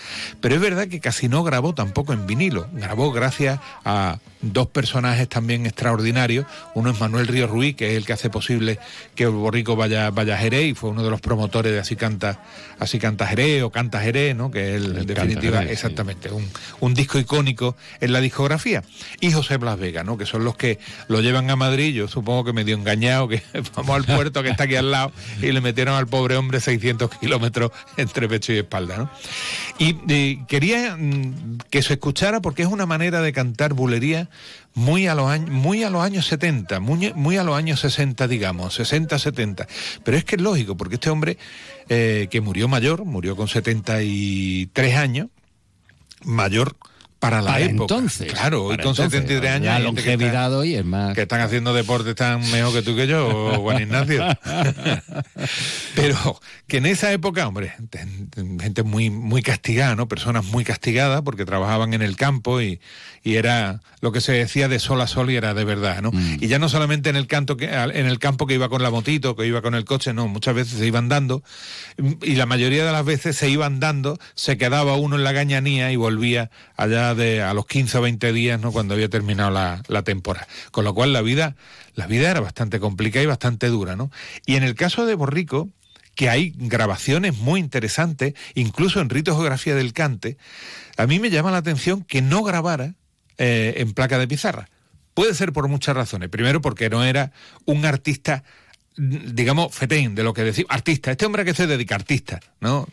Pero 0.40 0.54
es 0.54 0.60
verdad 0.60 0.88
que 0.88 1.00
casi 1.00 1.28
no 1.28 1.42
grabó 1.42 1.74
tampoco 1.74 2.12
en 2.12 2.26
vinilo. 2.26 2.68
Grabó 2.72 3.12
gracias 3.12 3.58
a 3.84 4.18
dos 4.40 4.68
personajes 4.68 5.28
también 5.28 5.66
extraordinarios. 5.66 6.46
Uno 6.74 6.90
es 6.90 7.00
Manuel 7.00 7.26
Río 7.26 7.46
Ruiz, 7.46 7.76
que 7.76 7.92
es 7.92 7.96
el 7.96 8.04
que 8.04 8.12
hace 8.12 8.30
posible 8.30 8.78
que 9.14 9.26
borrico 9.26 9.76
vaya, 9.76 10.10
vaya 10.10 10.34
a 10.34 10.38
Jerez 10.38 10.66
y 10.66 10.74
fue 10.74 10.90
uno 10.90 11.02
de 11.02 11.10
los 11.10 11.20
promotores 11.20 11.72
de 11.72 11.78
Así 11.78 11.96
Canta, 11.96 12.40
Así 12.78 12.98
Canta 12.98 13.26
Jerez 13.26 13.62
o 13.62 13.70
Canta 13.70 14.00
Jerez, 14.00 14.36
¿no? 14.36 14.50
que 14.50 14.76
es 14.76 14.82
el, 14.82 14.98
en 14.98 15.06
definitiva 15.06 15.62
exactamente 15.62 16.30
un, 16.30 16.48
un, 16.80 16.94
disco 16.94 17.18
icónico 17.18 17.76
en 18.00 18.12
la 18.12 18.20
discografía. 18.20 18.82
Y 19.20 19.32
José 19.32 19.56
Blas 19.56 19.78
Vega, 19.78 20.04
¿no? 20.04 20.18
que 20.18 20.26
son 20.26 20.44
los 20.44 20.56
que 20.56 20.78
lo 21.08 21.20
llevan 21.20 21.50
a 21.50 21.56
Madrid. 21.56 21.94
Yo 21.94 22.08
supongo 22.08 22.44
que 22.44 22.52
medio 22.52 22.76
engañado, 22.76 23.28
que 23.28 23.42
vamos 23.76 23.96
al 23.96 24.04
puerto 24.04 24.42
que 24.42 24.50
está 24.50 24.64
aquí 24.64 24.76
al 24.76 24.90
lado 24.90 25.12
y 25.40 25.52
le 25.52 25.60
metieron 25.60 25.94
al 25.94 26.06
pobre 26.06 26.36
hombre 26.36 26.60
600 26.60 27.10
kilómetros 27.18 27.72
entre 27.96 28.28
pecho 28.28 28.52
y 28.52 28.58
espalda. 28.58 28.96
¿no? 28.96 29.10
Y, 29.78 30.36
quería 30.46 30.96
mm, 30.96 31.58
que 31.70 31.82
se 31.82 31.94
escuchara 31.94 32.40
porque 32.40 32.62
es 32.62 32.68
una 32.68 32.86
manera 32.86 33.20
de 33.20 33.32
cantar 33.32 33.74
bulería 33.74 34.25
muy 34.74 35.06
a 35.06 35.14
los 35.14 35.28
años, 35.28 35.50
muy 35.50 35.82
a 35.84 35.90
los 35.90 36.02
años 36.02 36.26
70, 36.26 36.80
muy, 36.80 37.12
muy 37.14 37.36
a 37.36 37.44
los 37.44 37.56
años 37.56 37.80
60, 37.80 38.28
digamos, 38.28 38.74
60, 38.74 39.18
70. 39.18 39.66
Pero 40.04 40.16
es 40.16 40.24
que 40.24 40.36
es 40.36 40.42
lógico, 40.42 40.76
porque 40.76 40.96
este 40.96 41.10
hombre 41.10 41.38
eh, 41.88 42.28
que 42.30 42.40
murió 42.40 42.68
mayor, 42.68 43.04
murió 43.04 43.36
con 43.36 43.48
73 43.48 44.96
años, 44.96 45.28
mayor 46.24 46.76
para 47.30 47.42
la 47.42 47.60
época. 47.60 47.94
Entonces, 47.94 48.32
claro, 48.32 48.64
hoy 48.64 48.78
con 48.78 48.94
73 48.94 49.50
años. 49.50 49.66
La 49.66 49.78
longevidad 49.80 50.54
hoy 50.54 50.76
es 50.76 50.84
más. 50.84 51.14
Que 51.14 51.22
están 51.22 51.40
haciendo 51.40 51.74
deporte 51.74 52.14
tan 52.14 52.40
mejor 52.50 52.72
que 52.72 52.82
tú 52.82 52.94
que 52.94 53.06
yo, 53.06 53.54
Juan 53.60 53.82
Ignacio. 53.82 54.24
Pero 55.94 56.40
que 56.68 56.76
en 56.78 56.86
esa 56.86 57.12
época, 57.12 57.48
hombre, 57.48 57.74
gente 58.60 58.82
muy, 58.82 59.10
muy 59.10 59.42
castigada, 59.42 59.96
¿no? 59.96 60.08
Personas 60.08 60.44
muy 60.44 60.64
castigadas 60.64 61.22
porque 61.22 61.44
trabajaban 61.44 61.94
en 61.94 62.02
el 62.02 62.16
campo 62.16 62.60
y, 62.60 62.80
y 63.26 63.34
era 63.34 63.80
lo 64.00 64.12
que 64.12 64.20
se 64.20 64.32
decía 64.32 64.68
de 64.68 64.78
sol 64.78 65.00
a 65.00 65.08
sol 65.08 65.32
y 65.32 65.36
era 65.36 65.52
de 65.52 65.64
verdad, 65.64 66.00
¿no? 66.00 66.12
Mm. 66.12 66.38
Y 66.40 66.46
ya 66.46 66.60
no 66.60 66.68
solamente 66.68 67.10
en 67.10 67.16
el, 67.16 67.26
canto 67.26 67.56
que, 67.56 67.66
en 67.66 68.06
el 68.06 68.20
campo 68.20 68.46
que 68.46 68.54
iba 68.54 68.68
con 68.68 68.80
la 68.80 68.90
motito, 68.90 69.34
que 69.34 69.44
iba 69.44 69.62
con 69.62 69.74
el 69.74 69.84
coche, 69.84 70.12
no, 70.12 70.28
muchas 70.28 70.54
veces 70.54 70.78
se 70.78 70.86
iban 70.86 71.08
dando 71.08 71.42
y 72.22 72.36
la 72.36 72.46
mayoría 72.46 72.86
de 72.86 72.92
las 72.92 73.04
veces 73.04 73.36
se 73.36 73.50
iban 73.50 73.80
dando, 73.80 74.16
se 74.36 74.56
quedaba 74.56 74.94
uno 74.94 75.16
en 75.16 75.24
la 75.24 75.32
gañanía 75.32 75.90
y 75.90 75.96
volvía 75.96 76.52
allá 76.76 77.15
de 77.16 77.42
a 77.42 77.54
los 77.54 77.66
15 77.66 77.98
o 77.98 78.02
20 78.02 78.32
días, 78.32 78.60
¿no? 78.60 78.72
Cuando 78.72 78.94
había 78.94 79.08
terminado 79.08 79.50
la, 79.50 79.82
la 79.88 80.02
temporada. 80.02 80.46
Con 80.70 80.84
lo 80.84 80.94
cual 80.94 81.12
la 81.12 81.22
vida, 81.22 81.56
la 81.94 82.06
vida 82.06 82.30
era 82.30 82.40
bastante 82.40 82.78
complicada 82.78 83.22
y 83.22 83.26
bastante 83.26 83.68
dura, 83.68 83.96
¿no? 83.96 84.10
Y 84.46 84.56
en 84.56 84.62
el 84.62 84.74
caso 84.74 85.06
de 85.06 85.14
Borrico, 85.14 85.68
que 86.16 86.30
hay 86.30 86.54
grabaciones 86.56 87.36
muy 87.36 87.60
interesantes, 87.60 88.34
incluso 88.54 89.00
en 89.00 89.10
Rito 89.10 89.36
Geografía 89.36 89.74
del 89.74 89.92
Cante, 89.92 90.38
a 90.96 91.06
mí 91.06 91.20
me 91.20 91.30
llama 91.30 91.50
la 91.50 91.58
atención 91.58 92.02
que 92.02 92.22
no 92.22 92.42
grabara 92.42 92.94
eh, 93.38 93.74
en 93.76 93.92
placa 93.92 94.18
de 94.18 94.26
pizarra. 94.26 94.68
Puede 95.12 95.34
ser 95.34 95.52
por 95.52 95.68
muchas 95.68 95.94
razones. 95.94 96.30
Primero 96.30 96.60
porque 96.60 96.90
no 96.90 97.04
era 97.04 97.32
un 97.66 97.84
artista 97.84 98.44
digamos, 98.96 99.74
fetén, 99.74 100.14
de 100.14 100.22
lo 100.22 100.32
que 100.32 100.42
decimos, 100.42 100.70
artista, 100.70 101.10
este 101.10 101.26
hombre 101.26 101.44
que 101.44 101.54
se 101.54 101.66
dedica 101.66 101.94
artista, 101.94 102.40
¿no? 102.60 102.86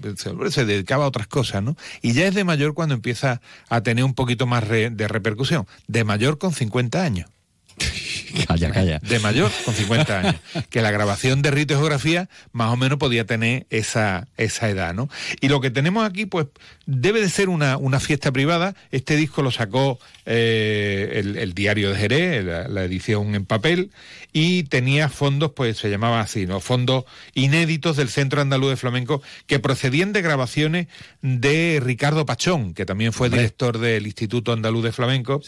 Se, 0.49 0.65
dedicaba 0.65 1.05
a 1.05 1.07
otras 1.07 1.27
cosas, 1.27 1.63
¿no? 1.63 1.77
Y 2.01 2.13
ya 2.13 2.27
es 2.27 2.35
de 2.35 2.43
mayor 2.43 2.73
cuando 2.73 2.95
empieza 2.95 3.41
a 3.69 3.81
tener 3.81 4.03
un 4.03 4.13
poquito 4.13 4.45
más 4.45 4.67
de 4.67 5.07
repercusión, 5.07 5.65
de 5.87 6.03
mayor 6.03 6.37
con 6.37 6.53
50 6.53 7.03
años. 7.03 7.29
calla, 8.47 8.71
calla. 8.71 8.99
De 8.99 9.19
mayor, 9.19 9.51
con 9.65 9.73
50 9.73 10.19
años. 10.19 10.35
Que 10.69 10.81
la 10.81 10.91
grabación 10.91 11.41
de 11.41 11.51
rito 11.51 11.73
y 11.73 11.77
geografía 11.77 12.29
más 12.51 12.71
o 12.71 12.77
menos 12.77 12.97
podía 12.97 13.25
tener 13.25 13.65
esa, 13.69 14.27
esa 14.37 14.69
edad, 14.69 14.93
¿no? 14.93 15.09
Y 15.41 15.49
lo 15.49 15.61
que 15.61 15.71
tenemos 15.71 16.05
aquí, 16.05 16.25
pues, 16.25 16.47
debe 16.85 17.21
de 17.21 17.29
ser 17.29 17.49
una, 17.49 17.77
una 17.77 17.99
fiesta 17.99 18.31
privada. 18.31 18.75
Este 18.91 19.15
disco 19.15 19.41
lo 19.41 19.51
sacó 19.51 19.99
eh, 20.25 21.21
el, 21.37 21.53
Diario 21.53 21.91
de 21.91 21.95
Jerez, 21.97 22.45
la, 22.45 22.83
edición 22.83 23.35
en 23.35 23.45
papel, 23.45 23.91
y 24.33 24.63
tenía 24.63 25.09
fondos, 25.09 25.51
pues 25.51 25.77
se 25.77 25.89
llamaba 25.89 26.21
así, 26.21 26.45
¿no? 26.45 26.59
Fondos 26.59 27.05
inéditos 27.33 27.95
del 27.95 28.09
Centro 28.09 28.41
Andaluz 28.41 28.71
de 28.71 28.77
Flamenco, 28.77 29.21
que 29.47 29.59
procedían 29.59 30.13
de 30.13 30.21
grabaciones 30.21 30.87
de 31.21 31.79
Ricardo 31.83 32.25
Pachón, 32.25 32.73
que 32.73 32.85
también 32.85 33.13
fue 33.13 33.29
director 33.29 33.77
del 33.77 34.05
Instituto 34.05 34.51
Andaluz 34.51 34.83
de 34.83 34.91
Flamenco, 34.91 35.41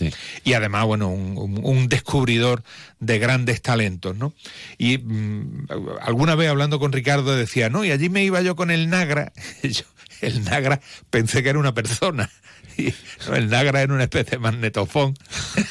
y 0.44 0.53
además, 0.53 0.86
bueno, 0.86 1.10
un, 1.10 1.60
un 1.64 1.90
descubridor 1.90 2.64
de 2.99 3.20
grandes 3.20 3.62
talentos, 3.62 4.16
¿no? 4.16 4.34
Y 4.78 4.98
mm, 4.98 5.68
alguna 6.02 6.36
vez 6.36 6.49
hablando 6.49 6.80
con 6.80 6.91
Ricardo 6.91 7.36
decía, 7.36 7.70
no, 7.70 7.84
y 7.84 7.91
allí 7.91 8.10
me 8.10 8.24
iba 8.24 8.41
yo 8.41 8.56
con 8.56 8.72
el 8.72 8.90
Nagra, 8.90 9.34
el 10.21 10.43
Nagra 10.43 10.79
pensé 11.09 11.43
que 11.43 11.49
era 11.49 11.59
una 11.59 11.73
persona, 11.73 12.29
el 13.34 13.49
Nagra 13.49 13.81
era 13.81 13.93
una 13.93 14.03
especie 14.03 14.31
de 14.31 14.39
magnetofón. 14.39 15.15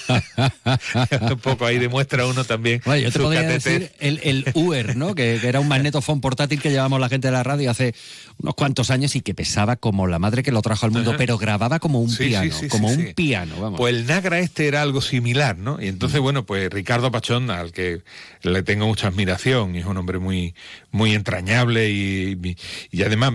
un 1.31 1.39
poco 1.39 1.67
ahí 1.67 1.79
demuestra 1.79 2.27
uno 2.27 2.45
también. 2.45 2.81
yo 2.85 3.11
te 3.11 3.19
podría 3.19 3.43
decir 3.43 3.93
el, 4.01 4.21
el 4.23 4.45
UER, 4.55 4.97
¿no? 4.97 5.15
Que, 5.15 5.41
era 5.45 5.61
un 5.61 5.69
magnetofón 5.69 6.21
portátil 6.21 6.61
que 6.61 6.71
llevamos 6.71 7.01
la 7.01 7.09
gente 7.09 7.29
de 7.29 7.33
la 7.33 7.43
radio 7.43 7.71
hace 7.71 7.95
unos 8.39 8.55
cuantos 8.55 8.91
años 8.91 9.15
y 9.17 9.21
que 9.21 9.35
pesaba 9.35 9.77
como 9.77 10.07
la 10.07 10.19
madre 10.19 10.43
que 10.43 10.53
lo 10.53 10.63
trajo 10.63 10.87
al 10.87 10.93
mundo, 10.93 11.15
pero 11.17 11.39
grababa 11.39 11.79
como 11.79 12.01
un 12.01 12.15
piano, 12.17 12.55
como 12.69 12.89
un 12.89 13.13
piano. 13.15 13.57
Vamos. 13.61 13.79
Pues 13.79 13.95
el 13.95 14.07
Nagra 14.07 14.39
este 14.39 14.67
era 14.69 14.83
algo 14.83 15.01
similar, 15.01 15.57
¿no? 15.59 15.81
Y 15.81 15.89
entonces, 15.89 16.21
bueno, 16.21 16.45
pues 16.47 16.71
Ricardo 16.71 17.11
Pachón, 17.11 17.51
al 17.51 17.73
que 17.73 18.03
le 18.43 18.63
tengo 18.63 18.87
mucha 18.87 19.09
admiración, 19.09 19.75
y 19.75 19.79
es 19.79 19.85
un 19.87 19.97
hombre 19.97 20.19
muy, 20.19 20.55
muy 20.91 21.15
entrañable 21.15 21.91
y, 21.91 22.57
y 22.91 23.03
además 23.03 23.35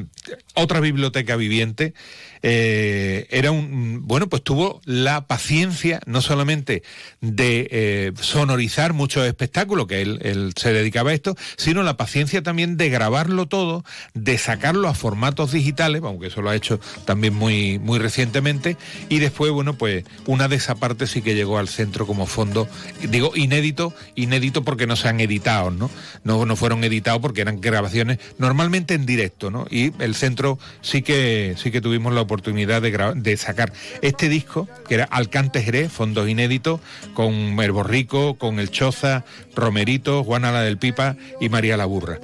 otra 0.54 0.80
biblioteca 0.80 1.36
viviente. 1.36 1.94
Eh, 2.42 3.28
era 3.32 3.52
un 3.52 4.08
bueno 4.08 4.30
pues 4.30 4.42
tuvo 4.44 4.80
la 4.86 5.28
paciencia 5.28 6.00
no 6.06 6.22
solamente 6.22 6.84
de 7.20 7.68
eh, 7.70 8.12
sonorizar 8.22 8.94
muchos 8.94 9.28
espectáculos 9.28 9.88
que 9.88 10.02
él, 10.02 10.54
se 10.56 10.72
dedicaba 10.72 11.12
a 11.12 11.14
esto 11.14 11.36
sino 11.58 11.84
la 11.84 11.98
paciencia 11.98 12.42
también 12.42 12.78
de 12.78 12.90
grabarlo 12.90 13.48
todo 13.48 13.84
de 14.14 14.38
sacarlo 14.38 14.88
a 14.88 14.94
formatos 14.94 15.52
digitales 15.52 16.02
aunque 16.02 16.28
eso 16.28 16.42
lo 16.42 16.50
ha 16.50 16.56
hecho 16.56 16.80
también 17.04 17.34
muy 17.34 17.78
muy 17.78 18.00
recientemente 18.00 18.78
y 19.10 19.20
después 19.20 19.52
bueno 19.52 19.78
pues 19.78 20.06
una 20.26 20.48
de 20.48 20.56
esas 20.56 20.78
partes 20.78 21.10
sí 21.10 21.22
que 21.22 21.36
llegó 21.36 21.58
al 21.58 21.68
centro 21.68 22.08
como 22.08 22.26
fondo 22.26 22.70
digo 23.02 23.34
inédito 23.36 23.94
inédito 24.16 24.64
porque 24.64 24.88
no 24.88 24.96
se 24.96 25.10
han 25.10 25.20
editado 25.20 25.72
no 25.72 25.92
no, 26.24 26.46
no 26.46 26.56
fueron 26.56 26.86
editados 26.86 27.22
porque 27.22 27.42
eran 27.42 27.60
grabaciones 27.60 28.18
normalmente 28.38 28.94
en 28.94 29.06
directo 29.06 29.52
no 29.52 29.68
y 29.70 29.92
el 30.02 30.16
centro 30.16 30.58
sí 30.80 31.02
que 31.02 31.56
sí 31.58 31.70
que 31.70 31.82
tuvimos 31.82 32.14
la 32.14 32.22
oportunidad 32.22 32.29
de, 32.30 33.38
sacar 33.38 33.74
este 34.02 34.30
disco, 34.30 34.68
que 34.88 34.96
era 34.96 35.06
Alcante 35.06 35.62
Jerez, 35.62 35.92
fondos 35.92 36.30
inéditos, 36.30 36.80
con 37.14 37.34
El 37.34 37.72
Borrico, 37.72 38.36
con 38.38 38.60
El 38.60 38.70
Choza, 38.70 39.26
Romerito, 39.56 40.24
Juana 40.24 40.52
la 40.52 40.62
del 40.62 40.78
Pipa 40.78 41.16
y 41.40 41.50
María 41.50 41.78
la 41.78 41.86
Burra. 41.86 42.20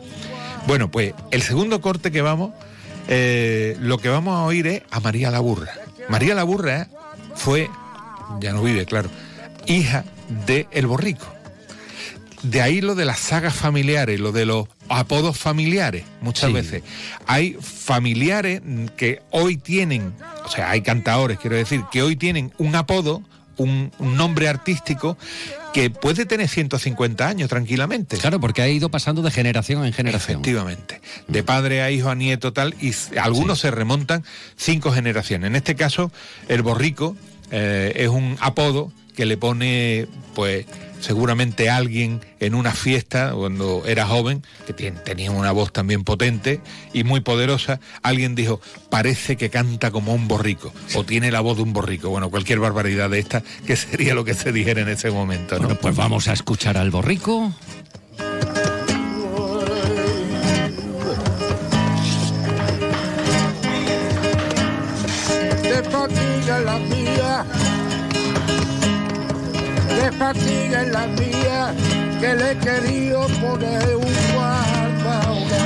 Bueno, 0.68 0.90
pues 0.90 1.14
el 1.32 1.42
segundo 1.42 1.82
corte 1.82 2.12
que 2.12 2.22
vamos 2.22 2.52
eh, 3.08 3.78
lo 3.80 3.98
que 4.00 4.10
vamos 4.10 4.36
a 4.36 4.44
oír 4.44 4.68
es 4.68 4.82
a 4.92 5.00
María 5.00 5.32
la 5.32 5.40
Burra. 5.40 5.74
María 6.10 6.36
la 6.36 6.44
Burra 6.44 6.88
fue, 7.36 7.70
ya 8.40 8.52
no 8.54 8.64
vive, 8.64 8.86
claro, 8.86 9.10
hija 9.66 10.06
de 10.46 10.68
El 10.72 10.88
Borrico. 10.88 11.28
De 12.42 12.62
ahí 12.62 12.82
lo 12.82 12.96
de 12.96 13.06
las 13.06 13.20
sagas 13.20 13.56
familiares, 13.56 14.20
lo 14.20 14.32
de 14.32 14.46
los 14.46 14.68
apodos 14.90 15.38
familiares, 15.38 16.04
muchas 16.22 16.52
veces. 16.52 16.84
Hay 17.28 17.58
familiares 17.60 18.62
que 18.98 19.22
hoy 19.32 19.58
tienen, 19.58 20.14
o 20.46 20.50
sea, 20.50 20.72
hay 20.72 20.82
cantadores, 20.82 21.40
quiero 21.40 21.56
decir, 21.56 21.84
que 21.92 22.02
hoy 22.02 22.16
tienen 22.16 22.52
un 22.58 22.76
apodo, 22.76 23.24
un, 23.58 23.92
nombre 24.00 24.48
artístico 24.48 25.18
que 25.74 25.90
puede 25.90 26.26
tener 26.26 26.48
150 26.48 27.28
años 27.28 27.50
tranquilamente. 27.50 28.18
Claro, 28.18 28.40
porque 28.40 28.62
ha 28.62 28.68
ido 28.68 28.90
pasando 28.90 29.22
de 29.22 29.32
generación 29.32 29.86
en 29.86 29.94
generación. 29.94 30.38
Efectivamente. 30.38 31.02
De 31.28 31.44
padre 31.44 31.82
a 31.82 31.92
hijo 31.92 32.10
a 32.10 32.16
nieto 32.16 32.54
tal, 32.54 32.76
y 32.82 32.94
algunos 33.18 33.60
se 33.60 33.72
remontan 33.72 34.24
cinco 34.56 34.92
generaciones. 34.92 35.48
En 35.48 35.56
este 35.56 35.76
caso, 35.76 36.12
el 36.48 36.62
borrico 36.62 37.16
eh, 37.52 37.94
es 37.96 38.10
un 38.10 38.38
apodo 38.40 38.92
que 39.16 39.26
le 39.26 39.38
pone, 39.38 40.08
pues, 40.34 40.66
seguramente 41.00 41.70
alguien 41.70 42.22
en 42.40 42.56
una 42.56 42.72
fiesta 42.72 43.34
cuando 43.34 43.84
era 43.86 44.08
joven, 44.08 44.44
que 44.66 44.74
tenía 44.74 45.32
una 45.32 45.52
voz 45.52 45.72
también 45.72 46.04
potente 46.04 46.62
y 46.94 47.04
muy 47.04 47.22
poderosa, 47.22 47.80
alguien 48.02 48.34
dijo, 48.34 48.60
parece 48.90 49.38
que 49.38 49.50
canta 49.50 49.92
como 49.92 50.14
un 50.14 50.28
borrico 50.28 50.74
o 50.96 51.04
tiene 51.04 51.32
la 51.32 51.42
voz 51.42 51.58
de 51.58 51.64
un 51.64 51.74
borrico. 51.74 52.10
Bueno, 52.10 52.30
cualquier 52.30 52.60
barbaridad 52.60 53.10
de 53.10 53.20
esta, 53.20 53.44
que 53.66 53.76
sería 53.76 54.16
lo 54.16 54.26
que 54.26 54.34
se 54.34 54.52
dijera 54.52 54.82
en 54.82 54.90
ese 54.90 55.12
momento. 55.12 55.58
Bueno, 55.58 55.76
pues 55.76 55.96
vamos 55.96 56.28
a 56.28 56.34
escuchar 56.34 56.78
al 56.78 56.90
borrico. 56.92 57.54
De 65.64 67.05
fatiga 70.18 70.82
en 70.82 70.94
la 70.94 71.08
mía, 71.08 71.74
que 72.20 72.36
le 72.36 72.52
he 72.52 72.58
querido 72.58 73.28
poner 73.42 73.96
un 73.96 74.14
guarda 74.34 75.32
una 75.32 75.66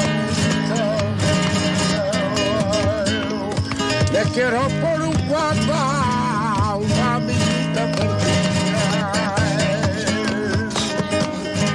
Le 4.12 4.22
quiero 4.34 4.62
poner 4.82 5.02
un 5.02 5.28
guarda 5.28 6.76
una 6.76 7.16
amiguita 7.16 8.19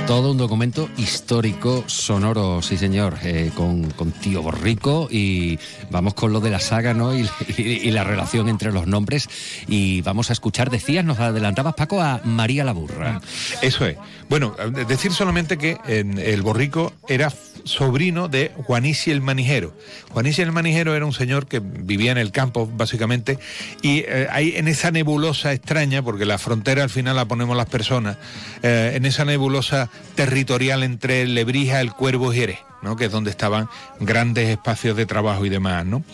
Todo 0.06 0.32
un 0.32 0.36
documento 0.36 0.90
histórico, 0.98 1.82
sonoro, 1.86 2.60
sí 2.60 2.76
señor, 2.76 3.14
eh, 3.22 3.50
con, 3.54 3.90
Tío 4.20 4.42
Borrico 4.42 5.08
y 5.10 5.58
vamos 5.90 6.12
con 6.12 6.30
lo 6.30 6.40
de 6.40 6.50
la 6.50 6.60
saga, 6.60 6.92
¿no? 6.92 7.14
Y, 7.16 7.90
la 7.90 8.04
relación 8.04 8.48
entre 8.48 8.70
los 8.70 8.86
nombres 8.86 9.28
y 9.66 10.02
vamos 10.02 10.28
a 10.28 10.34
escuchar, 10.34 10.68
decías, 10.70 11.04
nos 11.04 11.20
adelantabas 11.20 11.74
Paco, 11.74 12.02
a 12.02 12.20
María 12.24 12.64
la 12.64 12.72
Burra. 12.72 13.20
Eso 13.62 13.86
es. 13.86 13.96
Bueno, 14.28 14.54
decir 14.88 15.12
solamente 15.12 15.58
que 15.58 15.78
el 15.86 16.42
Borrico 16.42 16.92
era 17.08 17.30
sobrino 17.64 18.28
de 18.28 18.52
Juanici 18.56 19.10
el 19.10 19.20
Manijero. 19.20 19.74
Juanici 20.10 20.42
el 20.42 20.52
Manijero 20.52 20.94
era 20.94 21.04
un 21.04 21.12
señor 21.12 21.46
que 21.46 21.60
vivía 21.60 22.12
en 22.12 22.18
el 22.18 22.30
campo, 22.30 22.66
básicamente, 22.66 23.38
y 23.82 24.00
eh, 24.00 24.28
ahí 24.30 24.54
en 24.56 24.68
esa 24.68 24.90
nebulosa 24.90 25.52
extraña, 25.52 26.02
porque 26.02 26.24
la 26.24 26.38
frontera 26.38 26.82
al 26.82 26.90
final 26.90 27.16
la 27.16 27.24
ponemos 27.24 27.56
las 27.56 27.68
personas, 27.68 28.16
eh, 28.62 28.92
en 28.94 29.06
esa 29.06 29.24
nebulosa 29.24 29.90
territorial 30.14 30.82
entre 30.82 31.26
Lebrija, 31.26 31.80
el 31.80 31.92
Cuervo 31.92 32.32
y 32.32 32.36
Jerez. 32.36 32.58
Que 32.96 33.06
es 33.06 33.12
donde 33.12 33.30
estaban 33.30 33.68
grandes 34.00 34.48
espacios 34.48 34.96
de 34.96 35.06
trabajo 35.06 35.44
y 35.44 35.48
demás, 35.48 35.84
¿no? 35.84 36.04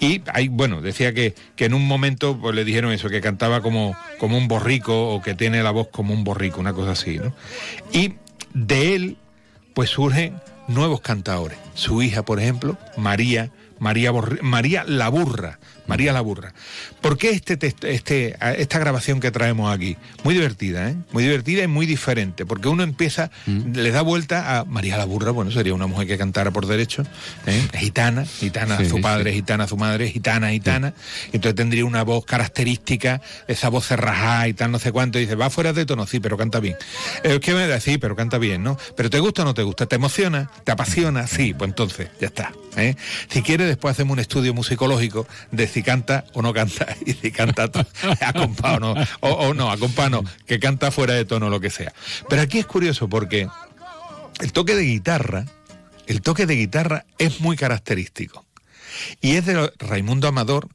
Y 0.00 0.22
ahí, 0.32 0.48
bueno, 0.48 0.80
decía 0.80 1.12
que, 1.12 1.34
que 1.56 1.66
en 1.66 1.74
un 1.74 1.86
momento 1.86 2.38
pues, 2.38 2.54
le 2.54 2.64
dijeron 2.64 2.92
eso, 2.92 3.08
que 3.08 3.20
cantaba 3.20 3.60
como, 3.60 3.96
como 4.18 4.38
un 4.38 4.48
borrico 4.48 5.10
o 5.10 5.20
que 5.20 5.34
tiene 5.34 5.62
la 5.62 5.70
voz 5.70 5.88
como 5.88 6.14
un 6.14 6.24
borrico, 6.24 6.60
una 6.60 6.72
cosa 6.72 6.92
así, 6.92 7.18
¿no? 7.18 7.34
Y 7.92 8.14
de 8.54 8.94
él, 8.94 9.16
pues 9.74 9.90
surgen 9.90 10.40
nuevos 10.68 11.00
cantadores. 11.00 11.58
Su 11.74 12.02
hija, 12.02 12.24
por 12.24 12.40
ejemplo, 12.40 12.78
María, 12.96 13.50
María, 13.78 14.12
María 14.42 14.84
la 14.86 15.08
Burra, 15.08 15.58
María 15.86 16.12
la 16.12 16.20
Burra. 16.20 16.54
¿Por 17.02 17.18
qué 17.18 17.30
este, 17.30 17.58
este, 17.82 18.36
esta 18.58 18.78
grabación 18.78 19.18
que 19.18 19.32
traemos 19.32 19.74
aquí? 19.74 19.96
Muy 20.22 20.34
divertida, 20.34 20.88
¿eh? 20.88 20.96
Muy 21.10 21.24
divertida 21.24 21.64
y 21.64 21.66
muy 21.66 21.84
diferente, 21.84 22.46
porque 22.46 22.68
uno 22.68 22.84
empieza, 22.84 23.30
mm. 23.46 23.72
le 23.72 23.90
da 23.90 24.02
vuelta 24.02 24.58
a 24.58 24.64
María 24.64 24.96
la 24.96 25.04
Burra, 25.04 25.32
bueno, 25.32 25.50
sería 25.50 25.74
una 25.74 25.88
mujer 25.88 26.06
que 26.06 26.16
cantara 26.16 26.52
por 26.52 26.66
derecho, 26.66 27.04
¿eh? 27.46 27.68
gitana, 27.74 28.24
gitana 28.24 28.84
su 28.88 29.00
padre, 29.00 29.32
gitana 29.32 29.66
su 29.66 29.76
madre, 29.76 30.10
gitana, 30.10 30.50
gitana, 30.50 30.94
entonces 31.32 31.56
tendría 31.56 31.84
una 31.84 32.04
voz 32.04 32.24
característica, 32.24 33.20
esa 33.48 33.68
voz 33.68 33.86
cerrajada 33.86 34.46
y 34.46 34.54
tal, 34.54 34.70
no 34.70 34.78
sé 34.78 34.92
cuánto, 34.92 35.18
y 35.18 35.22
dice, 35.22 35.34
va 35.34 35.50
fuera 35.50 35.72
de 35.72 35.84
tono, 35.84 36.06
sí, 36.06 36.20
pero 36.20 36.38
canta 36.38 36.60
bien. 36.60 36.76
Es 37.24 37.40
que 37.40 37.52
me 37.52 37.66
da, 37.66 37.80
sí, 37.80 37.98
pero 37.98 38.14
canta 38.14 38.38
bien, 38.38 38.62
¿no? 38.62 38.78
Pero 38.96 39.10
¿te 39.10 39.18
gusta 39.18 39.42
o 39.42 39.44
no 39.44 39.54
te 39.54 39.64
gusta? 39.64 39.86
¿Te 39.86 39.96
emociona? 39.96 40.50
¿Te 40.62 40.70
apasiona? 40.70 41.26
Sí, 41.26 41.52
pues 41.52 41.68
entonces, 41.68 42.10
ya 42.20 42.28
está. 42.28 42.52
¿eh? 42.76 42.96
Si 43.28 43.42
quieres, 43.42 43.66
después 43.66 43.92
hacemos 43.92 44.12
un 44.14 44.20
estudio 44.20 44.54
musicológico 44.54 45.26
de 45.50 45.66
si 45.66 45.82
canta 45.82 46.24
o 46.32 46.42
no 46.42 46.52
canta, 46.52 46.91
y 47.22 47.30
canta 47.30 47.64
a 48.20 48.32
compás 48.32 48.76
o 48.76 48.80
no, 48.80 48.94
o, 49.20 49.54
no, 49.54 49.70
a 49.70 49.76
compás 49.76 50.10
no, 50.10 50.24
que 50.46 50.58
canta 50.58 50.90
fuera 50.90 51.14
de 51.14 51.24
tono, 51.24 51.50
lo 51.50 51.60
que 51.60 51.70
sea. 51.70 51.92
Pero 52.28 52.42
aquí 52.42 52.58
es 52.58 52.66
curioso 52.66 53.08
porque 53.08 53.48
el 54.40 54.52
toque 54.52 54.74
de 54.74 54.82
guitarra, 54.82 55.46
el 56.06 56.22
toque 56.22 56.46
de 56.46 56.56
guitarra 56.56 57.04
es 57.18 57.40
muy 57.40 57.56
característico. 57.56 58.44
Y 59.20 59.36
es 59.36 59.46
de 59.46 59.72
Raimundo 59.78 60.28
Amador, 60.28 60.68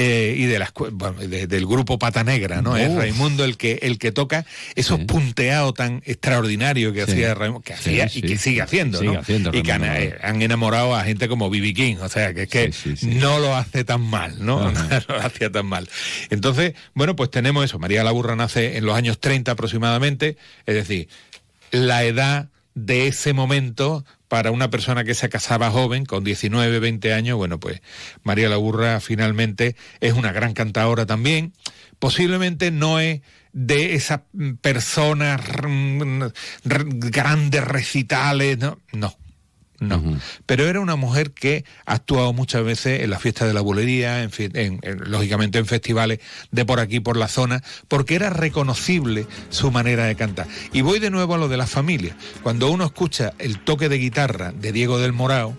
eh, 0.00 0.32
y 0.36 0.46
de 0.46 0.64
bueno, 0.92 1.18
del 1.18 1.66
grupo 1.66 1.98
Pata 1.98 2.22
Negra, 2.22 2.62
¿no? 2.62 2.76
Es 2.76 2.94
Raimundo 2.94 3.44
el 3.44 3.56
que 3.56 3.80
el 3.82 3.98
que 3.98 4.12
toca 4.12 4.46
esos 4.76 5.00
punteados 5.00 5.74
tan 5.74 6.02
extraordinarios 6.06 6.92
que 6.94 7.02
hacía 7.02 7.34
Raimundo, 7.34 7.64
que 7.64 7.74
hacía 7.74 8.08
y 8.14 8.22
que 8.22 8.38
sigue 8.38 8.62
haciendo, 8.62 9.02
¿no? 9.02 9.20
y 9.52 9.62
que 9.62 9.72
eh, 9.72 10.18
han, 10.22 10.40
enamorado 10.40 10.94
a 10.94 11.02
gente 11.02 11.26
como 11.26 11.50
Bibi 11.50 11.74
King, 11.74 11.96
o 12.00 12.08
sea, 12.08 12.32
que 12.32 12.44
es 12.44 12.48
que 12.48 12.72
no 13.02 13.40
lo 13.40 13.56
hace 13.56 13.82
tan 13.82 14.02
mal, 14.02 14.36
¿no? 14.38 14.70
no 14.72 14.88
lo 15.08 15.20
hacía 15.20 15.50
tan 15.50 15.66
mal. 15.66 15.88
Entonces, 16.30 16.74
bueno, 16.94 17.16
pues 17.16 17.32
tenemos 17.32 17.64
eso. 17.64 17.80
María 17.80 18.04
Laburra 18.04 18.36
nace 18.36 18.76
en 18.76 18.86
los 18.86 18.94
años 18.94 19.18
30 19.18 19.50
aproximadamente, 19.50 20.36
es 20.66 20.76
decir, 20.76 21.08
la 21.72 22.04
edad 22.04 22.50
de 22.76 23.08
ese 23.08 23.32
momento 23.32 24.04
para 24.28 24.50
una 24.50 24.70
persona 24.70 25.04
que 25.04 25.14
se 25.14 25.28
casaba 25.28 25.70
joven, 25.70 26.04
con 26.04 26.22
19, 26.22 26.78
20 26.78 27.12
años, 27.12 27.36
bueno, 27.36 27.58
pues 27.58 27.80
María 28.22 28.48
Laburra 28.48 29.00
finalmente 29.00 29.74
es 30.00 30.12
una 30.12 30.32
gran 30.32 30.54
cantadora 30.54 31.06
también. 31.06 31.52
Posiblemente 31.98 32.70
no 32.70 33.00
es 33.00 33.22
de 33.52 33.94
esas 33.94 34.20
personas 34.60 35.40
grandes 36.74 37.64
recitales, 37.64 38.58
no, 38.58 38.78
no 38.92 39.16
no. 39.80 40.02
Pero 40.46 40.66
era 40.66 40.80
una 40.80 40.96
mujer 40.96 41.30
que 41.30 41.64
ha 41.86 41.94
actuado 41.94 42.32
muchas 42.32 42.64
veces 42.64 43.02
en 43.02 43.10
la 43.10 43.18
fiesta 43.18 43.46
de 43.46 43.54
la 43.54 43.60
bulería, 43.60 44.22
en, 44.22 44.80
lógicamente 45.04 45.58
en 45.58 45.66
festivales 45.66 46.20
de 46.50 46.64
por 46.64 46.80
aquí, 46.80 47.00
por 47.00 47.16
la 47.16 47.28
zona, 47.28 47.62
porque 47.86 48.14
era 48.14 48.30
reconocible 48.30 49.26
su 49.50 49.70
manera 49.70 50.04
de 50.04 50.16
cantar. 50.16 50.46
Y 50.72 50.80
voy 50.80 50.98
de 50.98 51.10
nuevo 51.10 51.34
a 51.34 51.38
lo 51.38 51.48
de 51.48 51.56
la 51.56 51.66
familia. 51.66 52.16
Cuando 52.42 52.70
uno 52.70 52.84
escucha 52.84 53.32
el 53.38 53.60
toque 53.60 53.88
de 53.88 53.98
guitarra 53.98 54.52
de 54.52 54.72
Diego 54.72 54.98
del 54.98 55.12
Morao, 55.12 55.56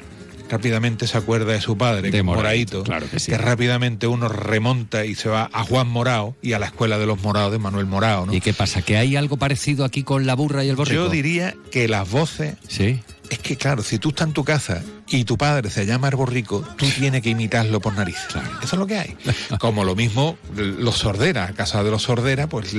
rápidamente 0.50 1.08
se 1.08 1.18
acuerda 1.18 1.54
de 1.54 1.62
su 1.62 1.78
padre, 1.78 2.12
de 2.12 2.24
Moraito, 2.24 2.84
claro 2.84 3.08
que, 3.10 3.38
rápidamente 3.38 4.08
uno 4.08 4.28
remonta 4.28 5.06
y 5.06 5.16
se 5.16 5.30
va 5.30 5.50
a 5.54 5.64
Juan 5.64 5.88
Morao 5.88 6.36
y 6.42 6.54
a 6.54 6.60
la 6.60 6.66
escuela 6.66 6.98
de 6.98 7.06
los 7.06 7.22
Morados 7.22 7.52
de 7.52 7.60
Manuel 7.60 7.86
Morao. 7.86 8.28
¿Y 8.34 8.42
qué 8.42 8.54
pasa? 8.54 8.82
¿Que 8.82 8.98
hay 8.98 9.16
algo 9.16 9.38
parecido 9.38 9.86
aquí 9.86 10.04
con 10.04 10.26
la 10.26 10.34
burra 10.34 10.64
y 10.64 10.70
el 10.70 10.76
borrico? 10.76 11.04
Yo 11.04 11.10
diría 11.10 11.56
que 11.72 11.88
las 11.88 12.10
voces 12.10 12.56
¿Sí? 12.68 13.00
Es 13.30 13.40
que 13.40 13.56
claro, 13.58 13.84
si 13.84 14.00
tú 14.00 14.10
estás 14.10 14.28
en 14.28 14.34
tu 14.34 14.44
casa 14.44 14.82
y 15.08 15.24
tu 15.24 15.38
padre 15.38 15.70
se 15.70 15.86
llama 15.86 16.08
Arborrico, 16.08 16.66
tú 16.78 16.86
tienes 16.98 17.22
que 17.22 17.30
imitarlo 17.30 17.80
por 17.80 17.94
nariz. 17.94 18.18
Eso 18.28 18.76
es 18.76 18.80
lo 18.80 18.88
que 18.88 18.98
hay. 18.98 19.18
Como 19.60 19.84
lo 19.84 19.96
mismo 19.96 20.38
los 20.56 20.98
Sordera, 20.98 21.54
casa 21.54 21.84
de 21.84 21.92
los 21.92 22.04
Sordera, 22.04 22.48
pues 22.48 22.76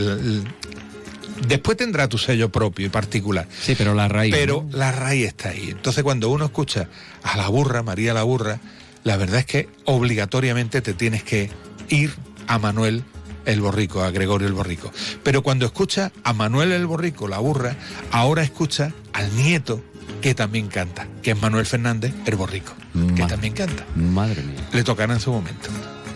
después 1.46 1.76
tendrá 1.76 2.08
tu 2.08 2.18
sello 2.18 2.50
propio 2.50 2.86
y 2.86 2.88
particular. 2.88 3.46
Sí, 3.60 3.74
pero 3.76 3.94
la 3.94 4.08
raíz. 4.08 4.34
Pero 4.34 4.66
la 4.72 4.92
raíz 4.92 5.28
está 5.28 5.50
ahí. 5.50 5.70
Entonces 5.70 6.02
cuando 6.02 6.28
uno 6.30 6.46
escucha 6.46 6.88
a 7.22 7.36
la 7.36 7.48
burra, 7.48 7.82
María 7.82 8.12
la 8.12 8.24
burra, 8.24 8.58
la 9.04 9.16
verdad 9.16 9.40
es 9.40 9.46
que 9.46 9.68
obligatoriamente 9.84 10.80
te 10.80 10.94
tienes 10.94 11.22
que 11.22 11.50
ir 11.88 12.12
a 12.46 12.58
Manuel 12.58 13.04
el 13.46 13.60
Borrico, 13.60 14.02
a 14.02 14.10
Gregorio 14.10 14.48
el 14.48 14.54
Borrico. 14.54 14.92
Pero 15.22 15.42
cuando 15.42 15.66
escucha 15.66 16.12
a 16.24 16.32
Manuel 16.32 16.72
el 16.72 16.86
Borrico, 16.86 17.28
la 17.28 17.38
burra, 17.38 17.76
ahora 18.10 18.42
escucha 18.42 18.92
al 19.12 19.34
nieto 19.36 19.82
que 20.20 20.34
también 20.34 20.68
canta, 20.68 21.06
que 21.22 21.32
es 21.32 21.40
Manuel 21.40 21.66
Fernández, 21.66 22.12
el 22.26 22.36
borrico, 22.36 22.72
que 23.16 23.24
también 23.26 23.52
canta. 23.54 23.84
Madre 23.96 24.42
mía. 24.42 24.60
Le 24.72 24.84
tocará 24.84 25.14
en 25.14 25.20
su 25.20 25.32
momento. 25.32 25.68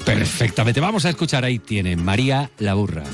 Perfectamente. 0.05 0.81
Vamos 0.81 1.05
a 1.05 1.11
escuchar 1.11 1.45
ahí 1.45 1.59
tiene 1.59 1.97
María 1.97 2.51
la 2.59 2.75
Burra. 2.75 3.05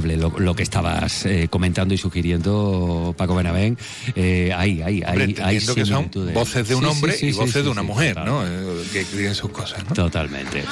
Lo, 0.00 0.54
que 0.54 0.62
estabas 0.62 1.26
eh, 1.26 1.48
comentando 1.50 1.94
y 1.94 1.98
sugiriendo, 1.98 3.14
Paco 3.16 3.34
Benavén. 3.34 3.76
Eh, 4.14 4.52
ahí, 4.54 4.82
ahí, 4.82 5.02
ahí, 5.04 5.36
hay 5.42 5.58
que 5.58 5.84
son 5.84 6.10
voces 6.34 6.68
de 6.68 6.74
un 6.74 6.84
hombre 6.84 7.14
y 7.20 7.32
voces 7.32 7.64
de 7.64 7.70
una 7.70 7.82
mujer, 7.82 8.16
¿no? 8.24 8.46
Eh, 8.46 8.84
que 8.92 9.04
tienen 9.04 9.34
sus 9.34 9.50
cosas, 9.50 9.84
¿no? 9.88 9.94
Totalmente. 9.94 10.64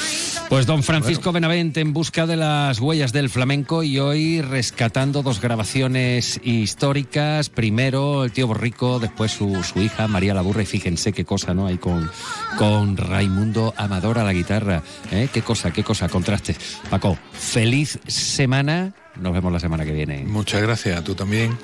Pues 0.48 0.66
don 0.66 0.82
Francisco 0.82 1.32
Benavent 1.32 1.76
en 1.76 1.92
busca 1.92 2.26
de 2.26 2.36
las 2.36 2.80
huellas 2.80 3.12
del 3.12 3.30
flamenco 3.30 3.82
y 3.82 3.98
hoy 3.98 4.40
rescatando 4.42 5.22
dos 5.22 5.40
grabaciones 5.40 6.40
históricas. 6.42 7.48
Primero 7.48 8.24
el 8.24 8.32
tío 8.32 8.46
Borrico, 8.46 8.98
después 8.98 9.32
su, 9.32 9.62
su 9.62 9.80
hija 9.80 10.08
María 10.08 10.34
Laburra 10.34 10.62
y 10.62 10.66
fíjense 10.66 11.12
qué 11.12 11.24
cosa, 11.24 11.54
¿no? 11.54 11.66
Hay 11.66 11.78
con, 11.78 12.10
con 12.58 12.96
Raimundo 12.96 13.74
Amador 13.76 14.18
a 14.18 14.24
la 14.24 14.32
guitarra. 14.32 14.82
¿eh? 15.10 15.28
Qué 15.32 15.42
cosa, 15.42 15.72
qué 15.72 15.82
cosa, 15.82 16.08
contrastes. 16.08 16.58
Paco, 16.90 17.16
feliz 17.32 17.98
semana. 18.06 18.92
Nos 19.16 19.32
vemos 19.32 19.52
la 19.52 19.60
semana 19.60 19.84
que 19.84 19.92
viene. 19.92 20.24
Muchas 20.26 20.62
gracias, 20.62 21.02
tú 21.04 21.14
también. 21.14 21.56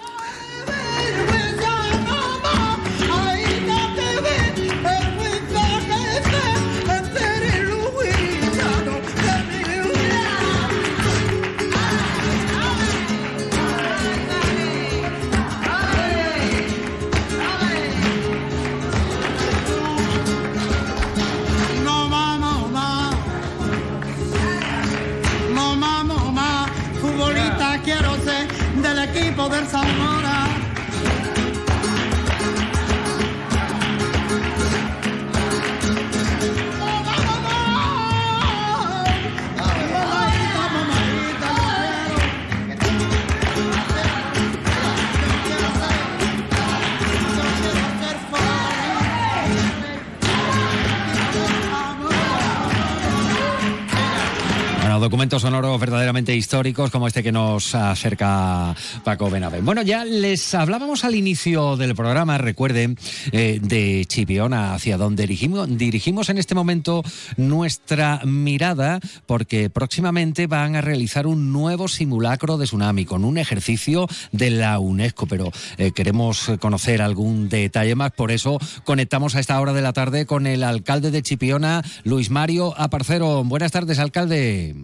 Documentos 55.07 55.43
sonoros 55.43 55.79
verdaderamente 55.79 56.35
históricos 56.35 56.91
como 56.91 57.07
este 57.07 57.23
que 57.23 57.31
nos 57.31 57.77
acerca 57.77 58.75
Paco 59.05 59.31
Benavén. 59.31 59.65
Bueno, 59.65 59.83
ya 59.83 60.05
les 60.05 60.53
hablábamos 60.53 61.05
al 61.05 61.15
inicio 61.15 61.77
del 61.77 61.95
programa, 61.95 62.39
recuerden, 62.39 62.99
eh, 63.31 63.61
de 63.63 64.05
Chipiona, 64.09 64.75
hacia 64.75 64.97
donde 64.97 65.23
dirigimos, 65.23 65.69
dirigimos 65.79 66.29
en 66.29 66.39
este 66.39 66.57
momento 66.57 67.05
nuestra 67.37 68.23
mirada, 68.25 68.99
porque 69.27 69.71
próximamente 69.71 70.49
van 70.49 70.75
a 70.75 70.81
realizar 70.81 71.29
un 71.29 71.53
nuevo 71.53 71.87
simulacro 71.87 72.59
de 72.59 72.65
tsunami 72.65 73.05
con 73.05 73.25
un 73.25 73.39
ejercicio 73.39 74.09
de 74.33 74.51
la 74.51 74.81
UNESCO, 74.81 75.29
pero 75.29 75.53
eh, 75.79 75.93
queremos 75.93 76.51
conocer 76.59 77.01
algún 77.01 77.49
detalle 77.49 77.95
más, 77.95 78.11
por 78.11 78.33
eso 78.33 78.59
conectamos 78.83 79.37
a 79.37 79.41
esta 79.41 79.61
hora 79.61 79.73
de 79.73 79.83
la 79.83 79.93
tarde 79.93 80.27
con 80.27 80.49
el 80.49 80.65
alcalde 80.65 81.13
de 81.13 81.23
Chipiona, 81.23 81.85
Luis 82.03 82.29
Mario 82.29 82.75
Aparcero. 82.77 83.45
Buenas 83.45 83.71
tardes, 83.71 84.01
alcalde. 84.01 84.75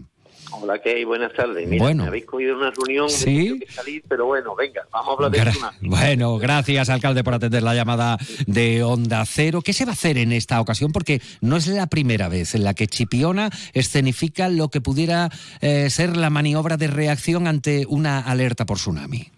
Hola, 0.63 0.81
¿qué 0.81 1.05
Buenas 1.05 1.33
tardes. 1.33 1.67
Mira, 1.67 1.93
me 1.93 2.05
habéis 2.05 2.25
cogido 2.25 2.57
una 2.57 2.71
reunión, 2.71 3.11
¿Sí? 3.11 3.59
que 3.59 3.67
salir, 3.67 4.01
pero 4.09 4.27
bueno, 4.27 4.55
venga, 4.55 4.87
vamos 4.93 5.09
a 5.09 5.13
hablar 5.15 5.31
de 5.33 5.39
Gra 5.41 5.53
Bueno, 5.81 6.39
gracias, 6.39 6.89
alcalde, 6.89 7.25
por 7.25 7.35
atender 7.35 7.65
la 7.65 7.75
llamada 7.75 8.17
de 8.47 8.85
Onda 8.85 9.25
Cero. 9.27 9.61
¿Qué 9.65 9.73
se 9.73 9.85
va 9.85 9.91
a 9.91 9.95
hacer 9.95 10.19
en 10.19 10.31
esta 10.31 10.61
ocasión? 10.61 10.93
Porque 10.93 11.21
no 11.41 11.57
es 11.57 11.67
la 11.67 11.89
primera 11.89 12.29
vez 12.29 12.55
en 12.55 12.63
la 12.63 12.75
que 12.75 12.87
Chipiona 12.87 13.51
escenifica 13.73 14.49
lo 14.49 14.69
que 14.69 14.81
pudiera 14.81 15.31
eh, 15.63 15.91
ser 15.91 16.17
la 16.17 16.31
maniobra 16.31 16.77
de 16.77 16.87
reacción 16.87 17.49
ante 17.49 17.85
una 17.89 18.21
alerta 18.21 18.65
por 18.65 18.77
tsunami. 18.77 19.33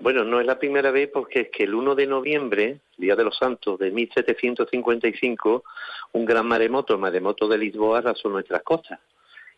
Bueno, 0.00 0.24
no 0.24 0.40
es 0.40 0.46
la 0.46 0.58
primera 0.58 0.90
vez 0.92 1.10
porque 1.12 1.40
es 1.42 1.48
que 1.54 1.64
el 1.64 1.74
1 1.74 1.94
de 1.94 2.06
noviembre, 2.06 2.80
Día 2.96 3.16
de 3.16 3.24
los 3.24 3.36
Santos 3.36 3.78
de 3.78 3.90
1755, 3.90 5.62
un 6.12 6.24
gran 6.24 6.46
maremoto, 6.46 6.94
el 6.94 7.00
maremoto 7.00 7.46
de 7.48 7.58
Lisboa, 7.58 7.98
arrasó 7.98 8.30
nuestras 8.30 8.62
costas 8.62 8.98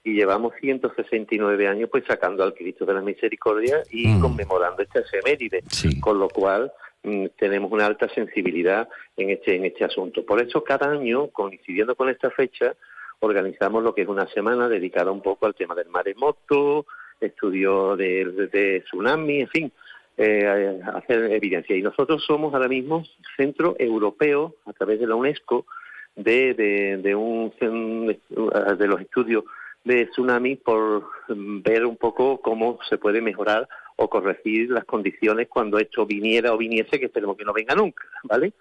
y 0.04 0.14
llevamos 0.14 0.54
169 0.60 1.68
años 1.68 1.88
pues 1.90 2.04
sacando 2.06 2.42
al 2.42 2.54
Cristo 2.54 2.84
de 2.86 2.94
la 2.94 3.00
Misericordia 3.00 3.82
y 3.90 4.08
mm. 4.08 4.20
conmemorando 4.20 4.82
esta 4.82 5.00
efeméride, 5.00 5.62
con 6.00 6.18
lo 6.18 6.28
cual 6.28 6.72
mm, 7.02 7.26
tenemos 7.38 7.70
una 7.72 7.86
alta 7.86 8.08
sensibilidad 8.08 8.88
en 9.16 9.30
este 9.30 9.56
en 9.56 9.64
este 9.64 9.84
asunto. 9.84 10.24
Por 10.24 10.40
eso 10.40 10.62
cada 10.62 10.90
año, 10.90 11.28
coincidiendo 11.28 11.94
con 11.94 12.08
esta 12.08 12.30
fecha, 12.30 12.74
organizamos 13.20 13.82
lo 13.82 13.94
que 13.94 14.02
es 14.02 14.08
una 14.08 14.28
semana 14.28 14.68
dedicada 14.68 15.10
un 15.10 15.22
poco 15.22 15.46
al 15.46 15.54
tema 15.54 15.74
del 15.74 15.88
maremoto, 15.88 16.86
estudio 17.20 17.96
de, 17.96 18.82
tsunami, 18.86 19.40
en 19.40 19.48
fin, 19.48 19.72
eh, 20.16 20.80
hacer 20.94 21.32
evidencia. 21.32 21.76
Y 21.76 21.82
nosotros 21.82 22.24
somos 22.24 22.54
ahora 22.54 22.68
mismo 22.68 23.04
centro 23.36 23.74
europeo, 23.78 24.54
a 24.66 24.72
través 24.72 25.00
de 25.00 25.06
la 25.06 25.16
UNESCO, 25.16 25.66
de, 26.14 26.54
de, 26.54 26.96
de, 26.98 27.14
un, 27.14 27.52
de 27.58 28.86
los 28.86 29.00
estudios 29.00 29.44
de 29.88 30.06
tsunami 30.06 30.56
por 30.56 31.08
ver 31.28 31.84
un 31.84 31.96
poco 31.96 32.40
cómo 32.40 32.78
se 32.88 32.98
puede 32.98 33.20
mejorar 33.20 33.68
o 33.96 34.08
corregir 34.08 34.70
las 34.70 34.84
condiciones 34.84 35.48
cuando 35.48 35.78
esto 35.78 36.06
viniera 36.06 36.52
o 36.52 36.58
viniese, 36.58 37.00
que 37.00 37.06
esperemos 37.06 37.36
que 37.36 37.44
no 37.44 37.52
venga 37.52 37.74
nunca, 37.74 38.04
¿vale? 38.22 38.52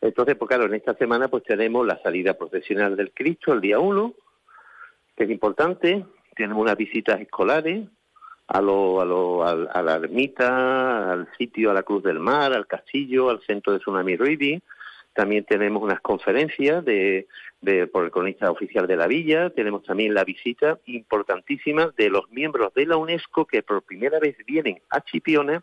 Entonces, 0.00 0.36
pues 0.36 0.48
claro, 0.48 0.66
en 0.66 0.74
esta 0.74 0.94
semana 0.94 1.28
pues 1.28 1.44
tenemos 1.44 1.86
la 1.86 2.02
salida 2.02 2.34
profesional 2.34 2.96
del 2.96 3.12
Cristo 3.12 3.52
el 3.52 3.60
día 3.60 3.78
1, 3.78 4.14
que 5.16 5.24
es 5.24 5.30
importante, 5.30 6.04
tenemos 6.34 6.60
unas 6.60 6.76
visitas 6.76 7.20
escolares 7.20 7.86
a, 8.48 8.60
lo, 8.60 9.00
a, 9.00 9.04
lo, 9.04 9.44
a, 9.44 9.82
la 9.82 9.94
ermita, 9.94 11.12
al 11.12 11.28
sitio, 11.38 11.70
a 11.70 11.74
la 11.74 11.82
Cruz 11.84 12.02
del 12.02 12.18
Mar, 12.18 12.52
al 12.52 12.66
castillo, 12.66 13.30
al 13.30 13.40
centro 13.42 13.72
de 13.72 13.78
Tsunami 13.78 14.16
Reading, 14.16 14.58
también 15.12 15.44
tenemos 15.44 15.82
unas 15.82 16.00
conferencias 16.00 16.84
de, 16.84 17.26
por 17.92 18.04
el 18.04 18.10
cronista 18.10 18.50
oficial 18.50 18.86
de 18.86 18.96
la 18.96 19.06
villa. 19.06 19.50
Tenemos 19.50 19.84
también 19.84 20.14
la 20.14 20.24
visita 20.24 20.78
importantísima 20.86 21.92
de 21.96 22.10
los 22.10 22.30
miembros 22.30 22.72
de 22.74 22.86
la 22.86 22.96
UNESCO 22.96 23.44
que 23.44 23.62
por 23.62 23.82
primera 23.82 24.18
vez 24.18 24.36
vienen 24.46 24.80
a 24.88 25.00
Chipiona 25.02 25.62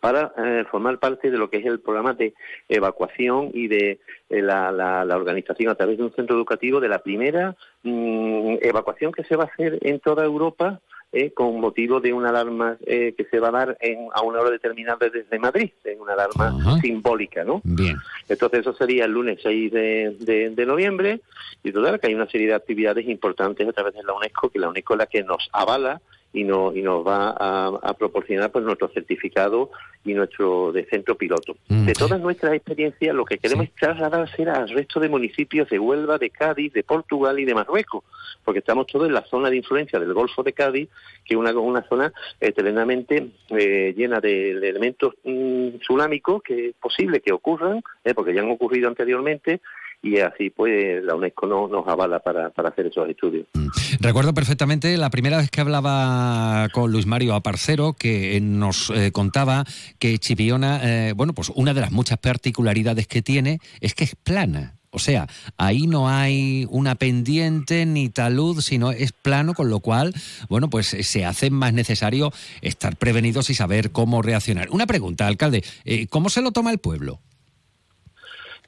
para 0.00 0.32
eh, 0.36 0.64
formar 0.70 0.98
parte 0.98 1.30
de 1.30 1.38
lo 1.38 1.50
que 1.50 1.58
es 1.58 1.66
el 1.66 1.80
programa 1.80 2.12
de 2.12 2.34
evacuación 2.68 3.50
y 3.54 3.68
de 3.68 4.00
eh, 4.28 4.42
la, 4.42 4.72
la, 4.72 5.16
organización 5.16 5.70
a 5.70 5.74
través 5.76 5.98
de 5.98 6.04
un 6.04 6.14
centro 6.14 6.36
educativo 6.36 6.80
de 6.80 6.88
la 6.88 6.98
primera 6.98 7.56
mm, 7.82 8.56
evacuación 8.60 9.12
que 9.12 9.24
se 9.24 9.36
va 9.36 9.44
a 9.44 9.46
hacer 9.46 9.78
en 9.82 10.00
toda 10.00 10.24
Europa 10.24 10.80
eh, 11.10 11.32
con 11.32 11.58
motivo 11.58 12.00
de 12.00 12.12
una 12.12 12.28
alarma 12.28 12.76
eh, 12.86 13.14
que 13.16 13.24
se 13.24 13.40
va 13.40 13.48
a 13.48 13.52
dar 13.52 13.78
en, 13.80 14.08
a 14.12 14.22
una 14.22 14.40
hora 14.40 14.50
determinada 14.50 15.08
desde 15.08 15.38
Madrid, 15.38 15.70
en 15.84 16.00
una 16.00 16.12
alarma 16.12 16.80
simbólica, 16.82 17.44
¿no? 17.44 17.62
Bien. 17.64 17.96
Entonces 18.28 18.60
eso 18.60 18.74
sería 18.74 19.06
el 19.06 19.12
lunes 19.12 19.38
6 19.42 19.72
de, 19.72 20.50
de, 20.54 20.66
noviembre 20.66 21.20
y 21.62 21.72
total 21.72 21.98
que 21.98 22.08
hay 22.08 22.14
una 22.14 22.28
serie 22.28 22.48
de 22.48 22.54
actividades 22.54 23.08
importantes 23.08 23.66
a 23.66 23.72
través 23.72 23.94
de 23.94 24.02
la 24.02 24.12
UNESCO, 24.12 24.50
que 24.50 24.58
la 24.58 24.68
UNESCO 24.68 24.94
es 24.94 24.98
la 24.98 25.06
que 25.06 25.22
nos 25.22 25.48
avala 25.52 26.02
y, 26.32 26.44
no, 26.44 26.74
y 26.74 26.82
nos 26.82 27.06
va 27.06 27.30
a, 27.38 27.94
proporcionar 27.94 28.52
pues 28.52 28.64
nuestro 28.64 28.88
certificado 28.88 29.70
y 30.04 30.14
nuestro 30.14 30.72
de 30.72 30.84
centro 30.84 31.16
piloto. 31.16 31.56
Mm. 31.68 31.86
De 31.86 31.92
todas 31.94 32.20
nuestras 32.20 32.52
experiencias, 32.54 33.14
lo 33.14 33.24
que 33.24 33.38
queremos 33.38 33.66
es 33.66 33.74
trasladar 33.74 34.28
al 34.48 34.68
resto 34.68 35.00
de 35.00 35.08
municipios 35.08 35.68
de 35.68 35.78
Huelva, 35.78 36.18
de 36.18 36.30
Cádiz, 36.30 36.72
de 36.72 36.82
Portugal 36.82 37.38
y 37.40 37.44
de 37.44 37.54
Marruecos, 37.54 38.04
porque 38.44 38.60
estamos 38.60 38.86
todos 38.86 39.08
en 39.08 39.14
la 39.14 39.24
zona 39.24 39.50
de 39.50 39.56
influencia 39.56 39.98
del 39.98 40.14
Golfo 40.14 40.42
de 40.42 40.52
Cádiz, 40.52 40.88
que 41.24 41.34
es 41.34 41.40
una, 41.40 41.52
una 41.52 41.82
zona 41.88 42.12
eh, 42.40 42.52
tremendamente 42.52 43.28
eh, 43.50 43.94
llena 43.96 44.20
de, 44.20 44.50
elementos 44.50 45.14
mm, 45.24 45.78
tsunámicos 45.80 46.42
que 46.42 46.68
es 46.68 46.74
posible 46.76 47.20
que 47.20 47.32
ocurran, 47.32 47.82
eh, 48.04 48.14
porque 48.14 48.34
ya 48.34 48.42
han 48.42 48.50
ocurrido 48.50 48.88
anteriormente, 48.88 49.60
y 50.02 50.18
así 50.18 50.50
pues 50.50 51.02
la 51.02 51.14
UNESCO 51.14 51.46
nos 51.46 51.86
avala 51.88 52.20
para, 52.20 52.52
hacer 52.56 52.86
esos 52.86 53.08
estudios. 53.08 53.46
Mm. 53.54 53.68
Recuerdo 54.00 54.34
perfectamente 54.34 54.96
la 54.96 55.10
primera 55.10 55.38
vez 55.38 55.50
que 55.50 55.60
hablaba 55.60 56.68
con 56.72 56.92
Luis 56.92 57.06
Mario 57.06 57.34
Aparcero 57.34 57.94
que 57.94 58.40
nos 58.40 58.90
eh, 58.90 59.10
contaba 59.12 59.64
que 59.98 60.18
Chipiona, 60.18 60.80
eh, 60.82 61.12
bueno, 61.14 61.32
pues 61.32 61.50
una 61.54 61.74
de 61.74 61.80
las 61.80 61.92
muchas 61.92 62.18
particularidades 62.18 63.06
que 63.06 63.22
tiene 63.22 63.58
es 63.80 63.94
que 63.94 64.04
es 64.04 64.14
plana. 64.14 64.74
O 64.90 64.98
sea, 64.98 65.26
ahí 65.58 65.86
no 65.86 66.08
hay 66.08 66.66
una 66.70 66.94
pendiente 66.94 67.84
ni 67.84 68.08
talud, 68.08 68.60
sino 68.62 68.90
es 68.90 69.12
plano, 69.12 69.52
con 69.52 69.68
lo 69.68 69.80
cual, 69.80 70.14
bueno, 70.48 70.70
pues 70.70 70.86
se 70.86 71.24
hace 71.26 71.50
más 71.50 71.74
necesario 71.74 72.32
estar 72.62 72.96
prevenidos 72.96 73.50
y 73.50 73.54
saber 73.54 73.92
cómo 73.92 74.22
reaccionar. 74.22 74.70
Una 74.70 74.86
pregunta, 74.86 75.26
alcalde, 75.26 75.62
eh, 75.84 76.06
¿cómo 76.06 76.30
se 76.30 76.40
lo 76.40 76.52
toma 76.52 76.70
el 76.70 76.78
pueblo? 76.78 77.20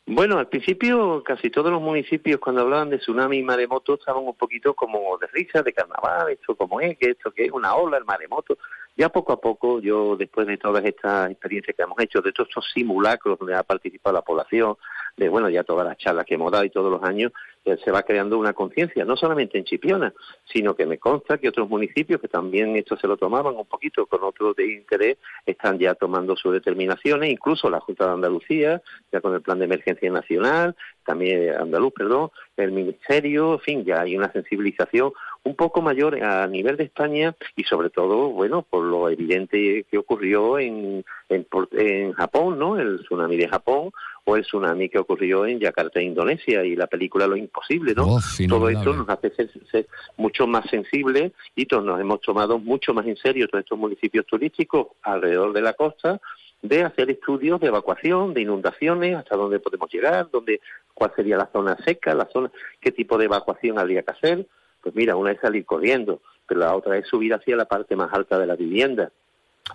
Bueno, 0.06 0.38
al 0.38 0.48
principio 0.48 1.22
casi 1.22 1.50
todos 1.50 1.70
los 1.70 1.80
municipios 1.80 2.40
cuando 2.40 2.62
hablaban 2.62 2.90
de 2.90 2.98
tsunami 2.98 3.38
y 3.38 3.42
maremoto 3.42 3.94
estaban 3.94 4.24
un 4.24 4.34
poquito 4.34 4.74
como 4.74 5.16
de 5.18 5.28
risa, 5.28 5.62
de 5.62 5.72
carnaval, 5.72 6.30
esto 6.30 6.56
como 6.56 6.80
es, 6.80 6.98
que 6.98 7.10
esto 7.10 7.30
que 7.30 7.44
es 7.44 7.52
una 7.52 7.74
ola, 7.74 7.98
el 7.98 8.04
maremoto. 8.04 8.58
Ya 8.96 9.08
poco 9.08 9.32
a 9.32 9.40
poco, 9.40 9.80
yo 9.80 10.16
después 10.16 10.46
de 10.46 10.58
todas 10.58 10.84
estas 10.84 11.30
experiencias 11.30 11.76
que 11.76 11.82
hemos 11.82 11.98
hecho, 12.00 12.20
de 12.20 12.32
todos 12.32 12.48
estos 12.48 12.70
simulacros 12.74 13.38
donde 13.38 13.54
ha 13.54 13.62
participado 13.62 14.14
la 14.14 14.22
población, 14.22 14.76
de 15.20 15.28
bueno, 15.28 15.50
ya 15.50 15.64
todas 15.64 15.86
las 15.86 15.98
charlas 15.98 16.24
que 16.24 16.34
hemos 16.34 16.50
dado 16.50 16.64
y 16.64 16.70
todos 16.70 16.90
los 16.90 17.02
años, 17.02 17.30
eh, 17.62 17.76
se 17.84 17.90
va 17.90 18.02
creando 18.02 18.38
una 18.38 18.54
conciencia, 18.54 19.04
no 19.04 19.16
solamente 19.18 19.58
en 19.58 19.64
Chipiona, 19.64 20.14
sino 20.50 20.74
que 20.74 20.86
me 20.86 20.96
consta 20.96 21.36
que 21.36 21.50
otros 21.50 21.68
municipios 21.68 22.18
que 22.22 22.26
también 22.26 22.74
esto 22.74 22.96
se 22.96 23.06
lo 23.06 23.18
tomaban 23.18 23.54
un 23.54 23.66
poquito 23.66 24.06
con 24.06 24.24
otro 24.24 24.54
de 24.54 24.72
interés, 24.72 25.18
están 25.44 25.78
ya 25.78 25.94
tomando 25.94 26.36
sus 26.36 26.54
determinaciones, 26.54 27.30
incluso 27.30 27.68
la 27.68 27.80
Junta 27.80 28.06
de 28.06 28.12
Andalucía, 28.12 28.82
ya 29.12 29.20
con 29.20 29.34
el 29.34 29.42
Plan 29.42 29.58
de 29.58 29.66
Emergencia 29.66 30.10
Nacional, 30.10 30.74
también 31.04 31.54
andaluz, 31.54 31.92
perdón, 31.92 32.30
el 32.56 32.72
Ministerio, 32.72 33.54
en 33.54 33.60
fin, 33.60 33.84
ya 33.84 34.00
hay 34.00 34.16
una 34.16 34.32
sensibilización 34.32 35.12
un 35.42 35.54
poco 35.54 35.82
mayor 35.82 36.22
a 36.22 36.46
nivel 36.46 36.78
de 36.78 36.84
España 36.84 37.34
y 37.56 37.64
sobre 37.64 37.90
todo, 37.90 38.30
bueno, 38.30 38.62
por 38.62 38.84
lo 38.84 39.08
evidente 39.10 39.84
que 39.90 39.98
ocurrió 39.98 40.58
en, 40.58 41.04
en, 41.28 41.46
en 41.72 42.12
Japón, 42.12 42.58
¿no? 42.58 42.78
El 42.78 43.00
tsunami 43.00 43.36
de 43.36 43.48
Japón 43.48 43.90
o 44.24 44.36
el 44.36 44.42
tsunami 44.42 44.88
que 44.88 44.98
ocurrió 44.98 45.46
en 45.46 45.60
Yakarta, 45.60 46.00
Indonesia, 46.00 46.64
y 46.64 46.76
la 46.76 46.86
película 46.86 47.26
Lo 47.26 47.36
Imposible, 47.36 47.94
¿no? 47.94 48.16
Oh, 48.16 48.20
Todo 48.48 48.68
esto 48.68 48.92
nos 48.92 49.08
hace 49.08 49.32
ser, 49.70 49.86
mucho 50.16 50.46
más 50.46 50.68
sensibles 50.70 51.32
y 51.54 51.66
todos 51.66 51.84
nos 51.84 52.00
hemos 52.00 52.20
tomado 52.20 52.58
mucho 52.58 52.94
más 52.94 53.06
en 53.06 53.16
serio 53.16 53.48
todos 53.48 53.64
estos 53.64 53.78
municipios 53.78 54.26
turísticos 54.26 54.88
alrededor 55.02 55.52
de 55.52 55.62
la 55.62 55.72
costa 55.72 56.20
de 56.62 56.82
hacer 56.82 57.10
estudios 57.10 57.58
de 57.60 57.68
evacuación, 57.68 58.34
de 58.34 58.42
inundaciones, 58.42 59.16
hasta 59.16 59.36
dónde 59.36 59.60
podemos 59.60 59.90
llegar, 59.90 60.28
dónde, 60.30 60.60
cuál 60.92 61.12
sería 61.16 61.38
la 61.38 61.48
zona 61.50 61.76
seca, 61.84 62.14
la 62.14 62.28
zona, 62.30 62.50
qué 62.80 62.92
tipo 62.92 63.16
de 63.16 63.24
evacuación 63.24 63.78
habría 63.78 64.02
que 64.02 64.10
hacer. 64.10 64.46
Pues 64.82 64.94
mira, 64.94 65.16
una 65.16 65.32
es 65.32 65.40
salir 65.40 65.64
corriendo, 65.64 66.20
pero 66.46 66.60
la 66.60 66.76
otra 66.76 66.98
es 66.98 67.06
subir 67.06 67.32
hacia 67.32 67.56
la 67.56 67.64
parte 67.64 67.96
más 67.96 68.12
alta 68.12 68.38
de 68.38 68.46
la 68.46 68.56
vivienda 68.56 69.10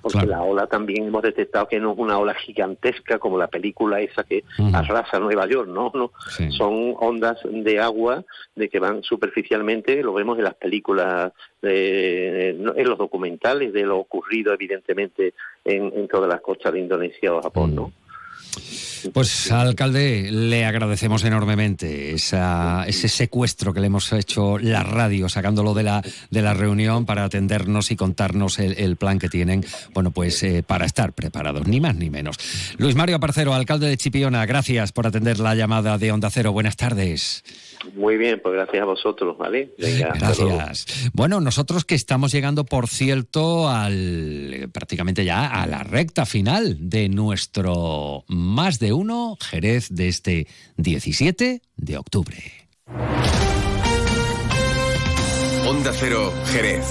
porque 0.02 0.26
la 0.26 0.42
ola 0.42 0.68
también 0.68 1.08
hemos 1.08 1.24
detectado 1.24 1.68
que 1.68 1.80
no 1.80 1.94
es 1.94 1.98
una 1.98 2.18
ola 2.18 2.34
gigantesca 2.36 3.18
como 3.18 3.38
la 3.38 3.48
película 3.48 4.02
esa 4.02 4.24
que 4.24 4.44
arrasa 4.74 5.20
Nueva 5.20 5.48
York, 5.48 5.68
no, 5.70 5.92
no, 5.94 6.12
son 6.52 6.96
ondas 7.00 7.40
de 7.44 7.80
agua 7.80 8.24
de 8.56 8.70
que 8.70 8.80
van 8.80 9.04
superficialmente, 9.04 10.04
lo 10.04 10.14
vemos 10.14 10.38
en 10.38 10.44
las 10.44 10.56
películas, 10.56 11.32
en 11.62 12.64
los 12.64 12.98
documentales 12.98 13.74
de 13.74 13.84
lo 13.84 13.98
ocurrido 13.98 14.54
evidentemente 14.54 15.34
en, 15.64 15.92
en 15.96 16.08
todas 16.08 16.30
las 16.30 16.42
costas 16.42 16.74
de 16.74 16.80
Indonesia 16.80 17.34
o 17.34 17.42
Japón, 17.42 17.76
¿no? 17.76 17.92
Pues 19.14 19.52
alcalde, 19.52 20.30
le 20.32 20.66
agradecemos 20.66 21.24
enormemente 21.24 22.14
ese 22.14 23.10
secuestro 23.10 23.74
que 23.74 23.80
le 23.80 23.88
hemos 23.88 24.12
hecho 24.14 24.58
la 24.58 24.84
radio, 24.84 25.30
sacándolo 25.30 25.74
de 25.74 25.84
la, 25.84 26.02
de 26.30 26.42
la 26.42 26.54
reunión 26.54 27.06
para 27.06 27.24
atendernos 27.24 27.92
y 27.92 27.96
contarnos 27.96 28.60
el, 28.60 28.96
plan 28.96 29.20
que 29.20 29.30
tienen, 29.30 29.66
bueno, 29.94 30.12
pues 30.12 30.42
eh, 30.44 30.64
para 30.64 30.86
estar 30.86 31.14
preparados, 31.14 31.68
ni 31.68 31.80
más 31.80 31.96
ni 31.96 32.10
menos. 32.10 32.38
Luis 32.78 32.96
Mario 32.96 33.20
Parcero, 33.20 33.54
alcalde 33.54 33.88
de 33.88 33.98
Chipiona, 33.98 34.46
gracias 34.46 34.92
por 34.92 35.08
atender 35.08 35.40
la 35.40 35.56
llamada 35.56 35.98
de 35.98 36.12
Onda 36.12 36.30
Cero. 36.30 36.52
Buenas 36.54 36.78
tardes. 36.78 37.44
Muy 37.94 38.18
bien, 38.18 38.40
pues 38.42 38.56
gracias 38.56 38.82
a 38.82 38.86
vosotros, 38.86 39.38
¿vale? 39.38 39.74
gracias. 39.78 41.10
Bueno, 41.14 41.40
nosotros 41.40 41.86
que 41.86 41.96
estamos 41.96 42.32
llegando, 42.32 42.66
por 42.66 42.88
cierto, 42.88 43.70
al 43.70 44.70
prácticamente 44.72 45.26
ya 45.26 45.48
a 45.48 45.68
la 45.68 45.84
recta 45.84 46.26
final 46.26 46.78
de 46.90 47.10
nuestro 47.10 48.24
más 48.28 48.80
de 48.80 48.94
uno 48.94 49.38
Jerez 49.40 49.90
de 49.90 50.08
este 50.08 50.48
17 50.78 51.62
de 51.78 51.98
octubre. 51.98 52.38
Onda 55.68 55.92
Cero, 55.94 56.32
Jerez. 56.46 56.86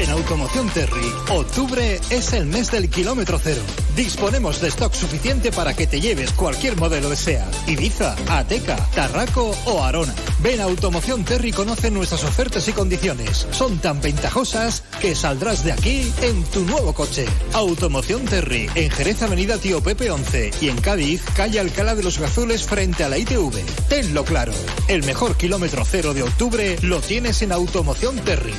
En 0.00 0.08
Automoción 0.08 0.66
Terry, 0.70 1.12
octubre 1.28 2.00
es 2.08 2.32
el 2.32 2.46
mes 2.46 2.70
del 2.70 2.88
kilómetro 2.88 3.38
cero. 3.38 3.60
Disponemos 3.94 4.58
de 4.62 4.68
stock 4.68 4.94
suficiente 4.94 5.52
para 5.52 5.76
que 5.76 5.86
te 5.86 6.00
lleves 6.00 6.32
cualquier 6.32 6.74
modelo 6.78 7.10
de 7.10 7.16
SEA, 7.16 7.46
Ibiza, 7.66 8.16
Ateca, 8.26 8.76
Tarraco 8.94 9.54
o 9.66 9.84
Arona. 9.84 10.14
Ven 10.42 10.62
a 10.62 10.64
Automoción 10.64 11.22
Terry 11.22 11.52
conoce 11.52 11.90
nuestras 11.90 12.24
ofertas 12.24 12.66
y 12.68 12.72
condiciones. 12.72 13.46
Son 13.50 13.78
tan 13.78 14.00
ventajosas 14.00 14.84
que 15.02 15.14
saldrás 15.14 15.64
de 15.64 15.72
aquí 15.72 16.10
en 16.22 16.44
tu 16.44 16.64
nuevo 16.64 16.94
coche. 16.94 17.26
Automoción 17.52 18.24
Terry, 18.24 18.70
en 18.74 18.90
Jerez 18.90 19.20
Avenida 19.20 19.58
Tío 19.58 19.82
Pepe 19.82 20.10
11 20.10 20.52
y 20.62 20.70
en 20.70 20.80
Cádiz, 20.80 21.22
calle 21.36 21.60
Alcalá 21.60 21.94
de 21.94 22.04
los 22.04 22.18
Gazules 22.18 22.64
frente 22.64 23.04
a 23.04 23.10
la 23.10 23.18
ITV. 23.18 23.52
Tenlo 23.90 24.24
claro, 24.24 24.54
el 24.88 25.04
mejor 25.04 25.36
kilómetro 25.36 25.84
cero 25.84 26.14
de 26.14 26.22
octubre 26.22 26.78
lo 26.80 27.02
tienes 27.02 27.42
en 27.42 27.52
Automoción 27.52 28.16
Terry. 28.20 28.54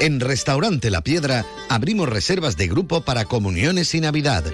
En 0.00 0.20
Restaurante 0.20 0.90
La 0.90 1.00
Piedra 1.02 1.44
abrimos 1.68 2.08
reservas 2.08 2.56
de 2.56 2.68
grupo 2.68 3.00
para 3.00 3.24
comuniones 3.24 3.94
y 3.94 4.00
Navidad. 4.00 4.44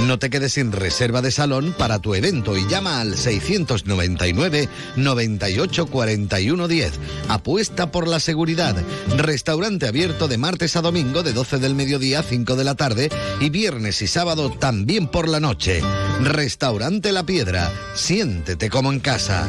No 0.00 0.18
te 0.18 0.28
quedes 0.28 0.54
sin 0.54 0.72
reserva 0.72 1.22
de 1.22 1.30
salón 1.30 1.74
para 1.78 1.98
tu 1.98 2.14
evento 2.14 2.56
y 2.56 2.66
llama 2.66 3.00
al 3.00 3.16
699 3.16 4.68
98 4.96 5.86
41 5.86 6.68
10. 6.68 6.92
Apuesta 7.28 7.90
por 7.90 8.08
la 8.08 8.18
seguridad. 8.18 8.76
Restaurante 9.16 9.86
abierto 9.86 10.26
de 10.26 10.38
martes 10.38 10.76
a 10.76 10.82
domingo 10.82 11.22
de 11.22 11.32
12 11.32 11.58
del 11.58 11.74
mediodía 11.74 12.20
a 12.20 12.22
5 12.22 12.56
de 12.56 12.64
la 12.64 12.74
tarde 12.74 13.10
y 13.40 13.50
viernes 13.50 14.02
y 14.02 14.06
sábado 14.06 14.50
también 14.50 15.06
por 15.06 15.28
la 15.28 15.40
noche. 15.40 15.80
Restaurante 16.22 17.12
La 17.12 17.24
Piedra. 17.24 17.72
Siéntete 17.94 18.68
como 18.70 18.92
en 18.92 19.00
casa. 19.00 19.48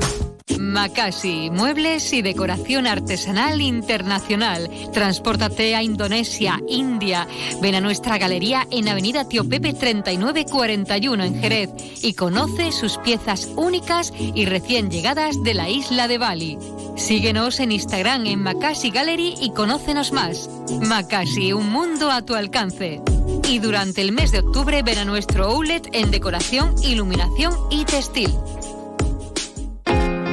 Makasi, 0.61 1.49
muebles 1.49 2.13
y 2.13 2.21
decoración 2.21 2.85
artesanal 2.85 3.61
internacional. 3.61 4.69
Transpórtate 4.93 5.75
a 5.75 5.81
Indonesia, 5.81 6.61
India. 6.67 7.27
Ven 7.61 7.75
a 7.75 7.81
nuestra 7.81 8.19
galería 8.19 8.67
en 8.69 8.87
Avenida 8.87 9.27
Tío 9.27 9.47
Pepe 9.49 9.73
3941 9.73 11.23
en 11.23 11.41
Jerez 11.41 11.69
y 12.03 12.13
conoce 12.13 12.71
sus 12.71 12.97
piezas 12.97 13.49
únicas 13.55 14.13
y 14.17 14.45
recién 14.45 14.91
llegadas 14.91 15.41
de 15.43 15.55
la 15.55 15.67
isla 15.67 16.07
de 16.07 16.19
Bali. 16.19 16.57
Síguenos 16.95 17.59
en 17.59 17.71
Instagram 17.71 18.27
en 18.27 18.43
Makasi 18.43 18.91
Gallery 18.91 19.33
y 19.41 19.51
conócenos 19.51 20.11
más. 20.11 20.47
Makasi, 20.87 21.53
un 21.53 21.69
mundo 21.71 22.11
a 22.11 22.21
tu 22.21 22.35
alcance. 22.35 23.01
Y 23.49 23.59
durante 23.59 24.01
el 24.01 24.11
mes 24.11 24.31
de 24.31 24.39
octubre 24.39 24.83
ven 24.83 24.99
a 24.99 25.05
nuestro 25.05 25.45
outlet 25.45 25.89
en 25.93 26.11
decoración, 26.11 26.75
iluminación 26.83 27.53
y 27.71 27.83
textil. 27.85 28.31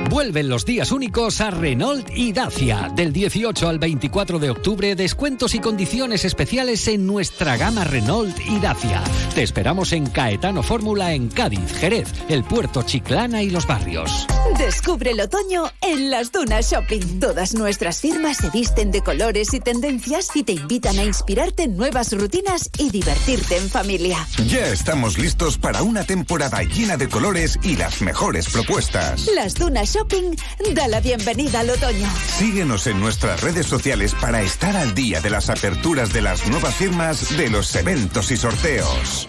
Vuelven 0.08 0.48
los 0.48 0.64
días 0.64 0.90
únicos 0.90 1.42
a 1.42 1.50
Renault 1.50 2.08
y 2.14 2.32
Dacia. 2.32 2.90
Del 2.94 3.12
18 3.12 3.68
al 3.68 3.78
24 3.78 4.38
de 4.38 4.48
octubre, 4.48 4.94
descuentos 4.94 5.54
y 5.54 5.58
condiciones 5.58 6.24
especiales 6.24 6.88
en 6.88 7.06
nuestra 7.06 7.58
gama 7.58 7.84
Renault 7.84 8.34
y 8.46 8.58
Dacia. 8.58 9.04
Te 9.34 9.42
esperamos 9.42 9.92
en 9.92 10.06
Caetano 10.06 10.62
Fórmula 10.62 11.12
en 11.12 11.28
Cádiz, 11.28 11.74
Jerez, 11.74 12.08
el 12.30 12.42
puerto 12.42 12.82
Chiclana 12.84 13.42
y 13.42 13.50
los 13.50 13.66
barrios. 13.66 14.26
Descubre 14.56 15.10
el 15.10 15.20
otoño 15.20 15.64
en 15.82 16.10
las 16.10 16.32
Dunas 16.32 16.70
Shopping. 16.70 17.20
Todas 17.20 17.52
nuestras 17.52 18.00
firmas 18.00 18.38
se 18.38 18.48
visten 18.48 18.90
de 18.90 19.02
colores 19.02 19.52
y 19.52 19.60
tendencias 19.60 20.34
y 20.34 20.42
te 20.42 20.52
invitan 20.52 20.98
a 20.98 21.04
inspirarte 21.04 21.64
en 21.64 21.76
nuevas 21.76 22.14
rutinas 22.14 22.70
y 22.78 22.88
divertirte 22.88 23.58
en 23.58 23.68
familia. 23.68 24.26
Ya 24.46 24.68
estamos 24.68 25.18
listos 25.18 25.58
para 25.58 25.82
una 25.82 26.04
temporada 26.04 26.62
llena 26.62 26.96
de 26.96 27.10
colores 27.10 27.58
y 27.62 27.76
las 27.76 28.00
mejores 28.00 28.48
propuestas. 28.48 29.28
Las 29.34 29.54
Dunas 29.54 29.92
Shopping 29.92 29.97
da 30.74 30.88
la 30.88 31.00
bienvenida 31.00 31.60
al 31.60 31.70
otoño. 31.70 32.08
Síguenos 32.38 32.86
en 32.86 33.00
nuestras 33.00 33.40
redes 33.40 33.66
sociales 33.66 34.14
para 34.20 34.42
estar 34.42 34.76
al 34.76 34.94
día 34.94 35.20
de 35.20 35.30
las 35.30 35.50
aperturas 35.50 36.12
de 36.12 36.22
las 36.22 36.46
nuevas 36.48 36.74
firmas, 36.74 37.36
de 37.36 37.50
los 37.50 37.74
eventos 37.74 38.30
y 38.30 38.36
sorteos. 38.36 39.28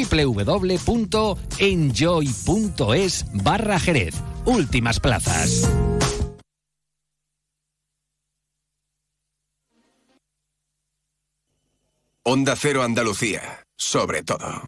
www.enjoy.es 0.05 1.25
barra 3.33 3.79
Jerez. 3.79 4.15
Últimas 4.45 4.99
plazas. 4.99 5.69
Onda 12.23 12.55
Cero 12.55 12.83
Andalucía, 12.83 13.65
sobre 13.75 14.21
todo. 14.23 14.65